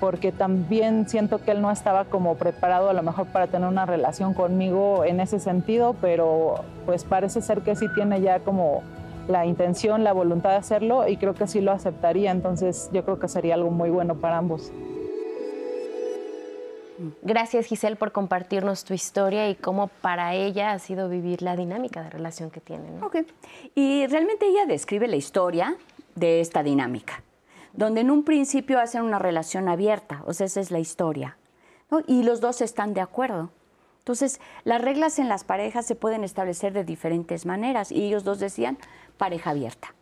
porque 0.00 0.32
también 0.32 1.08
siento 1.08 1.38
que 1.38 1.52
él 1.52 1.62
no 1.62 1.70
estaba 1.70 2.04
como 2.04 2.34
preparado 2.34 2.90
a 2.90 2.92
lo 2.92 3.02
mejor 3.02 3.26
para 3.28 3.46
tener 3.46 3.68
una 3.68 3.86
relación 3.86 4.34
conmigo 4.34 5.04
en 5.04 5.20
ese 5.20 5.40
sentido, 5.40 5.96
pero 6.00 6.56
pues 6.84 7.04
parece 7.04 7.40
ser 7.40 7.62
que 7.62 7.74
sí 7.74 7.86
tiene 7.94 8.20
ya 8.20 8.40
como 8.40 8.82
la 9.28 9.46
intención, 9.46 10.04
la 10.04 10.12
voluntad 10.12 10.50
de 10.50 10.56
hacerlo 10.56 11.08
y 11.08 11.16
creo 11.16 11.32
que 11.32 11.46
sí 11.46 11.62
lo 11.62 11.72
aceptaría, 11.72 12.30
entonces 12.30 12.90
yo 12.92 13.02
creo 13.04 13.18
que 13.18 13.28
sería 13.28 13.54
algo 13.54 13.70
muy 13.70 13.88
bueno 13.88 14.16
para 14.16 14.36
ambos. 14.36 14.70
Gracias 17.22 17.66
Giselle 17.66 17.96
por 17.96 18.12
compartirnos 18.12 18.84
tu 18.84 18.94
historia 18.94 19.48
y 19.48 19.54
cómo 19.54 19.88
para 19.88 20.34
ella 20.34 20.72
ha 20.72 20.78
sido 20.78 21.08
vivir 21.08 21.42
la 21.42 21.56
dinámica 21.56 22.02
de 22.02 22.10
relación 22.10 22.50
que 22.50 22.60
tienen. 22.60 23.00
¿no? 23.00 23.06
Ok. 23.06 23.16
Y 23.74 24.06
realmente 24.06 24.46
ella 24.46 24.66
describe 24.66 25.08
la 25.08 25.16
historia 25.16 25.76
de 26.14 26.40
esta 26.40 26.62
dinámica, 26.62 27.22
donde 27.72 28.02
en 28.02 28.10
un 28.10 28.24
principio 28.24 28.80
hacen 28.80 29.02
una 29.02 29.18
relación 29.18 29.68
abierta, 29.68 30.22
o 30.26 30.32
sea, 30.32 30.46
esa 30.46 30.60
es 30.60 30.70
la 30.70 30.78
historia, 30.78 31.36
y 32.06 32.22
los 32.22 32.40
dos 32.40 32.60
están 32.60 32.94
de 32.94 33.00
acuerdo. 33.00 33.50
Entonces, 33.98 34.40
las 34.64 34.80
reglas 34.82 35.18
en 35.18 35.28
las 35.28 35.44
parejas 35.44 35.86
se 35.86 35.94
pueden 35.94 36.24
establecer 36.24 36.72
de 36.72 36.84
diferentes 36.84 37.46
maneras, 37.46 37.90
y 37.90 38.04
ellos 38.04 38.24
dos 38.24 38.38
decían 38.38 38.78
pareja 39.16 39.50
abierta. 39.50 39.94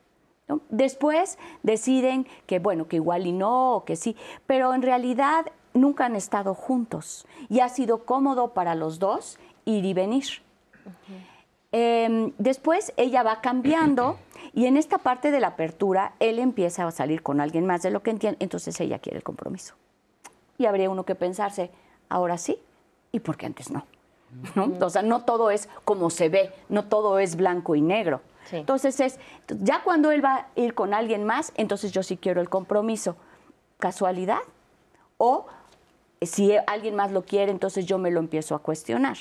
Después 0.68 1.38
deciden 1.62 2.26
que, 2.46 2.58
bueno, 2.58 2.88
que 2.88 2.96
igual 2.96 3.26
y 3.26 3.32
no, 3.32 3.76
o 3.76 3.84
que 3.84 3.96
sí, 3.96 4.16
pero 4.46 4.74
en 4.74 4.82
realidad 4.82 5.46
nunca 5.74 6.06
han 6.06 6.16
estado 6.16 6.54
juntos 6.54 7.26
y 7.48 7.60
ha 7.60 7.68
sido 7.68 8.04
cómodo 8.04 8.48
para 8.48 8.74
los 8.74 8.98
dos 8.98 9.38
ir 9.64 9.84
y 9.84 9.94
venir. 9.94 10.24
Eh, 11.72 12.32
después 12.36 12.92
ella 12.98 13.22
va 13.22 13.40
cambiando 13.40 14.18
y 14.52 14.66
en 14.66 14.76
esta 14.76 14.98
parte 14.98 15.30
de 15.30 15.40
la 15.40 15.48
apertura 15.48 16.12
él 16.20 16.38
empieza 16.38 16.86
a 16.86 16.90
salir 16.90 17.22
con 17.22 17.40
alguien 17.40 17.66
más 17.66 17.82
de 17.82 17.90
lo 17.90 18.02
que 18.02 18.10
entiende, 18.10 18.36
entonces 18.40 18.78
ella 18.80 18.98
quiere 18.98 19.18
el 19.18 19.24
compromiso. 19.24 19.74
Y 20.58 20.66
habría 20.66 20.90
uno 20.90 21.04
que 21.04 21.14
pensarse, 21.14 21.70
ahora 22.08 22.36
sí, 22.36 22.58
¿y 23.10 23.20
por 23.20 23.36
qué 23.36 23.46
antes 23.46 23.70
no? 23.70 23.86
¿No? 24.54 24.70
O 24.80 24.90
sea, 24.90 25.02
no 25.02 25.24
todo 25.24 25.50
es 25.50 25.68
como 25.84 26.08
se 26.08 26.28
ve, 26.28 26.52
no 26.68 26.84
todo 26.84 27.18
es 27.18 27.36
blanco 27.36 27.74
y 27.74 27.80
negro. 27.80 28.20
Sí. 28.44 28.56
Entonces 28.56 28.98
es, 29.00 29.18
ya 29.48 29.82
cuando 29.82 30.10
él 30.10 30.24
va 30.24 30.34
a 30.34 30.46
ir 30.56 30.74
con 30.74 30.94
alguien 30.94 31.24
más, 31.24 31.52
entonces 31.56 31.92
yo 31.92 32.02
sí 32.02 32.16
quiero 32.16 32.40
el 32.40 32.48
compromiso. 32.48 33.16
¿Casualidad? 33.78 34.40
O 35.18 35.46
si 36.26 36.52
alguien 36.66 36.94
más 36.94 37.12
lo 37.12 37.22
quiere, 37.22 37.50
entonces 37.50 37.86
yo 37.86 37.98
me 37.98 38.10
lo 38.10 38.20
empiezo 38.20 38.54
a 38.54 38.60
cuestionar. 38.60 39.16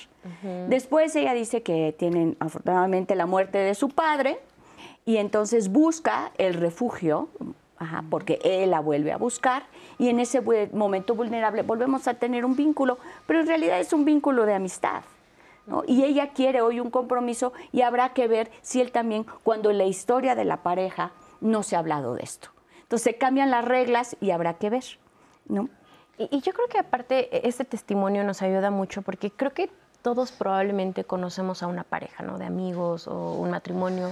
Después 0.67 1.15
ella 1.15 1.33
dice 1.33 1.63
que 1.63 1.95
tienen 1.97 2.37
afortunadamente 2.39 3.15
la 3.15 3.25
muerte 3.25 3.57
de 3.57 3.75
su 3.75 3.89
padre 3.89 4.39
y 5.05 5.17
entonces 5.17 5.69
busca 5.69 6.31
el 6.37 6.53
refugio, 6.53 7.29
ajá, 7.77 8.03
porque 8.09 8.39
él 8.43 8.71
la 8.71 8.79
vuelve 8.79 9.11
a 9.11 9.17
buscar 9.17 9.63
y 9.97 10.09
en 10.09 10.19
ese 10.19 10.41
momento 10.71 11.15
vulnerable 11.15 11.63
volvemos 11.63 12.07
a 12.07 12.13
tener 12.15 12.45
un 12.45 12.55
vínculo, 12.55 12.97
pero 13.25 13.39
en 13.39 13.47
realidad 13.47 13.79
es 13.79 13.93
un 13.93 14.05
vínculo 14.05 14.45
de 14.45 14.53
amistad. 14.53 15.03
¿no? 15.67 15.83
Y 15.87 16.03
ella 16.03 16.29
quiere 16.29 16.61
hoy 16.61 16.79
un 16.79 16.89
compromiso 16.89 17.53
y 17.71 17.81
habrá 17.81 18.13
que 18.13 18.27
ver 18.27 18.51
si 18.61 18.81
él 18.81 18.91
también, 18.91 19.25
cuando 19.43 19.69
en 19.69 19.77
la 19.77 19.85
historia 19.85 20.35
de 20.35 20.45
la 20.45 20.63
pareja 20.63 21.11
no 21.39 21.63
se 21.63 21.75
ha 21.75 21.79
hablado 21.79 22.15
de 22.15 22.23
esto. 22.23 22.49
Entonces 22.81 23.03
se 23.03 23.17
cambian 23.17 23.51
las 23.51 23.63
reglas 23.63 24.17
y 24.19 24.31
habrá 24.31 24.55
que 24.55 24.69
ver. 24.69 24.83
¿no? 25.47 25.69
Y, 26.17 26.35
y 26.35 26.41
yo 26.41 26.53
creo 26.53 26.67
que 26.67 26.79
aparte 26.79 27.35
e- 27.35 27.47
este 27.47 27.65
testimonio 27.65 28.23
nos 28.23 28.41
ayuda 28.41 28.71
mucho 28.71 29.01
porque 29.01 29.31
creo 29.31 29.53
que 29.53 29.69
todos 30.01 30.31
probablemente 30.31 31.03
conocemos 31.03 31.63
a 31.63 31.67
una 31.67 31.83
pareja, 31.83 32.23
¿no? 32.23 32.37
De 32.37 32.45
amigos 32.45 33.07
o 33.07 33.33
un 33.33 33.51
matrimonio 33.51 34.09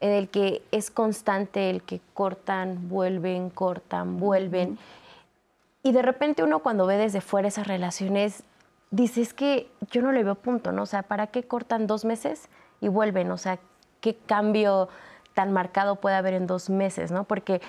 en 0.00 0.10
el 0.10 0.28
que 0.28 0.62
es 0.70 0.90
constante 0.90 1.70
el 1.70 1.82
que 1.82 2.00
cortan, 2.14 2.88
vuelven, 2.88 3.50
cortan, 3.50 4.18
vuelven. 4.18 4.78
Y 5.82 5.92
de 5.92 6.02
repente 6.02 6.42
uno 6.42 6.60
cuando 6.60 6.86
ve 6.86 6.96
desde 6.96 7.20
fuera 7.20 7.48
esas 7.48 7.66
relaciones 7.66 8.42
dice, 8.90 9.20
es 9.20 9.34
que 9.34 9.70
yo 9.90 10.02
no 10.02 10.12
le 10.12 10.24
veo 10.24 10.34
punto, 10.34 10.72
¿no? 10.72 10.82
O 10.82 10.86
sea, 10.86 11.02
¿para 11.02 11.28
qué 11.28 11.42
cortan 11.42 11.86
dos 11.86 12.04
meses 12.04 12.48
y 12.80 12.88
vuelven? 12.88 13.30
O 13.30 13.38
sea, 13.38 13.58
¿qué 14.00 14.16
cambio 14.16 14.88
tan 15.34 15.52
marcado 15.52 15.96
puede 15.96 16.16
haber 16.16 16.34
en 16.34 16.46
dos 16.46 16.70
meses, 16.70 17.10
¿no? 17.10 17.24
Porque 17.24 17.60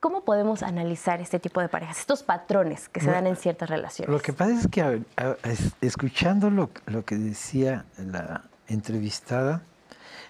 ¿cómo 0.00 0.24
podemos 0.24 0.62
analizar 0.62 1.20
este 1.20 1.38
tipo 1.38 1.60
de 1.60 1.68
parejas, 1.68 1.98
estos 1.98 2.22
patrones 2.22 2.88
que 2.88 3.00
se 3.00 3.10
dan 3.10 3.26
en 3.26 3.36
ciertas 3.36 3.68
relaciones? 3.68 4.12
Lo 4.12 4.20
que 4.20 4.32
pasa 4.32 4.52
es 4.58 4.68
que 4.68 4.82
a- 4.82 4.98
a- 5.16 5.36
es- 5.48 5.72
escuchando 5.80 6.50
lo, 6.50 6.70
lo 6.86 7.04
que 7.04 7.16
decía 7.16 7.84
la 7.96 8.44
entrevistada, 8.68 9.62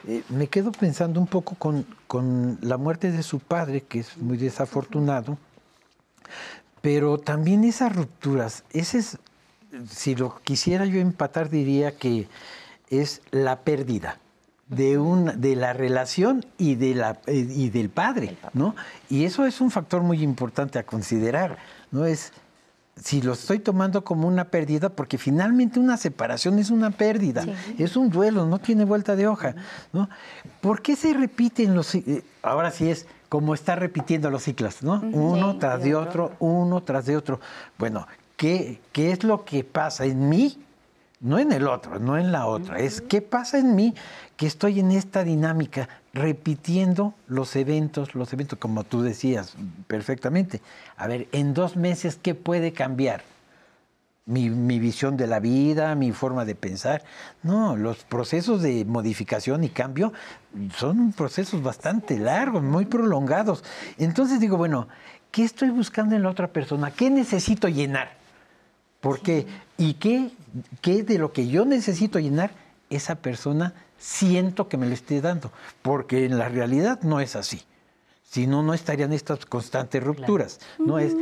eh, 0.07 0.23
me 0.29 0.47
quedo 0.47 0.73
pensando 0.73 1.21
un 1.21 1.27
poco 1.27 1.55
con, 1.57 1.85
con 2.07 2.59
la 2.63 2.77
muerte 2.77 3.11
de 3.11 3.23
su 3.23 3.41
padre, 3.41 3.83
que 3.83 4.01
es 4.01 4.17
muy 4.17 4.39
desafortunado, 4.39 5.37
pero 6.81 7.19
también 7.19 7.65
esas 7.65 7.95
rupturas, 7.95 8.65
ese 8.71 8.99
es, 8.99 9.19
si 9.91 10.15
lo 10.15 10.39
quisiera 10.43 10.87
yo 10.87 11.01
empatar, 11.01 11.51
diría 11.51 11.97
que 11.97 12.29
es 12.91 13.21
la 13.33 13.61
pérdida 13.61 14.19
de, 14.69 14.99
un, 14.99 15.41
de 15.41 15.57
la 15.57 15.73
relación 15.73 16.45
y, 16.59 16.75
de 16.75 16.95
la, 16.95 17.19
eh, 17.27 17.47
y 17.49 17.71
del 17.71 17.89
padre, 17.89 18.37
¿no? 18.53 18.75
Y 19.09 19.25
eso 19.25 19.47
es 19.47 19.61
un 19.61 19.71
factor 19.71 20.03
muy 20.03 20.23
importante 20.23 20.79
a 20.79 20.85
considerar, 20.85 21.59
¿no? 21.91 22.05
Es, 22.05 22.33
si 23.03 23.23
lo 23.23 23.33
estoy 23.33 23.61
tomando 23.61 24.05
como 24.05 24.27
una 24.27 24.47
pérdida, 24.47 24.91
porque 24.91 25.19
finalmente 25.19 25.81
una 25.81 25.97
separación 25.97 26.59
es 26.59 26.71
una 26.71 26.91
pérdida, 26.91 27.45
es 27.79 27.97
un 27.97 28.11
duelo, 28.11 28.45
no 28.47 28.59
tiene 28.59 28.85
vuelta 28.85 29.17
de 29.17 29.27
hoja, 29.27 29.55
¿no? 29.93 30.09
¿Por 30.61 30.83
qué 30.83 30.97
se 30.97 31.15
repiten 31.15 31.75
los, 31.75 31.95
eh, 31.95 32.25
ahora 32.43 32.71
sí 32.71 32.91
es 32.91 33.07
como 33.29 33.55
está 33.55 33.77
repitiendo 33.77 34.31
los 34.31 34.43
ciclos, 34.43 34.83
¿no? 34.83 35.01
Uno 35.13 35.59
tras 35.59 35.81
de 35.81 35.91
de 35.91 35.95
otro, 35.95 36.33
uno 36.41 36.83
tras 36.83 37.07
de 37.07 37.17
otro. 37.17 37.41
Bueno, 37.79 38.07
¿qué, 38.37 38.81
qué 38.93 39.13
es 39.13 39.23
lo 39.23 39.45
que 39.45 39.65
pasa 39.65 40.05
en 40.05 40.29
mí? 40.29 40.59
No 41.21 41.41
en 41.41 41.51
el 41.51 41.67
otro, 41.67 41.99
no 41.99 42.17
en 42.17 42.31
la 42.31 42.47
otra. 42.47 42.79
Es 42.79 43.01
qué 43.01 43.21
pasa 43.21 43.59
en 43.59 43.75
mí 43.75 43.95
que 44.37 44.47
estoy 44.47 44.79
en 44.79 44.93
esta 44.93 45.25
dinámica 45.25 45.89
repitiendo 46.13 47.15
los 47.27 47.57
eventos, 47.57 48.15
los 48.15 48.33
eventos, 48.33 48.59
como 48.59 48.85
tú 48.85 49.03
decías 49.03 49.57
perfectamente. 49.89 50.63
A 50.97 51.09
ver, 51.09 51.27
en 51.33 51.55
dos 51.55 51.77
meses, 51.77 52.19
¿qué 52.23 52.37
puede 52.37 52.73
cambiar? 52.73 53.23
Mi, 54.27 54.51
mi 54.51 54.79
visión 54.79 55.17
de 55.17 55.27
la 55.27 55.41
vida, 55.41 55.95
mi 55.95 56.13
forma 56.13 56.45
de 56.45 56.55
pensar. 56.55 57.03
No, 57.43 57.77
los 57.77 58.05
procesos 58.05 58.63
de 58.63 58.85
modificación 58.85 59.65
y 59.65 59.71
cambio 59.71 60.13
son 60.77 61.13
procesos 61.13 61.63
bastante 61.63 62.19
largos, 62.19 62.63
muy 62.63 62.85
prolongados. 62.85 63.65
Entonces 63.97 64.39
digo, 64.39 64.57
bueno, 64.57 64.87
¿qué 65.33 65.45
estoy 65.45 65.71
buscando 65.71 66.15
en 66.15 66.23
la 66.23 66.31
otra 66.31 66.49
persona? 66.49 66.91
¿Qué 66.93 67.11
necesito 67.11 67.69
llenar? 67.69 68.18
¿Por 69.01 69.21
qué? 69.21 69.47
¿Y 69.77 69.95
qué, 69.95 70.31
qué 70.81 71.03
de 71.03 71.19
lo 71.19 71.33
que 71.33 71.47
yo 71.49 71.65
necesito 71.65 72.19
llenar, 72.19 72.51
esa 72.91 73.17
persona 73.17 73.75
siento 73.99 74.69
que 74.69 74.77
me 74.77 74.87
lo 74.87 74.95
esté 74.95 75.21
dando? 75.21 75.53
Porque 75.83 76.25
en 76.25 76.39
la 76.39 76.49
realidad 76.49 77.01
no 77.03 77.21
es 77.21 77.37
así. 77.37 77.63
Si 78.25 78.47
no, 78.47 78.63
no 78.63 78.75
estarían 78.75 79.13
estas 79.13 79.47
constantes 79.47 80.03
rupturas. 80.03 80.61
No 80.79 80.99
es, 80.99 81.15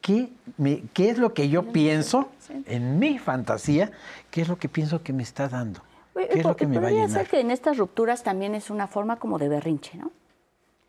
¿qué, 0.00 0.30
me- 0.58 0.82
¿qué 0.92 1.10
es 1.10 1.18
lo 1.18 1.32
que 1.32 1.48
yo 1.48 1.72
pienso 1.72 2.28
en 2.66 2.98
mi 2.98 3.18
fantasía? 3.18 3.92
¿Qué 4.30 4.42
es 4.42 4.48
lo 4.48 4.58
que 4.58 4.68
pienso 4.68 5.02
que 5.02 5.12
me 5.12 5.22
está 5.22 5.48
dando? 5.48 5.80
¿Qué 6.14 6.40
es 6.40 6.44
lo 6.44 6.56
que 6.56 6.66
me 6.66 6.76
va 6.78 6.88
a 6.88 6.90
Podría 6.90 7.06
llenar? 7.06 7.20
ser 7.22 7.30
que 7.30 7.40
en 7.40 7.50
estas 7.50 7.78
rupturas 7.78 8.22
también 8.22 8.54
es 8.54 8.68
una 8.68 8.86
forma 8.88 9.16
como 9.16 9.38
de 9.38 9.48
berrinche, 9.48 9.96
¿no? 9.96 10.10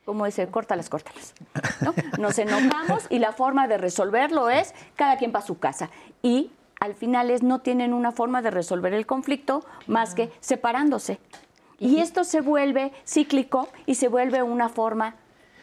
Como 0.05 0.25
dice, 0.25 0.47
córtalas, 0.47 0.89
córtalas. 0.89 1.33
¿no? 1.81 1.93
Nos 2.17 2.39
enojamos 2.39 3.05
y 3.09 3.19
la 3.19 3.33
forma 3.33 3.67
de 3.67 3.77
resolverlo 3.77 4.49
es 4.49 4.73
cada 4.95 5.17
quien 5.17 5.31
va 5.33 5.39
a 5.39 5.43
su 5.43 5.59
casa. 5.59 5.89
Y 6.23 6.51
al 6.79 6.95
final 6.95 7.29
es 7.29 7.43
no 7.43 7.59
tienen 7.59 7.93
una 7.93 8.11
forma 8.11 8.41
de 8.41 8.51
resolver 8.51 8.93
el 8.93 9.05
conflicto 9.05 9.63
más 9.85 10.15
que 10.15 10.31
separándose. 10.39 11.19
Y 11.77 11.99
esto 11.99 12.23
se 12.23 12.41
vuelve 12.41 12.91
cíclico 13.07 13.67
y 13.85 13.95
se 13.95 14.07
vuelve 14.07 14.43
una 14.43 14.69
forma 14.69 15.15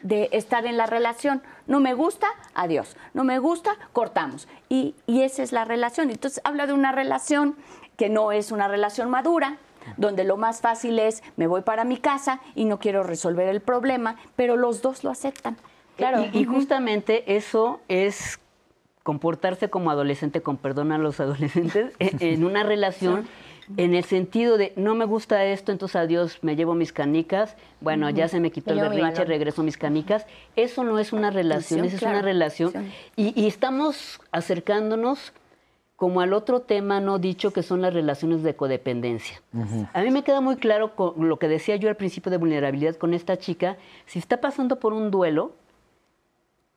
de 0.02 0.28
estar 0.32 0.66
en 0.66 0.76
la 0.76 0.86
relación. 0.86 1.42
No 1.66 1.80
me 1.80 1.94
gusta, 1.94 2.28
adiós. 2.54 2.96
No 3.14 3.24
me 3.24 3.38
gusta, 3.38 3.76
cortamos. 3.92 4.48
Y, 4.68 4.94
y 5.06 5.22
esa 5.22 5.42
es 5.42 5.52
la 5.52 5.64
relación. 5.64 6.10
Entonces 6.10 6.40
habla 6.44 6.66
de 6.66 6.72
una 6.72 6.92
relación 6.92 7.56
que 7.96 8.08
no 8.08 8.30
es 8.30 8.52
una 8.52 8.68
relación 8.68 9.10
madura, 9.10 9.58
donde 9.96 10.24
lo 10.24 10.36
más 10.36 10.60
fácil 10.60 10.98
es 10.98 11.22
me 11.36 11.46
voy 11.46 11.62
para 11.62 11.84
mi 11.84 11.98
casa 11.98 12.40
y 12.54 12.64
no 12.64 12.78
quiero 12.78 13.02
resolver 13.02 13.48
el 13.48 13.60
problema, 13.60 14.16
pero 14.36 14.56
los 14.56 14.82
dos 14.82 15.04
lo 15.04 15.10
aceptan. 15.10 15.56
Claro. 15.96 16.24
Y, 16.32 16.38
y 16.38 16.44
justamente 16.44 17.36
eso 17.36 17.80
es 17.88 18.40
comportarse 19.02 19.70
como 19.70 19.90
adolescente, 19.90 20.42
con 20.42 20.56
perdón 20.56 20.92
a 20.92 20.98
los 20.98 21.18
adolescentes, 21.20 21.94
en 21.98 22.18
en 22.20 22.44
una 22.44 22.62
relación 22.62 23.26
en 23.76 23.94
el 23.94 24.04
sentido 24.04 24.56
de 24.56 24.72
no 24.76 24.94
me 24.94 25.04
gusta 25.04 25.44
esto, 25.44 25.72
entonces 25.72 25.96
adiós, 25.96 26.38
me 26.42 26.56
llevo 26.56 26.74
mis 26.74 26.92
canicas, 26.92 27.56
bueno, 27.80 28.08
ya 28.10 28.28
se 28.28 28.40
me 28.40 28.50
quitó 28.50 28.74
Me 28.74 28.80
el 28.80 28.88
berrinche, 28.88 29.24
regreso 29.24 29.62
mis 29.62 29.76
canicas. 29.76 30.26
Eso 30.56 30.84
no 30.84 30.98
es 30.98 31.12
una 31.12 31.30
relación, 31.30 31.84
esa 31.84 31.96
es 31.96 32.02
una 32.02 32.22
relación. 32.22 32.72
Y, 33.16 33.38
y 33.40 33.46
estamos 33.46 34.20
acercándonos 34.32 35.32
como 35.98 36.20
al 36.20 36.32
otro 36.32 36.60
tema 36.60 37.00
no 37.00 37.18
dicho 37.18 37.52
que 37.52 37.64
son 37.64 37.82
las 37.82 37.92
relaciones 37.92 38.44
de 38.44 38.54
codependencia. 38.54 39.42
A 39.92 40.00
mí 40.02 40.12
me 40.12 40.22
queda 40.22 40.40
muy 40.40 40.54
claro 40.54 40.94
con 40.94 41.28
lo 41.28 41.40
que 41.40 41.48
decía 41.48 41.74
yo 41.74 41.88
al 41.88 41.96
principio 41.96 42.30
de 42.30 42.36
vulnerabilidad 42.38 42.94
con 42.94 43.14
esta 43.14 43.36
chica, 43.36 43.76
si 44.06 44.20
está 44.20 44.40
pasando 44.40 44.78
por 44.78 44.92
un 44.92 45.10
duelo, 45.10 45.52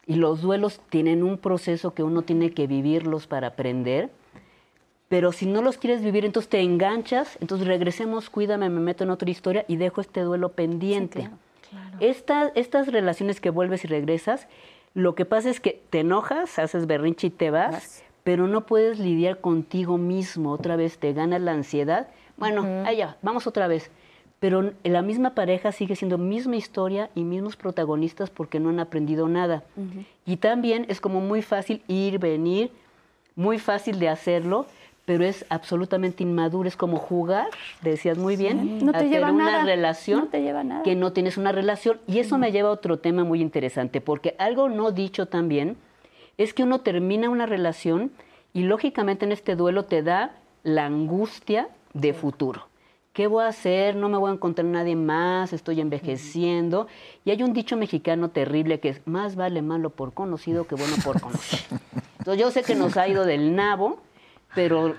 y 0.08 0.16
los 0.16 0.42
duelos 0.42 0.82
tienen 0.90 1.22
un 1.22 1.38
proceso 1.38 1.94
que 1.94 2.02
uno 2.02 2.24
tiene 2.24 2.50
que 2.50 2.66
vivirlos 2.66 3.28
para 3.28 3.50
aprender, 3.50 4.10
pero 5.08 5.32
si 5.32 5.46
no 5.46 5.62
los 5.62 5.78
quieres 5.78 6.02
vivir, 6.02 6.26
entonces 6.26 6.50
te 6.50 6.60
enganchas, 6.62 7.38
entonces 7.42 7.68
regresemos, 7.68 8.32
cuídame, 8.32 8.72
me 8.72 8.80
meto 8.80 9.04
en 9.04 9.12
otra 9.12 9.30
historia 9.30 9.66
y 9.68 9.76
dejo 9.76 10.02
este 10.02 10.22
duelo 10.22 10.50
pendiente. 10.54 11.30
Esta- 12.00 12.52
estas 12.56 12.88
relaciones 12.88 13.40
que 13.40 13.52
vuelves 13.52 13.84
y 13.86 13.88
regresas, 13.88 14.48
lo 14.96 15.14
que 15.14 15.26
pasa 15.26 15.52
es 15.52 15.60
que 15.60 15.80
te 15.92 16.00
enojas, 16.00 16.58
haces 16.58 16.88
berrinche 16.88 17.28
y 17.28 17.30
te 17.30 17.52
vas, 17.52 17.72
Vas. 17.72 18.04
Pero 18.24 18.48
no 18.48 18.66
puedes 18.66 19.00
lidiar 19.00 19.40
contigo 19.40 19.98
mismo, 19.98 20.52
otra 20.52 20.76
vez 20.76 20.98
te 20.98 21.14
gana 21.14 21.40
la 21.40 21.52
ansiedad. 21.54 22.08
Bueno, 22.38 22.66
allá, 22.86 23.18
vamos 23.22 23.48
otra 23.48 23.68
vez. 23.68 23.92
Pero 24.40 24.74
la 24.84 25.04
misma 25.04 25.36
pareja 25.36 25.72
sigue 25.72 25.96
siendo 25.96 26.18
misma 26.18 26.56
historia 26.56 27.12
y 27.14 27.24
mismos 27.24 27.56
protagonistas 27.56 28.32
porque 28.32 28.60
no 28.60 28.70
han 28.70 28.80
aprendido 28.80 29.28
nada. 29.28 29.64
Y 30.26 30.38
también 30.38 30.86
es 30.90 31.00
como 31.00 31.22
muy 31.22 31.44
fácil 31.44 31.84
ir, 31.88 32.18
venir, 32.18 32.72
muy 33.36 33.60
fácil 33.60 34.00
de 34.00 34.10
hacerlo, 34.10 34.66
pero 35.06 35.24
es 35.24 35.46
absolutamente 35.50 36.24
inmaduro, 36.24 36.68
es 36.68 36.76
como 36.76 36.98
jugar, 36.98 37.50
decías 37.82 38.18
muy 38.18 38.36
bien, 38.36 38.84
No 38.84 38.92
te 38.92 39.00
a 39.00 39.04
lleva 39.04 39.32
una 39.32 39.46
nada, 39.46 39.64
relación 39.64 40.22
no 40.22 40.28
te 40.28 40.42
lleva 40.42 40.62
a 40.62 40.64
nada. 40.64 40.84
que 40.84 40.96
no 40.96 41.12
tienes 41.14 41.38
una 41.38 41.52
relación. 41.52 42.00
Y 42.08 42.20
eso 42.20 42.38
me 42.38 42.52
lleva 42.52 42.70
a 42.70 42.72
otro 42.72 42.98
tema 42.98 43.24
muy 43.24 43.42
interesante, 43.42 44.02
porque 44.02 44.36
algo 44.40 44.70
no 44.70 44.92
dicho 44.92 45.28
también 45.28 45.78
es 46.38 46.54
que 46.54 46.64
uno 46.64 46.82
termina 46.82 47.30
una 47.30 47.46
relación 47.46 48.12
y 48.54 48.64
lógicamente 48.64 49.26
en 49.26 49.32
este 49.32 49.56
duelo 49.56 49.86
te 49.86 50.04
da 50.04 50.36
la 50.64 50.86
angustia 50.86 51.70
de 51.94 52.14
futuro. 52.14 52.68
¿Qué 53.14 53.28
voy 53.28 53.44
a 53.44 53.48
hacer? 53.48 53.98
No 53.98 54.08
me 54.08 54.18
voy 54.18 54.32
a 54.32 54.34
encontrar 54.34 54.66
nadie 54.66 54.96
más, 54.96 55.52
estoy 55.52 55.82
envejeciendo. 55.82 56.88
Y 57.26 57.32
hay 57.32 57.44
un 57.44 57.52
dicho 57.52 57.76
mexicano 57.76 58.30
terrible 58.30 58.80
que 58.80 58.90
es, 58.90 59.06
más 59.06 59.36
vale 59.36 59.62
malo 59.62 59.90
por 59.90 60.14
conocido 60.14 60.66
que 60.66 60.76
bueno 60.76 60.96
por 61.04 61.20
conocer. 61.20 61.60
Entonces 62.20 62.42
yo 62.42 62.52
sé 62.52 62.64
que 62.64 62.76
nos 62.76 62.96
ha 62.96 63.08
ido 63.10 63.26
del 63.26 63.54
nabo, 63.56 64.00
pero 64.56 64.96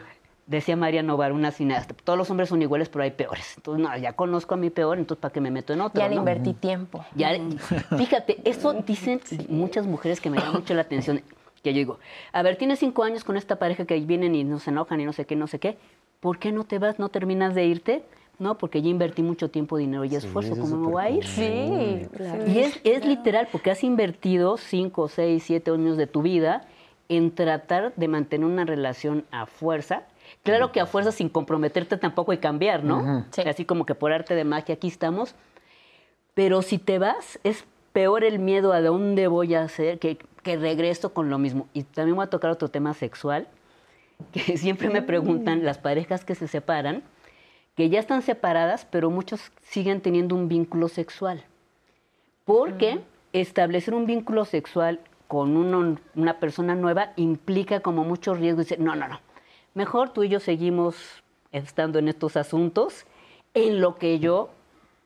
decía 0.47 0.76
María 0.76 1.03
Novar, 1.03 1.32
una 1.32 1.51
cineasta, 1.51 1.95
todos 2.05 2.18
los 2.18 2.30
hombres 2.30 2.49
son 2.49 2.62
iguales, 2.62 2.88
pero 2.88 3.05
hay 3.05 3.12
peores. 3.12 3.55
Entonces, 3.57 3.86
no, 3.86 3.97
ya 3.97 4.14
conozco 4.14 4.55
a 4.55 4.57
mi 4.57 4.70
peor, 4.70 4.99
entonces 4.99 5.20
¿para 5.20 5.32
qué 5.32 5.40
me 5.40 5.51
meto 5.51 5.72
en 5.72 5.80
otro? 5.80 6.01
Ya 6.01 6.09
le 6.09 6.16
no? 6.16 6.20
invertí 6.20 6.55
tiempo. 6.55 7.05
Ya, 7.14 7.30
fíjate, 7.97 8.38
eso 8.45 8.72
dicen 8.72 9.20
muchas 9.49 9.86
mujeres 9.86 10.20
que 10.20 10.30
me 10.30 10.38
llama 10.38 10.53
mucho 10.53 10.74
la 10.74 10.82
atención. 10.82 11.22
Que 11.62 11.72
yo 11.72 11.78
digo, 11.78 11.99
a 12.32 12.43
ver, 12.43 12.57
tienes 12.57 12.80
cinco 12.80 13.05
años 13.05 13.22
con 13.22 13.36
esta 13.36 13.57
pareja 13.57 13.84
que 13.84 13.99
vienen 14.01 14.34
y 14.34 14.43
no 14.43 14.59
se 14.59 14.70
enojan 14.70 15.01
y 15.01 15.05
no 15.05 15.12
sé 15.12 15.26
qué, 15.26 15.36
no 15.36 15.47
sé 15.47 15.61
qué. 15.61 15.78
¿Por 16.18 16.38
qué 16.38 16.51
no 16.51 16.64
te 16.64 16.78
vas, 16.78 16.99
no 16.99 17.09
terminas 17.09 17.55
de 17.55 17.66
irte? 17.66 18.05
¿no? 18.38 18.59
Porque 18.59 18.82
ya 18.82 18.88
invertí 18.88 19.22
mucho 19.22 19.51
tiempo, 19.51 19.76
dinero 19.76 20.05
y 20.05 20.16
esfuerzo, 20.16 20.57
¿cómo 20.57 20.76
me 20.76 20.88
voy 20.88 21.03
a 21.03 21.11
ir? 21.11 21.24
Sí, 21.24 22.09
claro. 22.16 22.47
Y 22.51 22.59
es, 22.59 22.80
es 22.82 23.05
literal, 23.05 23.49
porque 23.53 23.70
has 23.70 23.84
invertido 23.84 24.57
5, 24.57 25.09
6, 25.09 25.43
7 25.45 25.70
años 25.70 25.97
de 25.97 26.07
tu 26.07 26.22
vida 26.22 26.66
en 27.09 27.34
tratar 27.34 27.93
de 27.95 28.09
mantener 28.09 28.47
una 28.47 28.64
relación 28.64 29.24
a 29.30 29.47
fuerza. 29.47 30.03
Claro 30.43 30.72
que 30.72 30.80
a 30.80 30.86
fuerza 30.86 31.12
sin 31.12 31.28
comprometerte 31.28 31.97
tampoco 31.97 32.32
y 32.32 32.38
cambiar, 32.38 32.82
¿no? 32.84 33.24
Sí. 33.30 33.43
Así 33.43 33.64
como 33.64 33.86
que 33.86 33.95
por 33.95 34.12
arte 34.12 34.34
de 34.34 34.45
magia 34.45 34.74
aquí 34.74 34.88
estamos. 34.88 35.34
Pero 36.34 36.62
si 36.62 36.78
te 36.78 36.99
vas, 36.99 37.38
es 37.45 37.64
peor 37.93 38.24
el 38.24 38.38
miedo 38.38 38.72
a 38.72 38.80
dónde 38.80 39.28
voy 39.28 39.55
a 39.55 39.62
hacer 39.62 39.99
que, 39.99 40.16
que 40.43 40.57
regreso 40.57 41.12
con 41.12 41.30
lo 41.30 41.38
mismo. 41.38 41.68
Y 41.74 41.82
también 41.84 42.16
voy 42.16 42.24
a 42.24 42.30
tocar 42.30 42.51
otro 42.51 42.68
tema 42.68 42.95
sexual, 42.95 43.47
que 44.32 44.40
siempre 44.57 44.88
me 44.88 45.03
preguntan 45.03 45.64
las 45.64 45.78
parejas 45.78 46.24
que 46.24 46.34
se 46.34 46.49
separan, 46.49 47.03
que 47.76 47.88
ya 47.88 48.01
están 48.01 48.22
separadas, 48.22 48.84
pero 48.90 49.11
muchos 49.11 49.53
siguen 49.62 50.01
teniendo 50.01 50.34
un 50.34 50.49
vínculo 50.49 50.88
sexual. 50.88 51.45
Porque 52.45 53.01
establecer 53.32 53.95
un 53.95 54.07
vínculo 54.07 54.45
sexual 54.45 55.01
con 55.28 55.57
uno- 55.57 55.99
una 56.16 56.40
persona 56.40 56.74
nueva 56.74 57.12
implica 57.16 57.80
como 57.80 58.05
mucho 58.05 58.34
riesgo. 58.34 58.61
Dice, 58.62 58.76
no, 58.78 58.95
no, 58.97 59.07
no. 59.09 59.20
Mejor 59.75 60.11
tú 60.11 60.23
y 60.23 60.29
yo 60.29 60.41
seguimos 60.41 60.97
estando 61.51 61.99
en 61.99 62.09
estos 62.09 62.37
asuntos 62.37 63.07
en 63.55 63.81
lo 63.81 63.97
que 63.97 64.18
yo, 64.18 64.51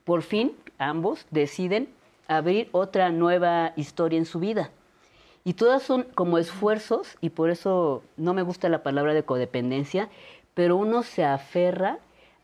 por 0.05 0.23
fin, 0.23 0.53
ambos 0.79 1.27
deciden 1.31 1.89
abrir 2.29 2.69
otra 2.73 3.11
nueva 3.11 3.73
historia 3.77 4.19
en 4.19 4.25
su 4.25 4.41
vida. 4.41 4.71
Y 5.45 5.55
todas 5.55 5.83
son 5.83 6.05
como 6.15 6.39
esfuerzos, 6.39 7.17
y 7.21 7.31
por 7.31 7.51
eso 7.51 8.03
no 8.17 8.35
me 8.35 8.43
gusta 8.43 8.69
la 8.69 8.83
palabra 8.83 9.15
de 9.15 9.23
codependencia, 9.23 10.09
pero 10.55 10.77
uno 10.77 11.05
se 11.05 11.25
aferra 11.25 11.99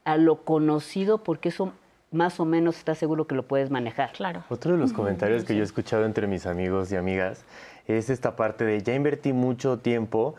a 0.04 0.16
lo 0.16 0.44
conocido 0.44 1.18
porque 1.18 1.48
eso 1.48 1.72
más 2.12 2.38
o 2.38 2.44
menos 2.44 2.76
está 2.76 2.94
seguro 2.94 3.26
que 3.26 3.34
lo 3.34 3.42
puedes 3.42 3.70
manejar. 3.70 4.12
Claro. 4.12 4.44
Otro 4.50 4.72
de 4.72 4.78
los 4.78 4.92
comentarios 4.92 5.44
que 5.44 5.54
yo 5.54 5.62
he 5.62 5.64
escuchado 5.64 6.04
entre 6.04 6.26
mis 6.26 6.46
amigos 6.46 6.92
y 6.92 6.96
amigas 6.96 7.44
es 7.86 8.10
esta 8.10 8.36
parte 8.36 8.64
de 8.64 8.80
ya 8.82 8.94
invertí 8.94 9.32
mucho 9.32 9.78
tiempo, 9.78 10.34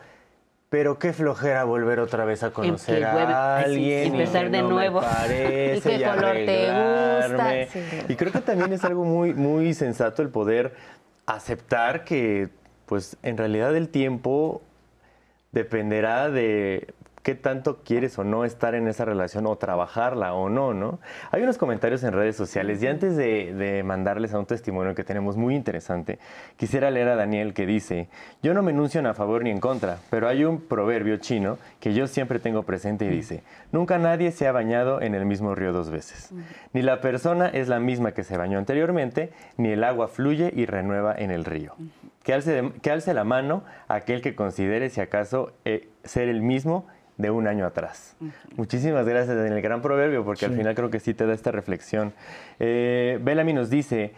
pero 0.74 0.98
qué 0.98 1.12
flojera 1.12 1.62
volver 1.62 2.00
otra 2.00 2.24
vez 2.24 2.42
a 2.42 2.50
conocer 2.50 2.98
que 2.98 3.04
a 3.04 3.58
Ay, 3.58 3.64
sí, 3.64 3.70
alguien. 3.70 4.02
y 4.02 4.18
empezar 4.18 4.46
que 4.46 4.50
de 4.50 4.62
no 4.62 4.68
me 4.70 4.74
nuevo. 4.74 5.00
parece, 5.02 5.76
¿Y 5.76 5.80
qué 5.80 5.94
y 5.94 6.02
color 6.02 6.34
te 6.34 6.66
gusta? 6.66 7.66
Sí. 7.72 7.80
Y 8.08 8.16
creo 8.16 8.32
que 8.32 8.40
también 8.40 8.72
es 8.72 8.82
algo 8.82 9.04
muy, 9.04 9.34
muy 9.34 9.72
sensato 9.72 10.20
el 10.20 10.30
poder 10.30 10.74
aceptar 11.26 12.02
que, 12.02 12.48
pues, 12.86 13.16
en 13.22 13.36
realidad 13.36 13.76
el 13.76 13.88
tiempo 13.88 14.62
dependerá 15.52 16.28
de 16.28 16.92
qué 17.24 17.34
tanto 17.34 17.78
quieres 17.84 18.16
o 18.18 18.22
no 18.22 18.44
estar 18.44 18.76
en 18.76 18.86
esa 18.86 19.04
relación 19.04 19.46
o 19.46 19.56
trabajarla 19.56 20.34
o 20.34 20.48
no, 20.50 20.74
¿no? 20.74 21.00
Hay 21.32 21.42
unos 21.42 21.58
comentarios 21.58 22.04
en 22.04 22.12
redes 22.12 22.36
sociales 22.36 22.80
y 22.82 22.86
antes 22.86 23.16
de, 23.16 23.52
de 23.54 23.82
mandarles 23.82 24.32
a 24.34 24.38
un 24.38 24.46
testimonio 24.46 24.94
que 24.94 25.02
tenemos 25.04 25.36
muy 25.36 25.56
interesante, 25.56 26.18
quisiera 26.56 26.90
leer 26.90 27.08
a 27.08 27.16
Daniel 27.16 27.54
que 27.54 27.64
dice, 27.66 28.08
yo 28.42 28.54
no 28.54 28.62
me 28.62 28.70
enuncio 28.70 29.00
a 29.08 29.14
favor 29.14 29.42
ni 29.42 29.50
en 29.50 29.58
contra, 29.58 29.96
pero 30.10 30.28
hay 30.28 30.44
un 30.44 30.60
proverbio 30.60 31.16
chino 31.16 31.58
que 31.80 31.94
yo 31.94 32.06
siempre 32.06 32.38
tengo 32.38 32.62
presente 32.62 33.06
y 33.06 33.08
dice, 33.08 33.42
nunca 33.72 33.98
nadie 33.98 34.30
se 34.30 34.46
ha 34.46 34.52
bañado 34.52 35.00
en 35.00 35.14
el 35.14 35.24
mismo 35.24 35.54
río 35.54 35.72
dos 35.72 35.90
veces. 35.90 36.30
Ni 36.74 36.82
la 36.82 37.00
persona 37.00 37.48
es 37.48 37.68
la 37.68 37.80
misma 37.80 38.12
que 38.12 38.22
se 38.22 38.36
bañó 38.36 38.58
anteriormente, 38.58 39.32
ni 39.56 39.70
el 39.70 39.82
agua 39.82 40.08
fluye 40.08 40.52
y 40.54 40.66
renueva 40.66 41.14
en 41.16 41.30
el 41.30 41.44
río. 41.46 41.74
Que 42.22 42.34
alce, 42.34 42.52
de- 42.52 42.72
que 42.82 42.90
alce 42.90 43.14
la 43.14 43.24
mano 43.24 43.64
aquel 43.88 44.20
que 44.22 44.34
considere 44.34 44.90
si 44.90 45.00
acaso 45.00 45.52
eh, 45.64 45.88
ser 46.04 46.28
el 46.28 46.40
mismo 46.42 46.86
de 47.16 47.30
un 47.30 47.46
año 47.46 47.66
atrás. 47.66 48.16
Muchísimas 48.56 49.06
gracias 49.06 49.36
en 49.36 49.52
el 49.52 49.62
gran 49.62 49.82
proverbio, 49.82 50.24
porque 50.24 50.46
al 50.46 50.54
final 50.54 50.74
creo 50.74 50.90
que 50.90 51.00
sí 51.00 51.14
te 51.14 51.26
da 51.26 51.34
esta 51.34 51.50
reflexión. 51.52 52.12
Eh, 52.58 53.18
Bellamy 53.22 53.52
nos 53.52 53.70
dice, 53.70 54.12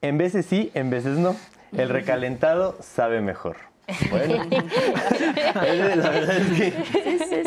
en 0.00 0.18
veces 0.18 0.46
sí, 0.46 0.70
en 0.74 0.90
veces 0.90 1.18
no. 1.18 1.36
El 1.76 1.88
recalentado 1.90 2.76
sabe 2.80 3.20
mejor. 3.20 3.56
Bueno, 4.10 4.44
la 5.54 6.10
verdad 6.10 6.36
es 6.36 6.60
que... 6.60 6.72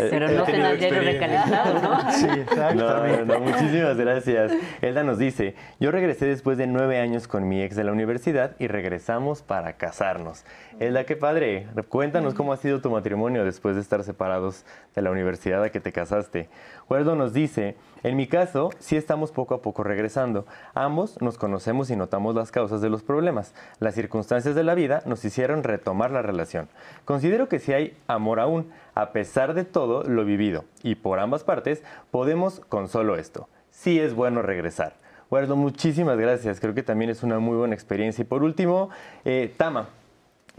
Pero 0.09 0.31
no 0.31 0.45
cenas 0.45 0.79
diario 0.79 1.01
recalentado, 1.01 1.79
¿no? 1.79 2.11
Sí, 2.11 2.27
no, 2.75 3.25
no, 3.25 3.39
muchísimas 3.39 3.95
gracias. 3.97 4.51
Elda 4.81 5.03
nos 5.03 5.19
dice, 5.19 5.55
yo 5.79 5.91
regresé 5.91 6.25
después 6.25 6.57
de 6.57 6.65
nueve 6.65 6.99
años 6.99 7.27
con 7.27 7.47
mi 7.47 7.61
ex 7.61 7.75
de 7.75 7.83
la 7.83 7.91
universidad 7.91 8.55
y 8.57 8.67
regresamos 8.67 9.43
para 9.43 9.73
casarnos. 9.73 10.43
Elda, 10.79 11.03
qué 11.03 11.15
padre. 11.15 11.67
Cuéntanos 11.89 12.33
cómo 12.33 12.53
ha 12.53 12.57
sido 12.57 12.81
tu 12.81 12.89
matrimonio 12.89 13.45
después 13.45 13.75
de 13.75 13.81
estar 13.81 14.03
separados 14.03 14.65
de 14.95 15.01
la 15.03 15.11
universidad 15.11 15.63
a 15.63 15.69
que 15.69 15.79
te 15.79 15.91
casaste. 15.91 16.49
Huerdo 16.91 17.15
nos 17.15 17.31
dice, 17.31 17.77
en 18.03 18.17
mi 18.17 18.27
caso, 18.27 18.69
sí 18.79 18.97
estamos 18.97 19.31
poco 19.31 19.53
a 19.55 19.61
poco 19.61 19.81
regresando. 19.81 20.45
Ambos 20.73 21.21
nos 21.21 21.37
conocemos 21.37 21.89
y 21.89 21.95
notamos 21.95 22.35
las 22.35 22.51
causas 22.51 22.81
de 22.81 22.89
los 22.89 23.01
problemas. 23.01 23.55
Las 23.79 23.95
circunstancias 23.95 24.55
de 24.55 24.65
la 24.65 24.75
vida 24.75 25.01
nos 25.05 25.23
hicieron 25.23 25.63
retomar 25.63 26.11
la 26.11 26.21
relación. 26.21 26.67
Considero 27.05 27.47
que 27.47 27.59
si 27.59 27.71
hay 27.71 27.97
amor 28.07 28.41
aún, 28.41 28.69
a 28.93 29.13
pesar 29.13 29.53
de 29.53 29.63
todo 29.63 30.03
lo 30.03 30.25
vivido, 30.25 30.65
y 30.83 30.95
por 30.95 31.19
ambas 31.19 31.45
partes, 31.45 31.81
podemos 32.11 32.59
con 32.59 32.89
solo 32.89 33.15
esto. 33.15 33.47
Sí 33.69 33.97
es 33.97 34.13
bueno 34.13 34.41
regresar. 34.41 34.95
Huerdo, 35.29 35.55
muchísimas 35.55 36.17
gracias. 36.17 36.59
Creo 36.59 36.73
que 36.73 36.83
también 36.83 37.09
es 37.09 37.23
una 37.23 37.39
muy 37.39 37.55
buena 37.55 37.73
experiencia. 37.73 38.23
Y 38.23 38.25
por 38.25 38.43
último, 38.43 38.89
eh, 39.23 39.53
Tama. 39.55 39.87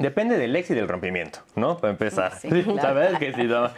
Depende 0.02 0.36
del 0.38 0.54
ex 0.56 0.70
y 0.70 0.74
del 0.74 0.88
rompimiento, 0.88 1.40
¿no? 1.56 1.78
Para 1.78 1.92
empezar. 1.92 2.34
Sí, 2.38 2.48
La 2.50 2.62
claro. 2.80 2.94
verdad 2.94 3.12
es 3.14 3.18
que 3.18 3.32
sí, 3.34 3.48
Tama. 3.48 3.72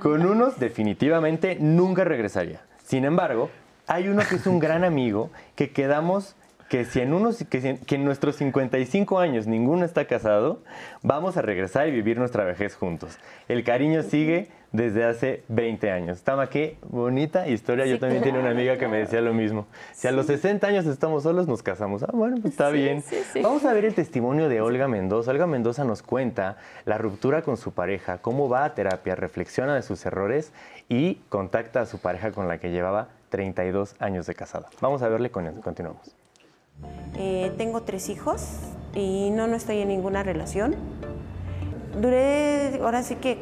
Con 0.00 0.24
unos 0.26 0.58
definitivamente 0.58 1.56
nunca 1.60 2.04
regresaría. 2.04 2.60
Sin 2.84 3.04
embargo, 3.04 3.50
hay 3.86 4.08
uno 4.08 4.22
que 4.28 4.36
es 4.36 4.46
un 4.46 4.58
gran 4.58 4.84
amigo 4.84 5.30
que 5.56 5.70
quedamos 5.70 6.34
que 6.70 6.84
si 6.86 7.00
en 7.00 7.12
unos 7.12 7.44
que, 7.50 7.60
si- 7.60 7.78
que 7.84 7.96
en 7.96 8.04
nuestros 8.04 8.36
55 8.36 9.18
años 9.18 9.46
ninguno 9.48 9.84
está 9.84 10.06
casado, 10.06 10.62
vamos 11.02 11.36
a 11.36 11.42
regresar 11.42 11.88
y 11.88 11.90
vivir 11.90 12.16
nuestra 12.16 12.44
vejez 12.44 12.76
juntos. 12.76 13.18
El 13.48 13.64
cariño 13.64 14.02
sigue 14.04 14.48
desde 14.70 15.04
hace 15.04 15.42
20 15.48 15.90
años. 15.90 16.22
Tama, 16.22 16.48
qué 16.48 16.76
bonita 16.88 17.48
historia. 17.48 17.86
Yo 17.86 17.98
también 17.98 18.22
tenía 18.22 18.38
una 18.40 18.50
amiga 18.50 18.78
que 18.78 18.86
me 18.86 18.98
decía 18.98 19.20
lo 19.20 19.34
mismo. 19.34 19.66
Si 19.92 20.06
a 20.06 20.12
los 20.12 20.26
60 20.26 20.64
años 20.64 20.86
estamos 20.86 21.24
solos, 21.24 21.48
nos 21.48 21.60
casamos. 21.64 22.04
Ah, 22.04 22.10
bueno, 22.12 22.36
pues 22.40 22.52
está 22.52 22.70
bien. 22.70 23.02
Vamos 23.42 23.64
a 23.64 23.72
ver 23.72 23.84
el 23.84 23.94
testimonio 23.96 24.48
de 24.48 24.60
Olga 24.60 24.86
Mendoza. 24.86 25.32
Olga 25.32 25.48
Mendoza 25.48 25.82
nos 25.82 26.04
cuenta 26.04 26.56
la 26.84 26.98
ruptura 26.98 27.42
con 27.42 27.56
su 27.56 27.72
pareja, 27.72 28.18
cómo 28.18 28.48
va 28.48 28.64
a 28.64 28.74
terapia, 28.76 29.16
reflexiona 29.16 29.74
de 29.74 29.82
sus 29.82 30.06
errores 30.06 30.52
y 30.88 31.16
contacta 31.30 31.80
a 31.80 31.86
su 31.86 31.98
pareja 31.98 32.30
con 32.30 32.46
la 32.46 32.58
que 32.58 32.70
llevaba 32.70 33.08
32 33.30 33.96
años 33.98 34.26
de 34.26 34.36
casada. 34.36 34.68
Vamos 34.80 35.02
a 35.02 35.08
verle 35.08 35.30
con 35.32 35.50
continuamos. 35.62 36.14
Eh, 37.16 37.52
tengo 37.58 37.82
tres 37.82 38.08
hijos 38.08 38.42
y 38.94 39.30
no, 39.30 39.46
no 39.46 39.56
estoy 39.56 39.80
en 39.80 39.88
ninguna 39.88 40.22
relación. 40.22 40.74
Duré, 42.00 42.80
ahora 42.82 43.02
sí 43.02 43.16
que 43.16 43.38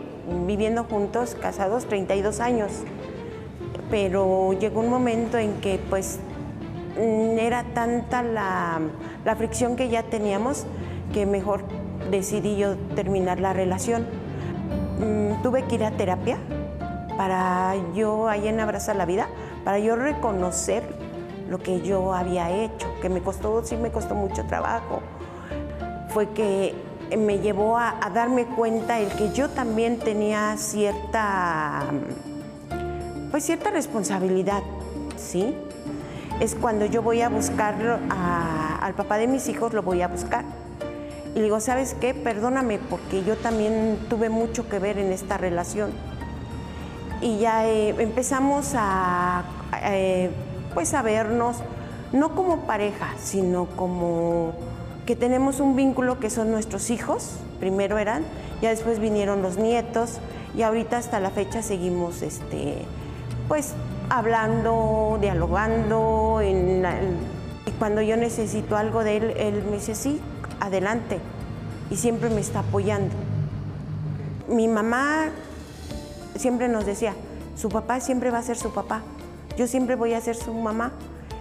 viviendo 0.46 0.84
juntos, 0.84 1.36
casados, 1.40 1.86
32 1.86 2.40
años. 2.40 2.72
Pero 3.90 4.52
llegó 4.58 4.80
un 4.80 4.90
momento 4.90 5.38
en 5.38 5.54
que 5.60 5.80
pues 5.88 6.18
mm, 6.96 7.38
era 7.38 7.64
tanta 7.74 8.22
la, 8.22 8.80
la 9.24 9.36
fricción 9.36 9.76
que 9.76 9.88
ya 9.88 10.02
teníamos 10.02 10.66
que 11.12 11.26
mejor 11.26 11.62
decidí 12.10 12.56
yo 12.56 12.76
terminar 12.94 13.40
la 13.40 13.52
relación. 13.52 14.06
Mm, 15.00 15.42
tuve 15.42 15.64
que 15.64 15.76
ir 15.76 15.84
a 15.84 15.90
terapia 15.92 16.38
para 17.16 17.74
yo, 17.94 18.28
ahí 18.28 18.48
en 18.48 18.60
Abraza 18.60 18.94
la 18.94 19.04
Vida, 19.04 19.28
para 19.64 19.78
yo 19.78 19.96
reconocer 19.96 20.82
lo 21.48 21.58
que 21.58 21.80
yo 21.82 22.12
había 22.14 22.50
hecho, 22.50 22.86
que 23.00 23.08
me 23.08 23.20
costó, 23.22 23.64
sí 23.64 23.76
me 23.76 23.90
costó 23.90 24.14
mucho 24.14 24.44
trabajo. 24.44 25.00
Fue 26.10 26.28
que 26.30 26.74
me 27.16 27.38
llevó 27.38 27.78
a, 27.78 27.94
darme 28.12 28.44
cuenta 28.44 28.98
el 28.98 29.08
que 29.12 29.32
yo 29.32 29.48
también 29.48 29.98
tenía 29.98 30.56
cierta, 30.56 31.84
pues 33.30 33.44
cierta 33.44 33.70
responsabilidad, 33.70 34.62
¿sí? 35.16 35.54
Es 36.40 36.54
cuando 36.54 36.86
yo 36.86 37.02
voy 37.02 37.22
a 37.22 37.28
buscar 37.28 38.00
a- 38.10 38.78
al 38.80 38.94
papá 38.94 39.16
de 39.16 39.26
mis 39.26 39.48
hijos, 39.48 39.72
lo 39.72 39.82
voy 39.82 40.02
a 40.02 40.08
buscar. 40.08 40.44
Y 41.34 41.40
digo, 41.40 41.60
¿sabes 41.60 41.94
qué? 41.94 42.14
Perdóname 42.14 42.78
porque 42.78 43.24
yo 43.24 43.36
también 43.36 43.98
tuve 44.08 44.28
mucho 44.28 44.68
que 44.68 44.78
ver 44.78 44.98
en 44.98 45.12
esta 45.12 45.36
relación 45.36 45.92
y 47.20 47.38
ya 47.38 47.66
eh, 47.66 47.94
empezamos 47.98 48.72
a, 48.76 49.42
eh, 49.82 50.30
pues 50.74 50.94
a 50.94 51.02
vernos 51.02 51.58
no 52.12 52.34
como 52.34 52.60
pareja, 52.60 53.14
sino 53.18 53.66
como 53.66 54.52
que 55.06 55.16
tenemos 55.16 55.60
un 55.60 55.76
vínculo 55.76 56.20
que 56.20 56.30
son 56.30 56.50
nuestros 56.50 56.90
hijos, 56.90 57.36
primero 57.60 57.98
eran, 57.98 58.24
ya 58.60 58.70
después 58.70 58.98
vinieron 58.98 59.42
los 59.42 59.56
nietos 59.56 60.18
y 60.56 60.62
ahorita 60.62 60.98
hasta 60.98 61.20
la 61.20 61.30
fecha 61.30 61.62
seguimos 61.62 62.22
este, 62.22 62.82
pues 63.46 63.74
hablando, 64.10 65.18
dialogando, 65.20 66.40
y 66.42 67.70
cuando 67.78 68.00
yo 68.02 68.16
necesito 68.16 68.76
algo 68.76 69.04
de 69.04 69.16
él, 69.18 69.34
él 69.36 69.64
me 69.64 69.76
dice, 69.76 69.94
sí, 69.94 70.20
adelante, 70.60 71.18
y 71.90 71.96
siempre 71.96 72.30
me 72.30 72.40
está 72.40 72.60
apoyando. 72.60 73.14
Mi 74.48 74.68
mamá 74.68 75.30
siempre 76.36 76.68
nos 76.68 76.86
decía, 76.86 77.14
su 77.56 77.68
papá 77.68 78.00
siempre 78.00 78.30
va 78.30 78.38
a 78.38 78.42
ser 78.42 78.56
su 78.56 78.72
papá. 78.72 79.02
Yo 79.58 79.66
siempre 79.66 79.96
voy 79.96 80.14
a 80.14 80.20
ser 80.20 80.36
su 80.36 80.54
mamá. 80.54 80.92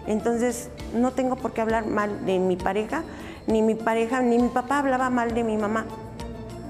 Entonces, 0.08 0.70
no 0.94 1.12
tengo 1.12 1.36
por 1.36 1.54
qué 1.54 1.62
hablar 1.62 1.86
mal 1.86 2.26
de 2.26 2.40
mi 2.40 2.56
pareja, 2.56 3.04
ni 3.46 3.62
mi 3.62 3.76
pareja, 3.76 4.22
ni 4.22 4.40
mi 4.40 4.50
papá 4.50 4.80
hablaba 4.80 5.12
mal 5.12 5.36
de 5.36 5.44
mi 5.44 5.56
mamá. 5.56 5.86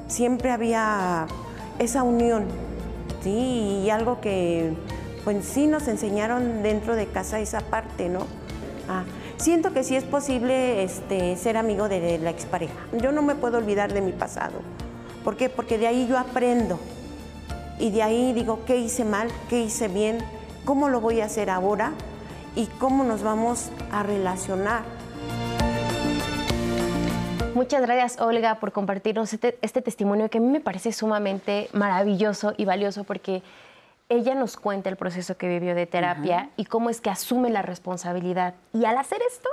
Siempre 0.08 0.52
había 0.52 1.26
esa 1.80 2.04
unión, 2.04 2.46
¿sí? 3.24 3.30
Y 3.86 3.90
algo 3.90 4.20
que, 4.20 4.74
pues 5.24 5.46
sí 5.46 5.68
nos 5.68 5.88
enseñaron 5.88 6.64
dentro 6.64 6.96
de 6.98 7.08
casa 7.08 7.40
esa 7.40 7.62
parte, 7.62 8.10
¿no? 8.10 8.28
Ah, 8.90 9.04
siento 9.38 9.72
que 9.72 9.86
sí 9.86 9.96
es 9.96 10.04
posible 10.04 10.84
este, 10.84 11.38
ser 11.38 11.56
amigo 11.56 11.88
de 11.88 12.18
la 12.18 12.30
expareja. 12.30 12.76
Yo 13.02 13.14
no 13.14 13.22
me 13.22 13.36
puedo 13.36 13.58
olvidar 13.58 13.94
de 13.94 14.02
mi 14.02 14.12
pasado. 14.12 14.60
¿Por 15.24 15.38
qué? 15.38 15.48
Porque 15.48 15.78
de 15.78 15.88
ahí 15.88 16.08
yo 16.08 16.18
aprendo. 16.18 16.78
Y 17.80 17.92
de 17.92 18.04
ahí 18.04 18.34
digo, 18.34 18.60
¿qué 18.66 18.78
hice 18.78 19.06
mal? 19.06 19.30
¿Qué 19.50 19.62
hice 19.62 19.88
bien? 19.88 20.18
¿Cómo 20.68 20.90
lo 20.90 21.00
voy 21.00 21.22
a 21.22 21.26
hacer 21.28 21.50
ahora? 21.50 21.94
¿Y 22.54 22.66
cómo 22.66 23.06
nos 23.06 23.24
vamos 23.24 23.72
a 23.90 24.04
relacionar? 24.04 24.84
Muchas 27.56 27.82
gracias, 27.84 28.20
Olga, 28.20 28.60
por 28.60 28.74
compartirnos 28.74 29.32
este, 29.32 29.58
este, 29.62 29.82
testimonio 29.82 30.30
que 30.30 30.40
a 30.40 30.42
mí 30.42 30.50
me 30.50 30.60
parece 30.60 30.92
sumamente 30.92 31.70
maravilloso 31.72 32.54
y 32.58 32.66
valioso 32.66 33.06
porque 33.06 33.44
ella 34.10 34.36
nos 34.36 34.58
cuenta 34.58 34.90
el 34.90 34.98
proceso 34.98 35.38
que 35.38 35.48
vivió 35.48 35.74
de 35.74 35.86
terapia 35.86 36.50
y 36.58 36.66
cómo 36.66 36.90
es 36.90 37.00
que 37.00 37.10
asume 37.10 37.50
la 37.50 37.62
responsabilidad. 37.62 38.54
Y 38.74 38.84
al 38.84 38.98
hacer 38.98 39.20
esto, 39.26 39.48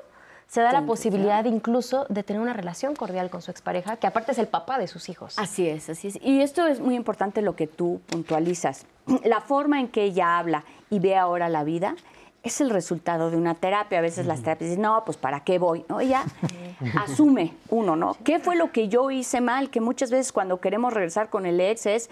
se 0.49 0.61
da 0.61 0.73
la 0.73 0.83
posibilidad 0.83 1.45
incluso 1.47 2.07
de 2.09 2.23
tener 2.23 2.41
una 2.41 2.53
relación 2.53 2.95
cordial 2.95 3.31
con 3.31 3.43
su 3.43 3.51
expareja, 3.51 3.97
que 3.97 4.07
aparte 4.07 4.33
es 4.33 4.39
el 4.39 4.47
papá 4.47 4.79
de 4.79 4.87
sus 4.87 5.09
hijos. 5.09 5.39
Así 5.39 5.69
es, 5.69 5.89
así 5.91 6.09
es. 6.09 6.19
Y 6.23 6.43
esto 6.43 6.67
es 6.67 6.81
muy 6.81 6.95
importante 6.95 7.43
lo 7.43 7.57
que 7.57 7.67
tú 7.67 8.01
puntualizas. 8.07 8.87
La 9.25 9.41
forma 9.41 9.81
en 9.81 9.89
que 9.89 10.05
ella 10.05 10.39
habla 10.39 10.65
y 10.95 10.99
ve 11.01 11.17
ahora 11.17 11.49
la 11.49 11.65
vida 11.65 11.97
es 12.45 12.61
el 12.61 12.71
resultado 12.71 13.31
de 13.31 13.37
una 13.37 13.55
terapia. 13.55 13.99
A 13.99 14.03
veces 14.03 14.27
las 14.27 14.43
terapias 14.43 14.71
dicen, 14.71 14.83
no, 14.83 15.03
pues 15.05 15.17
¿para 15.17 15.41
qué 15.41 15.59
voy? 15.59 15.85
¿No? 15.89 15.99
Ella 16.01 16.25
asume 17.03 17.55
uno, 17.71 17.97
¿no? 17.97 18.17
¿Qué 18.23 18.39
fue 18.39 18.55
lo 18.55 18.71
que 18.71 18.89
yo 18.89 19.11
hice 19.11 19.41
mal? 19.41 19.71
Que 19.71 19.81
muchas 19.81 20.11
veces 20.11 20.31
cuando 20.31 20.61
queremos 20.61 20.93
regresar 20.93 21.31
con 21.31 21.47
el 21.47 21.59
ex 21.59 21.87
es, 21.87 22.11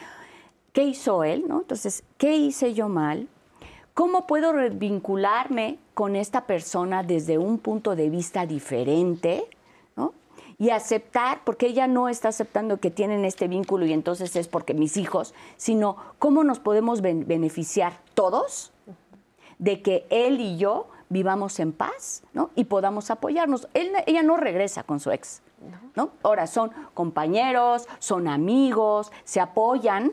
¿qué 0.72 0.84
hizo 0.84 1.22
él? 1.22 1.44
¿no? 1.46 1.60
Entonces, 1.60 2.02
¿qué 2.16 2.34
hice 2.34 2.72
yo 2.72 2.88
mal? 2.88 3.28
¿Cómo 3.92 4.26
puedo 4.26 4.54
vincularme 4.70 5.78
con 5.92 6.16
esta 6.16 6.46
persona 6.46 7.02
desde 7.02 7.36
un 7.36 7.58
punto 7.58 7.94
de 7.94 8.08
vista 8.08 8.46
diferente? 8.46 9.44
¿no? 9.96 10.14
Y 10.58 10.70
aceptar, 10.70 11.42
porque 11.44 11.66
ella 11.66 11.86
no 11.86 12.08
está 12.08 12.28
aceptando 12.28 12.78
que 12.78 12.90
tienen 12.90 13.26
este 13.26 13.48
vínculo 13.48 13.84
y 13.84 13.92
entonces 13.92 14.34
es 14.34 14.48
porque 14.48 14.72
mis 14.72 14.96
hijos, 14.96 15.34
sino 15.58 15.98
cómo 16.18 16.42
nos 16.42 16.58
podemos 16.58 17.02
beneficiar 17.02 18.00
todos 18.14 18.71
de 19.62 19.80
que 19.80 20.06
él 20.10 20.40
y 20.40 20.56
yo 20.58 20.88
vivamos 21.08 21.60
en 21.60 21.72
paz 21.72 22.24
¿no? 22.32 22.50
y 22.56 22.64
podamos 22.64 23.12
apoyarnos. 23.12 23.68
ella 23.74 24.22
no 24.24 24.36
regresa 24.36 24.82
con 24.82 24.98
su 24.98 25.12
ex. 25.12 25.40
¿no? 25.94 26.10
Ahora 26.24 26.48
son 26.48 26.72
compañeros, 26.94 27.86
son 28.00 28.26
amigos, 28.26 29.12
se 29.24 29.40
apoyan, 29.40 30.12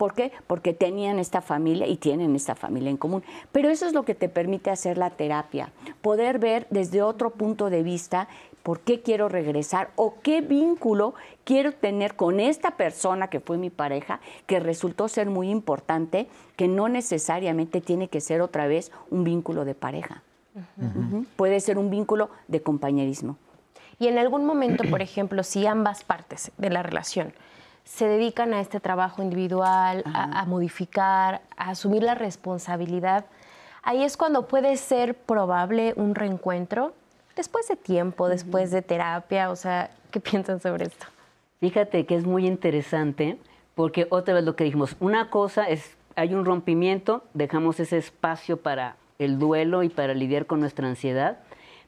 ¿Por 0.00 0.14
qué? 0.14 0.32
Porque 0.46 0.72
tenían 0.72 1.18
esta 1.18 1.42
familia 1.42 1.86
y 1.86 1.98
tienen 1.98 2.34
esta 2.34 2.54
familia 2.54 2.88
en 2.88 2.96
común. 2.96 3.22
Pero 3.52 3.68
eso 3.68 3.86
es 3.86 3.92
lo 3.92 4.06
que 4.06 4.14
te 4.14 4.30
permite 4.30 4.70
hacer 4.70 4.96
la 4.96 5.10
terapia, 5.10 5.74
poder 6.00 6.38
ver 6.38 6.66
desde 6.70 7.02
otro 7.02 7.28
punto 7.28 7.68
de 7.68 7.82
vista 7.82 8.26
por 8.62 8.80
qué 8.80 9.02
quiero 9.02 9.28
regresar 9.28 9.90
o 9.96 10.14
qué 10.22 10.40
vínculo 10.40 11.14
quiero 11.44 11.72
tener 11.72 12.16
con 12.16 12.40
esta 12.40 12.72
persona 12.72 13.28
que 13.28 13.40
fue 13.40 13.58
mi 13.58 13.70
pareja, 13.70 14.20
que 14.46 14.60
resultó 14.60 15.08
ser 15.08 15.28
muy 15.28 15.50
importante, 15.50 16.28
que 16.56 16.68
no 16.68 16.88
necesariamente 16.88 17.80
tiene 17.80 18.08
que 18.08 18.20
ser 18.20 18.40
otra 18.40 18.66
vez 18.66 18.92
un 19.10 19.24
vínculo 19.24 19.64
de 19.64 19.74
pareja. 19.74 20.22
Puede 21.36 21.60
ser 21.60 21.78
un 21.78 21.90
vínculo 21.90 22.30
de 22.48 22.62
compañerismo. 22.62 23.36
Y 23.98 24.08
en 24.08 24.18
algún 24.18 24.46
momento, 24.46 24.84
por 24.88 25.02
ejemplo, 25.02 25.42
si 25.42 25.66
ambas 25.66 26.04
partes 26.04 26.52
de 26.56 26.70
la 26.70 26.82
relación 26.82 27.32
se 27.84 28.06
dedican 28.06 28.54
a 28.54 28.60
este 28.60 28.80
trabajo 28.80 29.22
individual, 29.22 30.02
a, 30.06 30.44
modificar, 30.46 31.42
a 31.56 31.70
asumir 31.70 32.02
la 32.02 32.14
responsabilidad, 32.14 33.26
ahí 33.82 34.04
es 34.04 34.16
cuando 34.16 34.46
puede 34.48 34.76
ser 34.76 35.14
probable 35.14 35.92
un 35.96 36.14
reencuentro 36.14 36.94
después 37.36 37.68
de 37.68 37.76
tiempo, 37.76 38.28
después 38.28 38.70
de 38.70 38.82
terapia, 38.82 39.50
o 39.50 39.56
sea, 39.56 39.90
¿qué 40.10 40.20
piensan 40.20 40.60
sobre 40.60 40.86
esto? 40.86 41.06
Fíjate 41.60 42.06
que 42.06 42.14
es 42.14 42.24
muy 42.24 42.46
interesante 42.46 43.38
porque 43.74 44.06
otra 44.10 44.34
vez 44.34 44.44
lo 44.44 44.56
que 44.56 44.64
dijimos, 44.64 44.96
una 45.00 45.30
cosa 45.30 45.64
es, 45.64 45.96
hay 46.16 46.34
un 46.34 46.44
rompimiento, 46.44 47.24
dejamos 47.34 47.80
ese 47.80 47.98
espacio 47.98 48.58
para 48.58 48.96
el 49.18 49.38
duelo 49.38 49.82
y 49.82 49.88
para 49.88 50.14
lidiar 50.14 50.46
con 50.46 50.60
nuestra 50.60 50.88
ansiedad, 50.88 51.38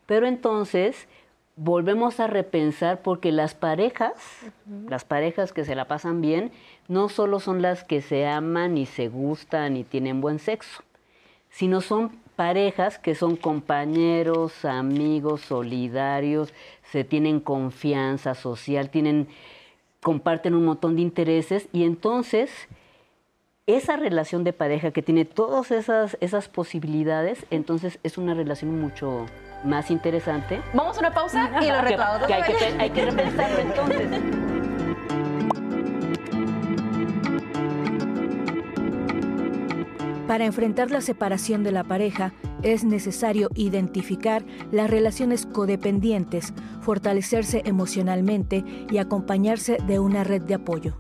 pero 0.07 0.27
entonces 0.27 1.09
volvemos 1.57 2.21
a 2.21 2.27
repensar 2.27 3.03
porque 3.03 3.33
las 3.33 3.55
parejas, 3.55 4.13
las 4.89 5.05
parejas 5.05 5.53
que 5.53 5.65
se 5.65 5.75
la 5.75 5.87
pasan 5.87 6.21
bien, 6.21 6.51
no 6.89 7.09
solo 7.09 7.41
son 7.41 7.63
las 7.63 7.85
que 7.85 8.01
se 8.01 8.27
aman 8.27 8.79
y 8.79 8.87
se 8.87 9.09
gustan 9.09 9.77
y 9.77 9.85
tienen 9.85 10.21
buen 10.21 10.39
sexo, 10.39 10.83
sino 11.51 11.81
son 11.81 12.22
parejas 12.43 12.99
que 12.99 13.15
son 13.15 13.37
compañeros, 13.37 14.65
amigos, 14.65 15.43
solidarios, 15.43 16.53
se 16.91 17.05
tienen 17.05 17.39
confianza 17.39 18.35
social, 18.35 18.91
tienen 18.91 19.29
comparten 20.03 20.57
un 20.57 20.65
montón 20.65 20.97
de 20.97 21.03
intereses 21.03 21.69
y 21.73 21.85
entonces 21.85 22.51
esa 23.69 23.97
relación 23.97 24.43
de 24.43 24.53
pareja 24.53 24.91
que 24.91 25.03
tiene 25.03 25.25
todas 25.25 25.71
esas, 25.71 26.17
esas 26.21 26.49
posibilidades, 26.49 27.47
entonces 27.51 28.01
es 28.03 28.19
una 28.19 28.35
relación 28.35 28.81
mucho 28.81 29.27
más 29.63 29.93
interesante. 29.93 30.61
Vamos 30.75 30.97
a 30.97 30.99
una 30.99 31.15
pausa 31.15 31.49
y 31.63 31.69
lo 31.69 31.81
retomamos. 31.89 32.29
hay, 32.29 32.43
que, 32.43 32.65
hay 32.77 32.91
que 32.91 33.05
repensarlo 33.05 33.59
entonces. 33.61 34.62
Para 40.33 40.47
enfrentar 40.47 40.91
la 40.91 41.03
separación 41.03 41.63
de 41.63 41.73
la 41.73 41.85
pareja 41.85 42.33
es 42.63 42.85
necesario 42.85 43.51
identificar 43.55 44.43
las 44.71 44.89
relaciones 44.89 45.45
codependientes, 45.45 46.55
fortalecerse 46.81 47.61
emocionalmente 47.67 48.65
y 48.91 48.97
acompañarse 48.97 49.77
de 49.87 49.99
una 49.99 50.25
red 50.25 50.41
de 50.41 50.55
apoyo. 50.55 50.97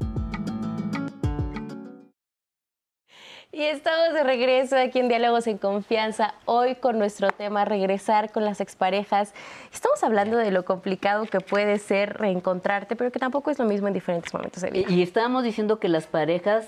Y 3.54 3.62
estamos 3.62 4.12
de 4.12 4.22
regreso 4.22 4.76
aquí 4.76 4.98
en 4.98 5.08
Diálogos 5.08 5.46
en 5.46 5.56
Confianza, 5.56 6.34
hoy 6.44 6.74
con 6.74 6.98
nuestro 6.98 7.28
tema 7.30 7.64
regresar 7.64 8.32
con 8.32 8.44
las 8.44 8.60
exparejas. 8.60 9.32
Estamos 9.72 10.02
hablando 10.02 10.36
de 10.36 10.50
lo 10.50 10.66
complicado 10.66 11.24
que 11.24 11.40
puede 11.40 11.78
ser 11.78 12.18
reencontrarte, 12.18 12.96
pero 12.96 13.10
que 13.10 13.18
tampoco 13.18 13.50
es 13.50 13.58
lo 13.58 13.64
mismo 13.64 13.88
en 13.88 13.94
diferentes 13.94 14.34
momentos 14.34 14.62
de 14.62 14.70
vida. 14.70 14.90
Y, 14.90 15.02
estábamos 15.02 15.42
diciendo 15.42 15.78
que 15.78 15.88
las 15.88 16.06
parejas, 16.06 16.66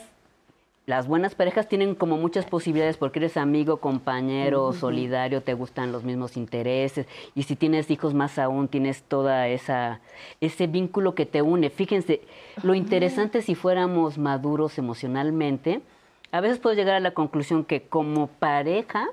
las 0.86 1.08
buenas 1.08 1.34
parejas 1.34 1.66
tienen 1.66 1.94
como 1.94 2.18
muchas 2.18 2.44
posibilidades 2.44 2.98
porque 2.98 3.18
eres 3.18 3.38
amigo, 3.38 3.78
compañero, 3.78 4.72
solidario, 4.74 5.42
te 5.42 5.54
gustan 5.54 5.92
los 5.92 6.04
mismos 6.04 6.36
intereses 6.36 7.06
y 7.34 7.44
si 7.44 7.56
tienes 7.56 7.90
hijos 7.90 8.12
más 8.12 8.38
aún 8.38 8.68
tienes 8.68 9.02
toda 9.02 9.48
esa 9.48 10.00
ese 10.42 10.66
vínculo 10.66 11.14
que 11.14 11.24
te 11.24 11.40
une. 11.40 11.70
Fíjense, 11.70 12.20
lo 12.62 12.74
interesante 12.74 13.40
si 13.40 13.54
fuéramos 13.54 14.18
maduros 14.18 14.76
emocionalmente, 14.76 15.80
a 16.32 16.40
veces 16.40 16.58
puedo 16.58 16.76
llegar 16.76 16.96
a 16.96 17.00
la 17.00 17.12
conclusión 17.12 17.64
que 17.64 17.82
como 17.82 18.26
pareja 18.26 19.08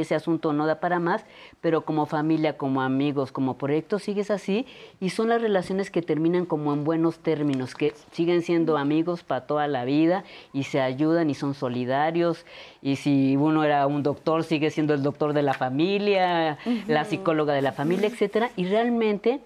ese 0.00 0.14
asunto 0.14 0.52
no 0.52 0.66
da 0.66 0.80
para 0.80 0.98
más, 0.98 1.24
pero 1.60 1.84
como 1.84 2.06
familia, 2.06 2.56
como 2.56 2.82
amigos, 2.82 3.32
como 3.32 3.58
proyecto 3.58 3.98
sigues 3.98 4.30
así 4.30 4.66
y 5.00 5.10
son 5.10 5.28
las 5.28 5.42
relaciones 5.42 5.90
que 5.90 6.02
terminan 6.02 6.46
como 6.46 6.72
en 6.72 6.84
buenos 6.84 7.18
términos, 7.18 7.74
que 7.74 7.94
siguen 8.10 8.42
siendo 8.42 8.76
amigos 8.76 9.22
para 9.22 9.46
toda 9.46 9.68
la 9.68 9.84
vida 9.84 10.24
y 10.52 10.64
se 10.64 10.80
ayudan 10.80 11.30
y 11.30 11.34
son 11.34 11.54
solidarios 11.54 12.46
y 12.80 12.96
si 12.96 13.36
uno 13.36 13.64
era 13.64 13.86
un 13.86 14.02
doctor 14.02 14.44
sigue 14.44 14.70
siendo 14.70 14.94
el 14.94 15.02
doctor 15.02 15.32
de 15.32 15.42
la 15.42 15.54
familia, 15.54 16.58
la 16.86 17.04
psicóloga 17.04 17.52
de 17.54 17.62
la 17.62 17.72
familia, 17.72 18.08
etcétera 18.08 18.50
y 18.56 18.66
realmente 18.66 19.40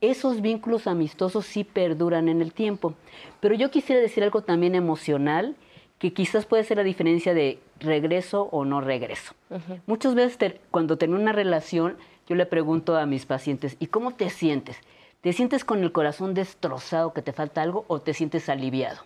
esos 0.00 0.40
vínculos 0.40 0.86
amistosos 0.86 1.44
sí 1.44 1.64
perduran 1.64 2.28
en 2.28 2.40
el 2.40 2.52
tiempo. 2.52 2.94
Pero 3.40 3.54
yo 3.54 3.70
quisiera 3.70 4.00
decir 4.00 4.22
algo 4.22 4.42
también 4.42 4.74
emocional 4.74 5.56
que 6.00 6.14
quizás 6.14 6.46
puede 6.46 6.64
ser 6.64 6.78
la 6.78 6.82
diferencia 6.82 7.34
de 7.34 7.60
regreso 7.78 8.48
o 8.50 8.64
no 8.64 8.80
regreso. 8.80 9.34
Muchas 9.86 10.14
veces 10.14 10.54
cuando 10.70 10.96
tengo 10.96 11.14
una 11.14 11.32
relación, 11.32 11.98
yo 12.26 12.36
le 12.36 12.46
pregunto 12.46 12.96
a 12.96 13.04
mis 13.04 13.26
pacientes, 13.26 13.76
¿y 13.78 13.88
cómo 13.88 14.14
te 14.14 14.30
sientes? 14.30 14.78
¿Te 15.20 15.34
sientes 15.34 15.62
con 15.62 15.82
el 15.82 15.92
corazón 15.92 16.32
destrozado 16.32 17.12
que 17.12 17.20
te 17.20 17.34
falta 17.34 17.60
algo 17.60 17.84
o 17.86 18.00
te 18.00 18.14
sientes 18.14 18.48
aliviado? 18.48 19.02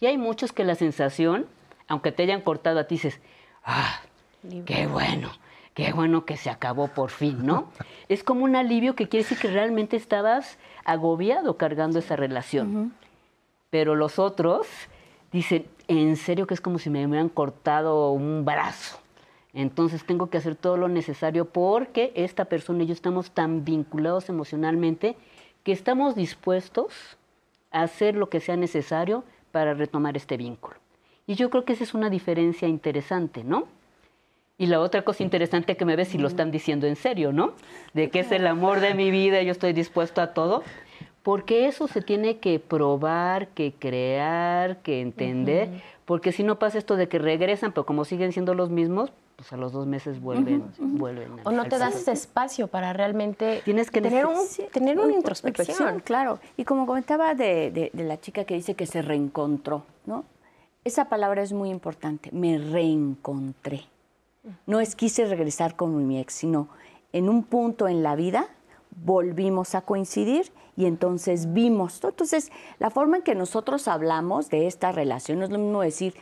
Y 0.00 0.06
hay 0.06 0.18
muchos 0.18 0.50
que 0.50 0.64
la 0.64 0.74
sensación, 0.74 1.46
aunque 1.86 2.10
te 2.10 2.24
hayan 2.24 2.40
cortado 2.40 2.80
a 2.80 2.84
ti, 2.88 2.96
dices, 2.96 3.20
ah, 3.62 4.00
qué 4.66 4.88
bueno, 4.88 5.30
qué 5.72 5.92
bueno 5.92 6.24
que 6.24 6.36
se 6.36 6.50
acabó 6.50 6.88
por 6.88 7.10
fin, 7.10 7.46
¿no? 7.46 7.70
es 8.08 8.24
como 8.24 8.42
un 8.42 8.56
alivio 8.56 8.96
que 8.96 9.08
quiere 9.08 9.22
decir 9.22 9.38
que 9.38 9.52
realmente 9.52 9.96
estabas 9.96 10.58
agobiado 10.84 11.56
cargando 11.58 12.00
esa 12.00 12.16
relación. 12.16 12.92
Pero 13.70 13.94
los 13.94 14.18
otros 14.18 14.66
dicen, 15.34 15.66
en 15.88 16.14
serio 16.14 16.46
que 16.46 16.54
es 16.54 16.60
como 16.60 16.78
si 16.78 16.90
me 16.90 17.04
hubieran 17.04 17.28
cortado 17.28 18.12
un 18.12 18.44
brazo. 18.44 19.00
Entonces 19.52 20.04
tengo 20.06 20.30
que 20.30 20.38
hacer 20.38 20.54
todo 20.54 20.76
lo 20.76 20.88
necesario 20.88 21.46
porque 21.46 22.12
esta 22.14 22.44
persona 22.44 22.84
y 22.84 22.86
yo 22.86 22.92
estamos 22.92 23.32
tan 23.32 23.64
vinculados 23.64 24.28
emocionalmente 24.28 25.16
que 25.64 25.72
estamos 25.72 26.14
dispuestos 26.14 27.16
a 27.72 27.82
hacer 27.82 28.14
lo 28.14 28.28
que 28.28 28.38
sea 28.38 28.56
necesario 28.56 29.24
para 29.50 29.74
retomar 29.74 30.16
este 30.16 30.36
vínculo. 30.36 30.76
Y 31.26 31.34
yo 31.34 31.50
creo 31.50 31.64
que 31.64 31.72
esa 31.72 31.82
es 31.82 31.94
una 31.94 32.10
diferencia 32.10 32.68
interesante, 32.68 33.42
¿no? 33.42 33.66
Y 34.56 34.66
la 34.66 34.78
otra 34.78 35.02
cosa 35.02 35.24
interesante 35.24 35.76
que 35.76 35.84
me 35.84 35.96
ves 35.96 36.08
si 36.08 36.18
lo 36.18 36.28
están 36.28 36.52
diciendo 36.52 36.86
en 36.86 36.94
serio, 36.94 37.32
¿no? 37.32 37.54
De 37.92 38.08
que 38.08 38.20
es 38.20 38.30
el 38.30 38.46
amor 38.46 38.78
de 38.78 38.94
mi 38.94 39.10
vida, 39.10 39.42
yo 39.42 39.50
estoy 39.50 39.72
dispuesto 39.72 40.20
a 40.20 40.32
todo. 40.32 40.62
Porque 41.24 41.66
eso 41.66 41.88
se 41.88 42.02
tiene 42.02 42.36
que 42.38 42.60
probar, 42.60 43.48
que 43.48 43.72
crear, 43.72 44.76
que 44.82 45.00
entender. 45.00 45.82
Porque 46.04 46.30
si 46.30 46.44
no 46.44 46.58
pasa 46.60 46.78
esto 46.78 46.94
de 46.96 47.08
que 47.08 47.18
regresan, 47.18 47.72
pero 47.72 47.84
como 47.86 48.04
siguen 48.04 48.30
siendo 48.32 48.54
los 48.54 48.70
mismos, 48.70 49.10
pues 49.36 49.52
a 49.52 49.56
los 49.56 49.72
dos 49.72 49.86
meses 49.86 50.20
vuelven, 50.20 50.62
vuelven. 50.78 51.32
O 51.44 51.50
no 51.50 51.64
te 51.64 51.78
das 51.78 51.96
ese 51.96 52.12
espacio 52.12 52.68
para 52.68 52.92
realmente 52.92 53.62
Tienes 53.64 53.90
que 53.90 54.00
tener, 54.00 54.26
un, 54.26 54.36
tener 54.72 54.96
una 54.96 55.06
una 55.06 55.16
introspección. 55.16 55.98
Claro, 56.00 56.38
y 56.56 56.62
como 56.64 56.86
comentaba 56.86 57.34
de, 57.34 57.72
de- 57.72 57.90
de 57.92 58.04
la 58.04 58.20
chica 58.20 58.44
que 58.44 58.54
dice 58.54 58.74
que 58.76 58.86
se 58.86 59.02
reencontró, 59.02 59.82
¿no? 60.06 60.24
Esa 60.84 61.08
palabra 61.08 61.42
es 61.42 61.52
muy 61.52 61.70
importante, 61.70 62.28
me 62.32 62.58
reencontré. 62.58 63.80
No 64.66 64.78
es 64.80 64.94
quise 64.94 65.24
regresar 65.24 65.74
con 65.74 66.06
mi 66.06 66.20
ex, 66.20 66.34
sino 66.34 66.68
en 67.14 67.28
un 67.30 67.42
punto 67.44 67.88
en 67.88 68.02
la 68.02 68.14
vida 68.14 68.46
volvimos 69.02 69.74
a 69.74 69.82
coincidir 69.82 70.52
y 70.76 70.86
entonces 70.86 71.52
vimos. 71.52 72.02
Entonces, 72.02 72.50
la 72.78 72.90
forma 72.90 73.18
en 73.18 73.22
que 73.22 73.34
nosotros 73.34 73.88
hablamos 73.88 74.50
de 74.50 74.66
esta 74.66 74.92
relación 74.92 75.38
no 75.38 75.44
es 75.44 75.50
lo 75.50 75.58
mismo 75.58 75.80
decir, 75.80 76.14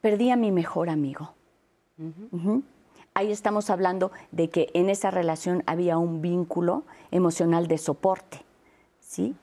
perdí 0.00 0.30
a 0.30 0.36
mi 0.36 0.50
mejor 0.50 0.88
amigo. 0.90 1.34
Ujú. 1.98 2.62
Ahí 3.14 3.30
estamos 3.30 3.68
hablando 3.70 4.10
de 4.30 4.48
que 4.48 4.70
en 4.74 4.88
esa 4.88 5.10
relación 5.10 5.62
había 5.66 5.98
un 5.98 6.22
vínculo 6.22 6.84
emocional 7.10 7.66
de 7.66 7.78
soporte. 7.78 8.44
¿sí? 9.00 9.34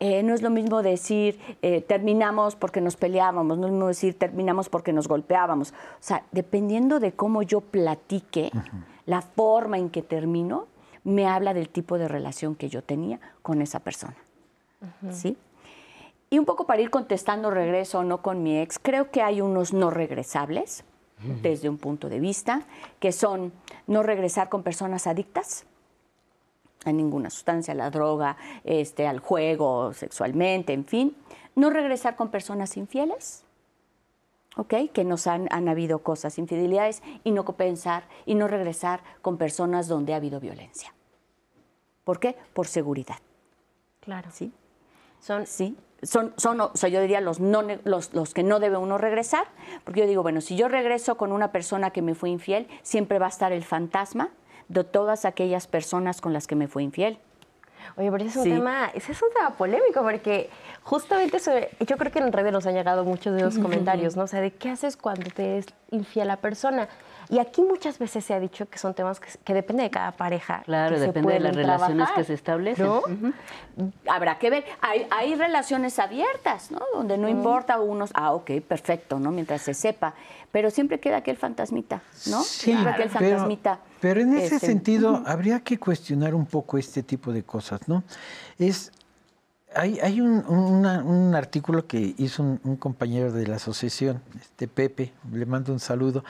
Eh, 0.00 0.24
no 0.24 0.34
es 0.34 0.42
lo 0.42 0.50
mismo 0.50 0.82
decir 0.82 1.38
eh, 1.62 1.80
terminamos 1.80 2.56
porque 2.56 2.80
nos 2.80 2.96
peleábamos, 2.96 3.56
no 3.56 3.66
es 3.66 3.70
lo 3.70 3.76
mismo 3.76 3.86
decir 3.86 4.18
terminamos 4.18 4.68
porque 4.68 4.92
nos 4.92 5.06
golpeábamos. 5.06 5.70
O 5.70 5.74
sea, 6.00 6.24
dependiendo 6.32 6.98
de 6.98 7.12
cómo 7.12 7.42
yo 7.42 7.60
platique, 7.60 8.50
la 9.06 9.22
forma 9.22 9.78
en 9.78 9.90
que 9.90 10.02
termino, 10.02 10.66
me 11.04 11.26
habla 11.26 11.54
del 11.54 11.68
tipo 11.68 11.98
de 11.98 12.08
relación 12.08 12.54
que 12.54 12.68
yo 12.68 12.82
tenía 12.82 13.20
con 13.42 13.62
esa 13.62 13.80
persona. 13.80 14.16
¿sí? 15.10 15.36
Y 16.30 16.38
un 16.38 16.44
poco 16.44 16.66
para 16.66 16.80
ir 16.80 16.90
contestando 16.90 17.50
regreso 17.50 18.00
o 18.00 18.04
no 18.04 18.22
con 18.22 18.42
mi 18.42 18.58
ex, 18.58 18.78
creo 18.78 19.10
que 19.10 19.22
hay 19.22 19.40
unos 19.40 19.72
no 19.72 19.90
regresables 19.90 20.84
desde 21.42 21.68
un 21.68 21.78
punto 21.78 22.08
de 22.08 22.18
vista, 22.18 22.62
que 22.98 23.12
son 23.12 23.52
no 23.86 24.02
regresar 24.02 24.48
con 24.48 24.62
personas 24.62 25.06
adictas 25.06 25.66
a 26.84 26.90
ninguna 26.90 27.30
sustancia, 27.30 27.72
a 27.72 27.76
la 27.76 27.90
droga, 27.90 28.36
este, 28.64 29.06
al 29.06 29.20
juego, 29.20 29.92
sexualmente, 29.92 30.72
en 30.72 30.84
fin. 30.84 31.16
No 31.54 31.70
regresar 31.70 32.16
con 32.16 32.30
personas 32.30 32.76
infieles, 32.76 33.44
¿ok? 34.56 34.74
Que 34.92 35.04
nos 35.04 35.26
han, 35.26 35.48
han 35.50 35.68
habido 35.68 36.00
cosas, 36.00 36.38
infidelidades, 36.38 37.02
y 37.24 37.30
no 37.30 37.44
pensar 37.44 38.04
y 38.26 38.34
no 38.34 38.48
regresar 38.48 39.02
con 39.20 39.38
personas 39.38 39.88
donde 39.88 40.14
ha 40.14 40.16
habido 40.16 40.40
violencia. 40.40 40.94
¿Por 42.04 42.18
qué? 42.18 42.36
Por 42.52 42.66
seguridad. 42.66 43.16
Claro. 44.00 44.30
¿sí? 44.32 44.52
Son, 45.20 45.46
Sí, 45.46 45.76
son, 46.02 46.34
son 46.36 46.60
o 46.60 46.72
sea, 46.74 46.88
yo 46.88 47.00
diría 47.00 47.20
los, 47.20 47.38
no, 47.38 47.62
los, 47.84 48.12
los 48.12 48.34
que 48.34 48.42
no 48.42 48.58
debe 48.58 48.76
uno 48.76 48.98
regresar, 48.98 49.46
porque 49.84 50.00
yo 50.00 50.06
digo, 50.06 50.22
bueno, 50.22 50.40
si 50.40 50.56
yo 50.56 50.68
regreso 50.68 51.16
con 51.16 51.30
una 51.30 51.52
persona 51.52 51.90
que 51.90 52.02
me 52.02 52.14
fue 52.14 52.30
infiel, 52.30 52.66
siempre 52.82 53.20
va 53.20 53.26
a 53.26 53.28
estar 53.28 53.52
el 53.52 53.62
fantasma 53.62 54.30
de 54.68 54.82
todas 54.84 55.24
aquellas 55.24 55.66
personas 55.66 56.20
con 56.20 56.32
las 56.32 56.46
que 56.46 56.56
me 56.56 56.66
fue 56.66 56.82
infiel. 56.82 57.18
Oye, 57.96 58.10
pero 58.10 58.24
ese 58.24 58.28
es 58.28 58.36
un 58.36 58.44
Sí. 58.44 58.50
tema, 58.50 58.90
ese 58.94 59.12
es 59.12 59.22
un 59.22 59.28
tema 59.34 59.50
polémico 59.50 60.02
porque 60.02 60.48
justamente 60.82 61.38
sobre, 61.38 61.70
yo 61.86 61.96
creo 61.96 62.10
que 62.12 62.18
en 62.18 62.32
redes 62.32 62.52
nos 62.52 62.66
han 62.66 62.74
llegado 62.74 63.04
muchos 63.04 63.34
de 63.34 63.42
los 63.42 63.58
comentarios, 63.58 64.16
¿no? 64.16 64.24
O 64.24 64.26
sea, 64.26 64.40
de 64.40 64.50
qué 64.52 64.70
haces 64.70 64.96
cuando 64.96 65.30
te 65.30 65.58
es 65.58 65.66
infiel 65.90 66.28
la 66.28 66.36
persona. 66.36 66.88
Y 67.28 67.38
aquí 67.38 67.62
muchas 67.62 67.98
veces 67.98 68.24
se 68.24 68.34
ha 68.34 68.40
dicho 68.40 68.68
que 68.68 68.78
son 68.78 68.94
temas 68.94 69.20
que, 69.20 69.28
que 69.44 69.54
depende 69.54 69.82
de 69.82 69.90
cada 69.90 70.12
pareja. 70.12 70.62
Claro, 70.64 70.94
que 70.94 71.00
se 71.00 71.06
depende 71.06 71.34
de 71.34 71.40
las 71.40 71.56
relaciones 71.56 71.96
trabajar, 71.96 72.16
que 72.16 72.24
se 72.24 72.34
establecen. 72.34 72.86
¿no? 72.86 73.02
Habrá 74.06 74.38
que 74.38 74.50
ver, 74.50 74.64
hay, 74.80 75.06
hay 75.10 75.34
relaciones 75.34 75.98
abiertas, 75.98 76.70
¿no? 76.70 76.80
Donde 76.94 77.18
no 77.18 77.28
importa 77.28 77.80
unos, 77.80 78.10
ah, 78.14 78.32
ok, 78.32 78.50
perfecto, 78.66 79.18
¿no? 79.18 79.30
Mientras 79.30 79.62
se 79.62 79.74
sepa, 79.74 80.14
pero 80.50 80.70
siempre 80.70 81.00
queda 81.00 81.18
aquel 81.18 81.36
fantasmita, 81.36 82.02
¿no? 82.26 82.42
siempre 82.42 82.90
aquel 82.90 83.08
pero, 83.08 83.30
fantasmita. 83.30 83.78
pero 84.00 84.20
en 84.20 84.36
ese 84.36 84.56
este, 84.56 84.66
sentido 84.66 85.22
habría 85.26 85.60
que 85.60 85.78
cuestionar 85.78 86.34
un 86.34 86.46
poco 86.46 86.76
este 86.76 87.02
tipo 87.02 87.32
de 87.32 87.42
cosas, 87.42 87.88
¿no? 87.88 88.04
Es 88.58 88.92
hay, 89.74 89.98
hay 90.00 90.20
un, 90.20 90.44
una- 90.46 91.02
un 91.02 91.34
artículo 91.34 91.86
que 91.86 92.14
hizo 92.18 92.42
un, 92.42 92.60
un 92.64 92.76
compañero 92.76 93.32
de 93.32 93.46
la 93.46 93.56
asociación, 93.56 94.20
este 94.40 94.68
Pepe, 94.68 95.12
le 95.32 95.46
mando 95.46 95.72
un 95.72 95.80
saludo, 95.80 96.24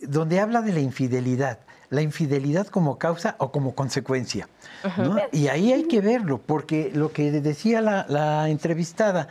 donde 0.00 0.40
habla 0.40 0.62
de 0.62 0.72
la 0.72 0.80
infidelidad, 0.80 1.58
la 1.90 2.02
infidelidad 2.02 2.66
como 2.68 2.98
causa 2.98 3.34
o 3.38 3.50
como 3.50 3.74
consecuencia. 3.74 4.48
¿no? 4.96 5.16
Y 5.32 5.48
ahí 5.48 5.72
hay 5.72 5.84
que 5.84 6.00
verlo, 6.00 6.38
porque 6.44 6.90
lo 6.94 7.12
que 7.12 7.30
decía 7.32 7.80
la, 7.80 8.06
la 8.08 8.48
entrevistada, 8.48 9.28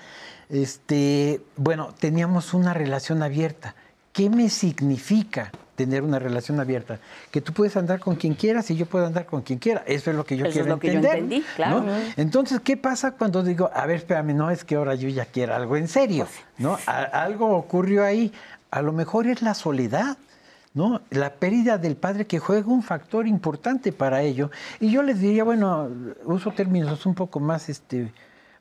este, 0.49 1.41
bueno, 1.55 1.93
teníamos 1.99 2.53
una 2.53 2.73
relación 2.73 3.23
abierta. 3.23 3.75
¿Qué 4.11 4.29
me 4.29 4.49
significa 4.49 5.51
tener 5.85 6.03
una 6.03 6.19
relación 6.19 6.59
abierta? 6.59 6.99
Que 7.31 7.39
tú 7.39 7.53
puedes 7.53 7.77
andar 7.77 7.99
con 7.99 8.15
quien 8.17 8.33
quieras 8.33 8.69
y 8.69 8.75
yo 8.75 8.85
puedo 8.85 9.05
andar 9.05 9.25
con 9.25 9.41
quien 9.41 9.59
quiera. 9.59 9.81
Eso 9.87 10.09
es 10.11 10.15
lo 10.17 10.25
que 10.25 10.35
yo 10.35 10.43
Eso 10.45 10.49
es 10.49 10.53
quiero 10.55 10.69
lo 10.75 10.79
que 10.79 10.87
yo 10.87 10.93
entender. 10.95 11.17
entendí, 11.19 11.45
claro. 11.55 11.81
¿no? 11.81 11.93
Entonces, 12.17 12.59
¿qué 12.59 12.75
pasa 12.75 13.11
cuando 13.11 13.41
digo, 13.43 13.71
a 13.73 13.85
ver, 13.85 13.97
espérame, 13.97 14.33
no 14.35 14.51
es 14.51 14.65
que 14.65 14.75
ahora 14.75 14.95
yo 14.95 15.07
ya 15.07 15.25
quiero 15.25 15.55
algo 15.55 15.77
en 15.77 15.87
serio? 15.87 16.27
¿no? 16.57 16.77
A- 16.85 17.03
algo 17.03 17.55
ocurrió 17.55 18.03
ahí. 18.03 18.33
A 18.71 18.81
lo 18.81 18.91
mejor 18.91 19.27
es 19.27 19.41
la 19.41 19.53
soledad. 19.53 20.17
¿no? 20.73 21.01
La 21.09 21.31
pérdida 21.33 21.77
del 21.79 21.95
padre 21.95 22.27
que 22.27 22.37
juega 22.39 22.67
un 22.67 22.83
factor 22.83 23.25
importante 23.27 23.91
para 23.91 24.21
ello. 24.21 24.51
Y 24.79 24.91
yo 24.91 25.01
les 25.01 25.19
diría, 25.19 25.43
bueno, 25.43 25.89
uso 26.25 26.51
términos 26.51 27.05
un 27.07 27.15
poco 27.15 27.39
más, 27.39 27.69
este, 27.69 28.11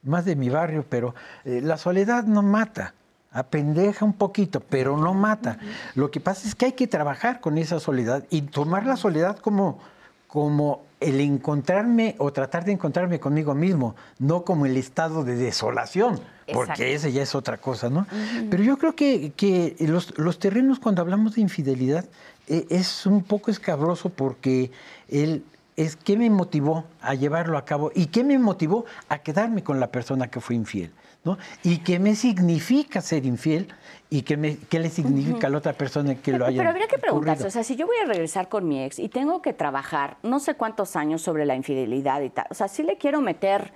más 0.02 0.24
de 0.24 0.34
mi 0.34 0.48
barrio, 0.48 0.86
pero 0.88 1.14
eh, 1.44 1.60
la 1.62 1.76
soledad 1.76 2.24
no 2.24 2.42
mata, 2.42 2.94
apendeja 3.32 4.04
un 4.04 4.14
poquito, 4.14 4.60
pero 4.60 4.96
no 4.96 5.14
mata. 5.14 5.58
Lo 5.94 6.10
que 6.10 6.20
pasa 6.20 6.46
es 6.48 6.54
que 6.54 6.66
hay 6.66 6.72
que 6.72 6.86
trabajar 6.86 7.40
con 7.40 7.58
esa 7.58 7.80
soledad 7.80 8.24
y 8.30 8.42
tomar 8.42 8.86
la 8.86 8.96
soledad 8.96 9.38
como, 9.38 9.78
como 10.26 10.82
el 11.00 11.20
encontrarme 11.20 12.16
o 12.18 12.32
tratar 12.32 12.64
de 12.64 12.72
encontrarme 12.72 13.20
conmigo 13.20 13.54
mismo, 13.54 13.94
no 14.18 14.44
como 14.44 14.66
el 14.66 14.76
estado 14.76 15.24
de 15.24 15.36
desolación, 15.36 16.20
porque 16.52 16.94
ese 16.94 17.12
ya 17.12 17.22
es 17.22 17.34
otra 17.34 17.58
cosa, 17.58 17.88
¿no? 17.88 18.06
Pero 18.50 18.62
yo 18.62 18.78
creo 18.78 18.96
que, 18.96 19.32
que 19.36 19.76
los, 19.80 20.18
los 20.18 20.38
terrenos 20.38 20.80
cuando 20.80 21.02
hablamos 21.02 21.34
de 21.34 21.42
infidelidad 21.42 22.04
eh, 22.48 22.66
es 22.70 23.06
un 23.06 23.22
poco 23.22 23.50
escabroso 23.50 24.08
porque 24.08 24.72
el, 25.08 25.44
es 25.76 25.94
qué 25.94 26.16
me 26.16 26.28
motivó 26.30 26.84
a 27.00 27.14
llevarlo 27.14 27.56
a 27.56 27.64
cabo 27.64 27.92
y 27.94 28.06
qué 28.06 28.24
me 28.24 28.38
motivó 28.38 28.84
a 29.08 29.18
quedarme 29.18 29.62
con 29.62 29.78
la 29.78 29.92
persona 29.92 30.28
que 30.28 30.40
fue 30.40 30.56
infiel, 30.56 30.90
¿no? 31.24 31.38
Y 31.62 31.78
qué 31.78 31.98
me 31.98 32.14
significa 32.14 33.00
ser 33.00 33.26
infiel 33.26 33.68
y 34.10 34.22
qué, 34.22 34.36
me, 34.36 34.56
qué 34.56 34.78
le 34.78 34.88
significa 34.88 35.48
a 35.48 35.50
la 35.50 35.58
otra 35.58 35.72
persona 35.72 36.14
que 36.14 36.32
lo 36.32 36.46
haya 36.46 36.58
Pero 36.58 36.70
habría 36.70 36.86
que 36.88 36.98
preguntarse, 36.98 37.42
ocurrido. 37.42 37.48
o 37.48 37.50
sea, 37.50 37.62
si 37.64 37.76
yo 37.76 37.86
voy 37.86 37.96
a 38.02 38.06
regresar 38.06 38.48
con 38.48 38.66
mi 38.66 38.82
ex 38.82 38.98
y 38.98 39.08
tengo 39.08 39.42
que 39.42 39.52
trabajar 39.52 40.16
no 40.22 40.40
sé 40.40 40.54
cuántos 40.54 40.96
años 40.96 41.20
sobre 41.22 41.44
la 41.44 41.54
infidelidad 41.54 42.22
y 42.22 42.30
tal, 42.30 42.46
o 42.50 42.54
sea, 42.54 42.68
si 42.68 42.82
le 42.82 42.96
quiero 42.96 43.20
meter 43.20 43.72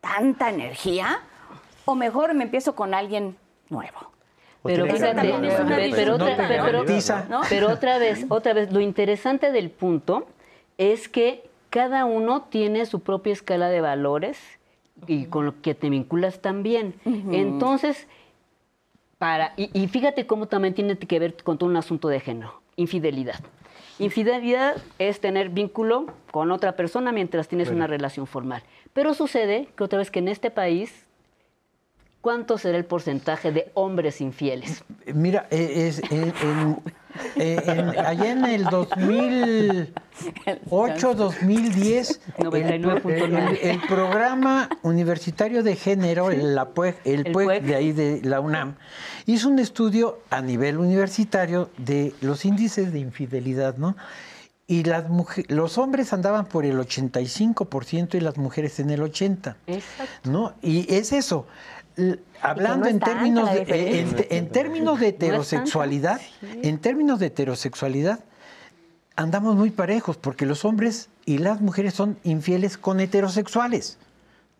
tanta 0.00 0.50
energía, 0.50 1.20
o 1.84 1.94
mejor 1.94 2.34
me 2.34 2.44
empiezo 2.44 2.74
con 2.74 2.94
alguien 2.94 3.36
nuevo. 3.70 4.12
Pero 4.62 4.84
pero 7.48 7.70
otra 7.70 7.98
vez, 7.98 8.26
otra 8.28 8.52
vez, 8.52 8.72
lo 8.72 8.80
interesante 8.80 9.50
del 9.50 9.70
punto 9.70 10.28
es 10.78 11.08
que 11.08 11.50
cada 11.70 12.04
uno 12.04 12.42
tiene 12.42 12.86
su 12.86 13.00
propia 13.00 13.32
escala 13.32 13.70
de 13.70 13.80
valores 13.80 14.38
y 15.06 15.26
con 15.26 15.46
lo 15.46 15.60
que 15.60 15.74
te 15.74 15.90
vinculas 15.90 16.40
también. 16.40 16.94
Entonces, 17.04 18.08
para, 19.18 19.52
y, 19.56 19.70
y 19.72 19.88
fíjate 19.88 20.26
cómo 20.26 20.46
también 20.46 20.74
tiene 20.74 20.96
que 20.96 21.18
ver 21.18 21.36
con 21.42 21.58
todo 21.58 21.68
un 21.68 21.76
asunto 21.76 22.08
de 22.08 22.20
género, 22.20 22.62
infidelidad. 22.76 23.40
Infidelidad 23.98 24.76
es 24.98 25.20
tener 25.20 25.50
vínculo 25.50 26.06
con 26.30 26.50
otra 26.50 26.76
persona 26.76 27.12
mientras 27.12 27.48
tienes 27.48 27.70
una 27.70 27.86
relación 27.86 28.26
formal. 28.26 28.62
Pero 28.92 29.14
sucede 29.14 29.68
que 29.76 29.84
otra 29.84 29.98
vez 29.98 30.10
que 30.10 30.18
en 30.18 30.28
este 30.28 30.50
país 30.50 31.01
¿cuánto 32.22 32.56
será 32.56 32.78
el 32.78 32.86
porcentaje 32.86 33.52
de 33.52 33.70
hombres 33.74 34.22
infieles? 34.22 34.82
Mira, 35.12 35.46
eh, 35.50 35.88
es, 35.88 36.00
en, 36.10 36.32
en, 36.42 36.78
eh, 37.36 37.62
en- 37.66 37.90
allá 37.98 38.30
en 38.30 38.46
el 38.46 38.64
2008, 38.64 41.14
2010, 41.14 42.20
el, 42.38 42.48
pro- 42.48 42.50
99.9. 42.50 43.58
el- 43.60 43.70
el 43.70 43.80
programa 43.86 44.68
universitario 44.82 45.62
de 45.62 45.76
género, 45.76 46.30
el, 46.30 46.54
la 46.54 46.68
PUEG, 46.70 46.96
el 47.04 47.26
El 47.26 47.32
PUEG 47.32 47.46
PUEG. 47.46 47.62
de 47.64 47.74
ahí 47.74 47.92
de 47.92 48.20
la 48.24 48.40
UNAM, 48.40 48.76
hizo 49.26 49.48
un 49.48 49.58
estudio 49.58 50.20
a 50.30 50.40
nivel 50.40 50.78
universitario 50.78 51.70
de 51.78 52.14
los 52.20 52.44
índices 52.44 52.92
de 52.92 53.00
infidelidad, 53.00 53.76
¿no? 53.76 53.96
Y 54.68 54.84
las 54.84 55.08
muje- 55.10 55.44
los 55.48 55.76
hombres 55.76 56.12
andaban 56.12 56.46
por 56.46 56.64
el 56.64 56.78
85% 56.78 58.16
y 58.16 58.20
las 58.20 58.38
mujeres 58.38 58.78
en 58.80 58.90
el 58.90 59.00
80%. 59.02 59.56
Exacto. 59.66 60.30
¿no? 60.30 60.54
Y 60.62 60.92
es 60.94 61.12
eso. 61.12 61.46
Hablando 62.40 62.86
no 62.86 62.90
en 62.90 63.00
términos 63.00 63.52
de, 63.52 64.26
en 64.30 64.48
términos 64.48 65.00
de 65.00 65.08
heterosexualidad, 65.08 66.20
en 66.62 66.78
términos 66.78 67.20
de 67.20 67.26
heterosexualidad, 67.26 68.20
andamos 69.16 69.56
muy 69.56 69.70
parejos 69.70 70.16
porque 70.16 70.46
los 70.46 70.64
hombres 70.64 71.08
y 71.24 71.38
las 71.38 71.60
mujeres 71.60 71.94
son 71.94 72.16
infieles 72.24 72.78
con 72.78 73.00
heterosexuales. 73.00 73.98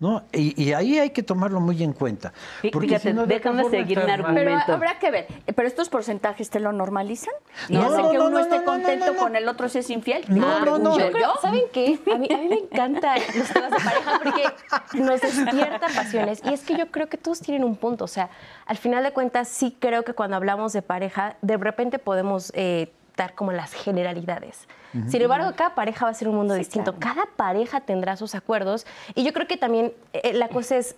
¿No? 0.03 0.25
Y, 0.33 0.61
y 0.61 0.73
ahí 0.73 0.99
hay 0.99 1.11
que 1.11 1.23
tomarlo 1.23 1.61
muy 1.61 1.81
en 1.81 1.93
cuenta. 1.93 2.33
Porque 2.73 2.89
fíjate, 2.89 3.11
si 3.11 3.15
no, 3.15 3.25
déjame 3.25 3.63
seguir 3.71 4.01
mi 4.01 4.05
mal. 4.05 4.25
Pero 4.35 4.61
habrá 4.75 4.99
que 4.99 5.13
ver. 5.13 5.29
¿Pero 5.55 5.69
estos 5.69 5.89
porcentajes 5.89 6.51
te 6.51 6.59
lo 6.59 6.73
normalizan? 6.73 7.33
¿Y 7.69 7.75
No, 7.75 7.83
hace 7.85 8.03
no, 8.03 8.11
que 8.11 8.19
no, 8.19 8.25
uno 8.27 8.31
no, 8.31 8.39
esté 8.41 8.57
no, 8.57 8.61
no, 8.63 8.67
contento 8.67 9.07
no, 9.07 9.13
no. 9.13 9.19
con 9.21 9.37
el 9.37 9.47
otro 9.49 9.69
si 9.69 9.79
es 9.79 9.89
infiel? 9.91 10.25
No, 10.27 10.45
Ah, 10.45 10.63
no, 10.65 10.79
no. 10.79 10.99
yo- 10.99 11.07
Yo 11.07 11.13
creo, 11.13 11.31
¿saben 11.41 11.63
qué? 11.73 12.01
A 12.13 12.19
mí, 12.19 12.27
a 12.35 12.37
mí 12.37 12.49
me 12.49 12.57
encantan 12.57 13.21
los 13.39 13.49
temas 13.49 13.71
de 13.71 13.77
pareja 13.79 14.21
porque 14.25 14.99
nos 15.01 15.21
despiertan 15.21 15.95
pasiones. 15.95 16.43
Y 16.45 16.53
es 16.53 16.63
que 16.63 16.77
yo 16.77 16.89
creo 16.91 17.09
que 17.09 17.17
todos 17.17 17.39
tienen 17.41 17.63
un 17.63 17.77
punto. 17.77 18.05
O 18.05 18.09
sea, 18.09 18.29
al 18.67 18.79
final 18.79 19.05
de 19.05 19.13
cuentas, 19.13 19.47
sí 19.47 19.77
creo 19.79 20.03
que 20.05 20.15
cuando 20.15 20.35
hablamos 20.37 20.73
de 20.73 20.83
pareja, 20.83 21.37
de 21.43 21.57
repente 21.59 22.01
podemos 22.01 22.51
eh, 22.57 22.91
dar 23.17 23.35
como 23.35 23.53
las 23.53 23.73
generalidades. 23.75 24.67
Sin 25.09 25.23
embargo, 25.23 25.53
cada 25.57 25.75
pareja 25.75 26.05
va 26.05 26.11
a 26.11 26.15
ser 26.15 26.29
un 26.29 26.35
mundo 26.37 26.53
distinto. 26.55 26.93
Cada 26.99 27.25
pareja 27.37 27.81
tendrá 27.81 28.17
sus 28.17 28.35
acuerdos. 28.35 28.87
Y 29.15 29.25
yo 29.25 29.33
creo 29.33 29.47
que 29.47 29.57
también 29.57 29.93
eh, 30.13 30.35
la 30.35 30.49
cosa 30.49 30.77
es 30.77 30.97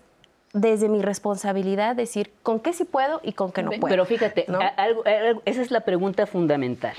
desde 0.52 0.88
mi 0.88 1.00
responsabilidad 1.00 1.94
decir 1.96 2.32
con 2.42 2.60
qué 2.60 2.72
sí 2.72 2.84
puedo 2.84 3.20
y 3.22 3.32
con 3.32 3.52
qué 3.52 3.62
no 3.62 3.70
puedo. 3.80 3.90
Pero 3.92 4.04
fíjate, 4.04 4.46
algo- 4.76 5.04
algo- 5.04 5.42
esa 5.44 5.62
es 5.62 5.70
la 5.70 5.80
pregunta 5.80 6.26
fundamental. 6.26 6.96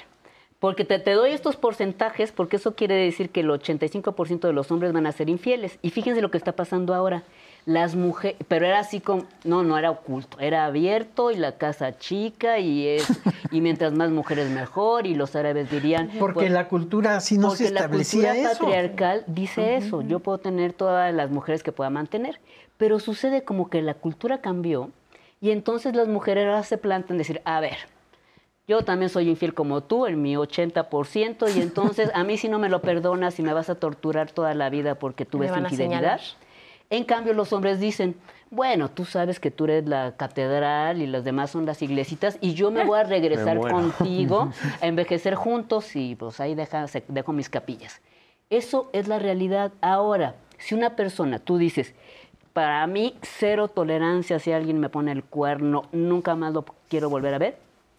Porque 0.60 0.86
te, 0.86 1.00
te 1.00 1.12
doy 1.12 1.32
estos 1.32 1.58
porcentajes 1.58 2.32
porque 2.32 2.56
eso 2.56 2.76
quiere 2.76 2.96
decir 2.96 3.30
que 3.30 3.42
el 3.42 3.50
85% 3.50 4.40
de 4.48 4.54
los 4.54 4.72
hombres 4.72 4.94
van 4.94 5.06
a 5.06 5.12
ser 5.12 5.30
infieles. 5.30 5.78
Y 5.82 5.90
fíjense 5.90 6.22
lo 6.22 6.32
que 6.32 6.38
está 6.38 6.54
pasando 6.54 6.94
ahora. 6.94 7.24
Las 7.66 7.96
mujeres, 7.96 8.38
pero 8.48 8.68
era 8.68 8.80
así 8.80 9.00
como, 9.00 9.24
no, 9.44 9.64
no 9.64 9.78
era 9.78 9.90
oculto, 9.90 10.40
era 10.40 10.66
abierto 10.66 11.32
y 11.32 11.36
la 11.36 11.54
casa 11.54 11.98
chica 11.98 12.60
y 12.60 12.88
es, 12.88 13.08
y 13.52 13.62
mientras 13.62 13.94
más 13.94 14.12
mujeres 14.12 14.50
mejor 14.52 15.08
y 15.08 15.16
los 15.16 15.36
árabes 15.36 15.72
dirían. 15.72 16.12
Porque 16.20 16.42
pues, 16.42 16.52
la 16.52 16.68
cultura 16.68 17.16
así 17.16 17.38
no 17.38 17.52
se 17.52 17.64
porque 17.64 17.74
la 17.74 17.80
establecía 17.80 18.34
cultura 18.34 18.52
eso. 18.52 18.60
patriarcal 18.60 19.24
dice 19.28 19.76
eso. 19.78 20.02
Yo 20.02 20.20
puedo 20.20 20.38
tener 20.38 20.74
todas 20.74 21.14
las 21.14 21.32
mujeres 21.32 21.64
que 21.64 21.72
pueda 21.72 21.90
mantener. 21.90 22.40
Pero 22.78 23.00
sucede 23.00 23.44
como 23.44 23.70
que 23.70 23.82
la 23.82 23.94
cultura 23.94 24.42
cambió 24.42 24.92
y 25.42 25.52
entonces 25.52 25.96
las 25.96 26.08
mujeres 26.08 26.46
ahora 26.46 26.64
se 26.64 26.78
plantan 26.78 27.18
decir, 27.18 27.42
a 27.46 27.60
ver, 27.60 27.78
yo 28.68 28.84
también 28.84 29.10
soy 29.10 29.30
infiel 29.30 29.54
como 29.54 29.82
tú, 29.82 30.08
en 30.08 30.22
mi 30.22 30.36
80%, 30.36 31.56
y 31.56 31.62
entonces 31.62 32.10
a 32.14 32.24
mí 32.24 32.38
si 32.38 32.50
no 32.50 32.58
me 32.58 32.70
lo 32.70 32.82
perdonas 32.82 33.38
y 33.40 33.44
me 33.44 33.54
vas 33.54 33.70
a 33.70 33.76
torturar 33.76 34.32
toda 34.32 34.54
la 34.56 34.70
vida 34.70 34.96
porque 34.96 35.26
tuve 35.26 35.48
infidelidad. 35.48 36.20
En 36.90 37.04
cambio, 37.04 37.34
los 37.34 37.52
hombres 37.54 37.80
dicen, 37.80 38.16
bueno, 38.52 38.90
tú 38.90 39.06
sabes 39.06 39.40
que 39.40 39.50
tú 39.52 39.64
eres 39.66 39.88
la 39.88 40.16
catedral 40.18 41.02
y 41.02 41.08
las 41.08 41.24
demás 41.24 41.50
son 41.52 41.66
las 41.66 41.82
iglesitas 41.82 42.38
y 42.42 42.54
yo 42.54 42.70
me 42.72 42.84
voy 42.86 43.00
a 43.00 43.04
regresar 43.16 43.58
contigo 43.74 44.52
a 44.82 44.86
envejecer 44.88 45.36
juntos 45.36 45.96
y 45.96 46.16
pues 46.16 46.40
ahí 46.40 46.54
deja- 46.56 46.86
dejo 47.08 47.34
mis 47.34 47.50
capillas. 47.50 48.02
Eso 48.50 48.90
es 48.94 49.08
la 49.08 49.18
realidad. 49.20 49.72
Ahora, 49.82 50.36
si 50.60 50.76
una 50.76 50.96
persona, 50.96 51.40
tú 51.40 51.58
dices, 51.58 51.96
para 52.54 52.86
mí 52.88 53.16
cero 53.22 53.68
tolerancia 53.68 54.40
si 54.40 54.52
alguien 54.52 54.80
me 54.80 54.90
pone 54.90 55.12
el 55.12 55.24
cuerno, 55.24 55.84
nunca 55.92 56.36
más 56.36 56.54
lo 56.54 56.64
quiero 56.88 57.10
volver 57.10 57.34
a 57.34 57.38
ver, 57.40 57.58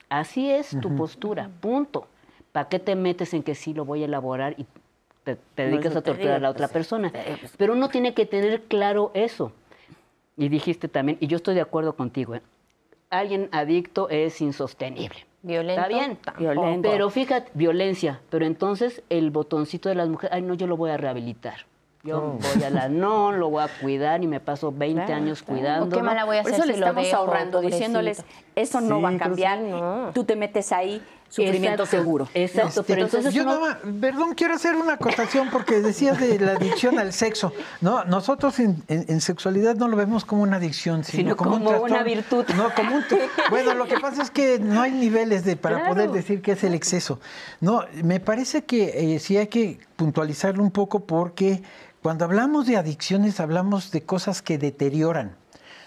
así 0.08 0.50
es 0.50 0.78
tu 0.80 0.94
postura, 0.96 1.50
punto. 1.60 2.06
¿Para 2.52 2.68
qué 2.70 2.78
te 2.78 2.94
metes 2.96 3.34
en 3.34 3.42
que 3.42 3.54
sí 3.54 3.74
lo 3.74 3.84
voy 3.84 4.00
a 4.02 4.06
elaborar 4.06 4.54
y 4.56 4.64
te, 5.26 5.36
te 5.56 5.66
dedicas 5.66 5.86
eso 5.90 5.98
a 5.98 6.02
torturar 6.02 6.34
a 6.36 6.38
la 6.38 6.50
otra 6.50 6.68
pues, 6.68 6.72
persona? 6.72 7.10
eh, 7.12 7.36
pues, 7.40 7.52
Pero 7.58 7.72
uno 7.72 7.88
tiene 7.88 8.14
que 8.14 8.26
tener 8.26 8.62
claro 8.62 9.10
eso. 9.14 9.50
Y 10.36 10.48
dijiste 10.48 10.86
también, 10.88 11.18
y 11.20 11.26
yo 11.26 11.36
estoy 11.36 11.54
de 11.56 11.60
acuerdo 11.62 11.96
contigo, 11.96 12.34
¿eh? 12.36 12.42
alguien 13.10 13.48
adicto 13.52 14.08
es 14.08 14.40
insostenible. 14.40 15.26
Violento, 15.42 15.80
Está 15.82 15.88
bien. 15.88 16.18
Violento. 16.38 16.88
Pero 16.90 17.10
fíjate, 17.10 17.50
violencia. 17.54 18.20
Pero 18.30 18.44
entonces 18.46 19.02
el 19.08 19.30
botoncito 19.30 19.88
de 19.88 19.94
las 19.94 20.08
mujeres, 20.08 20.34
ay, 20.34 20.42
no, 20.42 20.54
yo 20.54 20.66
lo 20.66 20.76
voy 20.76 20.90
a 20.90 20.96
rehabilitar. 20.96 21.66
Yo 22.02 22.36
voy 22.54 22.62
a 22.64 22.70
la 22.70 22.88
no, 22.90 23.32
lo 23.32 23.48
voy 23.50 23.62
a 23.64 23.68
cuidar 23.80 24.22
y 24.22 24.26
me 24.28 24.38
paso 24.40 24.70
20 24.72 25.12
años 25.12 25.42
cuidando. 25.42 25.86
¿O 25.86 25.98
qué 25.98 26.02
mala 26.04 26.24
voy 26.24 26.36
a 26.38 26.42
Por 26.42 26.52
hacer 26.52 26.60
eso 26.60 26.66
le 26.68 26.74
si 26.74 26.80
lo 26.80 26.86
estamos 26.86 27.04
dejo, 27.06 27.16
ahorrando, 27.16 27.58
pobrecito? 27.58 27.76
diciéndoles, 27.76 28.24
eso 28.54 28.80
no 28.80 28.96
Sí, 28.96 29.02
va 29.02 29.08
a 29.10 29.18
cambiar, 29.18 29.58
sí, 29.58 29.64
no. 29.70 30.10
tú 30.14 30.24
te 30.24 30.36
metes 30.36 30.70
ahí, 30.72 31.00
sufrimiento 31.28 31.82
Exacto, 31.84 31.86
seguro. 31.86 32.28
Exacto, 32.34 32.82
pero 32.84 33.04
Este, 33.04 33.16
entonces 33.18 33.34
yo 33.34 33.42
uno- 33.42 33.52
nada 33.60 33.80
más, 33.84 33.94
perdón, 34.00 34.34
quiero 34.34 34.54
hacer 34.54 34.74
una 34.76 34.94
acotación 34.94 35.48
porque 35.50 35.80
decías 35.80 36.18
de 36.20 36.38
la 36.38 36.52
adicción 36.52 36.98
al 36.98 37.12
sexo. 37.12 37.52
No, 37.80 38.04
nosotros 38.04 38.58
en, 38.60 38.82
en- 38.88 39.04
en 39.08 39.20
sexualidad 39.20 39.74
no 39.76 39.88
lo 39.88 39.96
vemos 39.96 40.24
como 40.24 40.42
una 40.42 40.56
adicción, 40.56 41.04
sino, 41.04 41.16
Sino 41.22 41.36
como, 41.36 41.56
un 41.56 41.64
como 41.64 41.82
una 41.82 42.02
virtud. 42.02 42.44
No, 42.56 42.72
como 42.74 42.96
un 42.96 43.04
bueno, 43.50 43.74
lo 43.74 43.86
que 43.86 43.98
pasa 43.98 44.22
es 44.22 44.30
que 44.30 44.58
no 44.58 44.80
hay 44.82 44.92
niveles 44.92 45.44
de 45.44 45.56
para 45.56 45.88
poder 45.88 46.10
decir 46.10 46.42
que 46.42 46.52
es 46.52 46.64
el 46.64 46.74
exceso. 46.74 47.20
No, 47.60 47.84
me 48.02 48.20
parece 48.20 48.64
que 48.64 49.14
eh, 49.14 49.18
sí 49.18 49.36
hay 49.36 49.48
que 49.48 49.78
puntualizarlo 49.96 50.62
un 50.62 50.70
poco 50.70 51.00
porque 51.06 51.62
cuando 52.02 52.24
hablamos 52.24 52.66
de 52.66 52.76
adicciones 52.76 53.40
hablamos 53.40 53.90
de 53.90 54.02
cosas 54.02 54.42
que 54.42 54.58
deterioran. 54.58 55.36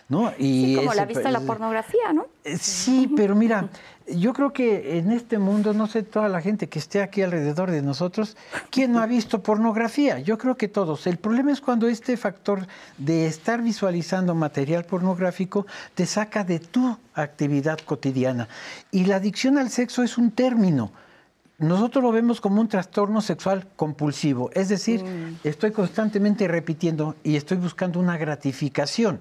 ¿No? 0.10 0.32
Y 0.40 0.66
Sí, 0.66 0.76
como 0.76 0.96
la 0.96 1.06
vista 1.06 1.22
de 1.26 1.32
la 1.32 1.40
pornografía, 1.42 2.12
¿no? 2.14 2.26
eh, 2.44 2.58
Sí, 2.58 3.14
pero 3.16 3.36
mira, 3.36 3.70
yo 4.16 4.34
creo 4.34 4.53
que 4.53 4.97
en 4.97 5.12
este 5.12 5.38
mundo, 5.38 5.74
no 5.74 5.88
sé, 5.88 6.03
toda 6.03 6.30
la 6.30 6.41
gente 6.41 6.68
que 6.68 6.80
esté 6.80 7.01
aquí 7.01 7.22
alrededor 7.22 7.72
de 7.72 7.82
nosotros, 7.82 8.38
¿quién 8.70 8.91
no 8.91 9.01
ha 9.01 9.05
visto 9.05 9.43
pornografía? 9.43 10.20
Yo 10.20 10.38
creo 10.38 10.55
que 10.55 10.68
todos. 10.68 11.07
El 11.07 11.18
problema 11.18 11.51
es 11.51 11.62
cuando 11.62 11.88
este 11.88 12.18
factor 12.18 12.68
de 12.97 13.28
estar 13.28 13.62
visualizando 13.62 14.36
material 14.36 14.86
pornográfico 14.86 15.66
te 15.95 16.05
saca 16.05 16.43
de 16.43 16.60
tu 16.60 16.97
actividad 17.14 17.80
cotidiana. 17.80 18.47
Y 18.91 19.05
la 19.05 19.18
adicción 19.18 19.57
al 19.57 19.70
sexo 19.70 20.03
es 20.03 20.18
un 20.18 20.32
término. 20.32 20.91
Nosotros 21.57 22.03
lo 22.03 22.12
vemos 22.12 22.39
como 22.39 22.62
un 22.62 22.70
trastorno 22.70 23.20
sexual 23.20 23.68
compulsivo, 23.76 24.49
es 24.53 24.70
decir, 24.70 25.03
estoy 25.43 25.72
constantemente 25.72 26.47
repitiendo 26.47 27.18
y 27.22 27.36
estoy 27.36 27.57
buscando 27.57 27.99
una 27.99 28.18
gratificación. 28.18 29.20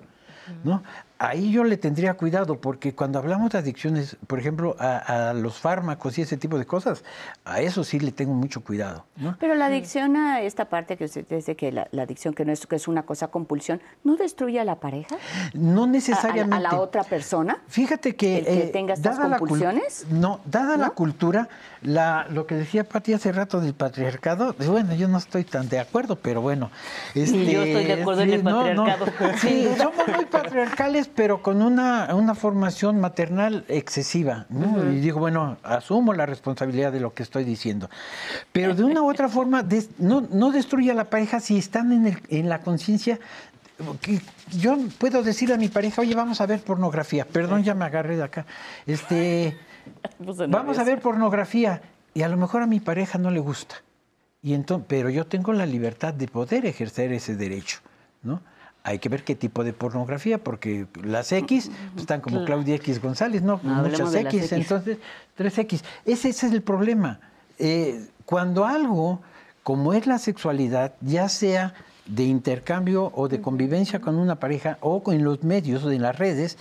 ¿no? 0.64 0.82
Ahí 1.20 1.50
yo 1.50 1.64
le 1.64 1.76
tendría 1.76 2.14
cuidado 2.14 2.60
porque 2.60 2.94
cuando 2.94 3.18
hablamos 3.18 3.50
de 3.50 3.58
adicciones, 3.58 4.16
por 4.28 4.38
ejemplo, 4.38 4.76
a, 4.78 5.30
a 5.30 5.34
los 5.34 5.58
fármacos 5.58 6.16
y 6.16 6.22
ese 6.22 6.36
tipo 6.36 6.58
de 6.58 6.64
cosas, 6.66 7.02
a 7.44 7.60
eso 7.60 7.82
sí 7.82 7.98
le 7.98 8.12
tengo 8.12 8.34
mucho 8.34 8.62
cuidado. 8.62 9.04
¿no? 9.16 9.36
Pero 9.40 9.56
la 9.56 9.66
adicción 9.66 10.16
a 10.16 10.42
esta 10.42 10.66
parte 10.68 10.96
que 10.96 11.06
usted 11.06 11.26
dice 11.28 11.56
que 11.56 11.72
la, 11.72 11.88
la 11.90 12.02
adicción 12.04 12.34
que 12.34 12.44
no 12.44 12.52
es 12.52 12.64
que 12.68 12.76
es 12.76 12.86
una 12.86 13.02
cosa 13.02 13.28
compulsión, 13.28 13.80
¿no 14.04 14.14
destruye 14.16 14.60
a 14.60 14.64
la 14.64 14.76
pareja? 14.76 15.16
No 15.54 15.82
¿A- 15.82 15.84
a- 15.84 15.88
necesariamente. 15.88 16.54
¿A, 16.66 16.72
la 16.72 16.80
otra 16.80 17.02
persona? 17.02 17.58
Fíjate 17.66 18.14
que, 18.14 18.38
¿El 18.38 18.44
que 18.44 18.62
eh, 18.66 18.70
tenga 18.72 18.94
estas 18.94 19.16
dada 19.16 19.28
la 19.28 19.38
compulsiones? 19.38 20.06
no, 20.10 20.38
dada 20.44 20.76
la 20.76 20.90
cultura, 20.90 21.48
la, 21.82 22.26
lo 22.30 22.46
que 22.46 22.54
decía 22.56 22.84
Pati 22.84 23.12
hace 23.12 23.30
rato 23.32 23.60
del 23.60 23.74
patriarcado, 23.74 24.54
bueno, 24.66 24.94
yo 24.94 25.08
no 25.08 25.18
estoy 25.18 25.44
tan 25.44 25.68
de 25.68 25.78
acuerdo, 25.78 26.16
pero 26.16 26.40
bueno. 26.40 26.70
este, 27.14 27.46
yo 27.52 27.62
estoy 27.62 27.84
de 27.84 27.92
acuerdo 28.02 28.22
en 28.22 28.32
el 28.32 28.42
patriarcado, 28.42 29.06
Sí, 29.40 29.68
somos 29.76 30.08
muy 30.14 30.24
patriarcales, 30.26 31.08
pero 31.14 31.42
con 31.42 31.62
una, 31.62 32.14
una 32.14 32.34
formación 32.34 33.00
maternal 33.00 33.64
excesiva. 33.68 34.46
¿no? 34.48 34.92
Y 34.92 34.96
digo, 35.00 35.20
bueno, 35.20 35.56
asumo 35.62 36.12
la 36.14 36.26
responsabilidad 36.26 36.92
de 36.92 37.00
lo 37.00 37.14
que 37.14 37.22
estoy 37.22 37.44
diciendo. 37.44 37.88
Pero 38.52 38.74
de 38.74 38.84
una 38.84 39.02
u 39.02 39.10
otra 39.10 39.28
forma, 39.28 39.62
des- 39.62 39.90
no, 39.98 40.20
no 40.32 40.50
destruye 40.50 40.90
a 40.90 40.94
la 40.94 41.04
pareja 41.04 41.40
si 41.40 41.58
están 41.58 41.92
en, 41.92 42.06
el- 42.06 42.22
en 42.28 42.48
la 42.48 42.60
conciencia 42.60 43.18
yo 44.50 44.76
puedo 44.98 45.22
decir 45.22 45.52
a 45.52 45.56
mi 45.56 45.68
pareja, 45.68 46.02
oye, 46.02 46.12
vamos 46.14 46.40
a 46.40 46.46
ver 46.46 46.60
pornografía. 46.60 47.24
Perdón, 47.24 47.62
ya 47.62 47.74
me 47.74 47.84
agarré 47.84 48.16
de 48.16 48.24
acá. 48.24 48.44
Este, 48.86 49.56
vamos 50.48 50.78
a 50.78 50.84
ver 50.84 51.00
pornografía. 51.00 51.82
Y 52.14 52.22
a 52.22 52.28
lo 52.28 52.36
mejor 52.36 52.62
a 52.62 52.66
mi 52.66 52.80
pareja 52.80 53.18
no 53.18 53.30
le 53.30 53.40
gusta. 53.40 53.76
Y 54.42 54.54
entonces, 54.54 54.86
pero 54.88 55.10
yo 55.10 55.26
tengo 55.26 55.52
la 55.52 55.66
libertad 55.66 56.14
de 56.14 56.28
poder 56.28 56.66
ejercer 56.66 57.12
ese 57.12 57.36
derecho, 57.36 57.80
¿no? 58.22 58.40
Hay 58.84 59.00
que 59.00 59.08
ver 59.08 59.24
qué 59.24 59.34
tipo 59.34 59.64
de 59.64 59.72
pornografía, 59.72 60.38
porque 60.38 60.86
las 61.02 61.32
X 61.32 61.70
pues, 61.92 62.02
están 62.02 62.20
como 62.20 62.44
Claudia 62.44 62.76
X 62.76 63.02
González, 63.02 63.42
¿no? 63.42 63.60
Muchas 63.62 64.14
X, 64.14 64.44
X. 64.44 64.52
entonces 64.52 64.98
3X. 65.36 65.82
Ese, 66.04 66.28
ese 66.28 66.46
es 66.46 66.52
el 66.52 66.62
problema. 66.62 67.20
Eh, 67.58 68.06
cuando 68.24 68.64
algo, 68.64 69.20
como 69.62 69.92
es 69.92 70.06
la 70.06 70.18
sexualidad, 70.18 70.94
ya 71.00 71.28
sea 71.28 71.74
de 72.06 72.24
intercambio 72.24 73.12
o 73.14 73.28
de 73.28 73.40
convivencia 73.40 74.00
con 74.00 74.16
una 74.16 74.36
pareja 74.36 74.78
o 74.80 75.02
en 75.12 75.24
los 75.24 75.42
medios 75.44 75.84
o 75.84 75.90
en 75.90 76.02
las 76.02 76.16
redes, 76.18 76.56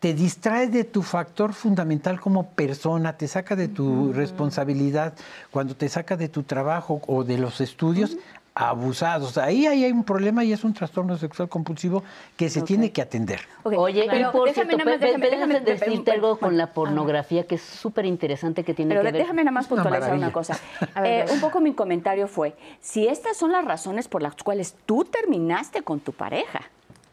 te 0.00 0.14
distrae 0.14 0.68
de 0.68 0.84
tu 0.84 1.02
factor 1.02 1.52
fundamental 1.52 2.18
como 2.20 2.46
persona, 2.48 3.16
te 3.18 3.28
saca 3.28 3.54
de 3.54 3.68
tu 3.68 4.12
responsabilidad, 4.14 5.12
cuando 5.50 5.76
te 5.76 5.88
saca 5.90 6.16
de 6.16 6.28
tu 6.28 6.42
trabajo 6.42 7.02
o 7.06 7.22
de 7.22 7.36
los 7.36 7.60
estudios, 7.60 8.16
abusados. 8.54 9.38
Ahí, 9.38 9.66
ahí 9.66 9.84
hay 9.84 9.92
un 9.92 10.02
problema 10.04 10.42
y 10.42 10.52
es 10.52 10.64
un 10.64 10.72
trastorno 10.74 11.16
sexual 11.18 11.48
compulsivo 11.48 12.02
que 12.36 12.48
se 12.50 12.62
tiene 12.62 12.90
que 12.92 13.00
atender. 13.02 13.40
Oye, 13.62 14.06
Pero 14.10 14.28
y 14.28 14.32
por 14.32 14.48
déjame 14.48 14.70
cierto, 14.72 14.76
nada 14.78 14.84
más, 14.90 15.00
déjame- 15.00 15.30
déjame 15.30 15.60
déjame- 15.60 15.64
decirte 15.64 16.10
algo 16.12 16.38
con 16.38 16.56
la 16.56 16.72
pornografía 16.72 17.46
que 17.46 17.54
es 17.56 17.62
súper 17.62 18.06
interesante 18.06 18.64
que 18.64 18.74
tiene 18.74 18.94
Pero 18.94 19.02
que 19.06 19.12
ver. 19.12 19.22
déjame 19.22 19.44
nada 19.44 19.52
más 19.52 19.66
puntualizar 19.68 20.14
una 20.14 20.32
cosa. 20.32 20.58
A 20.94 21.00
ver, 21.02 21.12
Eh, 21.12 21.18
dale. 21.20 21.32
un 21.32 21.40
poco 21.40 21.60
mi 21.60 21.74
comentario 21.74 22.26
fue, 22.26 22.56
si 22.80 23.06
estas 23.06 23.36
son 23.36 23.52
las 23.52 23.64
razones 23.66 24.08
por 24.08 24.22
las 24.22 24.34
cuales 24.36 24.74
tú 24.86 25.04
terminaste 25.04 25.82
con 25.82 26.00
tu 26.00 26.12
pareja, 26.12 26.62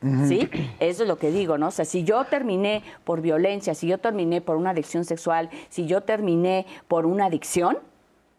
¿sí? 0.01 0.49
Eso 0.79 1.03
es 1.03 1.07
lo 1.07 1.17
que 1.17 1.31
digo, 1.31 1.57
¿no? 1.57 1.67
O 1.67 1.71
sea, 1.71 1.85
si 1.85 2.03
yo 2.03 2.25
terminé 2.25 2.83
por 3.03 3.21
violencia, 3.21 3.73
si 3.73 3.87
yo 3.87 3.97
terminé 3.97 4.41
por 4.41 4.55
una 4.57 4.71
adicción 4.71 5.05
sexual, 5.05 5.49
si 5.69 5.87
yo 5.87 6.01
terminé 6.01 6.65
por 6.87 7.05
una 7.05 7.25
adicción, 7.25 7.79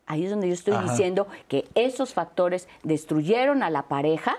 ahí 0.07 0.25
es 0.25 0.31
donde 0.31 0.49
yo 0.49 0.55
estoy 0.55 0.75
Ajá. 0.75 0.91
diciendo 0.91 1.27
que 1.49 1.67
esos 1.75 2.15
factores 2.15 2.69
destruyeron 2.83 3.63
a 3.63 3.71
la 3.71 3.83
pareja, 3.89 4.37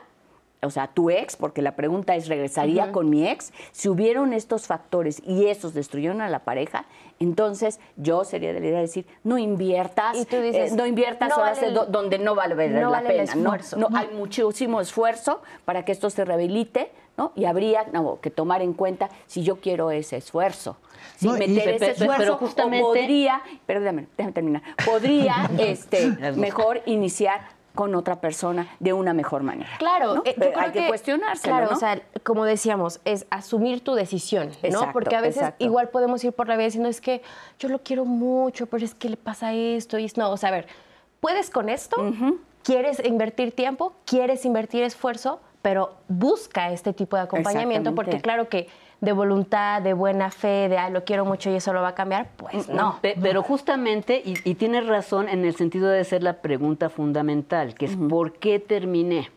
o 0.62 0.70
sea, 0.70 0.88
tu 0.88 1.10
ex, 1.10 1.38
porque 1.38 1.62
la 1.62 1.76
pregunta 1.76 2.16
es, 2.16 2.28
¿regresaría 2.28 2.92
con 2.92 3.10
mi 3.10 3.28
ex? 3.28 3.54
Si 3.72 3.88
hubieron 3.88 4.34
estos 4.34 4.68
factores 4.68 5.22
y 5.26 5.46
esos 5.46 5.74
destruyeron 5.74 6.22
a 6.22 6.30
la 6.30 6.40
pareja, 6.40 6.86
entonces 7.20 7.80
yo 7.98 8.24
sería 8.24 8.54
de 8.54 8.60
la 8.60 8.66
idea 8.68 8.76
de 8.78 8.84
decir, 8.84 9.06
no 9.24 9.38
inviertas, 9.38 10.16
Y 10.18 10.26
tú 10.26 10.38
dices, 10.42 10.72
eh, 10.72 10.76
no 10.76 10.86
inviertas 10.86 11.30
no 11.30 11.38
horas 11.38 11.58
vale 11.58 11.68
el- 11.68 11.74
do- 11.74 11.86
donde 11.86 12.18
no 12.20 12.36
vale 12.36 12.70
no 12.70 12.80
la 12.92 13.02
vale 13.02 13.10
el 13.20 13.28
pena. 13.28 13.36
No, 13.36 13.54
esfuerzo. 13.56 13.78
no, 13.78 13.90
hay 13.98 14.08
muchísimo 14.16 14.82
esfuerzo 14.82 15.42
para 15.66 15.84
que 15.86 15.92
esto 15.92 16.10
se 16.10 16.24
rehabilite, 16.26 16.92
¿no? 17.18 17.32
Y 17.36 17.46
habría 17.46 17.86
no, 17.92 18.20
que 18.22 18.30
tomar 18.30 18.62
en 18.62 18.74
cuenta 18.74 19.10
si 19.28 19.44
yo 19.44 19.58
quiero 19.58 19.92
ese 19.92 20.18
esfuerzo. 20.18 20.78
Si 21.18 21.28
No, 21.28 21.34
meter 21.34 21.70
ese 21.70 21.80
pe- 21.86 21.92
esfuerzo, 21.92 22.16
pero 22.18 22.34
o 22.36 22.38
justamente- 22.38 22.82
podría, 22.84 23.42
pero 23.66 23.82
déjame, 23.82 24.08
déjame 24.18 24.34
terminar, 24.34 24.62
podría 24.86 25.50
este, 25.60 26.08
mejor 26.36 26.82
iniciar 26.86 27.42
con 27.76 27.96
otra 27.96 28.20
persona 28.20 28.68
de 28.80 28.94
una 28.94 29.14
mejor 29.14 29.44
manera. 29.44 29.70
Claro, 29.78 30.16
¿no? 30.16 30.22
eh, 30.26 30.34
yo 30.38 30.52
creo 30.52 30.60
hay 30.60 30.72
que, 30.72 30.88
cuestionárselo, 30.88 31.56
Claro, 31.56 31.72
¿no? 31.72 31.78
o 31.78 31.80
sea, 31.80 32.02
como 32.24 32.46
decíamos, 32.46 33.00
es 33.06 33.26
asumir 33.30 33.84
tu 33.84 33.94
decisión, 33.96 34.52
¿no? 34.72 34.92
Porque 34.92 35.16
a 35.16 35.22
veces 35.22 35.44
exacto. 35.44 35.64
igual 35.64 35.90
podemos 35.90 36.24
ir 36.24 36.34
por 36.34 36.48
la 36.48 36.56
vida 36.56 36.66
diciendo, 36.66 36.90
es 36.90 37.02
que 37.02 37.22
yo 37.60 37.70
lo 37.70 37.80
quiero 37.80 38.06
mucho, 38.06 38.66
pero 38.68 38.84
es 38.84 38.94
que 38.96 39.10
le 39.10 39.18
pasa 39.18 39.54
esto 39.54 39.98
y 39.98 40.06
es 40.06 40.18
no, 40.18 40.30
o 40.30 40.38
sea, 40.38 40.50
a 40.50 40.54
ver, 40.54 40.68
puedes 41.20 41.50
con 41.50 41.70
esto, 41.70 41.98
quieres 42.64 43.04
invertir 43.04 43.52
tiempo, 43.54 43.94
quieres 44.06 44.46
invertir 44.46 44.84
esfuerzo, 44.84 45.40
pero 45.62 45.96
busca 46.08 46.72
este 46.72 46.94
tipo 46.94 47.16
de 47.18 47.24
acompañamiento 47.24 47.94
porque 47.96 48.22
claro 48.22 48.50
que 48.50 48.68
de 49.02 49.12
voluntad, 49.14 49.82
de 49.82 49.94
buena 49.94 50.30
fe, 50.32 50.68
de 50.70 50.78
ay, 50.78 50.92
lo 50.92 51.04
quiero 51.06 51.24
mucho 51.26 51.50
y 51.50 51.56
eso 51.56 51.72
lo 51.74 51.82
va 51.82 51.90
a 51.90 51.96
cambiar, 51.96 52.28
pues 52.36 52.68
no. 52.70 52.98
Pe- 53.02 53.16
Pero 53.22 53.44
justamente, 53.44 54.22
y, 54.26 54.34
y 54.44 54.56
tienes 54.56 54.86
razón 54.88 55.30
en 55.30 55.46
el 55.46 55.56
sentido 55.56 55.88
de 55.88 56.04
ser 56.04 56.22
la 56.24 56.34
pregunta 56.42 56.90
fundamental, 56.90 57.76
que 57.76 57.86
es 57.86 57.96
¿por 57.96 58.34
qué 58.34 58.60
terminé? 58.60 59.30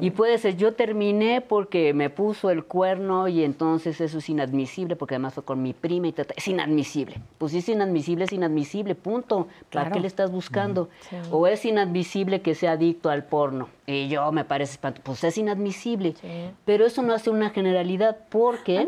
Y 0.00 0.10
puede 0.12 0.38
ser, 0.38 0.56
yo 0.56 0.74
terminé 0.74 1.40
porque 1.40 1.92
me 1.92 2.10
puso 2.10 2.48
el 2.50 2.64
cuerno 2.64 3.26
y 3.26 3.42
entonces 3.42 4.00
eso 4.00 4.18
es 4.18 4.28
inadmisible, 4.28 4.94
porque 4.94 5.16
además 5.16 5.34
fue 5.34 5.42
con 5.44 5.60
mi 5.62 5.72
prima 5.72 6.06
y 6.06 6.12
tal. 6.12 6.26
es 6.36 6.46
inadmisible. 6.46 7.16
Pues 7.38 7.50
si 7.52 7.58
es 7.58 7.68
inadmisible, 7.68 8.24
es 8.26 8.32
inadmisible, 8.32 8.94
punto. 8.94 9.48
¿Para 9.70 9.86
Claro. 9.86 9.90
qué 9.94 10.00
le 10.00 10.06
estás 10.06 10.30
buscando? 10.30 10.88
O 11.32 11.48
es 11.48 11.64
inadmisible 11.64 12.40
que 12.40 12.54
sea 12.54 12.72
adicto 12.72 13.10
al 13.10 13.24
porno. 13.24 13.68
Y 13.86 14.06
yo 14.08 14.30
me 14.30 14.44
parece 14.44 14.72
espanto. 14.72 15.00
Pues 15.02 15.24
es 15.24 15.36
inadmisible. 15.38 16.14
Pero 16.64 16.86
eso 16.86 17.02
no 17.02 17.12
hace 17.12 17.30
una 17.30 17.50
generalidad 17.50 18.16
porque 18.28 18.86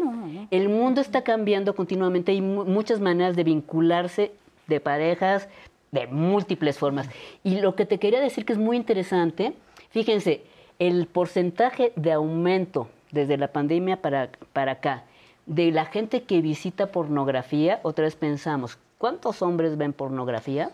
el 0.53 0.69
mundo 0.69 1.01
está 1.01 1.23
cambiando 1.23 1.75
continuamente. 1.75 2.31
Hay 2.31 2.43
mu- 2.43 2.65
muchas 2.65 3.01
maneras 3.01 3.35
de 3.35 3.43
vincularse 3.43 4.31
de 4.69 4.79
parejas 4.79 5.49
de 5.91 6.07
múltiples 6.07 6.79
formas. 6.79 7.09
Y 7.43 7.61
lo 7.61 7.75
que 7.75 7.87
te 7.87 7.99
quería 7.99 8.21
decir 8.21 8.45
que 8.45 8.53
es 8.53 8.59
muy 8.61 8.77
interesante, 8.77 9.55
fíjense, 9.91 10.45
el 10.81 11.07
porcentaje 11.07 11.93
de 11.95 12.11
aumento 12.11 12.89
desde 13.13 13.37
la 13.37 13.53
pandemia 13.53 14.01
para, 14.01 14.31
para 14.55 14.73
acá 14.73 15.05
de 15.45 15.71
la 15.71 15.85
gente 15.85 16.23
que 16.23 16.41
visita 16.41 16.91
pornografía, 16.91 17.81
otra 17.83 18.05
vez 18.05 18.17
pensamos, 18.17 18.79
¿cuántos 18.99 19.43
hombres 19.43 19.77
ven 19.77 19.93
pornografía? 19.93 20.71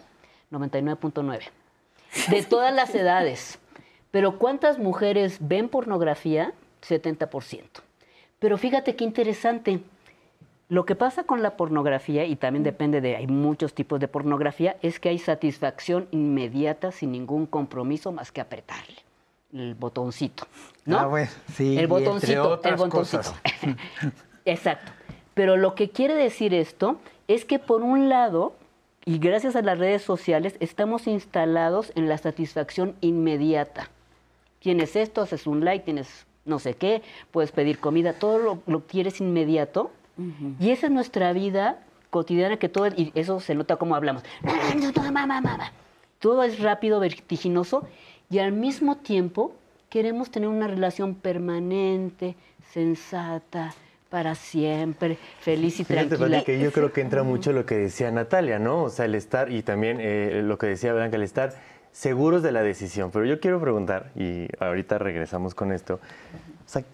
99.9. 0.52 1.40
De 2.30 2.42
todas 2.44 2.72
las 2.72 2.94
edades. 2.94 3.58
Pero 4.12 4.38
¿cuántas 4.38 4.78
mujeres 4.78 5.38
ven 5.40 5.68
pornografía? 5.68 6.52
70%. 6.86 7.62
Pero 8.38 8.58
fíjate 8.58 8.94
qué 8.94 9.02
interesante. 9.02 9.80
Lo 10.68 10.84
que 10.84 10.94
pasa 10.94 11.24
con 11.24 11.42
la 11.42 11.56
pornografía, 11.56 12.26
y 12.26 12.36
también 12.36 12.62
depende 12.62 13.00
de, 13.00 13.16
hay 13.16 13.26
muchos 13.26 13.74
tipos 13.74 13.98
de 13.98 14.08
pornografía, 14.08 14.76
es 14.82 15.00
que 15.00 15.08
hay 15.08 15.18
satisfacción 15.18 16.06
inmediata 16.12 16.92
sin 16.92 17.10
ningún 17.12 17.46
compromiso 17.46 18.12
más 18.12 18.30
que 18.30 18.40
apretarle 18.40 19.05
el 19.60 19.74
botoncito. 19.74 20.46
¿no? 20.84 20.98
Ah, 20.98 21.06
bueno, 21.06 21.30
sí, 21.54 21.72
El 21.76 21.84
entre 21.84 21.86
botoncito, 21.86 22.60
el 22.64 22.76
botoncito. 22.76 22.88
cosas. 22.88 23.34
Exacto. 24.44 24.92
Pero 25.34 25.56
lo 25.56 25.74
que 25.74 25.90
quiere 25.90 26.14
decir 26.14 26.54
esto 26.54 26.98
es 27.28 27.44
que 27.44 27.58
por 27.58 27.82
un 27.82 28.08
lado, 28.08 28.54
y 29.04 29.18
gracias 29.18 29.56
a 29.56 29.62
las 29.62 29.78
redes 29.78 30.02
sociales, 30.02 30.56
estamos 30.60 31.06
instalados 31.06 31.92
en 31.94 32.08
la 32.08 32.18
satisfacción 32.18 32.94
inmediata. 33.00 33.90
Tienes 34.60 34.96
esto, 34.96 35.22
haces 35.22 35.46
un 35.46 35.64
like, 35.64 35.84
tienes 35.84 36.26
no 36.46 36.58
sé 36.58 36.74
qué, 36.74 37.02
puedes 37.32 37.52
pedir 37.52 37.78
comida, 37.78 38.14
todo 38.14 38.38
lo, 38.38 38.62
lo 38.66 38.86
quieres 38.86 39.20
inmediato. 39.20 39.90
Y 40.58 40.70
esa 40.70 40.86
es 40.86 40.92
nuestra 40.92 41.34
vida 41.34 41.80
cotidiana 42.08 42.56
que 42.56 42.70
todo, 42.70 42.86
y 42.86 43.12
eso 43.14 43.40
se 43.40 43.54
nota 43.54 43.76
como 43.76 43.94
hablamos. 43.94 44.22
Todo 46.18 46.42
es 46.44 46.58
rápido, 46.60 46.98
vertiginoso, 46.98 47.86
y 48.30 48.38
al 48.38 48.52
mismo 48.52 48.96
tiempo 48.96 49.54
queremos 49.88 50.30
tener 50.30 50.48
una 50.48 50.66
relación 50.66 51.14
permanente, 51.14 52.36
sensata, 52.72 53.74
para 54.10 54.34
siempre, 54.34 55.18
feliz 55.40 55.80
y 55.80 55.84
Fíjate, 55.84 56.16
tranquila. 56.16 56.44
Que 56.44 56.60
yo 56.60 56.72
creo 56.72 56.92
que 56.92 57.00
entra 57.00 57.22
mucho 57.22 57.52
lo 57.52 57.66
que 57.66 57.76
decía 57.76 58.10
Natalia, 58.10 58.58
¿no? 58.58 58.84
O 58.84 58.90
sea, 58.90 59.04
el 59.04 59.14
estar, 59.14 59.50
y 59.50 59.62
también 59.62 59.98
eh, 60.00 60.42
lo 60.44 60.58
que 60.58 60.66
decía 60.66 60.92
Blanca, 60.92 61.16
el 61.16 61.22
estar 61.22 61.54
seguros 61.92 62.42
de 62.42 62.52
la 62.52 62.62
decisión. 62.62 63.10
Pero 63.10 63.24
yo 63.24 63.40
quiero 63.40 63.60
preguntar, 63.60 64.10
y 64.14 64.48
ahorita 64.60 64.98
regresamos 64.98 65.54
con 65.54 65.72
esto, 65.72 65.94
o 65.94 66.68
sea, 66.68 66.84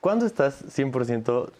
¿cuándo 0.00 0.26
estás 0.26 0.64
100% 0.76 1.50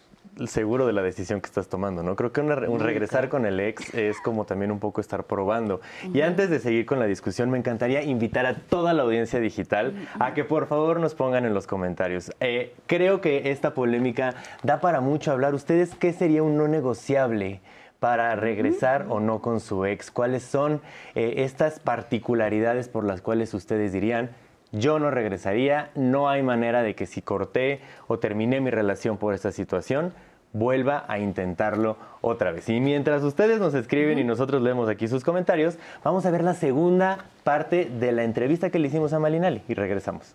seguro 0.46 0.86
de 0.86 0.92
la 0.92 1.02
decisión 1.02 1.40
que 1.40 1.46
estás 1.46 1.68
tomando, 1.68 2.02
¿no? 2.02 2.14
Creo 2.16 2.32
que 2.32 2.40
una- 2.40 2.68
un 2.68 2.80
regresar 2.80 3.28
con 3.28 3.44
el 3.46 3.58
ex 3.60 3.92
es 3.94 4.20
como 4.20 4.44
también 4.44 4.70
un 4.70 4.78
poco 4.78 5.00
estar 5.00 5.24
probando. 5.24 5.80
Y 6.14 6.20
antes 6.20 6.50
de 6.50 6.60
seguir 6.60 6.86
con 6.86 6.98
la 6.98 7.06
discusión, 7.06 7.50
me 7.50 7.58
encantaría 7.58 8.02
invitar 8.02 8.46
a 8.46 8.54
toda 8.54 8.92
la 8.92 9.02
audiencia 9.02 9.40
digital 9.40 9.94
a 10.18 10.34
que 10.34 10.44
por 10.44 10.66
favor 10.66 11.00
nos 11.00 11.14
pongan 11.14 11.44
en 11.44 11.54
los 11.54 11.66
comentarios. 11.66 12.30
Eh, 12.40 12.74
creo 12.86 13.20
que 13.20 13.50
esta 13.50 13.74
polémica 13.74 14.34
da 14.62 14.80
para 14.80 15.00
mucho 15.00 15.32
hablar. 15.32 15.54
¿Ustedes 15.54 15.94
qué 15.94 16.12
sería 16.12 16.42
un 16.42 16.56
no 16.56 16.68
negociable? 16.68 17.60
para 18.00 18.36
regresar 18.36 19.06
o 19.08 19.18
no 19.18 19.40
con 19.42 19.58
su 19.58 19.84
ex? 19.84 20.12
¿Cuáles 20.12 20.44
son 20.44 20.80
eh, 21.16 21.34
estas 21.38 21.80
particularidades 21.80 22.88
por 22.88 23.02
las 23.04 23.20
cuales 23.22 23.52
ustedes 23.54 23.92
dirían, 23.92 24.30
yo 24.70 24.98
no 25.00 25.10
regresaría, 25.10 25.90
no 25.96 26.28
hay 26.28 26.42
manera 26.44 26.82
de 26.82 26.94
que 26.94 27.06
si 27.06 27.22
corté 27.22 27.80
o 28.06 28.18
terminé 28.20 28.60
mi 28.60 28.70
relación 28.70 29.16
por 29.16 29.34
esta 29.34 29.50
situación, 29.50 30.12
vuelva 30.52 31.04
a 31.08 31.18
intentarlo 31.18 31.96
otra 32.20 32.52
vez. 32.52 32.68
Y 32.68 32.80
mientras 32.80 33.22
ustedes 33.22 33.60
nos 33.60 33.74
escriben 33.74 34.18
y 34.18 34.24
nosotros 34.24 34.62
leemos 34.62 34.88
aquí 34.88 35.08
sus 35.08 35.24
comentarios, 35.24 35.78
vamos 36.02 36.26
a 36.26 36.30
ver 36.30 36.42
la 36.42 36.54
segunda 36.54 37.26
parte 37.44 37.84
de 37.86 38.12
la 38.12 38.24
entrevista 38.24 38.70
que 38.70 38.78
le 38.78 38.88
hicimos 38.88 39.12
a 39.12 39.18
Malinali 39.18 39.62
y 39.68 39.74
regresamos. 39.74 40.34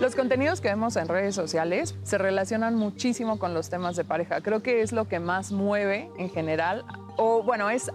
Los 0.00 0.16
contenidos 0.16 0.60
que 0.60 0.68
vemos 0.68 0.96
en 0.96 1.08
redes 1.08 1.34
sociales 1.34 1.94
se 2.02 2.18
relacionan 2.18 2.74
muchísimo 2.74 3.38
con 3.38 3.54
los 3.54 3.70
temas 3.70 3.96
de 3.96 4.04
pareja. 4.04 4.40
Creo 4.40 4.62
que 4.62 4.82
es 4.82 4.92
lo 4.92 5.08
que 5.08 5.20
más 5.20 5.52
mueve 5.52 6.10
en 6.18 6.28
general, 6.30 6.84
o 7.16 7.42
bueno, 7.42 7.70
es 7.70 7.90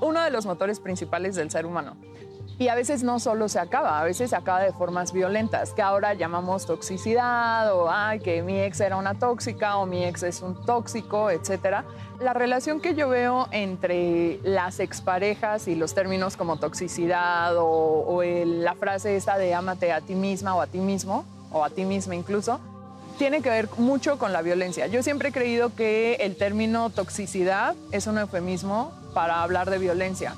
uno 0.00 0.22
de 0.22 0.30
los 0.30 0.46
motores 0.46 0.80
principales 0.80 1.34
del 1.34 1.50
ser 1.50 1.66
humano. 1.66 1.96
Y 2.60 2.68
a 2.68 2.74
veces 2.74 3.02
no 3.02 3.18
solo 3.20 3.48
se 3.48 3.58
acaba, 3.58 3.98
a 3.98 4.04
veces 4.04 4.28
se 4.28 4.36
acaba 4.36 4.60
de 4.60 4.70
formas 4.74 5.14
violentas, 5.14 5.72
que 5.72 5.80
ahora 5.80 6.12
llamamos 6.12 6.66
toxicidad, 6.66 7.74
o 7.74 7.90
ay, 7.90 8.20
que 8.20 8.42
mi 8.42 8.60
ex 8.60 8.80
era 8.80 8.98
una 8.98 9.14
tóxica, 9.14 9.78
o 9.78 9.86
mi 9.86 10.04
ex 10.04 10.24
es 10.24 10.42
un 10.42 10.66
tóxico, 10.66 11.30
etc. 11.30 11.86
La 12.20 12.34
relación 12.34 12.78
que 12.82 12.94
yo 12.94 13.08
veo 13.08 13.48
entre 13.50 14.40
las 14.42 14.78
exparejas 14.78 15.68
y 15.68 15.74
los 15.74 15.94
términos 15.94 16.36
como 16.36 16.58
toxicidad 16.58 17.54
o, 17.56 18.22
la 18.22 18.74
frase 18.74 19.16
esta 19.16 19.38
de 19.38 19.54
ámate 19.54 19.90
a 19.90 20.02
ti 20.02 20.14
misma 20.14 20.54
o 20.54 20.60
a 20.60 20.66
ti 20.66 20.80
mismo, 20.80 21.24
o 21.52 21.64
a 21.64 21.70
ti 21.70 21.86
misma 21.86 22.14
incluso, 22.14 22.60
tiene 23.16 23.40
que 23.40 23.48
ver 23.48 23.70
mucho 23.78 24.18
con 24.18 24.34
la 24.34 24.42
violencia. 24.42 24.86
Yo 24.86 25.02
siempre 25.02 25.30
he 25.30 25.32
creído 25.32 25.74
que 25.74 26.16
el 26.16 26.36
término 26.36 26.90
toxicidad 26.90 27.74
es 27.90 28.06
un 28.06 28.18
eufemismo 28.18 28.92
para 29.14 29.42
hablar 29.42 29.70
de 29.70 29.78
violencia. 29.78 30.34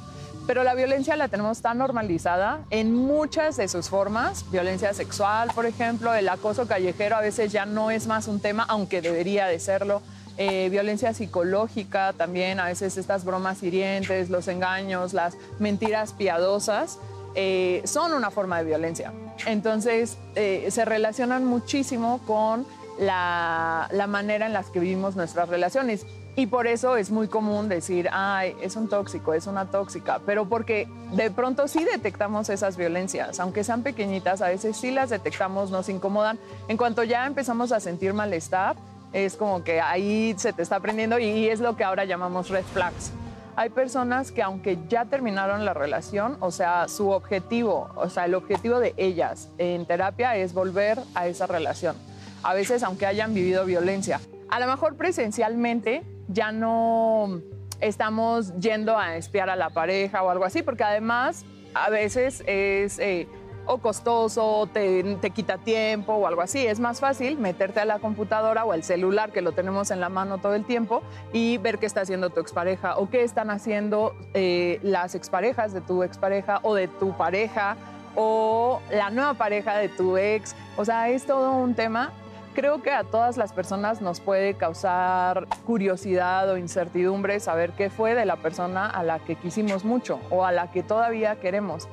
Pero 0.47 0.65
la 0.65 0.75
violencia 0.75 1.17
la 1.17 1.29
tenemos 1.29 1.63
tan 1.63 1.79
normalizada 1.79 2.61
en 2.71 2.95
muchas 2.95 3.57
de 3.57 3.69
sus 3.69 3.89
formas. 3.89 4.45
Violencia 4.51 4.93
sexual, 4.93 5.51
por 5.55 5.67
ejemplo, 5.67 6.15
el 6.15 6.29
acoso 6.29 6.67
callejero 6.67 7.17
a 7.17 7.21
veces 7.21 7.53
ya 7.53 7.67
no 7.67 7.91
es 7.91 8.07
más 8.07 8.29
un 8.29 8.41
tema, 8.41 8.65
aunque 8.69 9.01
debería 9.01 9.47
de 9.47 9.59
serlo. 9.59 10.03
Eh, 10.39 10.69
violencia 10.71 11.13
psicológica 11.13 12.15
también, 12.15 12.59
a 12.59 12.65
veces 12.65 12.97
estas 12.97 13.25
bromas 13.25 13.63
hirientes, 13.63 14.31
los 14.31 14.49
engaños, 14.49 15.13
las 15.13 15.37
mentiras 15.59 16.15
piadosas, 16.15 16.99
eh, 17.35 17.83
son 17.85 18.13
una 18.13 18.31
forma 18.31 18.59
de 18.59 18.65
violencia. 18.65 19.13
Entonces, 19.47 20.17
eh, 20.35 20.69
se 20.71 20.85
relacionan 20.85 21.45
muchísimo 21.45 22.21
con 22.27 22.67
la, 22.99 23.89
la 23.93 24.07
manera 24.07 24.47
en 24.47 24.53
la 24.53 24.63
que 24.63 24.81
vivimos 24.81 25.17
nuestras 25.17 25.49
relaciones. 25.49 26.07
Y 26.35 26.47
por 26.47 26.67
eso 26.67 26.97
es 26.97 27.11
muy 27.11 27.29
común 27.29 27.69
decir, 27.69 28.09
ay, 28.11 28.57
es 28.63 28.77
un 28.77 28.89
tóxico, 28.89 29.35
es 29.35 29.47
una 29.47 29.71
tóxica, 29.71 30.19
pero 30.25 30.49
porque 30.49 30.89
de 31.13 31.31
pronto 31.31 31.69
sí 31.69 31.85
detectamos 31.85 32.49
esas 32.49 32.79
violencias, 32.79 33.39
aunque 33.39 33.65
sean 33.65 33.83
pequeñitas, 33.83 34.41
a 34.41 34.49
veces 34.49 34.79
sí 34.79 34.91
las 34.91 35.11
detectamos, 35.11 35.71
nos 35.71 35.91
incomodan. 35.91 36.39
En 36.69 36.79
cuanto 36.79 37.05
ya 37.05 37.27
empezamos 37.27 37.71
a 37.71 37.81
sentir 37.81 38.15
malestar, 38.15 38.77
es 39.13 39.37
como 39.37 39.63
que 39.63 39.83
ahí 39.83 40.35
se 40.39 40.55
te 40.55 40.63
está 40.63 40.77
aprendiendo 40.77 41.19
y 41.19 41.49
es 41.49 41.61
lo 41.61 41.77
que 41.77 41.85
ahora 41.85 42.07
llamamos 42.07 42.49
red 42.49 42.65
flags. 42.65 43.13
Hay 43.55 43.69
personas 43.69 44.33
que 44.33 44.43
aunque 44.43 44.79
ya 44.89 45.05
terminaron 45.05 45.67
la 45.67 45.75
relación, 45.75 46.39
o 46.41 46.51
sea, 46.51 46.89
su 46.89 47.11
objetivo, 47.11 47.91
o 47.97 48.09
sea, 48.09 48.25
el 48.25 48.35
objetivo 48.35 48.81
de 48.81 48.95
ellas 48.97 49.51
en 49.59 49.85
terapia 49.85 50.35
es 50.37 50.55
volver 50.55 50.99
a 51.15 51.27
esa 51.27 51.47
relación. 51.47 51.95
A 52.43 52.55
veces 52.55 52.83
aunque 52.83 53.05
hayan 53.05 53.35
vivido 53.35 53.67
violencia. 53.67 54.19
A 54.53 54.61
lo 54.61 54.67
mejor 54.67 54.97
presencialmente 54.97 56.03
ya 56.29 56.53
no 56.53 57.41
estamos 57.81 58.53
yendo 58.59 58.99
a 58.99 59.17
espiar 59.17 59.49
a 59.49 59.57
la 59.57 59.71
pareja 59.71 60.23
o 60.23 60.29
algo 60.29 60.45
así, 60.45 60.63
porque 60.63 60.85
además 60.85 61.47
a 61.73 61.89
veces 61.89 62.45
es 62.47 62.99
eh, 62.99 63.27
o 63.65 63.79
costoso, 63.79 64.69
te, 64.71 65.17
te, 65.23 65.31
quita 65.31 65.57
tiempo 65.57 66.13
o 66.13 66.27
algo 66.27 66.43
así. 66.43 66.67
Es 66.67 66.81
más 66.81 67.01
fácil 67.01 67.39
meterte 67.39 67.81
a 67.81 67.87
la 67.87 67.99
computadora 67.99 68.67
o 68.67 68.73
al 68.73 68.83
celular 68.83 69.33
que 69.33 69.41
lo 69.41 69.53
tenemos 69.53 69.91
en 69.91 70.01
la 70.01 70.11
mano 70.11 70.37
todo 70.37 70.55
el 70.55 70.67
tiempo 70.67 71.03
y 71.33 71.57
ver 71.57 71.79
qué 71.79 71.87
está 71.87 72.03
haciendo 72.03 72.29
tu 72.29 72.41
expareja 72.41 72.99
o 72.99 73.09
qué 73.09 73.23
están 73.23 73.49
haciendo 73.49 74.15
eh, 74.35 74.81
las 74.83 75.15
exparejas 75.15 75.73
de 75.73 75.81
tu 75.81 76.03
expareja 76.03 76.61
o 76.63 76.75
de 76.75 76.89
tu 76.89 77.17
pareja 77.17 77.79
o 78.17 78.83
la 78.91 79.09
nueva 79.09 79.33
pareja 79.33 79.79
de 79.79 79.89
tu 79.89 80.19
ex. 80.19 80.55
O 80.77 80.85
sea, 80.85 81.09
es 81.09 81.25
todo 81.25 81.53
un 81.53 81.75
tema 81.75 82.13
creo 82.55 82.83
que 82.83 82.91
a 82.91 83.05
todas 83.05 83.37
las 83.37 83.53
personas 83.53 84.01
nos 84.01 84.21
puede 84.21 84.55
causar 84.55 85.47
curiosidad 85.67 86.51
o 86.51 86.57
incertidumbre 86.57 87.41
saber 87.41 87.73
qué 87.73 87.91
fue 87.91 88.15
de 88.15 88.25
la 88.25 88.37
persona 88.37 88.87
a 88.87 89.03
la 89.03 89.19
que 89.19 89.37
quisimos 89.37 89.85
mucho 89.85 90.21
o 90.31 90.45
a 90.45 90.53
la 90.53 90.71
que 90.71 90.83
todavía 90.83 91.37
queremos. 91.37 91.89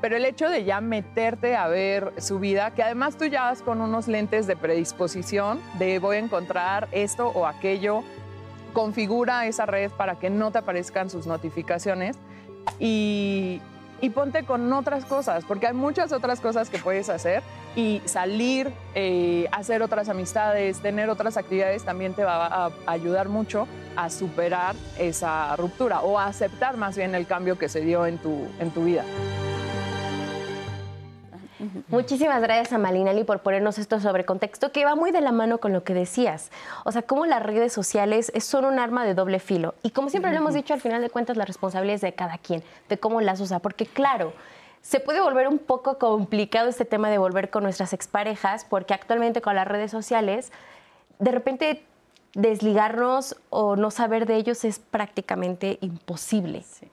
Pero 0.00 0.16
el 0.16 0.24
hecho 0.24 0.48
de 0.48 0.64
ya 0.64 0.80
meterte 0.80 1.56
a 1.56 1.66
ver 1.66 2.12
su 2.18 2.38
vida, 2.38 2.70
que 2.70 2.82
además 2.82 3.16
tú 3.16 3.24
ya 3.24 3.42
vas 3.42 3.62
con 3.62 3.80
unos 3.80 4.06
lentes 4.06 4.46
de 4.46 4.56
predisposición, 4.56 5.60
de 5.78 5.98
voy 5.98 6.16
a 6.16 6.20
encontrar 6.20 6.88
esto 6.92 7.28
o 7.28 7.46
aquello, 7.46 8.04
configura 8.72 9.46
esa 9.46 9.66
red 9.66 9.90
para 9.90 10.14
que 10.16 10.30
no 10.30 10.52
te 10.52 10.58
aparezcan 10.58 11.10
sus 11.10 11.26
notificaciones 11.26 12.16
y, 12.78 13.60
y 14.00 14.10
ponte 14.10 14.44
con 14.44 14.72
otras 14.72 15.04
cosas, 15.04 15.44
porque 15.44 15.66
hay 15.66 15.74
muchas 15.74 16.12
otras 16.12 16.40
cosas 16.40 16.70
que 16.70 16.78
puedes 16.78 17.08
hacer 17.08 17.42
y 17.74 18.00
salir, 18.04 18.72
eh, 18.94 19.48
hacer 19.52 19.82
otras 19.82 20.08
amistades, 20.08 20.80
tener 20.80 21.10
otras 21.10 21.36
actividades 21.36 21.84
también 21.84 22.14
te 22.14 22.24
va 22.24 22.66
a 22.66 22.70
ayudar 22.86 23.28
mucho 23.28 23.66
a 23.96 24.10
superar 24.10 24.74
esa 24.98 25.56
ruptura 25.56 26.00
o 26.00 26.18
a 26.18 26.26
aceptar 26.26 26.76
más 26.76 26.96
bien 26.96 27.14
el 27.14 27.26
cambio 27.26 27.58
que 27.58 27.68
se 27.68 27.80
dio 27.80 28.06
en 28.06 28.18
tu, 28.18 28.46
en 28.60 28.70
tu 28.70 28.84
vida. 28.84 29.04
Muchísimas 31.88 32.40
gracias 32.40 32.72
a 32.72 32.78
Malinali 32.78 33.24
por 33.24 33.40
ponernos 33.40 33.78
esto 33.78 34.00
sobre 34.00 34.24
contexto 34.24 34.72
que 34.72 34.84
va 34.84 34.94
muy 34.94 35.10
de 35.10 35.20
la 35.20 35.32
mano 35.32 35.58
con 35.58 35.72
lo 35.72 35.84
que 35.84 35.94
decías. 35.94 36.50
O 36.84 36.92
sea, 36.92 37.02
cómo 37.02 37.26
las 37.26 37.42
redes 37.42 37.72
sociales 37.72 38.32
son 38.40 38.64
un 38.64 38.78
arma 38.78 39.04
de 39.04 39.14
doble 39.14 39.38
filo. 39.38 39.74
Y 39.82 39.90
como 39.90 40.08
siempre 40.08 40.30
lo 40.30 40.38
hemos 40.38 40.54
dicho, 40.54 40.74
al 40.74 40.80
final 40.80 41.02
de 41.02 41.10
cuentas 41.10 41.36
la 41.36 41.44
responsabilidad 41.44 41.96
es 41.96 42.00
de 42.00 42.14
cada 42.14 42.38
quien, 42.38 42.62
de 42.88 42.98
cómo 42.98 43.20
las 43.20 43.40
usa. 43.40 43.58
Porque 43.58 43.86
claro, 43.86 44.32
se 44.82 45.00
puede 45.00 45.20
volver 45.20 45.48
un 45.48 45.58
poco 45.58 45.98
complicado 45.98 46.68
este 46.68 46.84
tema 46.84 47.10
de 47.10 47.18
volver 47.18 47.50
con 47.50 47.62
nuestras 47.62 47.92
exparejas, 47.92 48.64
porque 48.64 48.94
actualmente 48.94 49.40
con 49.40 49.54
las 49.54 49.66
redes 49.66 49.90
sociales, 49.90 50.52
de 51.18 51.30
repente 51.30 51.84
desligarnos 52.34 53.36
o 53.50 53.76
no 53.76 53.90
saber 53.90 54.26
de 54.26 54.36
ellos 54.36 54.64
es 54.64 54.78
prácticamente 54.78 55.78
imposible. 55.80 56.62
Sí. 56.62 56.88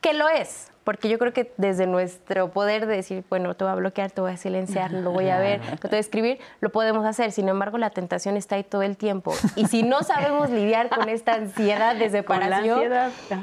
Que 0.00 0.12
lo 0.14 0.28
es, 0.28 0.69
porque 0.84 1.08
yo 1.08 1.18
creo 1.18 1.32
que 1.32 1.52
desde 1.56 1.86
nuestro 1.86 2.50
poder 2.50 2.86
de 2.86 2.96
decir, 2.96 3.24
bueno, 3.28 3.54
te 3.54 3.64
voy 3.64 3.72
a 3.72 3.76
bloquear, 3.76 4.10
te 4.10 4.20
voy 4.20 4.32
a 4.32 4.36
silenciar, 4.36 4.92
lo 4.92 5.10
voy 5.10 5.28
a 5.28 5.38
ver, 5.38 5.60
te 5.78 5.88
voy 5.88 5.96
a 5.98 6.00
escribir, 6.00 6.38
lo 6.60 6.70
podemos 6.70 7.04
hacer. 7.04 7.32
Sin 7.32 7.48
embargo, 7.48 7.78
la 7.78 7.90
tentación 7.90 8.36
está 8.36 8.56
ahí 8.56 8.64
todo 8.64 8.82
el 8.82 8.96
tiempo. 8.96 9.32
Y 9.56 9.66
si 9.66 9.82
no 9.82 10.02
sabemos 10.02 10.50
lidiar 10.50 10.88
con 10.88 11.08
esta 11.08 11.34
ansiedad 11.34 11.94
de 11.96 12.08
separación, 12.08 12.92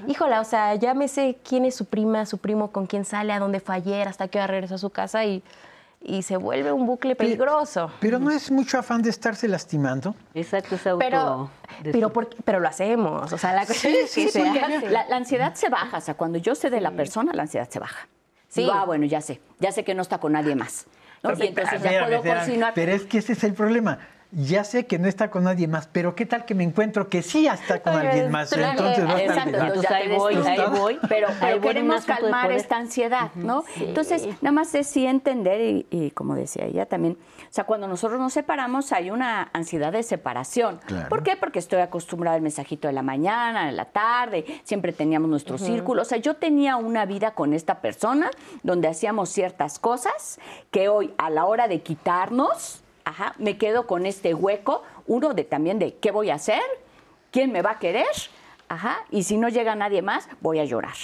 híjola, 0.07 0.41
o 0.41 0.45
sea, 0.45 0.76
ya 0.76 0.93
me 0.93 1.07
sé 1.07 1.38
quién 1.47 1.65
es 1.65 1.76
su 1.76 1.85
prima, 1.85 2.26
su 2.26 2.39
primo, 2.39 2.72
con 2.72 2.88
quién 2.88 3.05
sale, 3.05 3.34
a 3.34 3.39
dónde 3.39 3.59
fue 3.59 3.76
ayer, 3.76 4.07
hasta 4.07 4.27
qué 4.27 4.39
hora 4.39 4.47
regresó 4.47 4.76
a 4.76 4.80
su 4.80 4.89
casa 4.89 5.23
y 5.26 5.43
y 6.02 6.22
se 6.22 6.38
vuelve 6.38 6.72
un 6.72 6.86
bucle 6.86 7.15
peligroso. 7.15 7.91
Pero, 7.99 8.19
no 8.19 8.32
es 8.32 8.52
mucho 8.52 8.78
afán 8.78 9.02
de 9.02 9.10
estarse 9.10 9.48
lastimando. 9.48 10.15
Exacto, 10.34 10.76
es 10.76 10.88
auto 10.88 10.99
pero, 10.99 11.49
pero, 11.84 12.11
pero, 12.45 12.60
lo 12.60 12.68
hacemos. 12.68 13.32
O 13.34 13.38
sea, 13.38 13.53
la 13.53 13.65
sí, 13.65 13.95
sí, 14.07 14.30
sí, 14.30 14.44
la, 14.90 15.07
la, 15.07 15.15
ansiedad 15.15 15.53
se 15.56 15.69
baja. 15.69 15.98
O 15.98 16.02
sea, 16.02 16.14
cuando 16.14 16.38
yo 16.38 16.56
sé 16.56 16.69
de 16.69 16.82
la 16.82 16.91
persona, 16.91 17.34
la 17.34 17.44
ansiedad 17.44 17.69
se 17.69 17.80
baja. 17.80 18.07
Sí. 18.48 18.69
ah, 18.72 18.86
bueno, 18.86 19.06
ya 19.06 19.22
sé. 19.22 19.41
Ya 19.60 19.72
sé 19.72 19.84
que 19.84 19.94
no 19.94 20.02
está 20.02 20.19
con 20.19 20.32
nadie 20.32 20.56
más. 20.56 20.86
¿no? 21.24 21.32
y 21.34 21.48
entonces 21.48 21.82
ya 21.82 22.06
puedo 22.06 22.24
continuar. 22.24 22.74
Pero 22.74 22.91
es 22.94 23.03
que 23.03 23.18
ese 23.18 23.34
es 23.34 23.44
el 23.44 23.53
problema 23.53 23.99
ya 24.32 24.64
sé 24.64 24.86
que 24.86 24.99
no 24.99 25.08
está 25.08 25.32
con 25.32 25.45
nadie 25.45 25.68
más, 25.68 25.88
pero 25.88 26.16
¿qué 26.16 26.26
tal 26.26 26.45
que 26.45 26.54
me 26.54 26.64
encuentro 26.64 27.08
que 27.08 27.22
sí 27.22 27.48
está 27.48 27.82
con 27.82 27.94
alguien 27.94 28.30
más? 28.30 28.52
Entonces, 28.52 29.06
Exacto, 29.20 29.58
entonces 29.58 29.91
ahí 29.91 30.16
voy, 30.16 30.36
ahí 30.36 30.60
voy, 30.70 30.99
pero, 31.08 31.28
queremos 31.62 32.06
calmar 32.06 32.52
esta 32.52 32.78
ansiedad, 32.78 33.32
¿no? 33.36 33.64
Entonces, 33.78 34.28
nada 34.41 34.52
más 34.52 34.76
es 34.76 34.88
sí 34.88 35.06
entender, 35.06 35.86
y, 35.90 36.12
como 36.12 36.36
decía 36.36 36.66
ella 36.66 36.86
también, 36.86 37.18
o 37.44 37.54
sea, 37.54 37.64
cuando 37.64 37.88
nosotros 37.88 38.20
nos 38.20 38.34
separamos 38.34 38.91
hay 38.91 39.10
una 39.10 39.49
ansiedad 39.54 39.91
de 39.91 40.04
separación. 40.04 40.80
¿Por 41.10 41.24
qué? 41.24 41.36
Porque 41.38 41.60
estoy 41.60 41.80
acostumbrada 41.80 42.36
al 42.36 42.41
mensajito 42.41 42.88
de 42.88 42.94
la 42.94 43.04
mañana, 43.04 43.68
de 43.68 43.72
la 43.72 43.86
tarde, 43.86 44.45
siempre 44.64 44.91
teníamos 44.91 45.30
nuestro 45.30 45.58
círculo. 45.58 46.02
O 46.02 46.06
sea, 46.06 46.18
yo 46.18 46.36
tenía 46.36 46.76
una 46.76 47.06
vida 47.06 47.32
con 47.32 47.54
esta 47.54 47.82
persona 47.82 48.30
donde 48.64 48.88
hacíamos 48.88 49.30
ciertas 49.30 49.80
cosas 49.80 50.40
que 50.72 50.90
hoy, 50.90 51.14
a 51.18 51.30
la 51.30 51.45
hora 51.45 51.68
de 51.68 51.82
quitarnos, 51.82 52.84
ajá, 53.07 53.34
me 53.38 53.57
quedo 53.57 53.88
con 53.88 54.05
este 54.05 54.34
hueco, 54.34 54.84
uno 55.05 55.34
de 55.34 55.45
también 55.45 55.79
de 55.79 55.95
qué 55.95 56.11
voy 56.11 56.29
a 56.29 56.35
hacer, 56.35 56.61
quién 57.31 57.53
me 57.53 57.61
va 57.61 57.71
a 57.71 57.79
querer, 57.79 58.05
ajá, 58.67 58.97
y 59.11 59.23
si 59.23 59.38
no 59.38 59.47
llega 59.47 59.75
nadie 59.75 60.01
más, 60.01 60.27
voy 60.41 60.59
a 60.59 60.65
llorar. 60.65 60.95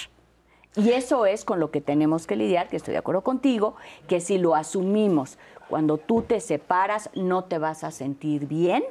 Y 0.76 0.90
eso 0.90 1.24
es 1.24 1.46
con 1.46 1.60
lo 1.60 1.70
que 1.70 1.80
tenemos 1.80 2.26
que 2.26 2.36
lidiar, 2.36 2.68
que 2.68 2.76
estoy 2.76 2.92
de 2.92 2.98
acuerdo 2.98 3.22
contigo, 3.22 3.76
que 4.06 4.20
si 4.20 4.36
lo 4.36 4.54
asumimos, 4.54 5.38
cuando 5.70 5.96
tú 5.96 6.20
te 6.20 6.40
separas 6.40 7.08
no 7.14 7.44
te 7.44 7.56
vas 7.56 7.84
a 7.84 7.90
sentir 7.90 8.46
bien, 8.46 8.84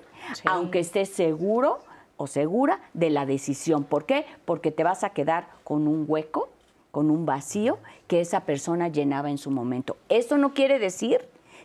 aunque 0.45 0.79
estés 0.79 1.09
seguro 1.09 1.79
o 2.17 2.25
segura 2.25 2.79
de 2.93 3.11
la 3.11 3.27
decisión. 3.27 3.83
¿Por 3.83 4.05
qué? 4.05 4.25
Porque 4.45 4.71
te 4.71 4.83
vas 4.83 5.03
a 5.03 5.11
quedar 5.11 5.49
con 5.63 5.87
un 5.87 6.05
hueco, 6.07 6.49
con 6.89 7.11
un 7.11 7.27
vacío 7.27 7.77
que 8.07 8.21
esa 8.21 8.39
persona 8.39 8.87
llenaba 8.87 9.29
en 9.29 9.37
su 9.37 9.51
momento. 9.51 9.97
Eso 10.09 10.37
no 10.37 10.53
quiere 10.53 10.79
decir 10.79 11.21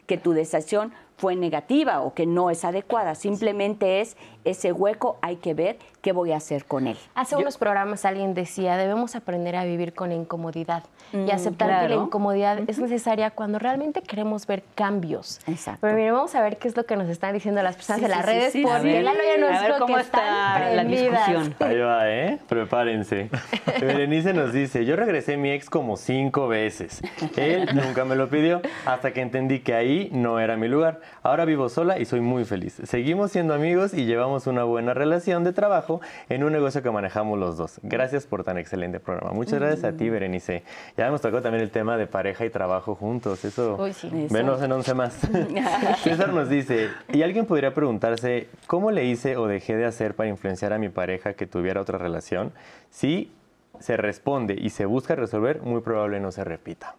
que 0.07 0.19
tu 0.19 0.33
decisión 0.33 0.93
fue 1.19 1.35
negativa 1.37 2.01
o 2.01 2.15
que 2.15 2.27
no 2.27 2.49
es 2.49 2.65
adecuada, 2.65 3.15
simplemente 3.15 4.01
es 4.01 4.17
ese 4.45 4.73
hueco, 4.73 5.19
hay 5.21 5.37
que 5.37 5.53
ver 5.53 5.79
qué 6.01 6.13
voy 6.13 6.33
a 6.33 6.37
hacer 6.37 6.65
con 6.65 6.87
él. 6.87 6.97
Hace 7.15 7.37
unos 7.37 7.59
programas 7.59 8.05
alguien 8.05 8.35
decía, 8.35 8.77
debemos 8.77 9.17
aprender 9.17 9.57
a 9.57 9.65
vivir 9.65 9.95
con 9.95 10.11
la 10.11 10.15
incomodidad 10.15 10.85
y 11.13 11.17
mm, 11.17 11.31
aceptar 11.31 11.83
que 11.83 11.89
la 11.89 12.03
incomodidad 12.03 12.59
es 12.67 12.79
necesaria 12.79 13.31
cuando 13.31 13.59
realmente 13.59 14.03
queremos 14.03 14.47
ver 14.47 14.63
cambios. 14.75 15.41
Exacto. 15.47 15.81
Pero 15.81 15.95
miren, 15.95 16.13
vamos 16.13 16.35
a 16.35 16.43
ver 16.43 16.59
qué 16.59 16.69
es 16.69 16.77
lo 16.77 16.85
que 16.85 16.97
nos 16.97 17.09
están 17.09 17.33
diciendo 17.33 17.63
las 17.63 17.77
personas 17.77 18.03
de 18.03 18.09
las 18.09 18.25
redes, 18.25 18.55
porque 18.63 19.03
Lalo 19.03 19.21
ya 19.23 19.39
nos 19.39 19.63
dijo 19.63 19.87
que 19.87 20.01
está 20.01 20.75
la 20.75 20.85
discusión. 20.85 21.55
Ahí 21.61 21.79
va, 21.79 22.11
¿eh? 22.11 22.39
Prepárense. 22.49 23.31
Berenice 23.81 24.35
nos 24.35 24.53
dice, 24.53 24.85
yo 24.85 24.97
regresé 24.97 25.35
a 25.35 25.39
mi 25.39 25.51
ex 25.51 25.71
como 25.71 25.97
cinco 25.97 26.49
veces. 26.49 27.03
Él 27.37 27.69
nunca 27.75 28.05
me 28.05 28.17
lo 28.17 28.29
pidió 28.29 28.61
hasta 28.87 29.13
que 29.13 29.21
entendí 29.21 29.61
que 29.61 29.75
ahí 29.75 30.11
no 30.13 30.39
era 30.41 30.57
mi 30.57 30.69
lugar. 30.69 31.01
Ahora 31.23 31.45
vivo 31.45 31.69
sola 31.69 31.99
y 31.99 32.05
soy 32.05 32.21
muy 32.21 32.45
feliz. 32.45 32.81
Seguimos 32.85 33.33
siendo 33.33 33.55
amigos 33.55 33.95
y 33.95 34.05
llevamos 34.05 34.47
una 34.47 34.65
buena 34.65 34.95
relación 34.95 35.45
de 35.45 35.53
trabajo 35.53 35.88
en 36.29 36.45
un 36.45 36.53
negocio 36.53 36.83
que 36.83 36.91
manejamos 36.91 37.39
los 37.39 37.57
dos. 37.57 37.81
Gracias 37.83 38.27
por 38.27 38.45
tan 38.45 38.59
excelente 38.59 39.01
programa. 39.01 39.33
Muchas 39.33 39.59
gracias 39.59 39.85
a 39.85 39.97
ti, 39.97 40.09
Berenice. 40.11 40.63
Ya 40.97 41.11
nos 41.11 41.21
tocó 41.21 41.43
también 41.43 41.63
el 41.63 41.71
tema 41.71 41.97
de 41.97 42.07
pareja 42.07 42.45
y 42.45 42.51
trabajo 42.51 42.95
juntos. 42.95 43.45
Eso, 43.45 43.79
menos 44.31 44.63
en 44.63 44.73
once 44.73 44.95
más. 44.95 45.19
César 46.03 46.33
nos 46.33 46.49
dice, 46.49 46.89
y 47.13 47.23
alguien 47.23 47.47
podría 47.47 47.75
preguntarse, 47.75 48.49
¿cómo 48.67 48.91
le 48.91 49.05
hice 49.05 49.37
o 49.37 49.47
dejé 49.47 49.77
de 49.77 49.87
hacer 49.87 50.15
para 50.15 50.29
influenciar 50.29 50.73
a 50.73 50.79
mi 50.79 50.89
pareja 50.89 51.35
que 51.35 51.47
tuviera 51.47 51.81
otra 51.81 51.99
relación? 51.99 52.53
Sí, 52.91 53.33
se 53.81 53.97
responde 53.97 54.57
y 54.59 54.71
se 54.71 54.87
busca 54.87 55.15
resolver, 55.15 55.63
muy 55.63 55.81
probable 55.81 56.21
no 56.21 56.33
se 56.33 56.45
repita. 56.45 56.97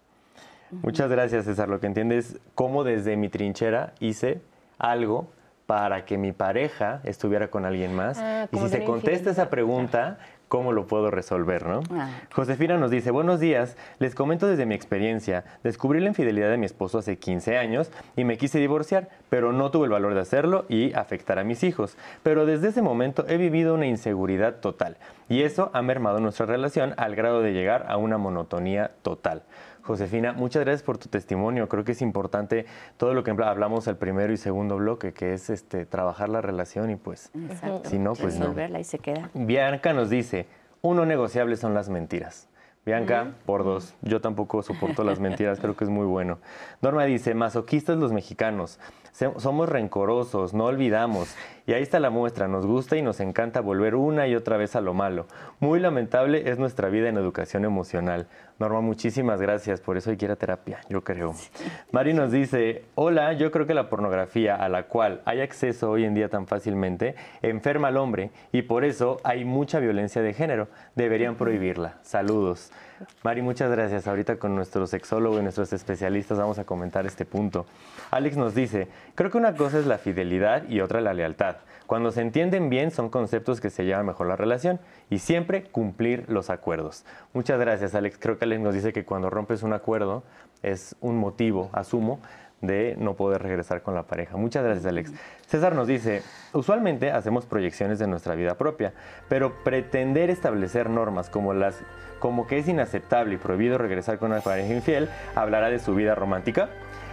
Muchas 0.72 1.10
gracias, 1.10 1.46
César. 1.46 1.68
Lo 1.68 1.80
que 1.80 1.88
entiendes 1.88 2.34
es 2.34 2.42
cómo 2.54 2.84
desde 2.84 3.18
mi 3.18 3.30
trinchera 3.30 3.94
hice 4.00 4.42
algo 4.78 5.28
para 5.70 6.04
que 6.04 6.18
mi 6.18 6.32
pareja 6.32 7.00
estuviera 7.04 7.50
con 7.52 7.64
alguien 7.64 7.96
más. 7.96 8.18
Ah, 8.18 8.48
y 8.52 8.58
si 8.58 8.70
se 8.70 8.84
contesta 8.84 9.30
esa 9.30 9.52
pregunta, 9.52 10.18
¿cómo 10.48 10.74
lo 10.74 10.88
puedo 10.88 11.12
resolver, 11.12 11.68
no? 11.68 11.82
Ah. 11.92 12.10
Josefina 12.34 12.80
nos 12.80 12.90
dice, 12.90 13.12
buenos 13.12 13.40
días, 13.40 13.78
les 14.00 14.16
comento 14.16 14.48
desde 14.48 14.66
mi 14.66 14.74
experiencia, 14.74 15.44
descubrí 15.64 16.00
la 16.00 16.08
infidelidad 16.08 16.50
de 16.50 16.58
mi 16.58 16.66
esposo 16.66 16.98
hace 16.98 17.20
15 17.20 17.60
años 17.60 17.92
y 18.16 18.24
me 18.24 18.40
quise 18.40 18.58
divorciar, 18.58 19.10
pero 19.30 19.54
no 19.54 19.70
tuve 19.70 19.86
el 19.86 19.92
valor 19.92 20.16
de 20.16 20.22
hacerlo 20.22 20.66
y 20.70 20.92
afectar 20.94 21.38
a 21.38 21.44
mis 21.44 21.64
hijos. 21.64 21.98
Pero 22.24 22.48
desde 22.48 22.70
ese 22.70 22.82
momento 22.82 23.26
he 23.28 23.38
vivido 23.38 23.76
una 23.76 23.86
inseguridad 23.86 24.56
total 24.62 24.98
y 25.30 25.44
eso 25.44 25.70
ha 25.76 25.84
mermado 25.84 26.20
nuestra 26.20 26.48
relación 26.48 26.96
al 26.98 27.16
grado 27.16 27.44
de 27.44 27.54
llegar 27.54 27.86
a 27.90 27.98
una 27.98 28.18
monotonía 28.18 28.90
total. 29.04 29.44
Josefina, 29.90 30.34
muchas 30.34 30.64
gracias 30.64 30.84
por 30.84 31.00
tu 31.00 31.10
testimonio. 31.10 31.68
Creo 31.68 31.84
que 31.84 31.94
es 31.94 32.04
importante 32.04 32.68
todo 32.98 33.16
lo 33.16 33.24
que 33.24 33.32
hablamos 33.32 33.88
al 33.88 33.98
primero 33.98 34.32
y 34.32 34.38
segundo 34.38 34.78
bloque, 34.78 35.14
que 35.14 35.34
es 35.34 35.50
este 35.50 35.88
trabajar 35.88 36.30
la 36.30 36.42
relación 36.42 36.92
y 36.92 36.96
pues 36.96 37.32
Exacto. 37.34 37.90
si 37.90 37.98
no, 37.98 38.14
pues 38.14 38.36
no. 38.36 38.42
Resolverla 38.42 38.80
y 38.80 38.84
se 38.84 39.00
queda. 39.00 39.32
Bianca 39.34 39.94
nos 39.94 40.12
dice, 40.12 40.46
uno 40.84 41.08
negociable 41.08 41.58
son 41.58 41.74
las 41.74 41.90
mentiras. 41.90 42.48
Bianca, 42.86 43.34
por 43.48 43.64
dos. 43.64 43.96
Yo 44.04 44.22
tampoco 44.22 44.62
soporto 44.62 45.04
las 45.04 45.20
mentiras, 45.20 45.60
creo 45.60 45.76
que 45.76 45.86
es 45.86 45.90
muy 45.90 46.06
bueno. 46.06 46.38
Norma 46.84 47.06
dice, 47.06 47.34
masoquistas 47.34 47.98
los 47.98 48.14
mexicanos. 48.14 48.80
Somos 49.38 49.68
rencorosos, 49.68 50.54
no 50.54 50.66
olvidamos. 50.66 51.36
Y 51.66 51.74
ahí 51.74 51.84
está 51.84 52.00
la 52.00 52.10
muestra, 52.10 52.48
nos 52.48 52.66
gusta 52.66 52.96
y 52.96 53.02
nos 53.02 53.20
encanta 53.20 53.60
volver 53.60 53.96
una 53.96 54.28
y 54.28 54.36
otra 54.36 54.56
vez 54.56 54.78
a 54.78 54.82
lo 54.82 54.94
malo. 54.94 55.28
Muy 55.60 55.80
lamentable 55.80 56.50
es 56.50 56.58
nuestra 56.58 56.88
vida 56.90 57.10
en 57.10 57.18
educación 57.18 57.66
emocional. 57.66 58.28
Norma, 58.60 58.80
muchísimas 58.82 59.42
gracias, 59.42 59.82
por 59.82 59.98
eso 59.98 60.10
hay 60.10 60.18
que 60.18 60.26
ir 60.26 60.32
a 60.32 60.36
terapia, 60.38 60.80
yo 60.90 61.04
creo. 61.04 61.36
Mari 61.92 62.14
nos 62.14 62.32
dice, 62.32 62.86
hola, 62.96 63.34
yo 63.34 63.52
creo 63.52 63.68
que 63.68 63.74
la 63.74 63.90
pornografía 63.90 64.56
a 64.56 64.70
la 64.70 64.84
cual 64.84 65.22
hay 65.26 65.42
acceso 65.42 65.92
hoy 65.92 66.06
en 66.06 66.14
día 66.14 66.30
tan 66.30 66.48
fácilmente 66.48 67.16
enferma 67.42 67.90
al 67.90 67.98
hombre 67.98 68.32
y 68.54 68.62
por 68.62 68.86
eso 68.86 69.18
hay 69.24 69.44
mucha 69.44 69.80
violencia 69.80 70.22
de 70.22 70.34
género. 70.34 70.70
Deberían 70.96 71.36
prohibirla. 71.36 71.98
Saludos. 72.04 72.72
Mari, 73.24 73.42
muchas 73.42 73.72
gracias. 73.72 74.08
Ahorita 74.08 74.38
con 74.38 74.56
nuestro 74.56 74.88
sexólogo 74.88 75.40
y 75.40 75.44
nuestros 75.44 75.74
especialistas 75.74 76.38
vamos 76.38 76.60
a 76.60 76.66
comentar 76.66 77.06
este 77.06 77.26
punto. 77.26 77.66
Alex 78.12 78.38
nos 78.38 78.56
dice, 78.56 78.88
creo 79.16 79.32
que 79.32 79.38
una 79.38 79.56
cosa 79.56 79.80
es 79.80 79.86
la 79.86 79.98
fidelidad 79.98 80.68
y 80.68 80.82
otra 80.82 81.02
la 81.02 81.14
lealtad. 81.14 81.58
Cuando 81.88 82.12
se 82.12 82.22
entienden 82.22 82.70
bien 82.70 82.92
son 82.92 83.10
conceptos 83.10 83.62
que 83.62 83.70
se 83.70 83.84
llevan 83.84 84.06
mejor 84.06 84.28
la 84.28 84.36
relación 84.36 84.80
y 85.10 85.20
siempre 85.20 85.64
cumplir 85.64 86.26
los 86.30 86.50
acuerdos. 86.50 87.04
Muchas 87.34 87.60
gracias, 87.60 87.96
Alex. 87.96 88.18
Creo 88.20 88.38
que 88.38 88.46
Alex 88.46 88.62
nos 88.62 88.74
dice 88.74 88.94
que 88.94 89.06
cuando 89.06 89.30
rompes 89.30 89.64
un 89.64 89.74
acuerdo 89.74 90.24
es 90.62 90.96
un 91.02 91.18
motivo, 91.18 91.70
asumo, 91.74 92.20
de 92.62 92.96
no 92.98 93.16
poder 93.16 93.42
regresar 93.42 93.82
con 93.82 93.96
la 93.96 94.04
pareja. 94.04 94.38
Muchas 94.38 94.64
gracias, 94.64 94.86
Alex. 94.86 95.12
César 95.48 95.76
nos 95.76 95.88
dice, 95.88 96.22
usualmente 96.54 97.12
hacemos 97.12 97.46
proyecciones 97.46 98.00
de 98.00 98.08
nuestra 98.08 98.36
vida 98.36 98.56
propia, 98.56 98.94
pero 99.28 99.64
pretender 99.64 100.30
establecer 100.30 100.90
normas 100.90 101.30
como 101.30 101.54
las 101.54 101.82
como 102.20 102.48
que 102.48 102.58
es 102.58 102.68
inaceptable 102.68 103.36
y 103.36 103.38
prohibido 103.38 103.78
regresar 103.78 104.20
con 104.20 104.32
una 104.32 104.42
pareja 104.42 104.74
infiel, 104.74 105.10
hablará 105.36 105.70
de 105.70 105.80
su 105.80 105.96
vida 105.96 106.16
romántica. 106.16 106.70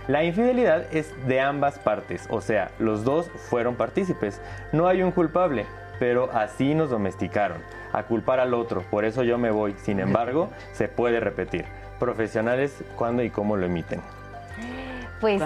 La 0.09 0.25
infidelidad 0.25 0.93
es 0.93 1.13
de 1.27 1.41
ambas 1.41 1.79
partes, 1.79 2.27
o 2.31 2.41
sea, 2.41 2.71
los 2.79 3.05
dos 3.05 3.29
fueron 3.49 3.75
partícipes. 3.75 4.41
No 4.73 4.87
hay 4.87 5.03
un 5.03 5.11
culpable, 5.11 5.67
pero 5.99 6.31
así 6.33 6.75
nos 6.75 6.91
domesticaron, 6.91 7.59
a 7.93 8.05
culpar 8.05 8.39
al 8.39 8.55
otro, 8.55 8.83
por 8.91 9.05
eso 9.05 9.23
yo 9.25 9.39
me 9.39 9.51
voy. 9.51 9.75
Sin 9.79 9.99
embargo, 9.99 10.51
se 10.73 10.89
puede 10.89 11.19
repetir. 11.19 11.65
Profesionales, 11.99 12.85
cuándo 12.97 13.23
y 13.23 13.31
cómo 13.31 13.57
lo 13.57 13.67
emiten. 13.67 14.01
Pues 15.21 15.41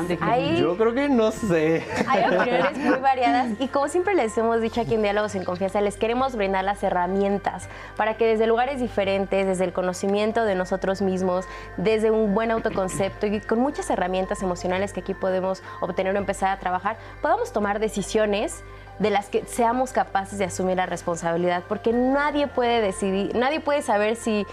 Yo 0.59 0.76
creo 0.76 0.94
que 0.94 1.09
no 1.09 1.30
sé. 1.30 1.84
hay 2.09 2.24
opiniones 2.24 2.78
muy 2.78 2.98
variadas 3.01 3.52
y 3.59 3.68
como 3.68 3.88
siempre 3.88 4.14
les 4.14 4.36
hemos 4.36 4.60
dicho 4.60 4.80
aquí 4.80 4.94
en 4.94 5.02
Diálogos 5.02 5.34
en 5.34 5.44
Confianza, 5.44 5.80
les 5.80 5.97
queremos 5.97 6.34
brindar 6.34 6.64
las 6.64 6.82
herramientas 6.82 7.68
para 7.97 8.14
que 8.14 8.26
desde 8.26 8.47
lugares 8.47 8.80
diferentes, 8.80 9.47
desde 9.47 9.64
el 9.64 9.72
conocimiento 9.72 10.44
de 10.44 10.55
nosotros 10.56 11.02
mismos, 11.02 11.47
desde 11.76 12.10
un 12.10 12.34
buen 12.34 12.51
autoconcepto 12.51 13.26
y 13.26 13.40
con 13.40 13.60
muchas 13.60 13.88
herramientas 13.90 14.42
emocionales 14.42 14.92
que 14.92 15.01
aquí 15.01 15.14
podemos 15.14 15.62
obtener 15.80 16.14
o 16.16 16.18
empezar 16.18 16.51
a 16.51 16.59
trabajar, 16.59 16.97
podamos 17.22 17.52
tomar 17.52 17.78
decisiones 17.78 18.64
de 18.98 19.10
las 19.10 19.30
que 19.30 19.44
seamos 19.47 19.92
capaces 19.92 20.38
de 20.38 20.44
asumir 20.44 20.76
la 20.76 20.86
responsabilidad, 20.86 21.62
porque 21.66 21.92
nadie 21.92 22.47
puede 22.47 22.82
decidir, 22.82 23.34
nadie 23.34 23.59
puede 23.60 23.80
saber 23.80 24.14
si 24.14 24.47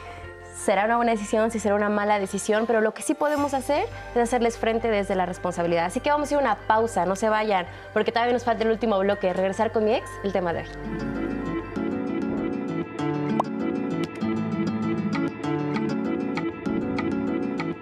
será 0.57 0.85
una 0.85 0.97
buena 0.97 1.11
decisión, 1.11 1.51
si 1.51 1.59
será 1.59 1.75
una 1.75 1.89
mala 1.89 2.19
decisión, 2.19 2.65
pero 2.65 2.81
lo 2.81 2.93
que 2.93 3.01
sí 3.01 3.13
podemos 3.13 3.53
hacer 3.53 3.85
es 4.15 4.21
hacerles 4.21 4.57
frente 4.57 4.89
desde 4.89 5.15
la 5.15 5.25
responsabilidad. 5.25 5.85
Así 5.85 5.99
que 5.99 6.09
vamos 6.09 6.29
a 6.29 6.33
ir 6.33 6.37
a 6.39 6.41
una 6.41 6.55
pausa, 6.55 7.05
no 7.05 7.15
se 7.15 7.29
vayan, 7.29 7.65
porque 7.93 8.11
todavía 8.11 8.33
nos 8.33 8.43
falta 8.43 8.63
el 8.63 8.71
último 8.71 8.99
bloque, 8.99 9.31
regresar 9.33 9.71
con 9.71 9.85
mi 9.85 9.93
ex, 9.93 10.09
el 10.23 10.33
tema 10.33 10.53
de 10.53 10.61
hoy. 10.61 10.67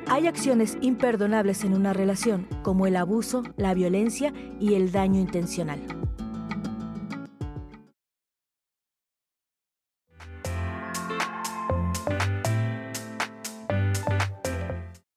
Hay 0.08 0.28
acciones 0.28 0.78
imperdonables 0.80 1.64
en 1.66 1.74
una 1.74 1.92
relación, 1.92 2.48
como 2.64 2.88
el 2.88 2.96
abuso, 2.96 3.44
la 3.58 3.74
violencia 3.74 4.32
y 4.60 4.76
el 4.76 4.92
daño 4.92 5.20
intencional. 5.20 6.05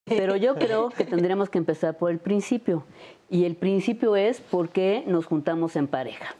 Pero 0.09 0.37
yo 0.37 0.55
creo 0.57 0.91
que 0.91 1.05
tendríamos 1.05 1.51
que 1.51 1.59
empezar 1.59 1.97
por 1.97 2.11
el 2.11 2.19
principio. 2.19 2.85
Y 3.31 3.45
el 3.45 3.57
principio 3.57 4.17
es 4.17 4.41
por 4.41 4.71
qué 4.71 5.05
nos 5.07 5.27
juntamos 5.27 5.77
en 5.77 5.87
pareja. 5.87 6.35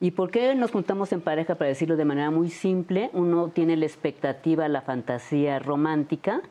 ¿Y 0.00 0.12
por 0.12 0.30
qué 0.30 0.54
nos 0.54 0.72
juntamos 0.72 1.12
en 1.12 1.20
pareja? 1.20 1.54
Para 1.54 1.68
decirlo 1.68 1.96
de 1.96 2.04
manera 2.04 2.30
muy 2.30 2.50
simple, 2.50 3.10
uno 3.12 3.48
tiene 3.48 3.76
la 3.76 3.86
expectativa, 3.86 4.66
la 4.68 4.82
fantasía 4.82 5.58
romántica 5.58 6.42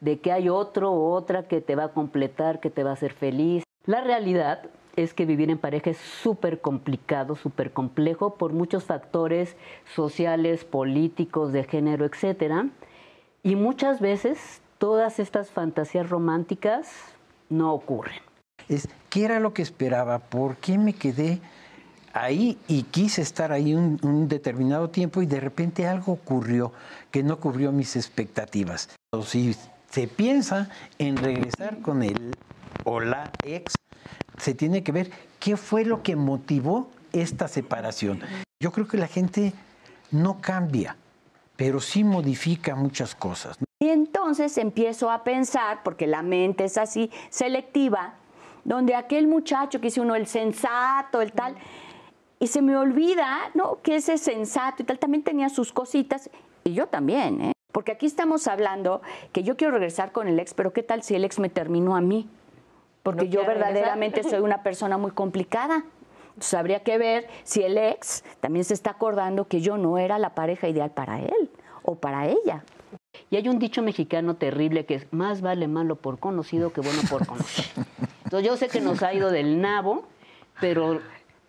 de 0.00 0.20
que 0.20 0.32
hay 0.32 0.48
otro 0.48 0.92
o 0.92 1.12
otra 1.12 1.48
que 1.48 1.60
te 1.60 1.74
va 1.74 1.84
a 1.84 1.92
completar, 1.92 2.60
que 2.60 2.70
te 2.70 2.84
va 2.84 2.90
a 2.90 2.92
hacer 2.94 3.12
feliz. 3.12 3.64
La 3.84 4.00
realidad 4.00 4.62
es 4.96 5.14
que 5.14 5.26
vivir 5.26 5.50
en 5.50 5.58
pareja 5.58 5.90
es 5.90 5.96
súper 5.96 6.60
complicado, 6.60 7.34
súper 7.36 7.72
complejo 7.72 8.34
por 8.34 8.52
muchos 8.52 8.84
factores 8.84 9.56
sociales, 9.94 10.64
políticos, 10.64 11.52
de 11.52 11.64
género, 11.64 12.04
etcétera. 12.04 12.68
Y 13.42 13.56
muchas 13.56 14.00
veces 14.00 14.59
todas 14.80 15.18
estas 15.18 15.50
fantasías 15.50 16.08
románticas 16.08 16.88
no 17.50 17.74
ocurren. 17.74 18.18
Es, 18.68 18.88
¿qué 19.10 19.26
era 19.26 19.38
lo 19.38 19.52
que 19.52 19.60
esperaba? 19.60 20.18
¿Por 20.18 20.56
qué 20.56 20.78
me 20.78 20.94
quedé 20.94 21.40
ahí 22.14 22.58
y 22.66 22.84
quise 22.84 23.20
estar 23.20 23.52
ahí 23.52 23.74
un, 23.74 24.26
determinado 24.26 24.88
tiempo 24.88 25.20
y 25.20 25.26
de 25.26 25.38
repente 25.38 25.86
algo 25.86 26.12
ocurrió 26.12 26.72
que 27.10 27.22
no 27.22 27.38
cubrió 27.38 27.72
mis 27.72 27.94
expectativas? 27.94 28.88
O 29.12 29.22
si 29.22 29.54
se 29.90 30.08
piensa 30.08 30.70
en 30.98 31.18
regresar 31.18 31.80
con 31.82 32.02
el 32.02 32.32
o 32.84 33.00
la 33.00 33.30
ex, 33.44 33.74
se 34.38 34.54
tiene 34.54 34.82
que 34.82 34.92
ver 34.92 35.10
qué 35.38 35.58
fue 35.58 35.84
lo 35.84 36.02
que 36.02 36.16
motivó 36.16 36.88
esta 37.12 37.48
separación. 37.48 38.20
Yo 38.58 38.72
creo 38.72 38.88
que 38.88 38.96
la 38.96 39.08
gente 39.08 39.52
no 40.10 40.40
cambia, 40.40 40.96
pero 41.56 41.80
sí 41.80 42.02
modifica 42.02 42.74
muchas 42.76 43.14
cosas. 43.14 43.58
Y 43.82 43.88
entonces 43.88 44.58
empiezo 44.58 45.10
a 45.10 45.24
pensar, 45.24 45.82
porque 45.82 46.06
la 46.06 46.20
mente 46.20 46.64
es 46.64 46.76
así, 46.76 47.10
selectiva, 47.30 48.12
donde 48.62 48.94
aquel 48.94 49.26
muchacho 49.26 49.80
que 49.80 49.86
dice 49.86 50.02
uno, 50.02 50.16
el 50.16 50.26
sensato, 50.26 51.22
el 51.22 51.32
tal, 51.32 51.54
y 52.38 52.48
se 52.48 52.60
me 52.60 52.76
olvida, 52.76 53.38
¿no? 53.54 53.80
Que 53.80 53.96
ese 53.96 54.18
sensato 54.18 54.82
y 54.82 54.84
tal 54.84 54.98
también 54.98 55.24
tenía 55.24 55.48
sus 55.48 55.72
cositas, 55.72 56.28
y 56.62 56.74
yo 56.74 56.88
también, 56.88 57.40
¿eh? 57.40 57.52
Porque 57.72 57.92
aquí 57.92 58.04
estamos 58.04 58.48
hablando 58.48 59.00
que 59.32 59.44
yo 59.44 59.56
quiero 59.56 59.72
regresar 59.72 60.12
con 60.12 60.28
el 60.28 60.38
ex, 60.38 60.52
pero 60.52 60.74
¿qué 60.74 60.82
tal 60.82 61.02
si 61.02 61.14
el 61.14 61.24
ex 61.24 61.38
me 61.38 61.48
terminó 61.48 61.96
a 61.96 62.02
mí? 62.02 62.28
Porque 63.02 63.24
¿No 63.24 63.30
yo 63.30 63.46
verdaderamente 63.46 64.16
regresar? 64.16 64.40
soy 64.40 64.44
una 64.44 64.62
persona 64.62 64.98
muy 64.98 65.12
complicada. 65.12 65.84
Entonces 66.28 66.52
habría 66.52 66.82
que 66.82 66.98
ver 66.98 67.28
si 67.44 67.62
el 67.62 67.78
ex 67.78 68.24
también 68.40 68.66
se 68.66 68.74
está 68.74 68.90
acordando 68.90 69.48
que 69.48 69.62
yo 69.62 69.78
no 69.78 69.96
era 69.96 70.18
la 70.18 70.34
pareja 70.34 70.68
ideal 70.68 70.90
para 70.90 71.20
él 71.20 71.50
o 71.82 71.94
para 71.94 72.26
ella. 72.26 72.62
Y 73.30 73.36
hay 73.36 73.48
un 73.48 73.58
dicho 73.58 73.82
mexicano 73.82 74.34
terrible 74.34 74.84
que 74.86 74.94
es 74.96 75.12
más 75.12 75.40
vale 75.40 75.68
malo 75.68 75.96
por 75.96 76.18
conocido 76.18 76.72
que 76.72 76.80
bueno 76.80 77.00
por 77.08 77.26
conocer. 77.26 77.64
Entonces 78.24 78.48
yo 78.48 78.56
sé 78.56 78.68
que 78.68 78.80
nos 78.80 79.02
ha 79.02 79.14
ido 79.14 79.30
del 79.30 79.60
nabo, 79.60 80.04
pero 80.60 81.00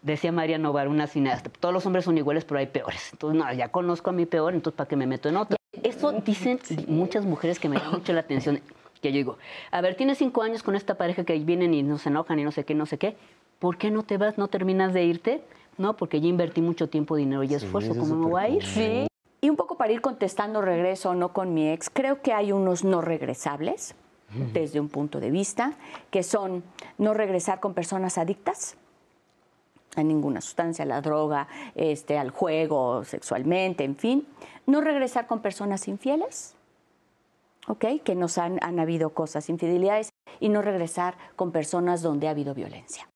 decía 0.04 0.32
María 0.32 0.60
Novar, 0.60 0.88
una 0.88 1.08
cineasta, 1.08 1.50
todos 1.60 1.74
los 1.74 1.86
hombres 1.86 2.06
son 2.06 2.18
iguales, 2.18 2.46
pero 2.46 2.60
hay 2.60 2.68
peores. 2.68 3.10
Entonces, 3.14 3.40
no, 3.40 3.54
ya 3.54 3.70
conozco 3.70 4.12
a 4.12 4.14
mi 4.14 4.26
peor, 4.26 4.54
entonces 4.54 4.78
¿para 4.78 4.88
qué 4.88 4.96
me 4.96 5.08
meto 5.08 5.30
en 5.30 5.38
otro? 5.38 5.58
Eso 5.84 6.12
dicen 6.12 6.60
muchas 6.88 7.26
mujeres 7.26 7.60
que 7.60 7.68
me 7.68 7.78
llama 7.78 7.92
mucho 7.92 8.14
la 8.14 8.22
atención. 8.22 8.62
Que 9.02 9.12
yo 9.12 9.18
digo, 9.18 9.38
a 9.72 9.82
ver, 9.82 9.96
tienes 9.96 10.20
cinco 10.20 10.44
años 10.44 10.62
con 10.62 10.76
esta 10.76 10.96
pareja 10.96 11.24
que 11.24 11.38
vienen 11.40 11.74
y 11.74 11.82
nos 11.82 12.06
enojan 12.06 12.38
y 12.38 12.44
no 12.44 12.52
sé 12.52 12.64
qué, 12.66 12.76
no 12.76 12.86
sé 12.86 13.00
qué. 13.00 13.16
¿Por 13.58 13.78
qué 13.78 13.90
no 13.90 14.04
te 14.04 14.18
vas, 14.18 14.38
no 14.38 14.48
terminas 14.48 14.94
de 14.94 15.04
irte? 15.04 15.44
No, 15.78 15.98
porque 15.98 16.22
ya 16.22 16.28
invertí 16.28 16.62
mucho 16.62 16.88
tiempo, 16.90 17.16
dinero 17.16 17.44
y 17.44 17.54
esfuerzo. 17.56 17.94
es 17.94 17.98
¿Cómo 17.98 18.16
me 18.16 18.26
voy 18.28 18.42
a 18.42 18.50
ir? 18.50 18.64
Sí. 18.64 19.08
Y 19.42 19.50
un 19.50 19.56
poco 19.56 19.76
para 19.76 19.92
ir 19.92 20.02
contestando 20.02 20.62
regreso 20.62 21.10
o 21.10 21.16
no 21.16 21.34
con 21.34 21.54
mi 21.54 21.70
ex, 21.70 21.90
creo 21.90 22.22
que 22.22 22.32
hay 22.32 22.52
unos 22.52 22.84
no 22.84 23.02
regresables 23.02 23.96
desde 24.54 24.80
un 24.80 24.88
punto 24.88 25.20
de 25.20 25.30
vista, 25.30 25.74
que 26.10 26.24
son 26.24 26.64
no 26.98 27.14
regresar 27.14 27.60
con 27.60 27.74
personas 27.74 28.18
adictas 28.18 28.78
a 29.96 30.04
ninguna 30.04 30.40
sustancia, 30.40 30.84
a 30.84 30.86
la 30.86 31.02
droga, 31.02 31.48
este, 31.76 32.18
al 32.18 32.30
juego, 32.30 33.04
sexualmente, 33.04 33.84
en 33.84 33.98
fin. 33.98 34.28
No 34.66 34.80
regresar 34.80 35.28
con 35.28 35.42
personas 35.42 35.88
infieles, 35.88 36.56
¿ok? 37.68 37.86
Que 38.04 38.16
nos 38.16 38.38
han, 38.38 38.58
han 38.62 38.80
habido 38.80 39.10
cosas, 39.10 39.50
infidelidades, 39.50 40.12
y 40.40 40.48
no 40.48 40.62
regresar 40.62 41.18
con 41.36 41.52
personas 41.52 42.02
donde 42.02 42.28
ha 42.28 42.32
habido 42.32 42.54
violencia. 42.54 43.11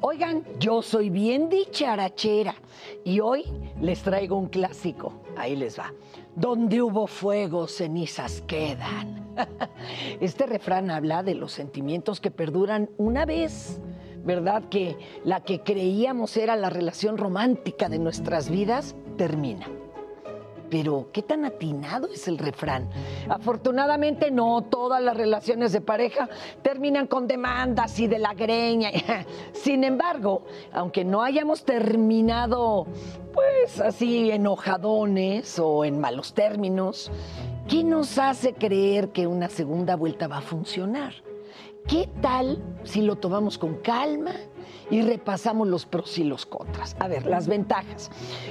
Oigan, 0.00 0.44
yo 0.58 0.82
soy 0.82 1.10
bien 1.10 1.48
dicharachera 1.48 2.54
y 3.04 3.20
hoy 3.20 3.44
les 3.80 4.02
traigo 4.02 4.36
un 4.36 4.48
clásico. 4.48 5.22
Ahí 5.36 5.56
les 5.56 5.78
va. 5.78 5.92
Donde 6.34 6.82
hubo 6.82 7.06
fuego, 7.06 7.66
cenizas 7.66 8.42
quedan. 8.46 9.28
Este 10.20 10.46
refrán 10.46 10.90
habla 10.90 11.22
de 11.22 11.34
los 11.34 11.52
sentimientos 11.52 12.20
que 12.20 12.30
perduran 12.30 12.90
una 12.96 13.24
vez, 13.24 13.80
¿verdad? 14.24 14.64
Que 14.68 14.96
la 15.24 15.44
que 15.44 15.60
creíamos 15.62 16.36
era 16.36 16.56
la 16.56 16.70
relación 16.70 17.16
romántica 17.16 17.88
de 17.88 17.98
nuestras 17.98 18.50
vidas 18.50 18.96
termina. 19.16 19.68
Pero, 20.70 21.08
¿qué 21.12 21.22
tan 21.22 21.44
atinado 21.44 22.08
es 22.08 22.28
el 22.28 22.38
refrán? 22.38 22.88
Afortunadamente, 23.28 24.30
no 24.30 24.62
todas 24.62 25.02
las 25.02 25.16
relaciones 25.16 25.72
de 25.72 25.80
pareja 25.80 26.28
terminan 26.62 27.06
con 27.06 27.26
demandas 27.26 27.98
y 27.98 28.06
de 28.06 28.18
la 28.18 28.34
greña. 28.34 28.90
Sin 29.52 29.84
embargo, 29.84 30.44
aunque 30.72 31.04
no 31.04 31.22
hayamos 31.22 31.64
terminado, 31.64 32.86
pues 33.32 33.80
así, 33.80 34.30
enojadones 34.30 35.58
o 35.58 35.84
en 35.84 36.00
malos 36.00 36.34
términos, 36.34 37.10
¿qué 37.66 37.82
nos 37.82 38.18
hace 38.18 38.54
creer 38.54 39.10
que 39.10 39.26
una 39.26 39.48
segunda 39.48 39.96
vuelta 39.96 40.28
va 40.28 40.38
a 40.38 40.42
funcionar? 40.42 41.14
¿Qué 41.86 42.06
tal 42.20 42.62
si 42.84 43.00
lo 43.00 43.16
tomamos 43.16 43.56
con 43.56 43.76
calma 43.76 44.32
y 44.90 45.00
repasamos 45.00 45.66
los 45.68 45.86
pros 45.86 46.18
y 46.18 46.24
los 46.24 46.44
contras? 46.44 46.94
A 46.98 47.08
ver, 47.08 47.24
las 47.24 47.48
ventajas. 47.48 48.10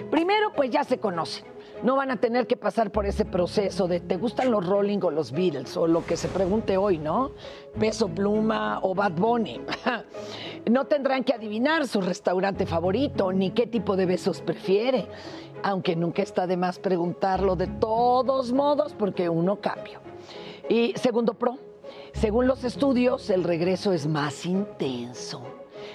Primero, 0.09 0.53
pues 0.55 0.71
ya 0.71 0.83
se 0.83 0.97
conocen 0.97 1.56
no 1.83 1.95
van 1.95 2.11
a 2.11 2.17
tener 2.17 2.47
que 2.47 2.57
pasar 2.57 2.91
por 2.91 3.05
ese 3.05 3.25
proceso 3.25 3.87
de 3.87 3.99
te 3.99 4.17
gustan 4.17 4.51
los 4.51 4.65
Rolling 4.65 4.99
o 5.03 5.11
los 5.11 5.31
Beatles 5.31 5.77
o 5.77 5.87
lo 5.87 6.05
que 6.05 6.17
se 6.17 6.27
pregunte 6.27 6.77
hoy, 6.77 6.97
¿no? 6.97 7.31
Peso 7.79 8.07
Pluma 8.07 8.79
o 8.81 8.95
Bad 8.95 9.13
Bunny. 9.13 9.61
No 10.69 10.83
tendrán 10.85 11.23
que 11.23 11.33
adivinar 11.33 11.87
su 11.87 12.01
restaurante 12.01 12.65
favorito 12.65 13.31
ni 13.31 13.51
qué 13.51 13.67
tipo 13.67 13.95
de 13.95 14.05
besos 14.05 14.41
prefiere, 14.41 15.07
aunque 15.63 15.95
nunca 15.95 16.21
está 16.21 16.45
de 16.45 16.57
más 16.57 16.77
preguntarlo 16.77 17.55
de 17.55 17.67
todos 17.67 18.51
modos 18.51 18.93
porque 18.93 19.29
uno 19.29 19.61
cambia. 19.61 20.01
Y 20.67 20.91
segundo 20.97 21.35
pro, 21.35 21.57
según 22.11 22.47
los 22.47 22.65
estudios, 22.65 23.29
el 23.29 23.45
regreso 23.45 23.93
es 23.93 24.07
más 24.07 24.45
intenso. 24.45 25.41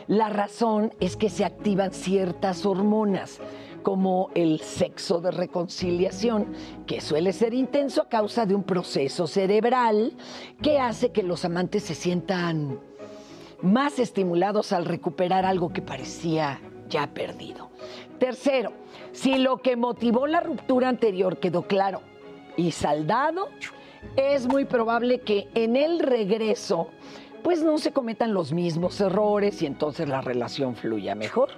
La 0.07 0.31
razón 0.31 0.95
es 1.01 1.19
que 1.19 1.29
se 1.29 1.45
activan 1.45 1.93
ciertas 1.93 2.65
hormonas 2.65 3.41
como 3.83 4.31
el 4.35 4.61
sexo 4.61 5.21
de 5.21 5.31
reconciliación, 5.31 6.47
que 6.87 7.01
suele 7.01 7.33
ser 7.33 7.55
intenso 7.55 8.03
a 8.03 8.09
causa 8.09 8.47
de 8.47 8.55
un 8.55 8.63
proceso 8.63 9.27
cerebral 9.27 10.15
que 10.63 10.79
hace 10.79 11.11
que 11.11 11.23
los 11.23 11.45
amantes 11.45 11.83
se 11.85 11.95
sientan 11.95 12.81
más 13.63 13.99
estimulados 13.99 14.73
al 14.73 14.85
recuperar 14.85 15.45
algo 15.45 15.73
que 15.73 15.83
parecía 15.83 16.61
ya 16.89 17.07
perdido. 17.09 17.71
Tercero, 18.19 18.73
si 19.13 19.39
lo 19.39 19.59
que 19.59 19.77
motivó 19.77 20.27
la 20.27 20.41
ruptura 20.41 20.89
anterior 20.89 21.39
quedó 21.39 21.63
claro 21.63 22.03
y 22.57 22.73
saldado, 22.73 23.49
es 24.17 24.47
muy 24.47 24.65
probable 24.65 25.21
que 25.21 25.49
en 25.55 25.77
el 25.77 26.01
regreso 26.01 26.89
pues 27.43 27.63
no 27.63 27.79
se 27.79 27.93
cometan 27.93 28.35
los 28.35 28.53
mismos 28.53 29.01
errores 29.01 29.63
y 29.63 29.67
entonces 29.67 30.09
la 30.09 30.21
relación 30.21 30.77
fluya 30.77 31.15
mejor. 31.15 31.51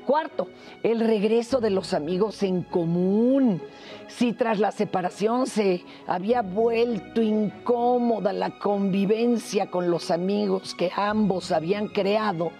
Cuarto, 0.00 0.48
el 0.82 1.00
regreso 1.00 1.60
de 1.60 1.70
los 1.70 1.94
amigos 1.94 2.42
en 2.42 2.62
común. 2.62 3.62
Si 4.08 4.32
tras 4.32 4.58
la 4.58 4.72
separación 4.72 5.46
se 5.46 5.84
había 6.06 6.42
vuelto 6.42 7.22
incómoda 7.22 8.32
la 8.32 8.58
convivencia 8.58 9.70
con 9.70 9.90
los 9.90 10.10
amigos 10.10 10.74
que 10.74 10.90
ambos 10.96 11.52
habían 11.52 11.88
creado, 11.88 12.50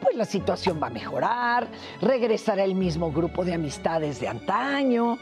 pues 0.00 0.16
la 0.16 0.24
situación 0.24 0.80
va 0.82 0.88
a 0.88 0.90
mejorar, 0.90 1.68
regresará 2.00 2.64
el 2.64 2.74
mismo 2.74 3.12
grupo 3.12 3.44
de 3.44 3.54
amistades 3.54 4.20
de 4.20 4.28
antaño. 4.28 5.18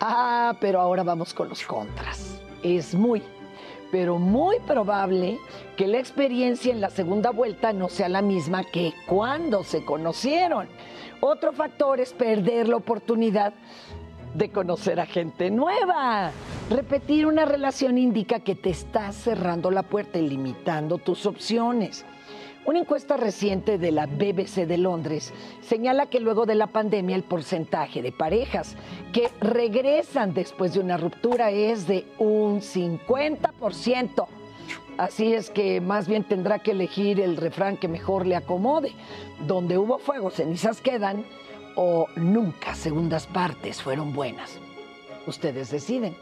Ah, 0.00 0.56
pero 0.60 0.80
ahora 0.80 1.02
vamos 1.02 1.34
con 1.34 1.48
los 1.48 1.62
contras. 1.64 2.40
Es 2.62 2.94
muy, 2.94 3.22
pero 3.90 4.18
muy 4.18 4.58
probable 4.60 5.38
que 5.76 5.86
la 5.86 5.98
experiencia 5.98 6.72
en 6.72 6.80
la 6.80 6.90
segunda 6.90 7.30
vuelta 7.30 7.72
no 7.72 7.88
sea 7.88 8.08
la 8.08 8.22
misma 8.22 8.64
que 8.64 8.92
cuando 9.06 9.64
se 9.64 9.84
conocieron. 9.84 10.68
Otro 11.20 11.52
factor 11.52 11.98
es 12.00 12.12
perder 12.12 12.68
la 12.68 12.76
oportunidad 12.76 13.52
de 14.34 14.50
conocer 14.50 15.00
a 15.00 15.06
gente 15.06 15.50
nueva. 15.50 16.30
Repetir 16.70 17.26
una 17.26 17.44
relación 17.44 17.98
indica 17.98 18.40
que 18.40 18.54
te 18.54 18.70
estás 18.70 19.16
cerrando 19.16 19.70
la 19.70 19.82
puerta 19.82 20.18
y 20.18 20.28
limitando 20.28 20.98
tus 20.98 21.26
opciones. 21.26 22.04
Una 22.66 22.80
encuesta 22.80 23.16
reciente 23.16 23.78
de 23.78 23.90
la 23.90 24.06
BBC 24.06 24.66
de 24.66 24.78
Londres 24.78 25.32
señala 25.62 26.06
que 26.06 26.20
luego 26.20 26.44
de 26.46 26.54
la 26.54 26.66
pandemia 26.66 27.16
el 27.16 27.22
porcentaje 27.22 28.02
de 28.02 28.12
parejas 28.12 28.76
que 29.12 29.30
regresan 29.40 30.34
después 30.34 30.74
de 30.74 30.80
una 30.80 30.98
ruptura 30.98 31.50
es 31.50 31.88
de 31.88 32.06
un 32.18 32.60
50%. 32.60 34.26
Así 34.98 35.32
es 35.32 35.48
que 35.48 35.80
más 35.80 36.08
bien 36.08 36.24
tendrá 36.24 36.58
que 36.58 36.72
elegir 36.72 37.20
el 37.20 37.36
refrán 37.36 37.76
que 37.76 37.86
mejor 37.86 38.26
le 38.26 38.34
acomode. 38.34 38.92
Donde 39.46 39.78
hubo 39.78 39.98
fuego, 39.98 40.30
cenizas 40.30 40.80
quedan 40.80 41.24
o 41.76 42.08
nunca 42.16 42.74
segundas 42.74 43.28
partes 43.28 43.80
fueron 43.80 44.12
buenas. 44.12 44.58
Ustedes 45.28 45.70
deciden. 45.70 46.16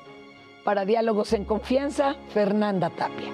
Para 0.63 0.85
Diálogos 0.85 1.33
en 1.33 1.47
Confianza, 1.47 2.17
Fernanda 2.35 2.91
Tapia. 2.91 3.31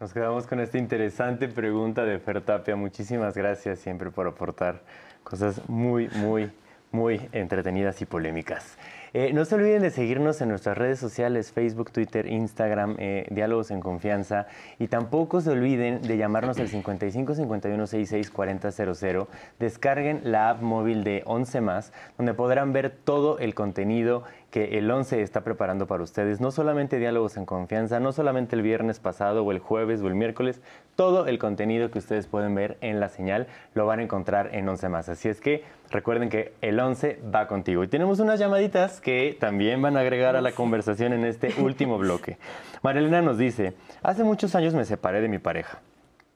Nos 0.00 0.14
quedamos 0.14 0.46
con 0.46 0.60
esta 0.60 0.78
interesante 0.78 1.46
pregunta 1.46 2.04
de 2.04 2.18
Fer 2.20 2.40
Tapia. 2.40 2.74
Muchísimas 2.74 3.36
gracias 3.36 3.80
siempre 3.80 4.10
por 4.10 4.28
aportar 4.28 4.80
cosas 5.22 5.68
muy, 5.68 6.08
muy, 6.14 6.50
muy 6.90 7.28
entretenidas 7.32 8.00
y 8.00 8.06
polémicas. 8.06 8.78
Eh, 9.12 9.32
no 9.32 9.44
se 9.44 9.56
olviden 9.56 9.82
de 9.82 9.90
seguirnos 9.90 10.40
en 10.40 10.50
nuestras 10.50 10.78
redes 10.78 11.00
sociales, 11.00 11.50
Facebook, 11.50 11.90
Twitter, 11.90 12.26
Instagram, 12.26 12.94
eh, 12.98 13.26
Diálogos 13.30 13.72
en 13.72 13.80
Confianza. 13.80 14.46
Y 14.78 14.86
tampoco 14.86 15.40
se 15.40 15.50
olviden 15.50 16.02
de 16.02 16.16
llamarnos 16.16 16.58
al 16.60 16.68
55 16.68 17.34
51 17.34 17.86
66 17.86 18.30
40 18.30 18.70
00. 18.70 19.28
Descarguen 19.58 20.20
la 20.24 20.50
app 20.50 20.62
móvil 20.62 21.02
de 21.02 21.22
11 21.26 21.60
más, 21.60 21.92
donde 22.16 22.34
podrán 22.34 22.72
ver 22.72 22.90
todo 22.90 23.38
el 23.40 23.54
contenido 23.54 24.22
que 24.50 24.78
el 24.78 24.90
11 24.90 25.22
está 25.22 25.42
preparando 25.42 25.86
para 25.86 26.02
ustedes. 26.02 26.40
No 26.40 26.50
solamente 26.50 26.98
diálogos 26.98 27.36
en 27.36 27.46
confianza, 27.46 28.00
no 28.00 28.12
solamente 28.12 28.56
el 28.56 28.62
viernes 28.62 28.98
pasado 28.98 29.44
o 29.44 29.52
el 29.52 29.60
jueves 29.60 30.02
o 30.02 30.08
el 30.08 30.14
miércoles, 30.14 30.60
todo 30.96 31.26
el 31.26 31.38
contenido 31.38 31.90
que 31.90 31.98
ustedes 31.98 32.26
pueden 32.26 32.54
ver 32.54 32.76
en 32.80 33.00
la 33.00 33.08
señal 33.08 33.46
lo 33.74 33.86
van 33.86 34.00
a 34.00 34.02
encontrar 34.02 34.54
en 34.54 34.68
11 34.68 34.88
más. 34.88 35.08
Así 35.08 35.28
es 35.28 35.40
que 35.40 35.64
recuerden 35.90 36.28
que 36.28 36.52
el 36.60 36.78
11 36.78 37.20
va 37.34 37.46
contigo. 37.46 37.84
Y 37.84 37.88
tenemos 37.88 38.18
unas 38.18 38.40
llamaditas 38.40 39.00
que 39.00 39.36
también 39.38 39.80
van 39.80 39.96
a 39.96 40.00
agregar 40.00 40.36
a 40.36 40.40
la 40.40 40.52
conversación 40.52 41.12
en 41.12 41.24
este 41.24 41.54
último 41.60 41.98
bloque. 41.98 42.38
Marilena 42.82 43.22
nos 43.22 43.38
dice, 43.38 43.74
hace 44.02 44.24
muchos 44.24 44.54
años 44.54 44.74
me 44.74 44.84
separé 44.84 45.20
de 45.20 45.28
mi 45.28 45.38
pareja. 45.38 45.80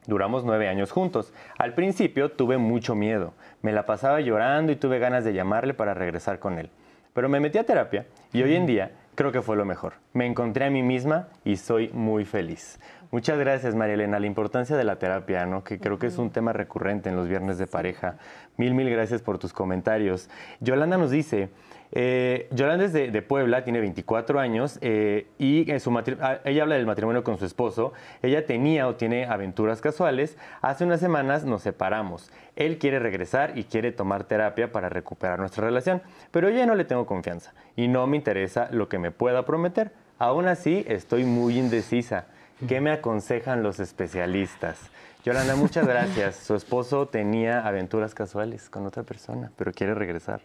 Duramos 0.06 0.44
nueve 0.44 0.68
años 0.68 0.92
juntos. 0.92 1.32
Al 1.58 1.74
principio 1.74 2.30
tuve 2.30 2.58
mucho 2.58 2.94
miedo. 2.94 3.32
Me 3.62 3.72
la 3.72 3.86
pasaba 3.86 4.20
llorando 4.20 4.70
y 4.70 4.76
tuve 4.76 4.98
ganas 4.98 5.24
de 5.24 5.32
llamarle 5.32 5.72
para 5.72 5.94
regresar 5.94 6.38
con 6.38 6.58
él. 6.58 6.70
Pero 7.14 7.28
me 7.28 7.40
metí 7.40 7.58
a 7.58 7.64
terapia 7.64 8.06
y 8.32 8.42
hoy 8.42 8.56
en 8.56 8.66
día 8.66 8.90
creo 9.14 9.30
que 9.30 9.40
fue 9.40 9.56
lo 9.56 9.64
mejor. 9.64 9.94
Me 10.12 10.26
encontré 10.26 10.66
a 10.66 10.70
mí 10.70 10.82
misma 10.82 11.28
y 11.44 11.56
soy 11.56 11.88
muy 11.90 12.24
feliz. 12.24 12.80
Muchas 13.12 13.38
gracias, 13.38 13.76
María 13.76 13.94
Elena. 13.94 14.18
La 14.18 14.26
importancia 14.26 14.76
de 14.76 14.82
la 14.82 14.98
terapia, 14.98 15.46
¿no? 15.46 15.62
que 15.62 15.78
creo 15.78 16.00
que 16.00 16.08
es 16.08 16.18
un 16.18 16.30
tema 16.30 16.52
recurrente 16.52 17.10
en 17.10 17.16
los 17.16 17.28
viernes 17.28 17.56
de 17.58 17.68
pareja. 17.68 18.16
Mil, 18.56 18.74
mil 18.74 18.90
gracias 18.90 19.22
por 19.22 19.38
tus 19.38 19.52
comentarios. 19.52 20.28
Yolanda 20.58 20.98
nos 20.98 21.12
dice, 21.12 21.50
eh, 21.96 22.48
Yolanda 22.50 22.86
es 22.86 22.92
de, 22.92 23.22
Puebla, 23.22 23.62
tiene 23.62 23.80
24 23.80 24.40
años 24.40 24.78
eh, 24.80 25.28
y 25.38 25.70
en 25.70 25.78
su 25.78 25.96
ah, 25.96 26.40
ella 26.44 26.62
habla 26.64 26.74
del 26.74 26.86
matrimonio 26.86 27.22
con 27.22 27.38
su 27.38 27.46
esposo. 27.46 27.92
Ella 28.20 28.46
tenía 28.46 28.88
o 28.88 28.96
tiene 28.96 29.26
aventuras 29.26 29.80
casuales. 29.80 30.36
Hace 30.60 30.84
unas 30.84 30.98
semanas 30.98 31.44
nos 31.44 31.62
separamos. 31.62 32.32
Él 32.56 32.78
quiere 32.78 32.98
regresar 32.98 33.56
y 33.56 33.64
quiere 33.64 33.92
tomar 33.92 34.24
terapia 34.24 34.72
para 34.72 34.88
recuperar 34.88 35.38
nuestra 35.38 35.64
relación, 35.64 36.02
pero 36.32 36.50
yo 36.50 36.56
ya 36.56 36.66
no 36.66 36.74
le 36.74 36.84
tengo 36.84 37.06
confianza 37.06 37.54
y 37.76 37.86
no 37.86 38.06
me 38.08 38.16
interesa 38.16 38.68
lo 38.72 38.88
que 38.88 38.98
me 38.98 39.12
pueda 39.12 39.44
prometer. 39.44 39.92
Aún 40.18 40.48
así, 40.48 40.84
estoy 40.88 41.24
muy 41.24 41.58
indecisa. 41.58 42.26
¿Qué 42.68 42.80
me 42.80 42.90
aconsejan 42.90 43.62
los 43.62 43.78
especialistas? 43.78 44.90
Yolanda, 45.24 45.56
muchas 45.56 45.86
gracias. 45.88 46.36
Su 46.36 46.54
esposo 46.54 47.06
tenía 47.06 47.66
aventuras 47.66 48.14
casuales 48.14 48.68
con 48.68 48.84
otra 48.86 49.04
persona, 49.04 49.50
pero 49.56 49.72
quiere 49.72 49.94
regresar. 49.94 50.40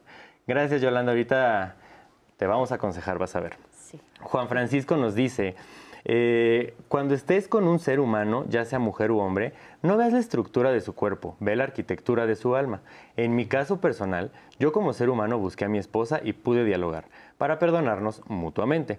Gracias, 0.49 0.81
Yolanda. 0.81 1.11
Ahorita 1.11 1.75
te 2.37 2.47
vamos 2.47 2.71
a 2.71 2.75
aconsejar, 2.75 3.19
vas 3.19 3.35
a 3.35 3.39
ver. 3.39 3.57
Juan 4.19 4.47
Francisco 4.47 4.97
nos 4.97 5.13
dice, 5.13 5.53
eh, 6.05 6.73
cuando 6.87 7.13
estés 7.13 7.47
con 7.47 7.67
un 7.67 7.77
ser 7.77 7.99
humano, 7.99 8.45
ya 8.49 8.65
sea 8.65 8.79
mujer 8.79 9.11
u 9.11 9.19
hombre, 9.19 9.53
no 9.83 9.95
veas 9.95 10.11
la 10.11 10.17
estructura 10.17 10.71
de 10.71 10.81
su 10.81 10.95
cuerpo, 10.95 11.37
ve 11.39 11.55
la 11.55 11.65
arquitectura 11.65 12.25
de 12.25 12.35
su 12.35 12.55
alma. 12.55 12.81
En 13.15 13.35
mi 13.35 13.45
caso 13.45 13.79
personal, 13.79 14.31
yo 14.57 14.71
como 14.71 14.93
ser 14.93 15.11
humano 15.11 15.37
busqué 15.37 15.65
a 15.65 15.69
mi 15.69 15.77
esposa 15.77 16.19
y 16.23 16.33
pude 16.33 16.65
dialogar 16.65 17.05
para 17.37 17.59
perdonarnos 17.59 18.23
mutuamente. 18.27 18.97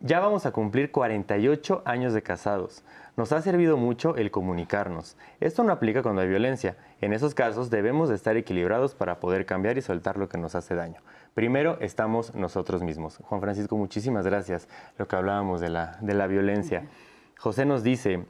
Ya 0.00 0.18
vamos 0.18 0.44
a 0.44 0.50
cumplir 0.50 0.90
48 0.90 1.82
años 1.84 2.14
de 2.14 2.22
casados. 2.22 2.82
Nos 3.16 3.30
ha 3.30 3.40
servido 3.40 3.76
mucho 3.76 4.16
el 4.16 4.32
comunicarnos. 4.32 5.16
Esto 5.38 5.62
no 5.62 5.72
aplica 5.72 6.02
cuando 6.02 6.22
hay 6.22 6.28
violencia. 6.28 6.76
En 7.00 7.12
esos 7.12 7.32
casos 7.34 7.70
debemos 7.70 8.08
de 8.08 8.16
estar 8.16 8.36
equilibrados 8.36 8.96
para 8.96 9.20
poder 9.20 9.46
cambiar 9.46 9.78
y 9.78 9.82
soltar 9.82 10.16
lo 10.16 10.28
que 10.28 10.36
nos 10.36 10.56
hace 10.56 10.74
daño. 10.74 11.00
Primero 11.32 11.78
estamos 11.80 12.34
nosotros 12.34 12.82
mismos. 12.82 13.18
Juan 13.22 13.40
Francisco, 13.40 13.76
muchísimas 13.76 14.26
gracias. 14.26 14.68
Lo 14.98 15.06
que 15.06 15.14
hablábamos 15.14 15.60
de 15.60 15.68
la, 15.68 15.96
de 16.00 16.14
la 16.14 16.26
violencia. 16.26 16.88
José 17.38 17.64
nos 17.64 17.84
dice, 17.84 18.24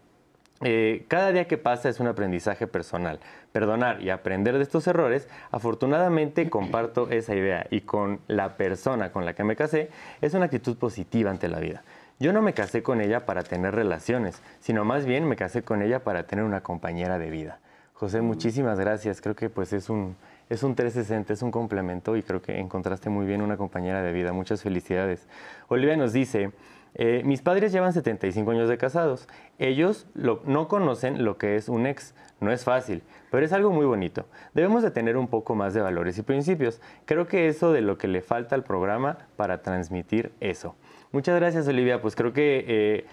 eh, 0.61 1.05
cada 1.09 1.33
día 1.33 1.47
que 1.47 1.59
pasa 1.59 1.89
es 1.89 1.99
un 1.99 2.07
aprendizaje 2.07 2.67
personal. 2.67 3.21
Perdonar 3.53 4.03
y 4.03 4.11
aprender 4.11 4.57
de 4.57 4.63
estos 4.63 4.87
errores, 4.87 5.29
afortunadamente 5.51 6.49
comparto 6.51 7.11
esa 7.11 7.35
idea 7.35 7.67
y 7.71 7.83
con 7.83 8.21
la 8.29 8.57
persona 8.57 9.13
con 9.13 9.25
la 9.25 9.35
que 9.35 9.45
me 9.45 9.57
casé 9.57 9.91
es 10.21 10.35
una 10.35 10.47
actitud 10.47 10.77
positiva 10.77 11.31
ante 11.31 11.49
la 11.49 11.59
vida. 11.59 11.83
Yo 12.21 12.33
no 12.33 12.43
me 12.43 12.55
casé 12.55 12.83
con 12.83 13.01
ella 13.01 13.27
para 13.27 13.43
tener 13.43 13.75
relaciones, 13.75 14.41
sino 14.61 14.85
más 14.85 15.05
bien 15.05 15.27
me 15.29 15.35
casé 15.35 15.63
con 15.63 15.83
ella 15.83 16.05
para 16.05 16.27
tener 16.27 16.45
una 16.45 16.63
compañera 16.63 17.19
de 17.19 17.29
vida. 17.29 17.59
José, 17.93 18.21
muchísimas 18.21 18.79
gracias. 18.79 19.21
Creo 19.21 19.35
que 19.35 19.51
pues 19.51 19.73
es 19.73 19.91
un, 19.91 20.17
es 20.49 20.63
un 20.63 20.75
360, 20.75 21.33
es 21.33 21.43
un 21.43 21.51
complemento 21.51 22.17
y 22.17 22.23
creo 22.23 22.41
que 22.41 22.59
encontraste 22.59 23.11
muy 23.11 23.27
bien 23.27 23.43
una 23.43 23.57
compañera 23.57 24.03
de 24.03 24.13
vida. 24.13 24.33
Muchas 24.33 24.63
felicidades. 24.63 25.27
Olivia 25.69 25.97
nos 25.97 26.13
dice, 26.13 26.53
eh, 26.95 27.23
mis 27.25 27.43
padres 27.43 27.73
llevan 27.73 27.93
75 27.93 28.51
años 28.51 28.69
de 28.69 28.79
casados. 28.79 29.29
Ellos 29.59 30.07
no 30.15 30.69
conocen 30.69 31.25
lo 31.25 31.37
que 31.37 31.57
es 31.57 31.69
un 31.69 31.87
ex. 31.87 32.15
No 32.41 32.53
es 32.53 32.65
fácil, 32.65 33.03
pero 33.31 33.47
es 33.47 33.53
algo 33.53 33.71
muy 33.71 33.87
bonito. 33.87 34.27
Debemos 34.55 34.83
de 34.83 34.91
tener 34.91 35.17
un 35.17 35.29
poco 35.29 35.55
más 35.55 35.73
de 35.73 35.81
valores 35.81 36.19
y 36.19 36.23
principios. 36.23 36.81
Creo 37.07 37.27
que 37.27 37.49
eso 37.49 37.73
de 37.73 37.81
lo 37.81 37.97
que 37.97 38.07
le 38.07 38.23
falta 38.23 38.55
al 38.55 38.65
programa 38.65 39.19
para 39.37 39.63
transmitir 39.63 40.33
eso. 40.41 40.75
Muchas 41.15 41.37
gracias, 41.37 41.69
Olivia. 41.69 42.03
Pues 42.03 42.17
creo 42.17 42.33
que... 42.33 42.65
Eh, 42.67 43.07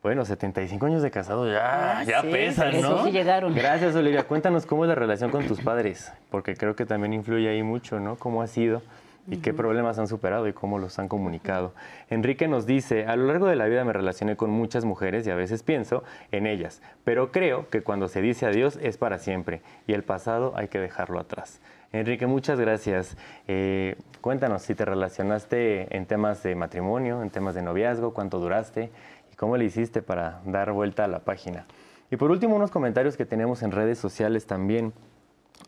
bueno, 0.00 0.24
75 0.24 0.86
años 0.86 1.02
de 1.02 1.10
casado 1.10 1.50
ya, 1.50 1.98
ah, 1.98 2.04
ya 2.04 2.22
pesan, 2.22 2.80
¿no? 2.80 3.04
Sí 3.04 3.10
llegaron. 3.10 3.52
Gracias, 3.52 3.96
Olivia. 3.96 4.22
Cuéntanos 4.28 4.64
cómo 4.64 4.84
es 4.84 4.88
la 4.88 4.94
relación 4.94 5.32
con 5.32 5.44
tus 5.44 5.60
padres, 5.60 6.12
porque 6.30 6.54
creo 6.54 6.76
que 6.76 6.86
también 6.86 7.12
influye 7.12 7.48
ahí 7.48 7.64
mucho, 7.64 7.98
¿no? 7.98 8.14
¿Cómo 8.14 8.42
ha 8.42 8.46
sido? 8.46 8.80
y 9.28 9.38
qué 9.38 9.52
problemas 9.52 9.98
han 9.98 10.06
superado 10.06 10.46
y 10.46 10.52
cómo 10.52 10.78
los 10.78 11.00
han 11.00 11.08
comunicado. 11.08 11.74
Enrique 12.10 12.46
nos 12.46 12.64
dice, 12.64 13.06
a 13.06 13.16
lo 13.16 13.26
largo 13.26 13.48
de 13.48 13.56
la 13.56 13.66
vida 13.66 13.84
me 13.84 13.92
relacioné 13.92 14.36
con 14.36 14.50
muchas 14.50 14.84
mujeres 14.84 15.26
y 15.26 15.30
a 15.30 15.34
veces 15.34 15.64
pienso 15.64 16.04
en 16.30 16.46
ellas, 16.46 16.80
pero 17.02 17.32
creo 17.32 17.68
que 17.68 17.82
cuando 17.82 18.06
se 18.06 18.22
dice 18.22 18.46
adiós 18.46 18.78
es 18.80 18.98
para 18.98 19.18
siempre 19.18 19.62
y 19.88 19.94
el 19.94 20.04
pasado 20.04 20.52
hay 20.56 20.68
que 20.68 20.78
dejarlo 20.78 21.18
atrás. 21.18 21.60
Enrique, 21.92 22.26
muchas 22.26 22.58
gracias. 22.58 23.16
Eh, 23.46 23.96
cuéntanos 24.20 24.62
si 24.62 24.74
te 24.74 24.84
relacionaste 24.84 25.96
en 25.96 26.06
temas 26.06 26.42
de 26.42 26.54
matrimonio, 26.54 27.22
en 27.22 27.30
temas 27.30 27.54
de 27.54 27.62
noviazgo, 27.62 28.12
cuánto 28.12 28.38
duraste 28.38 28.90
y 29.32 29.36
cómo 29.36 29.56
le 29.56 29.64
hiciste 29.64 30.02
para 30.02 30.40
dar 30.44 30.72
vuelta 30.72 31.04
a 31.04 31.08
la 31.08 31.20
página. 31.20 31.66
Y 32.10 32.16
por 32.16 32.30
último, 32.30 32.56
unos 32.56 32.70
comentarios 32.70 33.16
que 33.16 33.24
tenemos 33.24 33.62
en 33.62 33.72
redes 33.72 33.98
sociales 33.98 34.46
también. 34.46 34.92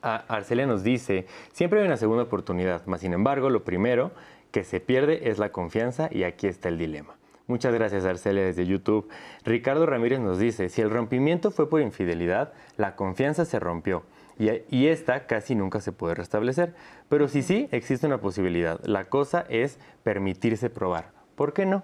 Arcelia 0.03 0.67
nos 0.67 0.85
dice, 0.85 1.27
siempre 1.53 1.81
hay 1.81 1.87
una 1.87 1.97
segunda 1.97 2.25
oportunidad, 2.25 2.83
mas 2.87 3.01
sin 3.01 3.15
embargo, 3.15 3.49
lo 3.49 3.65
primero 3.65 4.13
que 4.53 4.63
se 4.63 4.81
pierde 4.81 5.31
es 5.31 5.39
la 5.39 5.51
confianza 5.51 6.09
y 6.13 6.25
aquí 6.25 6.47
está 6.47 6.69
el 6.69 6.79
dilema. 6.79 7.17
Muchas 7.47 7.73
gracias 7.73 8.05
Arcelia 8.05 8.45
desde 8.45 8.67
YouTube. 8.67 9.09
Ricardo 9.45 9.87
Ramírez 9.87 10.21
nos 10.21 10.39
dice, 10.39 10.69
si 10.69 10.83
el 10.83 10.91
rompimiento 10.91 11.51
fue 11.51 11.69
por 11.71 11.81
infidelidad, 11.81 12.53
la 12.77 12.95
confianza 12.95 13.47
se 13.47 13.59
rompió 13.59 14.03
y, 14.39 14.51
y, 14.71 14.87
esta 14.87 15.27
casi 15.27 15.55
nunca 15.55 15.81
se 15.81 15.93
puede 15.93 16.15
restablecer. 16.15 16.75
Pero 17.09 17.29
si 17.29 17.43
sí, 17.43 17.69
existe 17.73 18.07
una 18.07 18.19
posibilidad. 18.19 18.81
La 18.85 19.07
cosa 19.07 19.45
es 19.49 19.79
permitirse 20.03 20.71
probar. 20.71 21.11
¿Por 21.35 21.53
qué 21.53 21.67
no? 21.67 21.83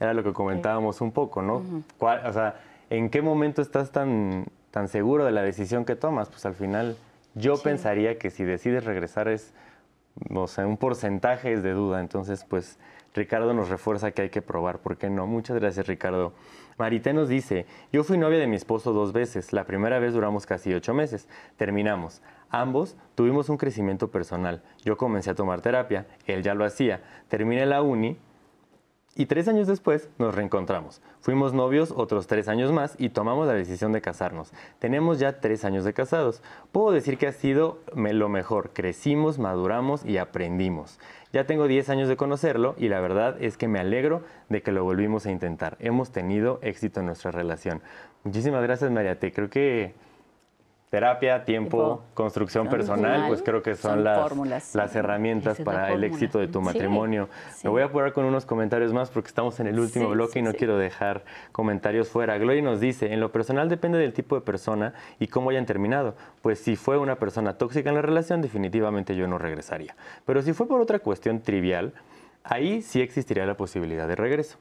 Era 0.00 0.14
lo 0.14 0.24
que 0.24 0.32
comentábamos 0.32 1.00
un 1.00 1.12
poco, 1.12 1.42
¿no? 1.42 1.62
o 1.98 2.32
sea, 2.32 2.60
¿en 2.90 3.10
qué 3.10 3.22
momento 3.22 3.62
estás 3.62 3.92
tan, 3.92 4.46
tan 4.70 4.88
seguro 4.88 5.24
de 5.24 5.32
la 5.32 5.42
decisión 5.42 5.84
que 5.84 5.96
tomas? 5.96 6.28
Pues 6.28 6.44
al 6.46 6.54
final 6.54 6.96
yo 7.34 7.56
pensaría 7.56 8.18
que 8.18 8.30
si 8.30 8.44
decides 8.44 8.84
regresar 8.84 9.28
es, 9.28 9.54
o 10.30 10.46
sea, 10.46 10.66
un 10.66 10.76
porcentaje 10.76 11.52
es 11.52 11.62
de 11.62 11.72
duda. 11.72 12.00
Entonces, 12.00 12.44
pues 12.44 12.78
Ricardo 13.14 13.54
nos 13.54 13.68
refuerza 13.68 14.10
que 14.10 14.22
hay 14.22 14.30
que 14.30 14.42
probar, 14.42 14.80
¿por 14.80 14.96
qué 14.96 15.08
no? 15.08 15.26
Muchas 15.26 15.56
gracias, 15.56 15.86
Ricardo. 15.86 16.32
Marité 16.78 17.12
nos 17.12 17.28
dice, 17.28 17.66
yo 17.92 18.02
fui 18.02 18.18
novia 18.18 18.38
de 18.38 18.48
mi 18.48 18.56
esposo 18.56 18.92
dos 18.92 19.12
veces. 19.12 19.52
La 19.52 19.64
primera 19.64 20.00
vez 20.00 20.12
duramos 20.12 20.46
casi 20.46 20.74
ocho 20.74 20.92
meses. 20.92 21.28
Terminamos. 21.56 22.22
Ambos 22.50 22.96
tuvimos 23.14 23.48
un 23.48 23.56
crecimiento 23.56 24.10
personal. 24.10 24.62
Yo 24.84 24.96
comencé 24.96 25.30
a 25.30 25.34
tomar 25.36 25.60
terapia, 25.60 26.06
él 26.26 26.42
ya 26.42 26.54
lo 26.54 26.64
hacía. 26.64 27.02
Terminé 27.28 27.66
la 27.66 27.82
uni 27.82 28.18
y 29.16 29.26
tres 29.26 29.46
años 29.46 29.68
después 29.68 30.08
nos 30.18 30.34
reencontramos. 30.34 31.00
Fuimos 31.20 31.54
novios 31.54 31.92
otros 31.96 32.26
tres 32.26 32.48
años 32.48 32.72
más 32.72 32.96
y 32.98 33.10
tomamos 33.10 33.46
la 33.46 33.52
decisión 33.52 33.92
de 33.92 34.00
casarnos. 34.00 34.52
Tenemos 34.80 35.20
ya 35.20 35.40
tres 35.40 35.64
años 35.64 35.84
de 35.84 35.92
casados. 35.92 36.42
Puedo 36.72 36.90
decir 36.90 37.16
que 37.16 37.28
ha 37.28 37.32
sido 37.32 37.78
lo 37.94 38.28
mejor. 38.28 38.70
Crecimos, 38.72 39.38
maduramos 39.38 40.04
y 40.04 40.18
aprendimos. 40.18 40.98
Ya 41.34 41.46
tengo 41.46 41.66
diez 41.66 41.88
años 41.88 42.08
de 42.08 42.16
conocerlo 42.16 42.76
y 42.78 42.86
la 42.86 43.00
verdad 43.00 43.42
es 43.42 43.56
que 43.56 43.66
me 43.66 43.80
alegro 43.80 44.22
de 44.48 44.62
que 44.62 44.70
lo 44.70 44.84
volvimos 44.84 45.26
a 45.26 45.32
intentar. 45.32 45.76
Hemos 45.80 46.12
tenido 46.12 46.60
éxito 46.62 47.00
en 47.00 47.06
nuestra 47.06 47.32
relación. 47.32 47.82
Muchísimas 48.22 48.62
gracias, 48.62 48.88
Mariate. 48.92 49.32
Creo 49.32 49.50
que 49.50 49.94
terapia, 50.90 51.44
tiempo, 51.44 52.04
construcción 52.14 52.68
personal, 52.68 53.26
pues 53.26 53.42
creo 53.42 53.62
que 53.62 53.74
son, 53.74 54.04
las, 54.04 54.74
las 54.74 54.94
herramientas 54.94 55.60
para 55.60 55.92
el 55.92 56.04
éxito 56.04 56.38
de 56.38 56.46
tu 56.46 56.60
matrimonio. 56.60 57.28
Me 57.64 57.70
voy 57.70 57.82
a 57.82 57.86
apurar 57.86 58.12
con 58.12 58.24
unos 58.24 58.46
comentarios 58.46 58.92
más 58.92 59.10
porque 59.10 59.28
estamos 59.28 59.58
en 59.58 59.66
el 59.66 59.80
último 59.80 60.10
bloque 60.10 60.38
y 60.38 60.42
no 60.42 60.52
quiero 60.52 60.78
dejar 60.78 61.24
comentarios 61.50 62.08
fuera. 62.08 62.38
Gloria 62.38 62.62
nos 62.62 62.80
dice, 62.80 63.12
en 63.12 63.20
lo 63.20 63.32
personal 63.32 63.68
depende 63.68 63.98
del 63.98 64.12
tipo 64.12 64.36
de 64.36 64.42
persona 64.42 64.94
y 65.18 65.26
cómo 65.26 65.50
hayan 65.50 65.66
terminado. 65.66 66.14
Pues 66.42 66.60
si 66.60 66.76
fue 66.76 66.96
una 66.96 67.16
persona 67.16 67.58
tóxica 67.58 67.88
en 67.88 67.96
la 67.96 68.02
relación, 68.02 68.40
definitivamente 68.40 69.16
yo 69.16 69.26
no 69.26 69.38
regresaría. 69.38 69.96
Pero 70.24 70.42
si 70.42 70.52
fue 70.52 70.68
por 70.68 70.80
otra 70.80 71.00
cuestión 71.00 71.40
trivial, 71.40 71.92
ahí 72.44 72.82
sí 72.82 73.00
existiría 73.00 73.46
la 73.46 73.56
posibilidad 73.56 74.06
de 74.06 74.14
regreso. 74.14 74.58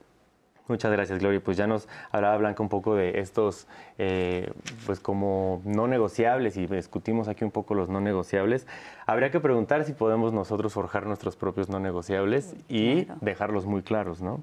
Muchas 0.67 0.91
gracias, 0.91 1.19
Gloria. 1.19 1.41
Pues 1.43 1.57
ya 1.57 1.67
nos 1.67 1.89
hablaba 2.11 2.37
Blanca 2.37 2.63
un 2.63 2.69
poco 2.69 2.95
de 2.95 3.19
estos, 3.19 3.67
eh, 3.97 4.51
pues 4.85 5.01
como 5.01 5.61
no 5.65 5.87
negociables 5.87 6.55
y 6.55 6.67
discutimos 6.67 7.27
aquí 7.27 7.43
un 7.43 7.51
poco 7.51 7.75
los 7.75 7.89
no 7.89 7.99
negociables. 7.99 8.65
Habría 9.05 9.29
que 9.29 9.41
preguntar 9.41 9.83
si 9.83 9.91
podemos 9.91 10.31
nosotros 10.31 10.73
forjar 10.73 11.05
nuestros 11.05 11.35
propios 11.35 11.67
no 11.67 11.79
negociables 11.79 12.55
y 12.69 13.07
dejarlos 13.19 13.65
muy 13.65 13.81
claros, 13.81 14.21
¿no? 14.21 14.41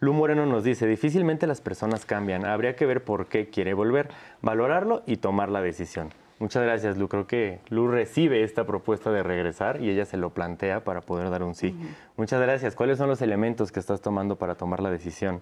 Lu 0.00 0.12
Moreno 0.12 0.44
nos 0.44 0.64
dice, 0.64 0.86
difícilmente 0.88 1.46
las 1.46 1.60
personas 1.60 2.04
cambian, 2.04 2.44
habría 2.44 2.74
que 2.74 2.84
ver 2.84 3.04
por 3.04 3.26
qué 3.26 3.48
quiere 3.48 3.74
volver, 3.74 4.08
valorarlo 4.42 5.02
y 5.06 5.18
tomar 5.18 5.50
la 5.50 5.62
decisión. 5.62 6.10
Muchas 6.38 6.64
gracias, 6.64 6.96
Lu. 6.98 7.08
Creo 7.08 7.26
que 7.26 7.60
Lu 7.68 7.88
recibe 7.88 8.42
esta 8.42 8.66
propuesta 8.66 9.10
de 9.10 9.22
regresar 9.22 9.80
y 9.80 9.90
ella 9.90 10.04
se 10.04 10.16
lo 10.16 10.30
plantea 10.30 10.82
para 10.82 11.00
poder 11.00 11.30
dar 11.30 11.42
un 11.42 11.54
sí. 11.54 11.76
Muchas 12.16 12.40
gracias. 12.40 12.74
¿Cuáles 12.74 12.98
son 12.98 13.08
los 13.08 13.22
elementos 13.22 13.70
que 13.70 13.80
estás 13.80 14.00
tomando 14.00 14.36
para 14.36 14.56
tomar 14.56 14.80
la 14.80 14.90
decisión? 14.90 15.40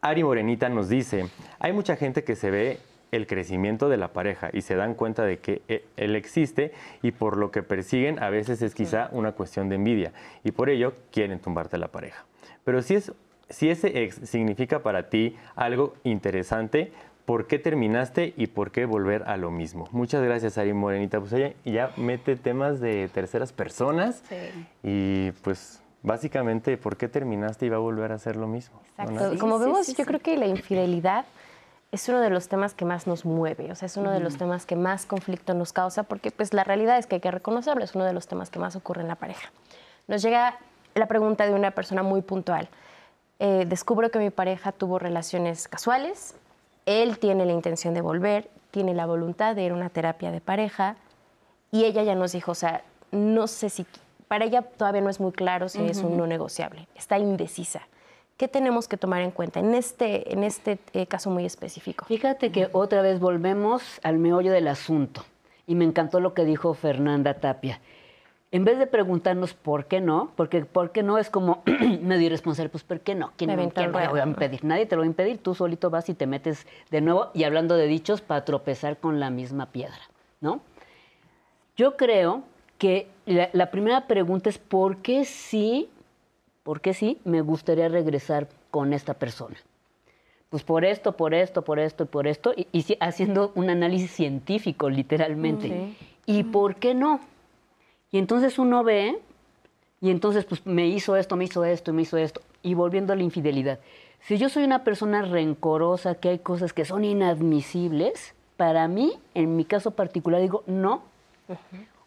Ari 0.00 0.22
Morenita 0.22 0.68
nos 0.68 0.88
dice, 0.88 1.28
hay 1.58 1.72
mucha 1.72 1.96
gente 1.96 2.22
que 2.22 2.36
se 2.36 2.50
ve 2.50 2.78
el 3.10 3.26
crecimiento 3.26 3.88
de 3.88 3.96
la 3.96 4.12
pareja 4.12 4.50
y 4.52 4.62
se 4.62 4.76
dan 4.76 4.94
cuenta 4.94 5.24
de 5.24 5.38
que 5.38 5.62
e, 5.68 5.84
él 5.96 6.14
existe 6.14 6.72
y 7.02 7.12
por 7.12 7.36
lo 7.36 7.50
que 7.50 7.62
persiguen 7.62 8.22
a 8.22 8.30
veces 8.30 8.62
es 8.62 8.74
quizá 8.74 9.08
una 9.12 9.32
cuestión 9.32 9.68
de 9.68 9.76
envidia 9.76 10.12
y 10.44 10.52
por 10.52 10.68
ello 10.68 10.92
quieren 11.10 11.38
tumbarte 11.38 11.78
la 11.78 11.88
pareja. 11.88 12.26
Pero 12.64 12.82
si, 12.82 12.94
es, 12.94 13.12
si 13.48 13.70
ese 13.70 14.02
ex 14.02 14.16
significa 14.28 14.82
para 14.82 15.08
ti 15.08 15.36
algo 15.56 15.94
interesante, 16.04 16.92
por 17.28 17.46
qué 17.46 17.58
terminaste 17.58 18.32
y 18.38 18.46
por 18.46 18.70
qué 18.70 18.86
volver 18.86 19.24
a 19.24 19.36
lo 19.36 19.50
mismo. 19.50 19.86
Muchas 19.92 20.22
gracias, 20.22 20.56
Ari 20.56 20.72
Morenita. 20.72 21.20
Pues 21.20 21.34
ella 21.34 21.52
ya 21.62 21.92
mete 21.98 22.36
temas 22.36 22.80
de 22.80 23.10
terceras 23.12 23.52
personas 23.52 24.22
y 24.82 25.32
pues 25.42 25.82
básicamente 26.02 26.78
por 26.78 26.96
qué 26.96 27.06
terminaste 27.06 27.66
y 27.66 27.68
va 27.68 27.76
a 27.76 27.80
volver 27.80 28.12
a 28.12 28.14
hacer 28.14 28.36
lo 28.36 28.46
mismo. 28.46 28.80
Exacto. 28.96 29.38
Como 29.38 29.58
vemos, 29.58 29.94
yo 29.94 30.06
creo 30.06 30.20
que 30.20 30.38
la 30.38 30.46
infidelidad 30.46 31.26
es 31.92 32.08
uno 32.08 32.20
de 32.20 32.30
los 32.30 32.48
temas 32.48 32.72
que 32.72 32.86
más 32.86 33.06
nos 33.06 33.26
mueve, 33.26 33.70
o 33.72 33.74
sea, 33.74 33.84
es 33.84 33.98
uno 33.98 34.10
de 34.10 34.20
los 34.20 34.38
temas 34.38 34.64
que 34.64 34.76
más 34.76 35.04
conflicto 35.04 35.52
nos 35.52 35.74
causa, 35.74 36.04
porque 36.04 36.30
pues 36.30 36.54
la 36.54 36.64
realidad 36.64 36.96
es 36.96 37.06
que 37.06 37.16
hay 37.16 37.20
que 37.20 37.30
reconocerlo, 37.30 37.84
es 37.84 37.94
uno 37.94 38.06
de 38.06 38.14
los 38.14 38.26
temas 38.26 38.48
que 38.48 38.58
más 38.58 38.74
ocurre 38.74 39.02
en 39.02 39.08
la 39.08 39.16
pareja. 39.16 39.52
Nos 40.06 40.22
llega 40.22 40.56
la 40.94 41.04
pregunta 41.08 41.44
de 41.44 41.52
una 41.52 41.72
persona 41.72 42.02
muy 42.02 42.22
puntual. 42.22 42.70
eh, 43.38 43.66
descubro 43.68 44.10
que 44.10 44.18
mi 44.18 44.30
pareja 44.30 44.72
tuvo 44.72 44.98
relaciones 44.98 45.68
casuales, 45.68 46.34
él 46.88 47.18
tiene 47.18 47.44
la 47.44 47.52
intención 47.52 47.92
de 47.92 48.00
volver, 48.00 48.48
tiene 48.70 48.94
la 48.94 49.04
voluntad 49.04 49.54
de 49.54 49.62
ir 49.62 49.72
a 49.72 49.74
una 49.74 49.90
terapia 49.90 50.32
de 50.32 50.40
pareja 50.40 50.96
y 51.70 51.84
ella 51.84 52.02
ya 52.02 52.14
nos 52.14 52.32
dijo, 52.32 52.52
o 52.52 52.54
sea, 52.54 52.82
no 53.12 53.46
sé 53.46 53.68
si, 53.68 53.86
para 54.26 54.46
ella 54.46 54.62
todavía 54.62 55.02
no 55.02 55.10
es 55.10 55.20
muy 55.20 55.32
claro 55.32 55.68
si 55.68 55.84
es 55.84 55.98
un 55.98 56.16
no 56.16 56.26
negociable, 56.26 56.88
está 56.96 57.18
indecisa. 57.18 57.82
¿Qué 58.38 58.48
tenemos 58.48 58.88
que 58.88 58.96
tomar 58.96 59.20
en 59.20 59.32
cuenta 59.32 59.60
en 59.60 59.74
este, 59.74 60.32
en 60.32 60.44
este 60.44 60.78
eh, 60.92 61.06
caso 61.06 61.28
muy 61.28 61.44
específico? 61.44 62.06
Fíjate 62.06 62.52
que 62.52 62.68
otra 62.72 63.02
vez 63.02 63.20
volvemos 63.20 63.82
al 64.02 64.18
meollo 64.18 64.52
del 64.52 64.68
asunto 64.68 65.24
y 65.66 65.74
me 65.74 65.84
encantó 65.84 66.20
lo 66.20 66.32
que 66.32 66.44
dijo 66.44 66.72
Fernanda 66.72 67.34
Tapia. 67.34 67.80
En 68.50 68.64
vez 68.64 68.78
de 68.78 68.86
preguntarnos 68.86 69.52
por 69.52 69.86
qué 69.86 70.00
no, 70.00 70.32
porque 70.34 70.64
por 70.64 70.90
qué 70.90 71.02
no 71.02 71.18
es 71.18 71.28
como 71.28 71.62
medio 72.00 72.26
irresponsable, 72.26 72.70
pues 72.70 72.82
¿por 72.82 73.00
qué 73.00 73.14
no? 73.14 73.32
¿Quién, 73.36 73.54
Me 73.54 73.70
quién 73.70 73.92
me 73.92 74.08
voy 74.08 74.20
a 74.20 74.24
impedir? 74.24 74.64
Nadie 74.64 74.86
te 74.86 74.96
lo 74.96 75.00
va 75.00 75.04
a 75.04 75.06
impedir, 75.06 75.38
tú 75.38 75.54
solito 75.54 75.90
vas 75.90 76.08
y 76.08 76.14
te 76.14 76.26
metes 76.26 76.66
de 76.90 77.00
nuevo 77.02 77.30
y 77.34 77.44
hablando 77.44 77.76
de 77.76 77.86
dichos 77.86 78.22
para 78.22 78.44
tropezar 78.44 78.96
con 78.96 79.20
la 79.20 79.28
misma 79.28 79.66
piedra, 79.66 80.00
¿no? 80.40 80.60
Yo 81.76 81.96
creo 81.96 82.42
que 82.78 83.08
la, 83.26 83.50
la 83.52 83.70
primera 83.70 84.06
pregunta 84.06 84.48
es 84.48 84.58
¿por 84.58 84.98
qué 84.98 85.26
sí, 85.26 85.90
por 86.62 86.80
qué 86.80 86.94
sí 86.94 87.20
me 87.24 87.42
gustaría 87.42 87.88
regresar 87.88 88.48
con 88.70 88.94
esta 88.94 89.14
persona? 89.14 89.56
Pues 90.48 90.64
por 90.64 90.84
esto, 90.84 91.12
por 91.12 91.34
esto, 91.34 91.62
por 91.62 91.78
esto 91.78 92.04
y 92.04 92.06
por 92.06 92.26
esto, 92.26 92.54
y, 92.56 92.96
haciendo 93.00 93.52
un 93.54 93.68
análisis 93.68 94.10
científico, 94.10 94.88
literalmente. 94.88 95.94
¿Y 96.24 96.44
por 96.44 96.76
qué 96.76 96.94
no? 96.94 97.20
Y 98.10 98.18
entonces 98.18 98.58
uno 98.58 98.84
ve, 98.84 99.20
y 100.00 100.10
entonces 100.10 100.44
pues 100.44 100.64
me 100.66 100.86
hizo 100.86 101.16
esto, 101.16 101.36
me 101.36 101.44
hizo 101.44 101.64
esto, 101.64 101.92
me 101.92 102.02
hizo 102.02 102.16
esto, 102.16 102.40
y 102.62 102.74
volviendo 102.74 103.12
a 103.12 103.16
la 103.16 103.22
infidelidad. 103.22 103.78
Si 104.20 104.38
yo 104.38 104.48
soy 104.48 104.64
una 104.64 104.84
persona 104.84 105.22
rencorosa, 105.22 106.14
que 106.14 106.30
hay 106.30 106.38
cosas 106.38 106.72
que 106.72 106.84
son 106.84 107.04
inadmisibles, 107.04 108.34
para 108.56 108.88
mí, 108.88 109.12
en 109.34 109.56
mi 109.56 109.64
caso 109.64 109.92
particular, 109.92 110.40
digo, 110.40 110.64
no. 110.66 111.02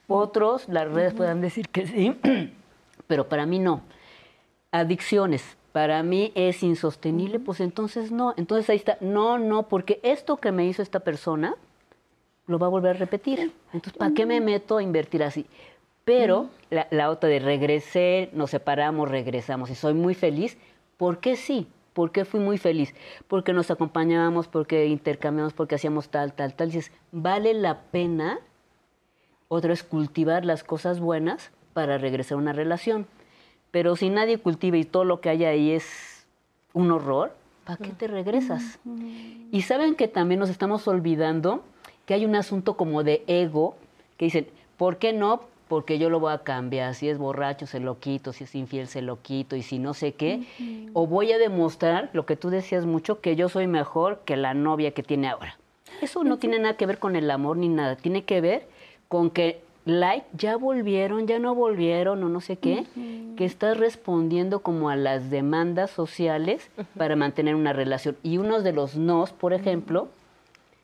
Otros, 0.07 0.68
las 0.68 0.91
redes 0.91 1.14
puedan 1.14 1.40
decir 1.40 1.69
que 1.69 1.88
sí, 1.88 2.15
pero 3.07 3.30
para 3.30 3.45
mí 3.45 3.60
no. 3.60 3.82
Adicciones, 4.72 5.57
para 5.72 6.03
mí 6.03 6.34
es 6.36 6.64
insostenible, 6.64 7.40
pues 7.40 7.61
entonces 7.61 8.11
no. 8.11 8.34
Entonces 8.36 8.69
ahí 8.69 8.76
está, 8.76 8.98
no, 8.99 9.40
no, 9.40 9.64
porque 9.64 9.99
esto 10.03 10.38
que 10.38 10.52
me 10.52 10.65
hizo 10.65 10.82
esta 10.82 10.99
persona 10.99 11.56
lo 12.48 12.60
va 12.60 12.68
a 12.68 12.69
volver 12.69 12.98
a 12.98 12.99
repetir. 12.99 13.53
Entonces, 13.72 13.94
¿para 13.94 14.14
qué 14.14 14.26
me 14.26 14.41
meto 14.41 14.78
a 14.78 14.84
invertir 14.84 15.23
así? 15.23 15.45
Pero 16.06 16.49
la, 16.69 16.88
la 16.91 17.10
otra 17.10 17.30
de 17.30 17.40
regresé, 17.40 18.30
nos 18.34 18.52
separamos, 18.52 19.10
regresamos 19.10 19.69
y 19.69 19.76
soy 19.76 19.94
muy 19.94 20.15
feliz, 20.15 20.57
¿por 20.98 21.19
qué 21.19 21.36
sí? 21.36 21.68
¿Por 21.94 22.11
qué 22.11 22.26
fui 22.26 22.40
muy 22.40 22.57
feliz? 22.57 22.95
Porque 23.28 23.53
nos 23.53 23.69
acompañábamos, 23.69 24.48
porque 24.48 24.86
intercambiamos, 24.88 25.53
porque 25.53 25.76
hacíamos 25.76 26.10
tal, 26.10 26.34
tal, 26.34 26.53
tal. 26.53 26.69
Y 26.69 26.72
dices, 26.72 26.91
vale 27.11 27.53
la 27.53 27.82
pena 27.91 28.40
otra 29.53 29.73
es 29.73 29.84
cultivar 29.84 30.45
las 30.45 30.64
cosas 30.64 31.02
buenas 31.02 31.52
para 31.73 31.98
regresar 31.98 32.36
a 32.36 32.41
una 32.41 32.53
relación. 32.53 33.06
Pero 33.72 33.98
si 33.98 34.10
nadie 34.10 34.38
cultiva 34.38 34.78
y 34.78 34.86
todo 34.86 35.03
lo 35.03 35.19
que 35.19 35.28
hay 35.28 35.44
ahí 35.44 35.72
es 35.72 36.26
un 36.72 36.90
horror, 36.90 37.36
¿para 37.65 37.78
qué 37.78 37.90
te 37.91 38.07
regresas? 38.07 38.80
Y 39.52 39.64
saben 39.64 39.95
que 39.95 40.07
también 40.07 40.40
nos 40.40 40.49
estamos 40.49 40.88
olvidando 40.88 41.65
que 42.06 42.14
hay 42.14 42.23
un 42.23 42.36
asunto 42.36 42.78
como 42.78 43.03
de 43.03 43.26
ego, 43.28 43.76
que 44.15 44.23
dicen, 44.23 44.48
¿por 44.78 44.95
qué 44.95 45.11
no? 45.11 45.41
Porque 45.72 45.98
yo 45.98 46.10
lo 46.10 46.19
voy 46.19 46.34
a 46.34 46.39
cambiar. 46.39 46.93
Si 46.95 47.07
es 47.07 47.18
borracho, 47.18 47.65
se 47.65 47.80
lo 47.80 47.98
quito. 47.98 48.34
Si 48.34 48.43
es 48.43 48.53
infiel, 48.56 48.88
se 48.88 49.02
lo 49.02 49.22
quito. 49.22 49.56
Y 49.56 49.61
si 49.64 49.80
no 49.80 49.93
sé 49.93 50.11
qué. 50.11 50.43
O 50.91 51.07
voy 51.07 51.31
a 51.31 51.38
demostrar, 51.38 52.10
lo 52.11 52.26
que 52.26 52.35
tú 52.35 52.49
decías 52.49 52.85
mucho, 52.85 53.22
que 53.22 53.38
yo 53.38 53.48
soy 53.48 53.68
mejor 53.68 54.19
que 54.26 54.35
la 54.35 54.53
novia 54.53 54.91
que 54.91 55.02
tiene 55.02 55.30
ahora. 55.30 55.57
Eso 56.02 56.26
no 56.26 56.38
tiene 56.39 56.60
nada 56.60 56.76
que 56.76 56.85
ver 56.85 56.99
con 56.99 57.15
el 57.15 57.31
amor 57.31 57.56
ni 57.56 57.69
nada. 57.69 57.95
Tiene 57.95 58.26
que 58.26 58.41
ver 58.41 58.68
con 59.07 59.30
que, 59.30 59.61
like, 59.85 60.26
ya 60.34 60.57
volvieron, 60.57 61.26
ya 61.26 61.39
no 61.39 61.56
volvieron 61.56 62.22
o 62.22 62.27
no 62.27 62.41
sé 62.41 62.57
qué, 62.57 62.85
que 63.38 63.45
estás 63.45 63.77
respondiendo 63.77 64.60
como 64.60 64.89
a 64.89 64.98
las 64.98 65.30
demandas 65.30 65.89
sociales 65.89 66.69
para 66.98 67.15
mantener 67.15 67.56
una 67.56 67.72
relación. 67.72 68.18
Y 68.23 68.39
uno 68.39 68.61
de 68.61 68.73
los 68.73 68.98
nos, 68.98 69.31
por 69.31 69.53
ejemplo, 69.53 70.10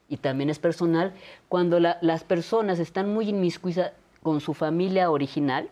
y 0.08 0.16
también 0.16 0.50
es 0.50 0.60
personal, 0.60 1.12
cuando 1.50 1.82
la- 1.82 1.98
las 2.00 2.24
personas 2.24 2.80
están 2.80 3.14
muy 3.14 3.28
inmiscuidas 3.28 3.92
con 4.28 4.42
su 4.42 4.54
familia 4.54 5.10
original, 5.10 5.70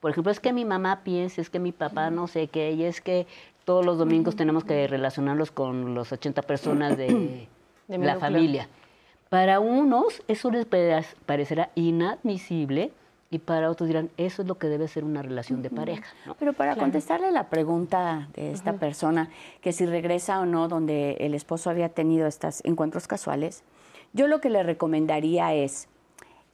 por 0.00 0.10
ejemplo, 0.10 0.32
es 0.32 0.40
que 0.40 0.54
mi 0.54 0.64
mamá 0.64 1.00
piensa, 1.04 1.42
es 1.42 1.50
que 1.50 1.58
mi 1.58 1.70
papá 1.70 2.08
no 2.08 2.28
sé 2.28 2.46
qué, 2.48 2.72
y 2.72 2.84
es 2.84 3.02
que 3.02 3.26
todos 3.66 3.84
los 3.84 3.98
domingos 3.98 4.36
tenemos 4.36 4.64
que 4.64 4.86
relacionarlos 4.86 5.50
con 5.50 5.94
los 5.94 6.10
80 6.10 6.40
personas 6.40 6.96
de, 6.96 7.46
la 7.88 8.16
familia. 8.18 8.68
Para 9.28 9.60
unos 9.60 10.22
eso 10.28 10.50
les 10.50 10.64
pare- 10.64 11.04
parecerá 11.26 11.68
inadmisible 11.74 12.90
y 13.30 13.38
para 13.38 13.68
otros 13.70 13.86
dirán, 13.86 14.08
eso 14.16 14.40
es 14.40 14.48
lo 14.48 14.54
que 14.56 14.68
debe 14.68 14.88
ser 14.88 15.04
una 15.04 15.20
relación 15.20 15.60
de 15.60 15.68
pareja. 15.68 16.06
¿no? 16.24 16.34
Pero 16.36 16.54
para 16.54 16.76
contestarle 16.76 17.30
la 17.32 17.50
pregunta 17.50 18.28
de 18.34 18.50
esta 18.52 18.72
persona, 18.78 19.28
que 19.60 19.72
si 19.74 19.84
regresa 19.84 20.40
o 20.40 20.46
no 20.46 20.68
donde 20.68 21.18
el 21.20 21.34
esposo 21.34 21.68
había 21.68 21.90
tenido 21.90 22.26
estos 22.26 22.64
encuentros 22.64 23.06
casuales, 23.06 23.62
yo 24.14 24.26
lo 24.26 24.40
que 24.40 24.48
le 24.48 24.62
recomendaría 24.62 25.52
es, 25.52 25.86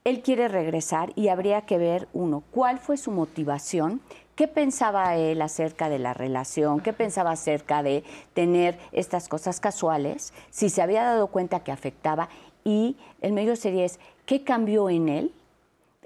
él 0.07 0.23
quiere 0.23 0.47
regresar 0.47 1.13
y 1.17 1.29
habría 1.29 1.63
que 1.63 1.79
ver, 1.79 2.07
uno, 2.13 2.45
cuál 2.53 2.79
fue 2.79 2.97
su 2.97 3.11
motivación, 3.11 4.01
qué 4.37 4.47
pensaba 4.47 5.17
él 5.17 5.43
acerca 5.43 5.89
de 5.89 5.99
la 5.99 6.15
relación, 6.15 6.81
qué 6.81 6.93
pensaba 6.93 7.33
acerca 7.33 7.83
de 7.83 8.05
tener 8.33 8.79
estas 8.93 9.29
cosas 9.29 9.59
casuales, 9.59 10.33
si 10.51 10.71
se 10.71 10.81
había 10.81 11.03
dado 11.03 11.27
cuenta 11.27 11.65
que 11.65 11.73
afectaba 11.73 12.29
y 12.63 12.97
el 13.21 13.33
medio 13.33 13.57
sería 13.57 13.85
es, 13.85 13.99
¿qué 14.27 14.45
cambió 14.45 14.89
en 14.91 15.09
él? 15.09 15.33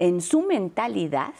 en 0.01 0.21
su 0.21 0.41
mentalidad 0.41 1.33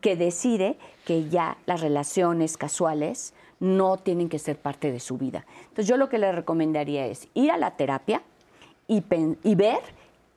que 0.00 0.16
decide 0.16 0.76
que 1.04 1.28
ya 1.28 1.56
las 1.66 1.80
relaciones 1.80 2.56
casuales 2.56 3.32
no 3.60 3.96
tienen 3.96 4.28
que 4.28 4.40
ser 4.40 4.58
parte 4.58 4.90
de 4.90 4.98
su 4.98 5.18
vida. 5.18 5.46
Entonces 5.68 5.86
yo 5.86 5.96
lo 5.96 6.08
que 6.08 6.18
le 6.18 6.32
recomendaría 6.32 7.06
es 7.06 7.28
ir 7.34 7.52
a 7.52 7.56
la 7.56 7.76
terapia 7.76 8.22
y, 8.88 9.04
y 9.44 9.54
ver 9.54 9.78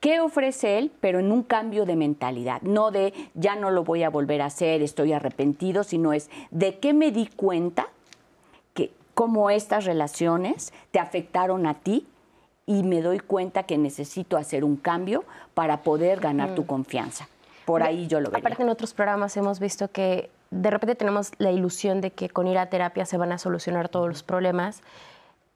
qué 0.01 0.19
ofrece 0.19 0.77
él, 0.77 0.91
pero 0.99 1.19
en 1.19 1.31
un 1.31 1.43
cambio 1.43 1.85
de 1.85 1.95
mentalidad, 1.95 2.61
no 2.63 2.91
de 2.91 3.13
ya 3.35 3.55
no 3.55 3.69
lo 3.71 3.85
voy 3.85 4.03
a 4.03 4.09
volver 4.09 4.41
a 4.41 4.47
hacer, 4.47 4.81
estoy 4.81 5.13
arrepentido, 5.13 5.85
sino 5.85 6.11
es 6.11 6.29
de 6.49 6.79
qué 6.79 6.93
me 6.93 7.11
di 7.11 7.27
cuenta 7.27 7.87
que 8.73 8.91
cómo 9.13 9.49
estas 9.49 9.85
relaciones 9.85 10.73
te 10.91 10.99
afectaron 10.99 11.65
a 11.67 11.75
ti 11.75 12.07
y 12.65 12.83
me 12.83 13.01
doy 13.01 13.19
cuenta 13.19 13.63
que 13.63 13.77
necesito 13.77 14.37
hacer 14.37 14.63
un 14.63 14.75
cambio 14.75 15.23
para 15.53 15.83
poder 15.83 16.19
ganar 16.19 16.55
tu 16.55 16.65
confianza. 16.65 17.29
Por 17.65 17.83
ahí 17.83 18.07
yo 18.07 18.19
lo 18.19 18.31
vería. 18.31 18.39
Aparte 18.39 18.63
en 18.63 18.69
otros 18.69 18.93
programas 18.93 19.37
hemos 19.37 19.59
visto 19.59 19.89
que 19.89 20.29
de 20.49 20.69
repente 20.69 20.95
tenemos 20.95 21.31
la 21.37 21.51
ilusión 21.51 22.01
de 22.01 22.11
que 22.11 22.29
con 22.29 22.47
ir 22.47 22.57
a 22.57 22.67
terapia 22.67 23.05
se 23.05 23.17
van 23.17 23.31
a 23.31 23.37
solucionar 23.37 23.87
todos 23.87 24.07
los 24.07 24.23
problemas. 24.23 24.81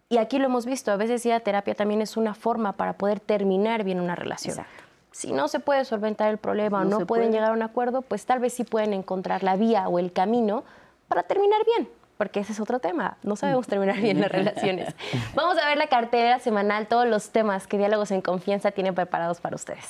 Y 0.10 0.18
aquí 0.18 0.38
lo 0.38 0.45
hemos 0.45 0.65
visto, 0.65 0.91
a 0.91 0.98
veces 0.98 1.26
ir 1.26 1.34
a 1.34 1.40
terapia 1.40 1.73
también 1.73 2.02
es 2.02 2.15
una 2.15 2.36
forma 2.36 2.73
para 2.73 2.94
poder 2.94 3.19
terminar 3.19 3.84
bien 3.84 3.99
una 3.99 4.15
relación. 4.15 4.52
Exacto. 4.60 4.84
Si 5.11 5.32
no 5.32 5.48
se 5.48 5.60
puede 5.60 5.84
solventar 5.86 6.30
el 6.30 6.38
problema 6.38 6.82
o 6.82 6.84
No 6.84 6.90
no 6.91 6.98
se 6.99 7.06
pueden 7.06 7.27
puede. 7.27 7.34
llegar 7.38 7.52
a 7.52 7.53
un 7.53 7.64
acuerdo, 7.64 8.02
pues 8.02 8.26
tal 8.26 8.40
vez 8.40 8.53
sí 8.53 8.64
pueden 8.65 8.94
encontrar 8.94 9.41
la 9.44 9.56
vía 9.56 9.88
o 9.88 9.98
el 9.98 10.11
camino 10.11 10.64
para 11.07 11.23
terminar 11.23 11.60
bien, 11.65 11.90
porque 12.18 12.41
ese 12.41 12.52
es 12.52 12.60
otro 12.60 12.80
tema. 12.80 13.18
No 13.23 13.36
sabemos 13.36 13.65
terminar 13.65 13.98
bien 13.99 14.22
las 14.22 14.32
relaciones. 14.32 14.94
Vamos 15.36 15.57
a 15.57 15.68
ver 15.68 15.77
la 15.77 15.88
cartera 15.88 16.38
semanal, 16.40 16.88
todos 16.88 17.07
los 17.07 17.30
temas 17.32 17.65
que 17.65 17.77
Diálogos 17.77 18.11
en 18.11 18.22
Confianza 18.22 18.72
tienen 18.72 18.94
preparados 18.94 19.41
para 19.41 19.56
ustedes. 19.56 19.90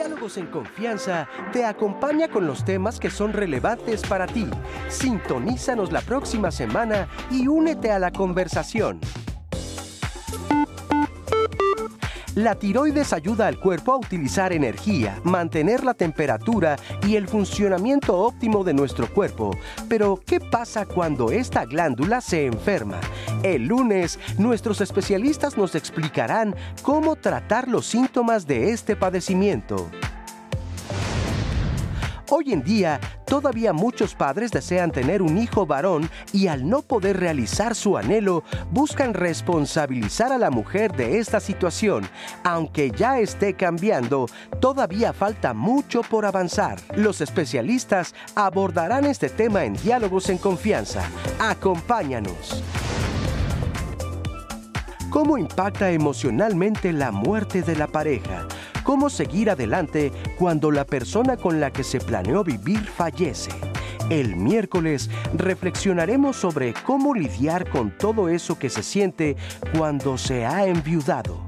Diálogos 0.00 0.38
en 0.38 0.46
Confianza 0.46 1.28
te 1.52 1.66
acompaña 1.66 2.28
con 2.28 2.46
los 2.46 2.64
temas 2.64 2.98
que 2.98 3.10
son 3.10 3.34
relevantes 3.34 4.00
para 4.00 4.26
ti. 4.26 4.48
Sintonízanos 4.88 5.92
la 5.92 6.00
próxima 6.00 6.50
semana 6.50 7.06
y 7.30 7.48
únete 7.48 7.92
a 7.92 7.98
la 7.98 8.10
conversación. 8.10 8.98
La 12.36 12.54
tiroides 12.54 13.12
ayuda 13.12 13.48
al 13.48 13.58
cuerpo 13.58 13.92
a 13.92 13.96
utilizar 13.96 14.52
energía, 14.52 15.20
mantener 15.24 15.82
la 15.82 15.94
temperatura 15.94 16.76
y 17.04 17.16
el 17.16 17.26
funcionamiento 17.26 18.16
óptimo 18.16 18.62
de 18.62 18.72
nuestro 18.72 19.12
cuerpo. 19.12 19.50
Pero, 19.88 20.20
¿qué 20.24 20.38
pasa 20.38 20.86
cuando 20.86 21.32
esta 21.32 21.64
glándula 21.64 22.20
se 22.20 22.46
enferma? 22.46 23.00
El 23.42 23.66
lunes, 23.66 24.20
nuestros 24.38 24.80
especialistas 24.80 25.58
nos 25.58 25.74
explicarán 25.74 26.54
cómo 26.82 27.16
tratar 27.16 27.66
los 27.66 27.86
síntomas 27.86 28.46
de 28.46 28.70
este 28.70 28.94
padecimiento. 28.94 29.90
Hoy 32.32 32.52
en 32.52 32.62
día, 32.62 33.00
todavía 33.26 33.72
muchos 33.72 34.14
padres 34.14 34.52
desean 34.52 34.92
tener 34.92 35.20
un 35.20 35.36
hijo 35.36 35.66
varón 35.66 36.08
y 36.32 36.46
al 36.46 36.68
no 36.68 36.80
poder 36.80 37.18
realizar 37.18 37.74
su 37.74 37.96
anhelo, 37.96 38.44
buscan 38.70 39.14
responsabilizar 39.14 40.30
a 40.30 40.38
la 40.38 40.48
mujer 40.48 40.92
de 40.92 41.18
esta 41.18 41.40
situación. 41.40 42.08
Aunque 42.44 42.92
ya 42.92 43.18
esté 43.18 43.54
cambiando, 43.54 44.26
todavía 44.60 45.12
falta 45.12 45.54
mucho 45.54 46.02
por 46.02 46.24
avanzar. 46.24 46.78
Los 46.94 47.20
especialistas 47.20 48.14
abordarán 48.36 49.06
este 49.06 49.28
tema 49.28 49.64
en 49.64 49.74
diálogos 49.74 50.30
en 50.30 50.38
confianza. 50.38 51.02
Acompáñanos. 51.40 52.62
¿Cómo 55.10 55.36
impacta 55.36 55.90
emocionalmente 55.90 56.92
la 56.92 57.10
muerte 57.10 57.62
de 57.62 57.74
la 57.74 57.88
pareja? 57.88 58.46
¿Cómo 58.90 59.08
seguir 59.08 59.50
adelante 59.50 60.10
cuando 60.36 60.72
la 60.72 60.84
persona 60.84 61.36
con 61.36 61.60
la 61.60 61.70
que 61.72 61.84
se 61.84 62.00
planeó 62.00 62.42
vivir 62.42 62.80
fallece? 62.80 63.52
El 64.10 64.34
miércoles 64.34 65.08
reflexionaremos 65.32 66.34
sobre 66.34 66.74
cómo 66.74 67.14
lidiar 67.14 67.70
con 67.70 67.96
todo 67.96 68.28
eso 68.28 68.58
que 68.58 68.68
se 68.68 68.82
siente 68.82 69.36
cuando 69.78 70.18
se 70.18 70.44
ha 70.44 70.66
enviudado. 70.66 71.40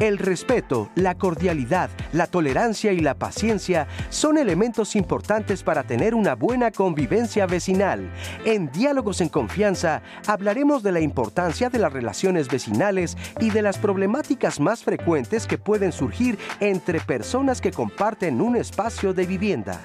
El 0.00 0.18
respeto, 0.18 0.90
la 0.96 1.14
cordialidad, 1.14 1.88
la 2.12 2.26
tolerancia 2.26 2.92
y 2.92 2.98
la 2.98 3.14
paciencia 3.14 3.86
son 4.10 4.38
elementos 4.38 4.96
importantes 4.96 5.62
para 5.62 5.84
tener 5.84 6.16
una 6.16 6.34
buena 6.34 6.72
convivencia 6.72 7.46
vecinal. 7.46 8.10
En 8.44 8.72
Diálogos 8.72 9.20
en 9.20 9.28
Confianza 9.28 10.02
hablaremos 10.26 10.82
de 10.82 10.90
la 10.90 10.98
importancia 10.98 11.70
de 11.70 11.78
las 11.78 11.92
relaciones 11.92 12.48
vecinales 12.48 13.16
y 13.38 13.50
de 13.50 13.62
las 13.62 13.78
problemáticas 13.78 14.58
más 14.58 14.82
frecuentes 14.82 15.46
que 15.46 15.58
pueden 15.58 15.92
surgir 15.92 16.38
entre 16.58 16.98
personas 16.98 17.60
que 17.60 17.70
comparten 17.70 18.40
un 18.40 18.56
espacio 18.56 19.14
de 19.14 19.26
vivienda. 19.26 19.80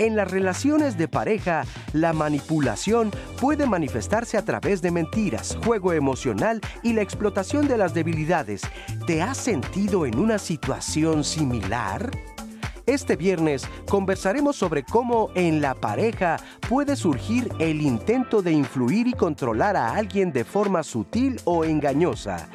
En 0.00 0.16
las 0.16 0.30
relaciones 0.30 0.96
de 0.96 1.08
pareja, 1.08 1.66
la 1.92 2.14
manipulación 2.14 3.10
puede 3.38 3.66
manifestarse 3.66 4.38
a 4.38 4.44
través 4.46 4.80
de 4.80 4.90
mentiras, 4.90 5.58
juego 5.62 5.92
emocional 5.92 6.62
y 6.82 6.94
la 6.94 7.02
explotación 7.02 7.68
de 7.68 7.76
las 7.76 7.92
debilidades. 7.92 8.62
¿Te 9.06 9.20
has 9.20 9.36
sentido 9.36 10.06
en 10.06 10.18
una 10.18 10.38
situación 10.38 11.22
similar? 11.22 12.10
Este 12.86 13.14
viernes 13.14 13.68
conversaremos 13.90 14.56
sobre 14.56 14.84
cómo 14.84 15.28
en 15.34 15.60
la 15.60 15.74
pareja 15.74 16.38
puede 16.66 16.96
surgir 16.96 17.52
el 17.58 17.82
intento 17.82 18.40
de 18.40 18.52
influir 18.52 19.06
y 19.06 19.12
controlar 19.12 19.76
a 19.76 19.94
alguien 19.96 20.32
de 20.32 20.44
forma 20.44 20.82
sutil 20.82 21.38
o 21.44 21.62
engañosa. 21.62 22.48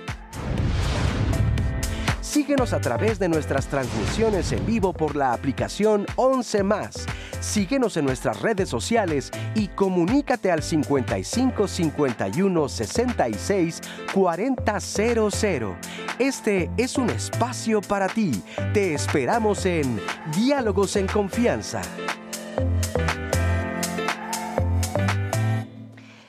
Síguenos 2.36 2.74
a 2.74 2.82
través 2.82 3.18
de 3.18 3.30
nuestras 3.30 3.68
transmisiones 3.68 4.52
en 4.52 4.66
vivo 4.66 4.91
por 4.91 5.16
la 5.16 5.32
aplicación 5.32 6.06
11 6.18 6.64
más. 6.64 7.06
Síguenos 7.40 7.95
en 7.95 8.03
nuestras 8.03 8.41
redes 8.41 8.68
sociales 8.68 9.32
y 9.56 9.70
comunícate 9.70 10.52
al 10.52 10.62
55 10.62 11.66
51 11.66 12.68
66 12.68 13.82
4000. 14.14 15.78
Este 16.20 16.70
es 16.76 16.98
un 16.98 17.10
espacio 17.10 17.80
para 17.80 18.07
ti. 18.07 18.44
Te 18.74 18.94
esperamos 18.94 19.66
en 19.66 20.02
Diálogos 20.36 20.98
en 20.98 21.07
Confianza. 21.07 21.84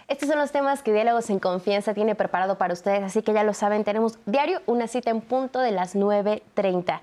Estos 0.09 0.29
son 0.29 0.39
los 0.39 0.53
temas 0.53 0.85
que 0.85 0.93
Diálogos 0.93 1.31
en 1.31 1.41
Confianza 1.41 1.93
tiene 1.93 2.15
preparado 2.15 2.59
para 2.59 2.73
ustedes, 2.73 3.03
así 3.03 3.23
que 3.23 3.33
ya 3.33 3.43
lo 3.43 3.53
saben, 3.55 3.83
tenemos 3.83 4.21
diario 4.25 4.61
una 4.67 4.87
cita 4.87 5.11
en 5.11 5.21
punto 5.21 5.59
de 5.59 5.73
las 5.73 5.97
9.30. 5.97 7.01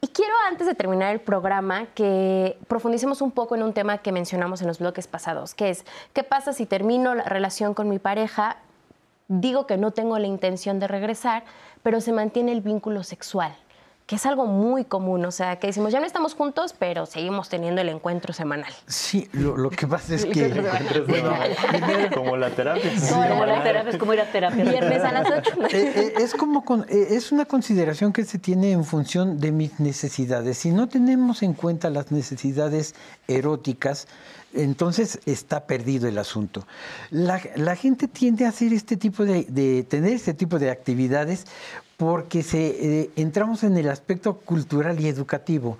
Y 0.00 0.08
quiero, 0.08 0.34
antes 0.48 0.66
de 0.66 0.74
terminar 0.74 1.12
el 1.12 1.20
programa, 1.20 1.86
que 1.94 2.58
profundicemos 2.66 3.22
un 3.22 3.30
poco 3.30 3.54
en 3.54 3.62
un 3.62 3.72
tema 3.72 3.98
que 3.98 4.10
mencionamos 4.10 4.62
en 4.62 4.66
los 4.66 4.80
bloques 4.80 5.06
pasados, 5.06 5.54
que 5.54 5.70
es, 5.70 5.84
¿qué 6.12 6.24
pasa 6.24 6.52
si 6.52 6.66
termino 6.66 7.14
la 7.14 7.22
relación 7.22 7.72
con 7.72 7.88
mi 7.88 8.00
pareja? 8.00 8.56
Digo 9.28 9.68
que 9.68 9.76
no 9.76 9.92
tengo 9.92 10.18
la 10.18 10.26
intención 10.26 10.80
de 10.80 10.88
regresar, 10.88 11.44
pero 11.84 12.00
se 12.00 12.10
mantiene 12.10 12.50
el 12.50 12.62
vínculo 12.62 13.04
sexual 13.04 13.54
que 14.10 14.16
es 14.16 14.26
algo 14.26 14.44
muy 14.46 14.84
común, 14.84 15.24
o 15.24 15.30
sea, 15.30 15.60
que 15.60 15.68
decimos, 15.68 15.92
ya 15.92 16.00
no 16.00 16.04
estamos 16.04 16.34
juntos, 16.34 16.74
pero 16.76 17.06
seguimos 17.06 17.48
teniendo 17.48 17.80
el 17.80 17.90
encuentro 17.90 18.32
semanal. 18.32 18.72
Sí, 18.88 19.28
lo, 19.30 19.70
que 19.70 19.86
pasa 19.86 20.16
es 20.16 20.24
que... 20.24 20.50
como 22.16 22.36
la 22.36 22.50
terapia. 22.50 22.90
como 23.28 23.46
la 23.46 23.62
terapia, 23.62 23.92
es 23.92 23.98
como 23.98 24.12
ir 24.12 24.20
a 24.20 24.32
terapia. 24.32 24.64
Viernes 24.64 25.04
a 25.04 25.12
las 25.12 25.30
8. 25.30 25.50
Eh, 25.70 25.92
eh, 25.94 26.12
es 26.18 26.34
como, 26.34 26.64
eh, 26.88 27.06
es 27.10 27.30
una 27.30 27.44
consideración 27.44 28.12
que 28.12 28.24
se 28.24 28.40
tiene 28.40 28.72
en 28.72 28.82
función 28.82 29.38
de 29.38 29.52
mis 29.52 29.78
necesidades. 29.78 30.58
Si 30.58 30.72
no 30.72 30.88
tenemos 30.88 31.44
en 31.44 31.52
cuenta 31.52 31.88
las 31.88 32.10
necesidades 32.10 32.96
eróticas, 33.28 34.08
entonces 34.52 35.20
está 35.24 35.66
perdido 35.66 36.08
el 36.08 36.18
asunto. 36.18 36.66
La, 37.10 37.38
gente 37.76 38.08
tiende 38.08 38.44
a 38.44 38.48
hacer 38.48 38.72
este 38.72 38.96
tipo 38.96 39.24
de, 39.24 39.44
de, 39.44 39.84
tener 39.84 40.14
este 40.14 40.34
tipo 40.34 40.58
de 40.58 40.72
actividades 40.72 41.46
porque 42.00 42.42
se, 42.42 43.02
eh, 43.02 43.10
entramos 43.16 43.62
en 43.62 43.76
el 43.76 43.90
aspecto 43.90 44.38
cultural 44.38 44.98
y 45.00 45.06
educativo. 45.06 45.78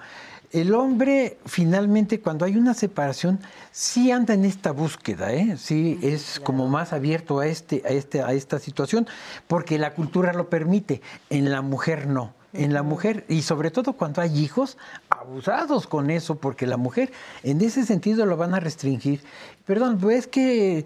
El 0.53 0.75
hombre, 0.75 1.39
finalmente, 1.47 2.21
cuando 2.21 2.45
hay 2.45 2.57
una 2.59 2.75
separación, 2.75 3.41
sí 3.73 4.11
anda 4.11 4.35
en 4.35 4.45
esta 4.45 4.71
búsqueda, 4.71 5.33
¿eh? 5.33 5.57
sí 5.57 5.99
es 6.03 6.39
como 6.45 6.69
más 6.69 6.93
abierto 6.93 7.39
a, 7.39 7.47
este, 7.47 7.83
a, 7.87 7.89
este, 7.89 8.21
a 8.21 8.35
esta 8.35 8.59
situación, 8.59 9.07
porque 9.47 9.79
la 9.79 9.95
cultura 9.95 10.35
lo 10.35 10.51
permite, 10.51 11.01
en 11.31 11.51
la 11.51 11.63
mujer 11.63 12.07
no. 12.07 12.35
En 12.53 12.75
la 12.75 12.83
mujer, 12.83 13.25
y 13.29 13.41
sobre 13.41 13.71
todo 13.71 13.95
cuando 13.95 14.21
hay 14.21 14.39
hijos, 14.39 14.77
abusados 15.09 15.87
con 15.87 16.11
eso, 16.11 16.35
porque 16.35 16.67
la 16.67 16.77
mujer 16.77 17.13
en 17.45 17.63
ese 17.63 17.87
sentido 17.87 18.27
lo 18.27 18.37
van 18.37 18.53
a 18.53 18.61
restringir. 18.61 19.23
Perdón, 19.65 19.97
pues 19.99 20.27
que 20.27 20.85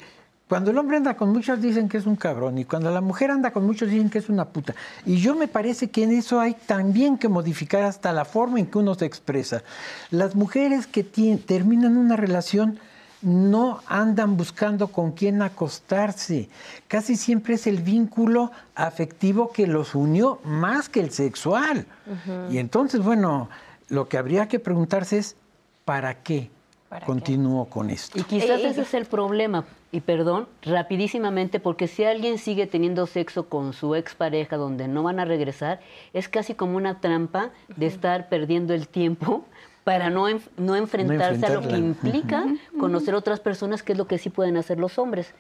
cuando 0.49 0.71
el 0.71 0.79
hombre 0.79 0.99
anda 0.99 1.17
con 1.17 1.31
muchos 1.31 1.61
dicen 1.61 1.89
que 1.89 1.97
es 1.97 2.07
un 2.07 2.17
cabrón 2.17 2.59
y 2.59 2.65
cuando 2.65 2.91
la 2.91 3.01
mujer 3.01 3.31
anda 3.31 3.51
con 3.51 3.65
muchos 3.65 3.89
dicen 3.89 4.11
que 4.11 4.19
es 4.19 4.29
una 4.29 4.45
puta. 4.47 4.75
Y 5.07 5.17
yo 5.17 5.35
me 5.35 5.49
parece 5.49 5.89
que 5.91 6.05
en 6.05 6.13
eso 6.13 6.39
hay 6.39 6.55
también 6.55 7.17
que 7.17 7.29
modificar 7.29 7.83
hasta 7.83 8.13
la 8.13 8.25
forma 8.25 8.61
en 8.61 8.67
que 8.67 8.79
uno 8.79 8.95
se 8.95 9.07
expresa. 9.07 9.63
Las 10.11 10.35
mujeres 10.35 10.87
que 10.87 11.03
terminan 11.03 11.97
una 11.97 12.17
relación 12.17 12.79
no 13.23 13.81
andan 13.87 14.37
buscando 14.37 14.89
con 14.89 15.13
quién 15.13 15.41
acostarse. 15.41 16.51
Casi 16.89 17.17
siempre 17.17 17.55
es 17.55 17.67
el 17.67 17.79
vínculo 17.79 18.53
afectivo 18.75 19.51
que 19.51 19.67
los 19.67 19.95
unió 19.95 20.41
más 20.45 20.91
que 20.91 21.01
el 21.01 21.11
sexual. 21.11 21.87
Y 22.51 22.59
entonces, 22.59 23.03
bueno, 23.03 23.49
lo 23.89 24.09
que 24.09 24.19
habría 24.19 24.47
que 24.47 24.59
preguntarse 24.59 25.17
es, 25.17 25.37
¿para 25.87 26.23
qué? 26.23 26.51
Continúo 27.07 27.65
con 27.65 27.89
esto. 27.91 28.19
Y 28.19 28.23
quizás 28.25 28.61
ese 28.61 28.83
es 28.83 28.95
el 28.95 29.07
problema, 29.07 29.65
y 29.95 30.01
perdón, 30.01 30.49
rapidísimamente, 30.63 31.61
porque 31.61 31.87
si 31.87 32.03
alguien 32.03 32.39
sigue 32.39 32.67
teniendo 32.67 33.07
sexo 33.07 33.49
con 33.49 33.73
su 33.73 33.95
expareja 33.95 34.57
donde 34.57 34.89
no 34.89 35.05
van 35.05 35.21
a 35.21 35.25
regresar, 35.25 35.79
es 36.13 36.29
casi 36.29 36.55
como 36.55 36.77
una 36.77 37.01
trampa 37.01 37.51
de 37.77 37.87
estar 37.87 38.29
perdiendo 38.29 38.75
el 38.75 38.89
tiempo 38.89 39.45
para 39.85 40.11
no, 40.11 40.27
no 40.57 40.75
enfrentarse 40.75 41.47
a 41.47 41.51
lo 41.51 41.61
que 41.61 41.77
implica 41.77 42.45
conocer 42.81 43.15
otras 43.15 43.39
personas, 43.39 43.85
que 43.85 43.93
es 43.93 43.99
lo 43.99 44.09
que 44.09 44.19
sí 44.19 44.31
pueden 44.31 44.57
hacer 44.57 44.81
los 44.81 44.99
hombres. 44.99 45.33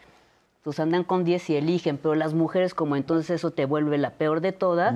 Entonces 0.58 0.78
andan 0.78 1.02
con 1.02 1.24
10 1.24 1.50
y 1.50 1.56
eligen, 1.56 1.98
pero 1.98 2.14
las 2.14 2.32
mujeres, 2.32 2.74
como 2.74 2.94
entonces 2.94 3.30
eso 3.30 3.50
te 3.50 3.64
vuelve 3.64 3.98
la 3.98 4.10
peor 4.10 4.40
de 4.40 4.52
todas, 4.52 4.94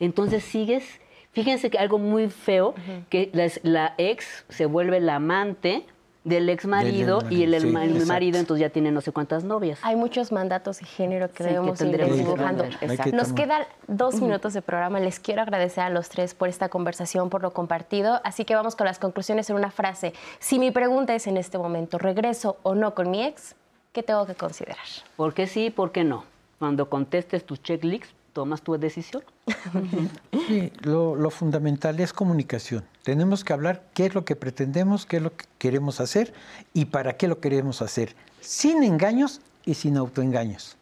entonces 0.00 0.42
sigues. 0.42 1.00
Fíjense 1.30 1.70
que 1.70 1.78
algo 1.78 1.98
muy 1.98 2.30
feo, 2.30 2.74
que 3.10 3.30
la, 3.62 3.94
ex 3.96 4.44
se 4.48 4.66
vuelve 4.66 4.98
la 4.98 5.14
amante 5.14 5.86
del 6.24 6.48
ex 6.48 6.66
marido 6.66 7.22
y 7.30 7.42
el, 7.44 7.72
marido 8.06 8.38
entonces 8.38 8.60
ya 8.60 8.70
tiene 8.70 8.90
no 8.90 9.00
sé 9.00 9.12
cuántas 9.12 9.44
novias. 9.44 9.78
Hay 9.82 9.96
muchos 9.96 10.32
mandatos 10.32 10.80
de 10.80 10.86
género 10.86 11.30
que 11.30 11.44
debemos 11.44 11.80
ir 11.80 12.14
dibujando. 12.14 12.64
Nos 13.12 13.32
quedan 13.32 13.62
dos 13.86 14.20
minutos 14.20 14.52
de 14.52 14.62
programa. 14.62 15.00
Les 15.00 15.20
quiero 15.20 15.42
agradecer 15.42 15.84
a 15.84 15.90
los 15.90 16.08
tres 16.08 16.34
por 16.34 16.48
esta 16.48 16.68
conversación, 16.68 17.30
por 17.30 17.42
lo 17.42 17.52
compartido. 17.52 18.20
Así 18.24 18.44
que 18.44 18.54
vamos 18.54 18.76
con 18.76 18.86
las 18.86 18.98
conclusiones 18.98 19.48
en 19.50 19.56
una 19.56 19.70
frase. 19.70 20.12
Si 20.38 20.58
mi 20.58 20.70
pregunta 20.70 21.14
es 21.14 21.26
en 21.26 21.36
este 21.36 21.58
momento, 21.58 21.98
¿regreso 21.98 22.58
o 22.62 22.74
no 22.74 22.94
con 22.94 23.10
mi 23.10 23.24
ex? 23.24 23.54
¿Qué 23.92 24.02
tengo 24.02 24.26
que 24.26 24.34
considerar? 24.34 24.84
¿Por 25.16 25.34
qué 25.34 25.46
sí, 25.46 25.70
por 25.70 25.92
qué 25.92 26.04
no? 26.04 26.24
Cuando 26.58 26.90
contestes 26.90 27.44
tus 27.44 27.62
checklists, 27.62 28.12
tomas 28.38 28.62
tu 28.62 28.78
decisión. 28.78 29.24
Sí, 30.46 30.72
lo, 30.82 31.30
fundamental 31.30 31.98
es 31.98 32.12
comunicación. 32.12 32.84
Tenemos 33.02 33.44
que 33.44 33.52
hablar 33.52 33.82
qué 33.92 34.06
es 34.06 34.14
lo 34.14 34.24
que 34.24 34.36
pretendemos, 34.36 35.04
qué 35.04 35.16
es 35.16 35.22
lo 35.22 35.36
que 35.36 35.44
queremos 35.58 36.00
hacer 36.00 36.32
y 36.72 36.86
para 36.86 37.16
qué 37.16 37.26
lo 37.26 37.40
queremos 37.40 37.82
hacer, 37.82 38.14
sin 38.40 38.84
engaños 38.84 39.40
y 39.66 39.74
sin 39.74 39.96
autoengaños. 39.96 40.76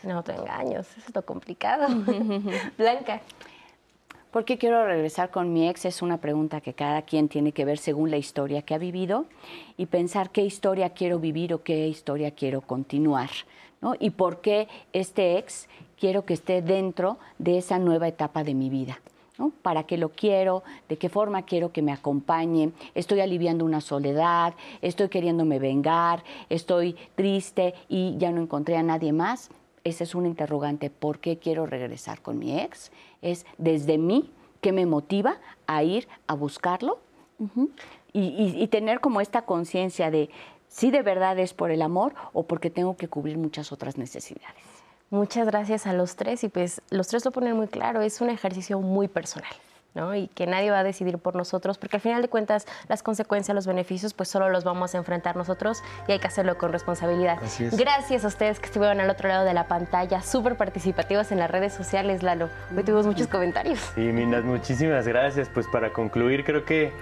Sin 0.00 0.12
autoengaños, 0.12 0.86
eso 0.96 1.08
es 1.08 1.14
lo 1.14 1.22
complicado. 1.22 1.88
Blanca. 2.78 3.20
¿Por 4.30 4.44
qué 4.44 4.56
quiero 4.56 4.86
regresar 4.86 5.30
con 5.30 5.52
mi 5.52 5.68
ex? 5.68 5.84
Es 5.84 6.00
una 6.00 6.18
pregunta 6.18 6.60
que 6.60 6.72
cada 6.72 7.02
quien 7.02 7.28
tiene 7.28 7.50
que 7.50 7.64
ver 7.64 7.78
según 7.78 8.10
la 8.10 8.16
historia 8.16 8.62
que 8.62 8.74
ha 8.74 8.78
vivido 8.78 9.26
y 9.76 9.86
pensar 9.86 10.30
qué 10.30 10.42
historia 10.42 10.90
quiero 10.90 11.18
vivir 11.18 11.52
o 11.52 11.62
qué 11.64 11.88
historia 11.88 12.30
quiero 12.30 12.60
continuar. 12.60 13.30
¿no? 13.80 13.94
Y 13.98 14.10
por 14.10 14.40
qué 14.40 14.68
este 14.92 15.38
ex 15.38 15.68
quiero 16.00 16.24
que 16.24 16.34
esté 16.34 16.62
dentro 16.62 17.18
de 17.38 17.58
esa 17.58 17.78
nueva 17.78 18.08
etapa 18.08 18.42
de 18.42 18.54
mi 18.54 18.70
vida. 18.70 19.00
¿no? 19.38 19.52
¿Para 19.62 19.84
qué 19.84 19.96
lo 19.96 20.08
quiero? 20.08 20.64
¿De 20.88 20.96
qué 20.96 21.08
forma 21.08 21.42
quiero 21.42 21.72
que 21.72 21.82
me 21.82 21.92
acompañe? 21.92 22.72
¿Estoy 22.94 23.20
aliviando 23.20 23.64
una 23.64 23.80
soledad? 23.80 24.54
¿Estoy 24.82 25.08
queriéndome 25.08 25.58
vengar? 25.58 26.24
¿Estoy 26.48 26.96
triste 27.14 27.74
y 27.88 28.16
ya 28.18 28.32
no 28.32 28.42
encontré 28.42 28.76
a 28.76 28.82
nadie 28.82 29.12
más? 29.12 29.50
Ese 29.84 30.04
es 30.04 30.14
un 30.14 30.26
interrogante. 30.26 30.90
¿Por 30.90 31.20
qué 31.20 31.38
quiero 31.38 31.66
regresar 31.66 32.20
con 32.20 32.38
mi 32.38 32.58
ex? 32.58 32.90
Es 33.22 33.46
desde 33.58 33.98
mí 33.98 34.30
que 34.60 34.72
me 34.72 34.86
motiva 34.86 35.38
a 35.66 35.82
ir 35.82 36.08
a 36.26 36.34
buscarlo 36.34 36.98
y, 38.12 38.66
tener 38.68 39.00
como 39.00 39.20
esta 39.20 39.42
conciencia 39.42 40.10
de 40.10 40.28
si 40.68 40.90
de 40.90 41.02
verdad 41.02 41.38
es 41.38 41.54
por 41.54 41.70
el 41.70 41.82
amor 41.82 42.14
o 42.32 42.42
porque 42.42 42.70
tengo 42.70 42.96
que 42.96 43.08
cubrir 43.08 43.38
muchas 43.38 43.72
otras 43.72 43.96
necesidades. 43.96 44.69
Muchas 45.10 45.44
gracias 45.44 45.88
a 45.88 45.92
los 45.92 46.14
tres 46.14 46.44
y 46.44 46.48
pues 46.48 46.82
los 46.90 47.08
tres 47.08 47.24
lo 47.24 47.32
ponen 47.32 47.56
muy 47.56 47.66
claro, 47.66 48.00
es 48.00 48.20
un 48.20 48.30
ejercicio 48.30 48.78
muy 48.78 49.08
personal. 49.08 49.50
¿no? 49.92 50.14
y 50.14 50.28
que 50.28 50.46
nadie 50.46 50.70
va 50.70 50.78
a 50.78 50.84
decidir 50.84 51.18
por 51.18 51.34
nosotros, 51.34 51.76
porque 51.76 51.96
al 51.96 52.00
final 52.00 52.22
de 52.22 52.28
cuentas 52.28 52.64
las 52.86 53.02
consecuencias, 53.02 53.56
los 53.56 53.66
beneficios, 53.66 54.14
pues 54.14 54.28
solo 54.28 54.48
los 54.48 54.62
vamos 54.62 54.94
a 54.94 54.98
enfrentar 54.98 55.34
nosotros 55.34 55.82
y 56.06 56.12
hay 56.12 56.20
que 56.20 56.28
hacerlo 56.28 56.56
con 56.58 56.70
responsabilidad. 56.70 57.38
Gracias 57.72 58.24
a 58.24 58.28
ustedes 58.28 58.60
que 58.60 58.66
estuvieron 58.66 59.00
al 59.00 59.10
otro 59.10 59.28
lado 59.28 59.44
de 59.44 59.52
la 59.52 59.66
pantalla, 59.66 60.22
súper 60.22 60.56
participativos 60.56 61.32
en 61.32 61.40
las 61.40 61.50
redes 61.50 61.72
sociales, 61.72 62.22
Lalo. 62.22 62.48
Hoy 62.76 62.84
tuvimos 62.84 63.04
muchos 63.04 63.26
comentarios. 63.26 63.80
Sí, 63.96 64.12
Minas, 64.12 64.44
muchísimas 64.44 65.08
gracias. 65.08 65.48
Pues 65.48 65.66
para 65.66 65.92
concluir, 65.92 66.44
creo 66.44 66.64
que 66.64 66.92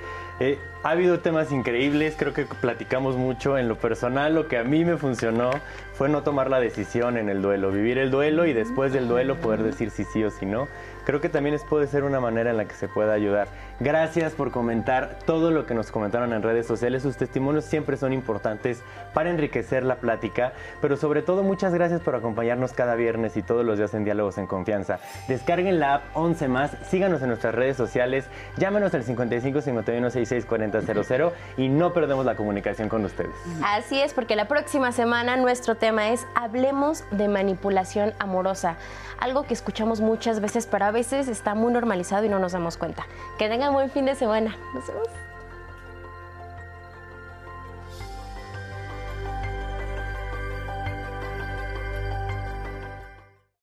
eh, 0.40 0.58
ha 0.82 0.90
habido 0.90 1.20
temas 1.20 1.50
increíbles, 1.50 2.14
creo 2.16 2.32
que 2.32 2.44
platicamos 2.44 3.16
mucho. 3.16 3.58
En 3.58 3.68
lo 3.68 3.76
personal, 3.76 4.34
lo 4.34 4.48
que 4.48 4.56
a 4.58 4.64
mí 4.64 4.84
me 4.84 4.96
funcionó 4.96 5.50
fue 5.94 6.08
no 6.08 6.22
tomar 6.22 6.48
la 6.48 6.60
decisión 6.60 7.16
en 7.16 7.28
el 7.28 7.42
duelo, 7.42 7.72
vivir 7.72 7.98
el 7.98 8.10
duelo 8.10 8.46
y 8.46 8.52
después 8.52 8.92
del 8.92 9.08
duelo 9.08 9.36
poder 9.36 9.62
decir 9.62 9.90
si 9.90 10.04
sí 10.04 10.22
o 10.22 10.30
si 10.30 10.46
no 10.46 10.68
creo 11.08 11.22
que 11.22 11.30
también 11.30 11.54
es, 11.54 11.64
puede 11.64 11.86
ser 11.86 12.04
una 12.04 12.20
manera 12.20 12.50
en 12.50 12.58
la 12.58 12.66
que 12.66 12.74
se 12.74 12.86
pueda 12.86 13.14
ayudar. 13.14 13.48
Gracias 13.80 14.32
por 14.32 14.50
comentar 14.50 15.18
todo 15.24 15.52
lo 15.52 15.64
que 15.64 15.72
nos 15.72 15.92
comentaron 15.92 16.32
en 16.32 16.42
redes 16.42 16.66
sociales. 16.66 17.04
Sus 17.04 17.16
testimonios 17.16 17.64
siempre 17.64 17.96
son 17.96 18.12
importantes 18.12 18.82
para 19.14 19.30
enriquecer 19.30 19.84
la 19.84 19.96
plática, 19.96 20.52
pero 20.80 20.96
sobre 20.96 21.22
todo 21.22 21.44
muchas 21.44 21.72
gracias 21.72 22.00
por 22.00 22.16
acompañarnos 22.16 22.72
cada 22.72 22.96
viernes 22.96 23.36
y 23.36 23.42
todos 23.42 23.64
los 23.64 23.78
días 23.78 23.94
en 23.94 24.02
Diálogos 24.02 24.36
en 24.38 24.48
Confianza. 24.48 24.98
Descarguen 25.28 25.78
la 25.78 25.94
app 25.94 26.02
11 26.14 26.48
más, 26.48 26.72
síganos 26.90 27.22
en 27.22 27.28
nuestras 27.28 27.54
redes 27.54 27.76
sociales, 27.76 28.24
llámenos 28.56 28.92
al 28.94 29.04
55 29.04 29.60
51 29.60 30.10
66 30.10 30.44
40 30.44 31.04
00 31.04 31.32
y 31.56 31.68
no 31.68 31.92
perdemos 31.92 32.26
la 32.26 32.34
comunicación 32.34 32.88
con 32.88 33.04
ustedes. 33.04 33.30
Así 33.62 34.00
es, 34.00 34.12
porque 34.12 34.34
la 34.34 34.48
próxima 34.48 34.90
semana 34.90 35.36
nuestro 35.36 35.76
tema 35.76 36.10
es 36.10 36.26
Hablemos 36.34 37.04
de 37.12 37.28
manipulación 37.28 38.12
amorosa 38.18 38.76
algo 39.18 39.42
que 39.42 39.54
escuchamos 39.54 40.00
muchas 40.00 40.40
veces, 40.40 40.66
pero 40.66 40.86
a 40.86 40.90
veces 40.90 41.28
está 41.28 41.54
muy 41.54 41.72
normalizado 41.72 42.24
y 42.24 42.28
no 42.28 42.38
nos 42.38 42.52
damos 42.52 42.76
cuenta. 42.76 43.06
Que 43.38 43.48
tengan 43.48 43.67
buen 43.72 43.90
fin 43.90 44.04
de 44.06 44.14
semana. 44.14 44.56
Nos 44.74 44.86
vemos. 44.86 45.27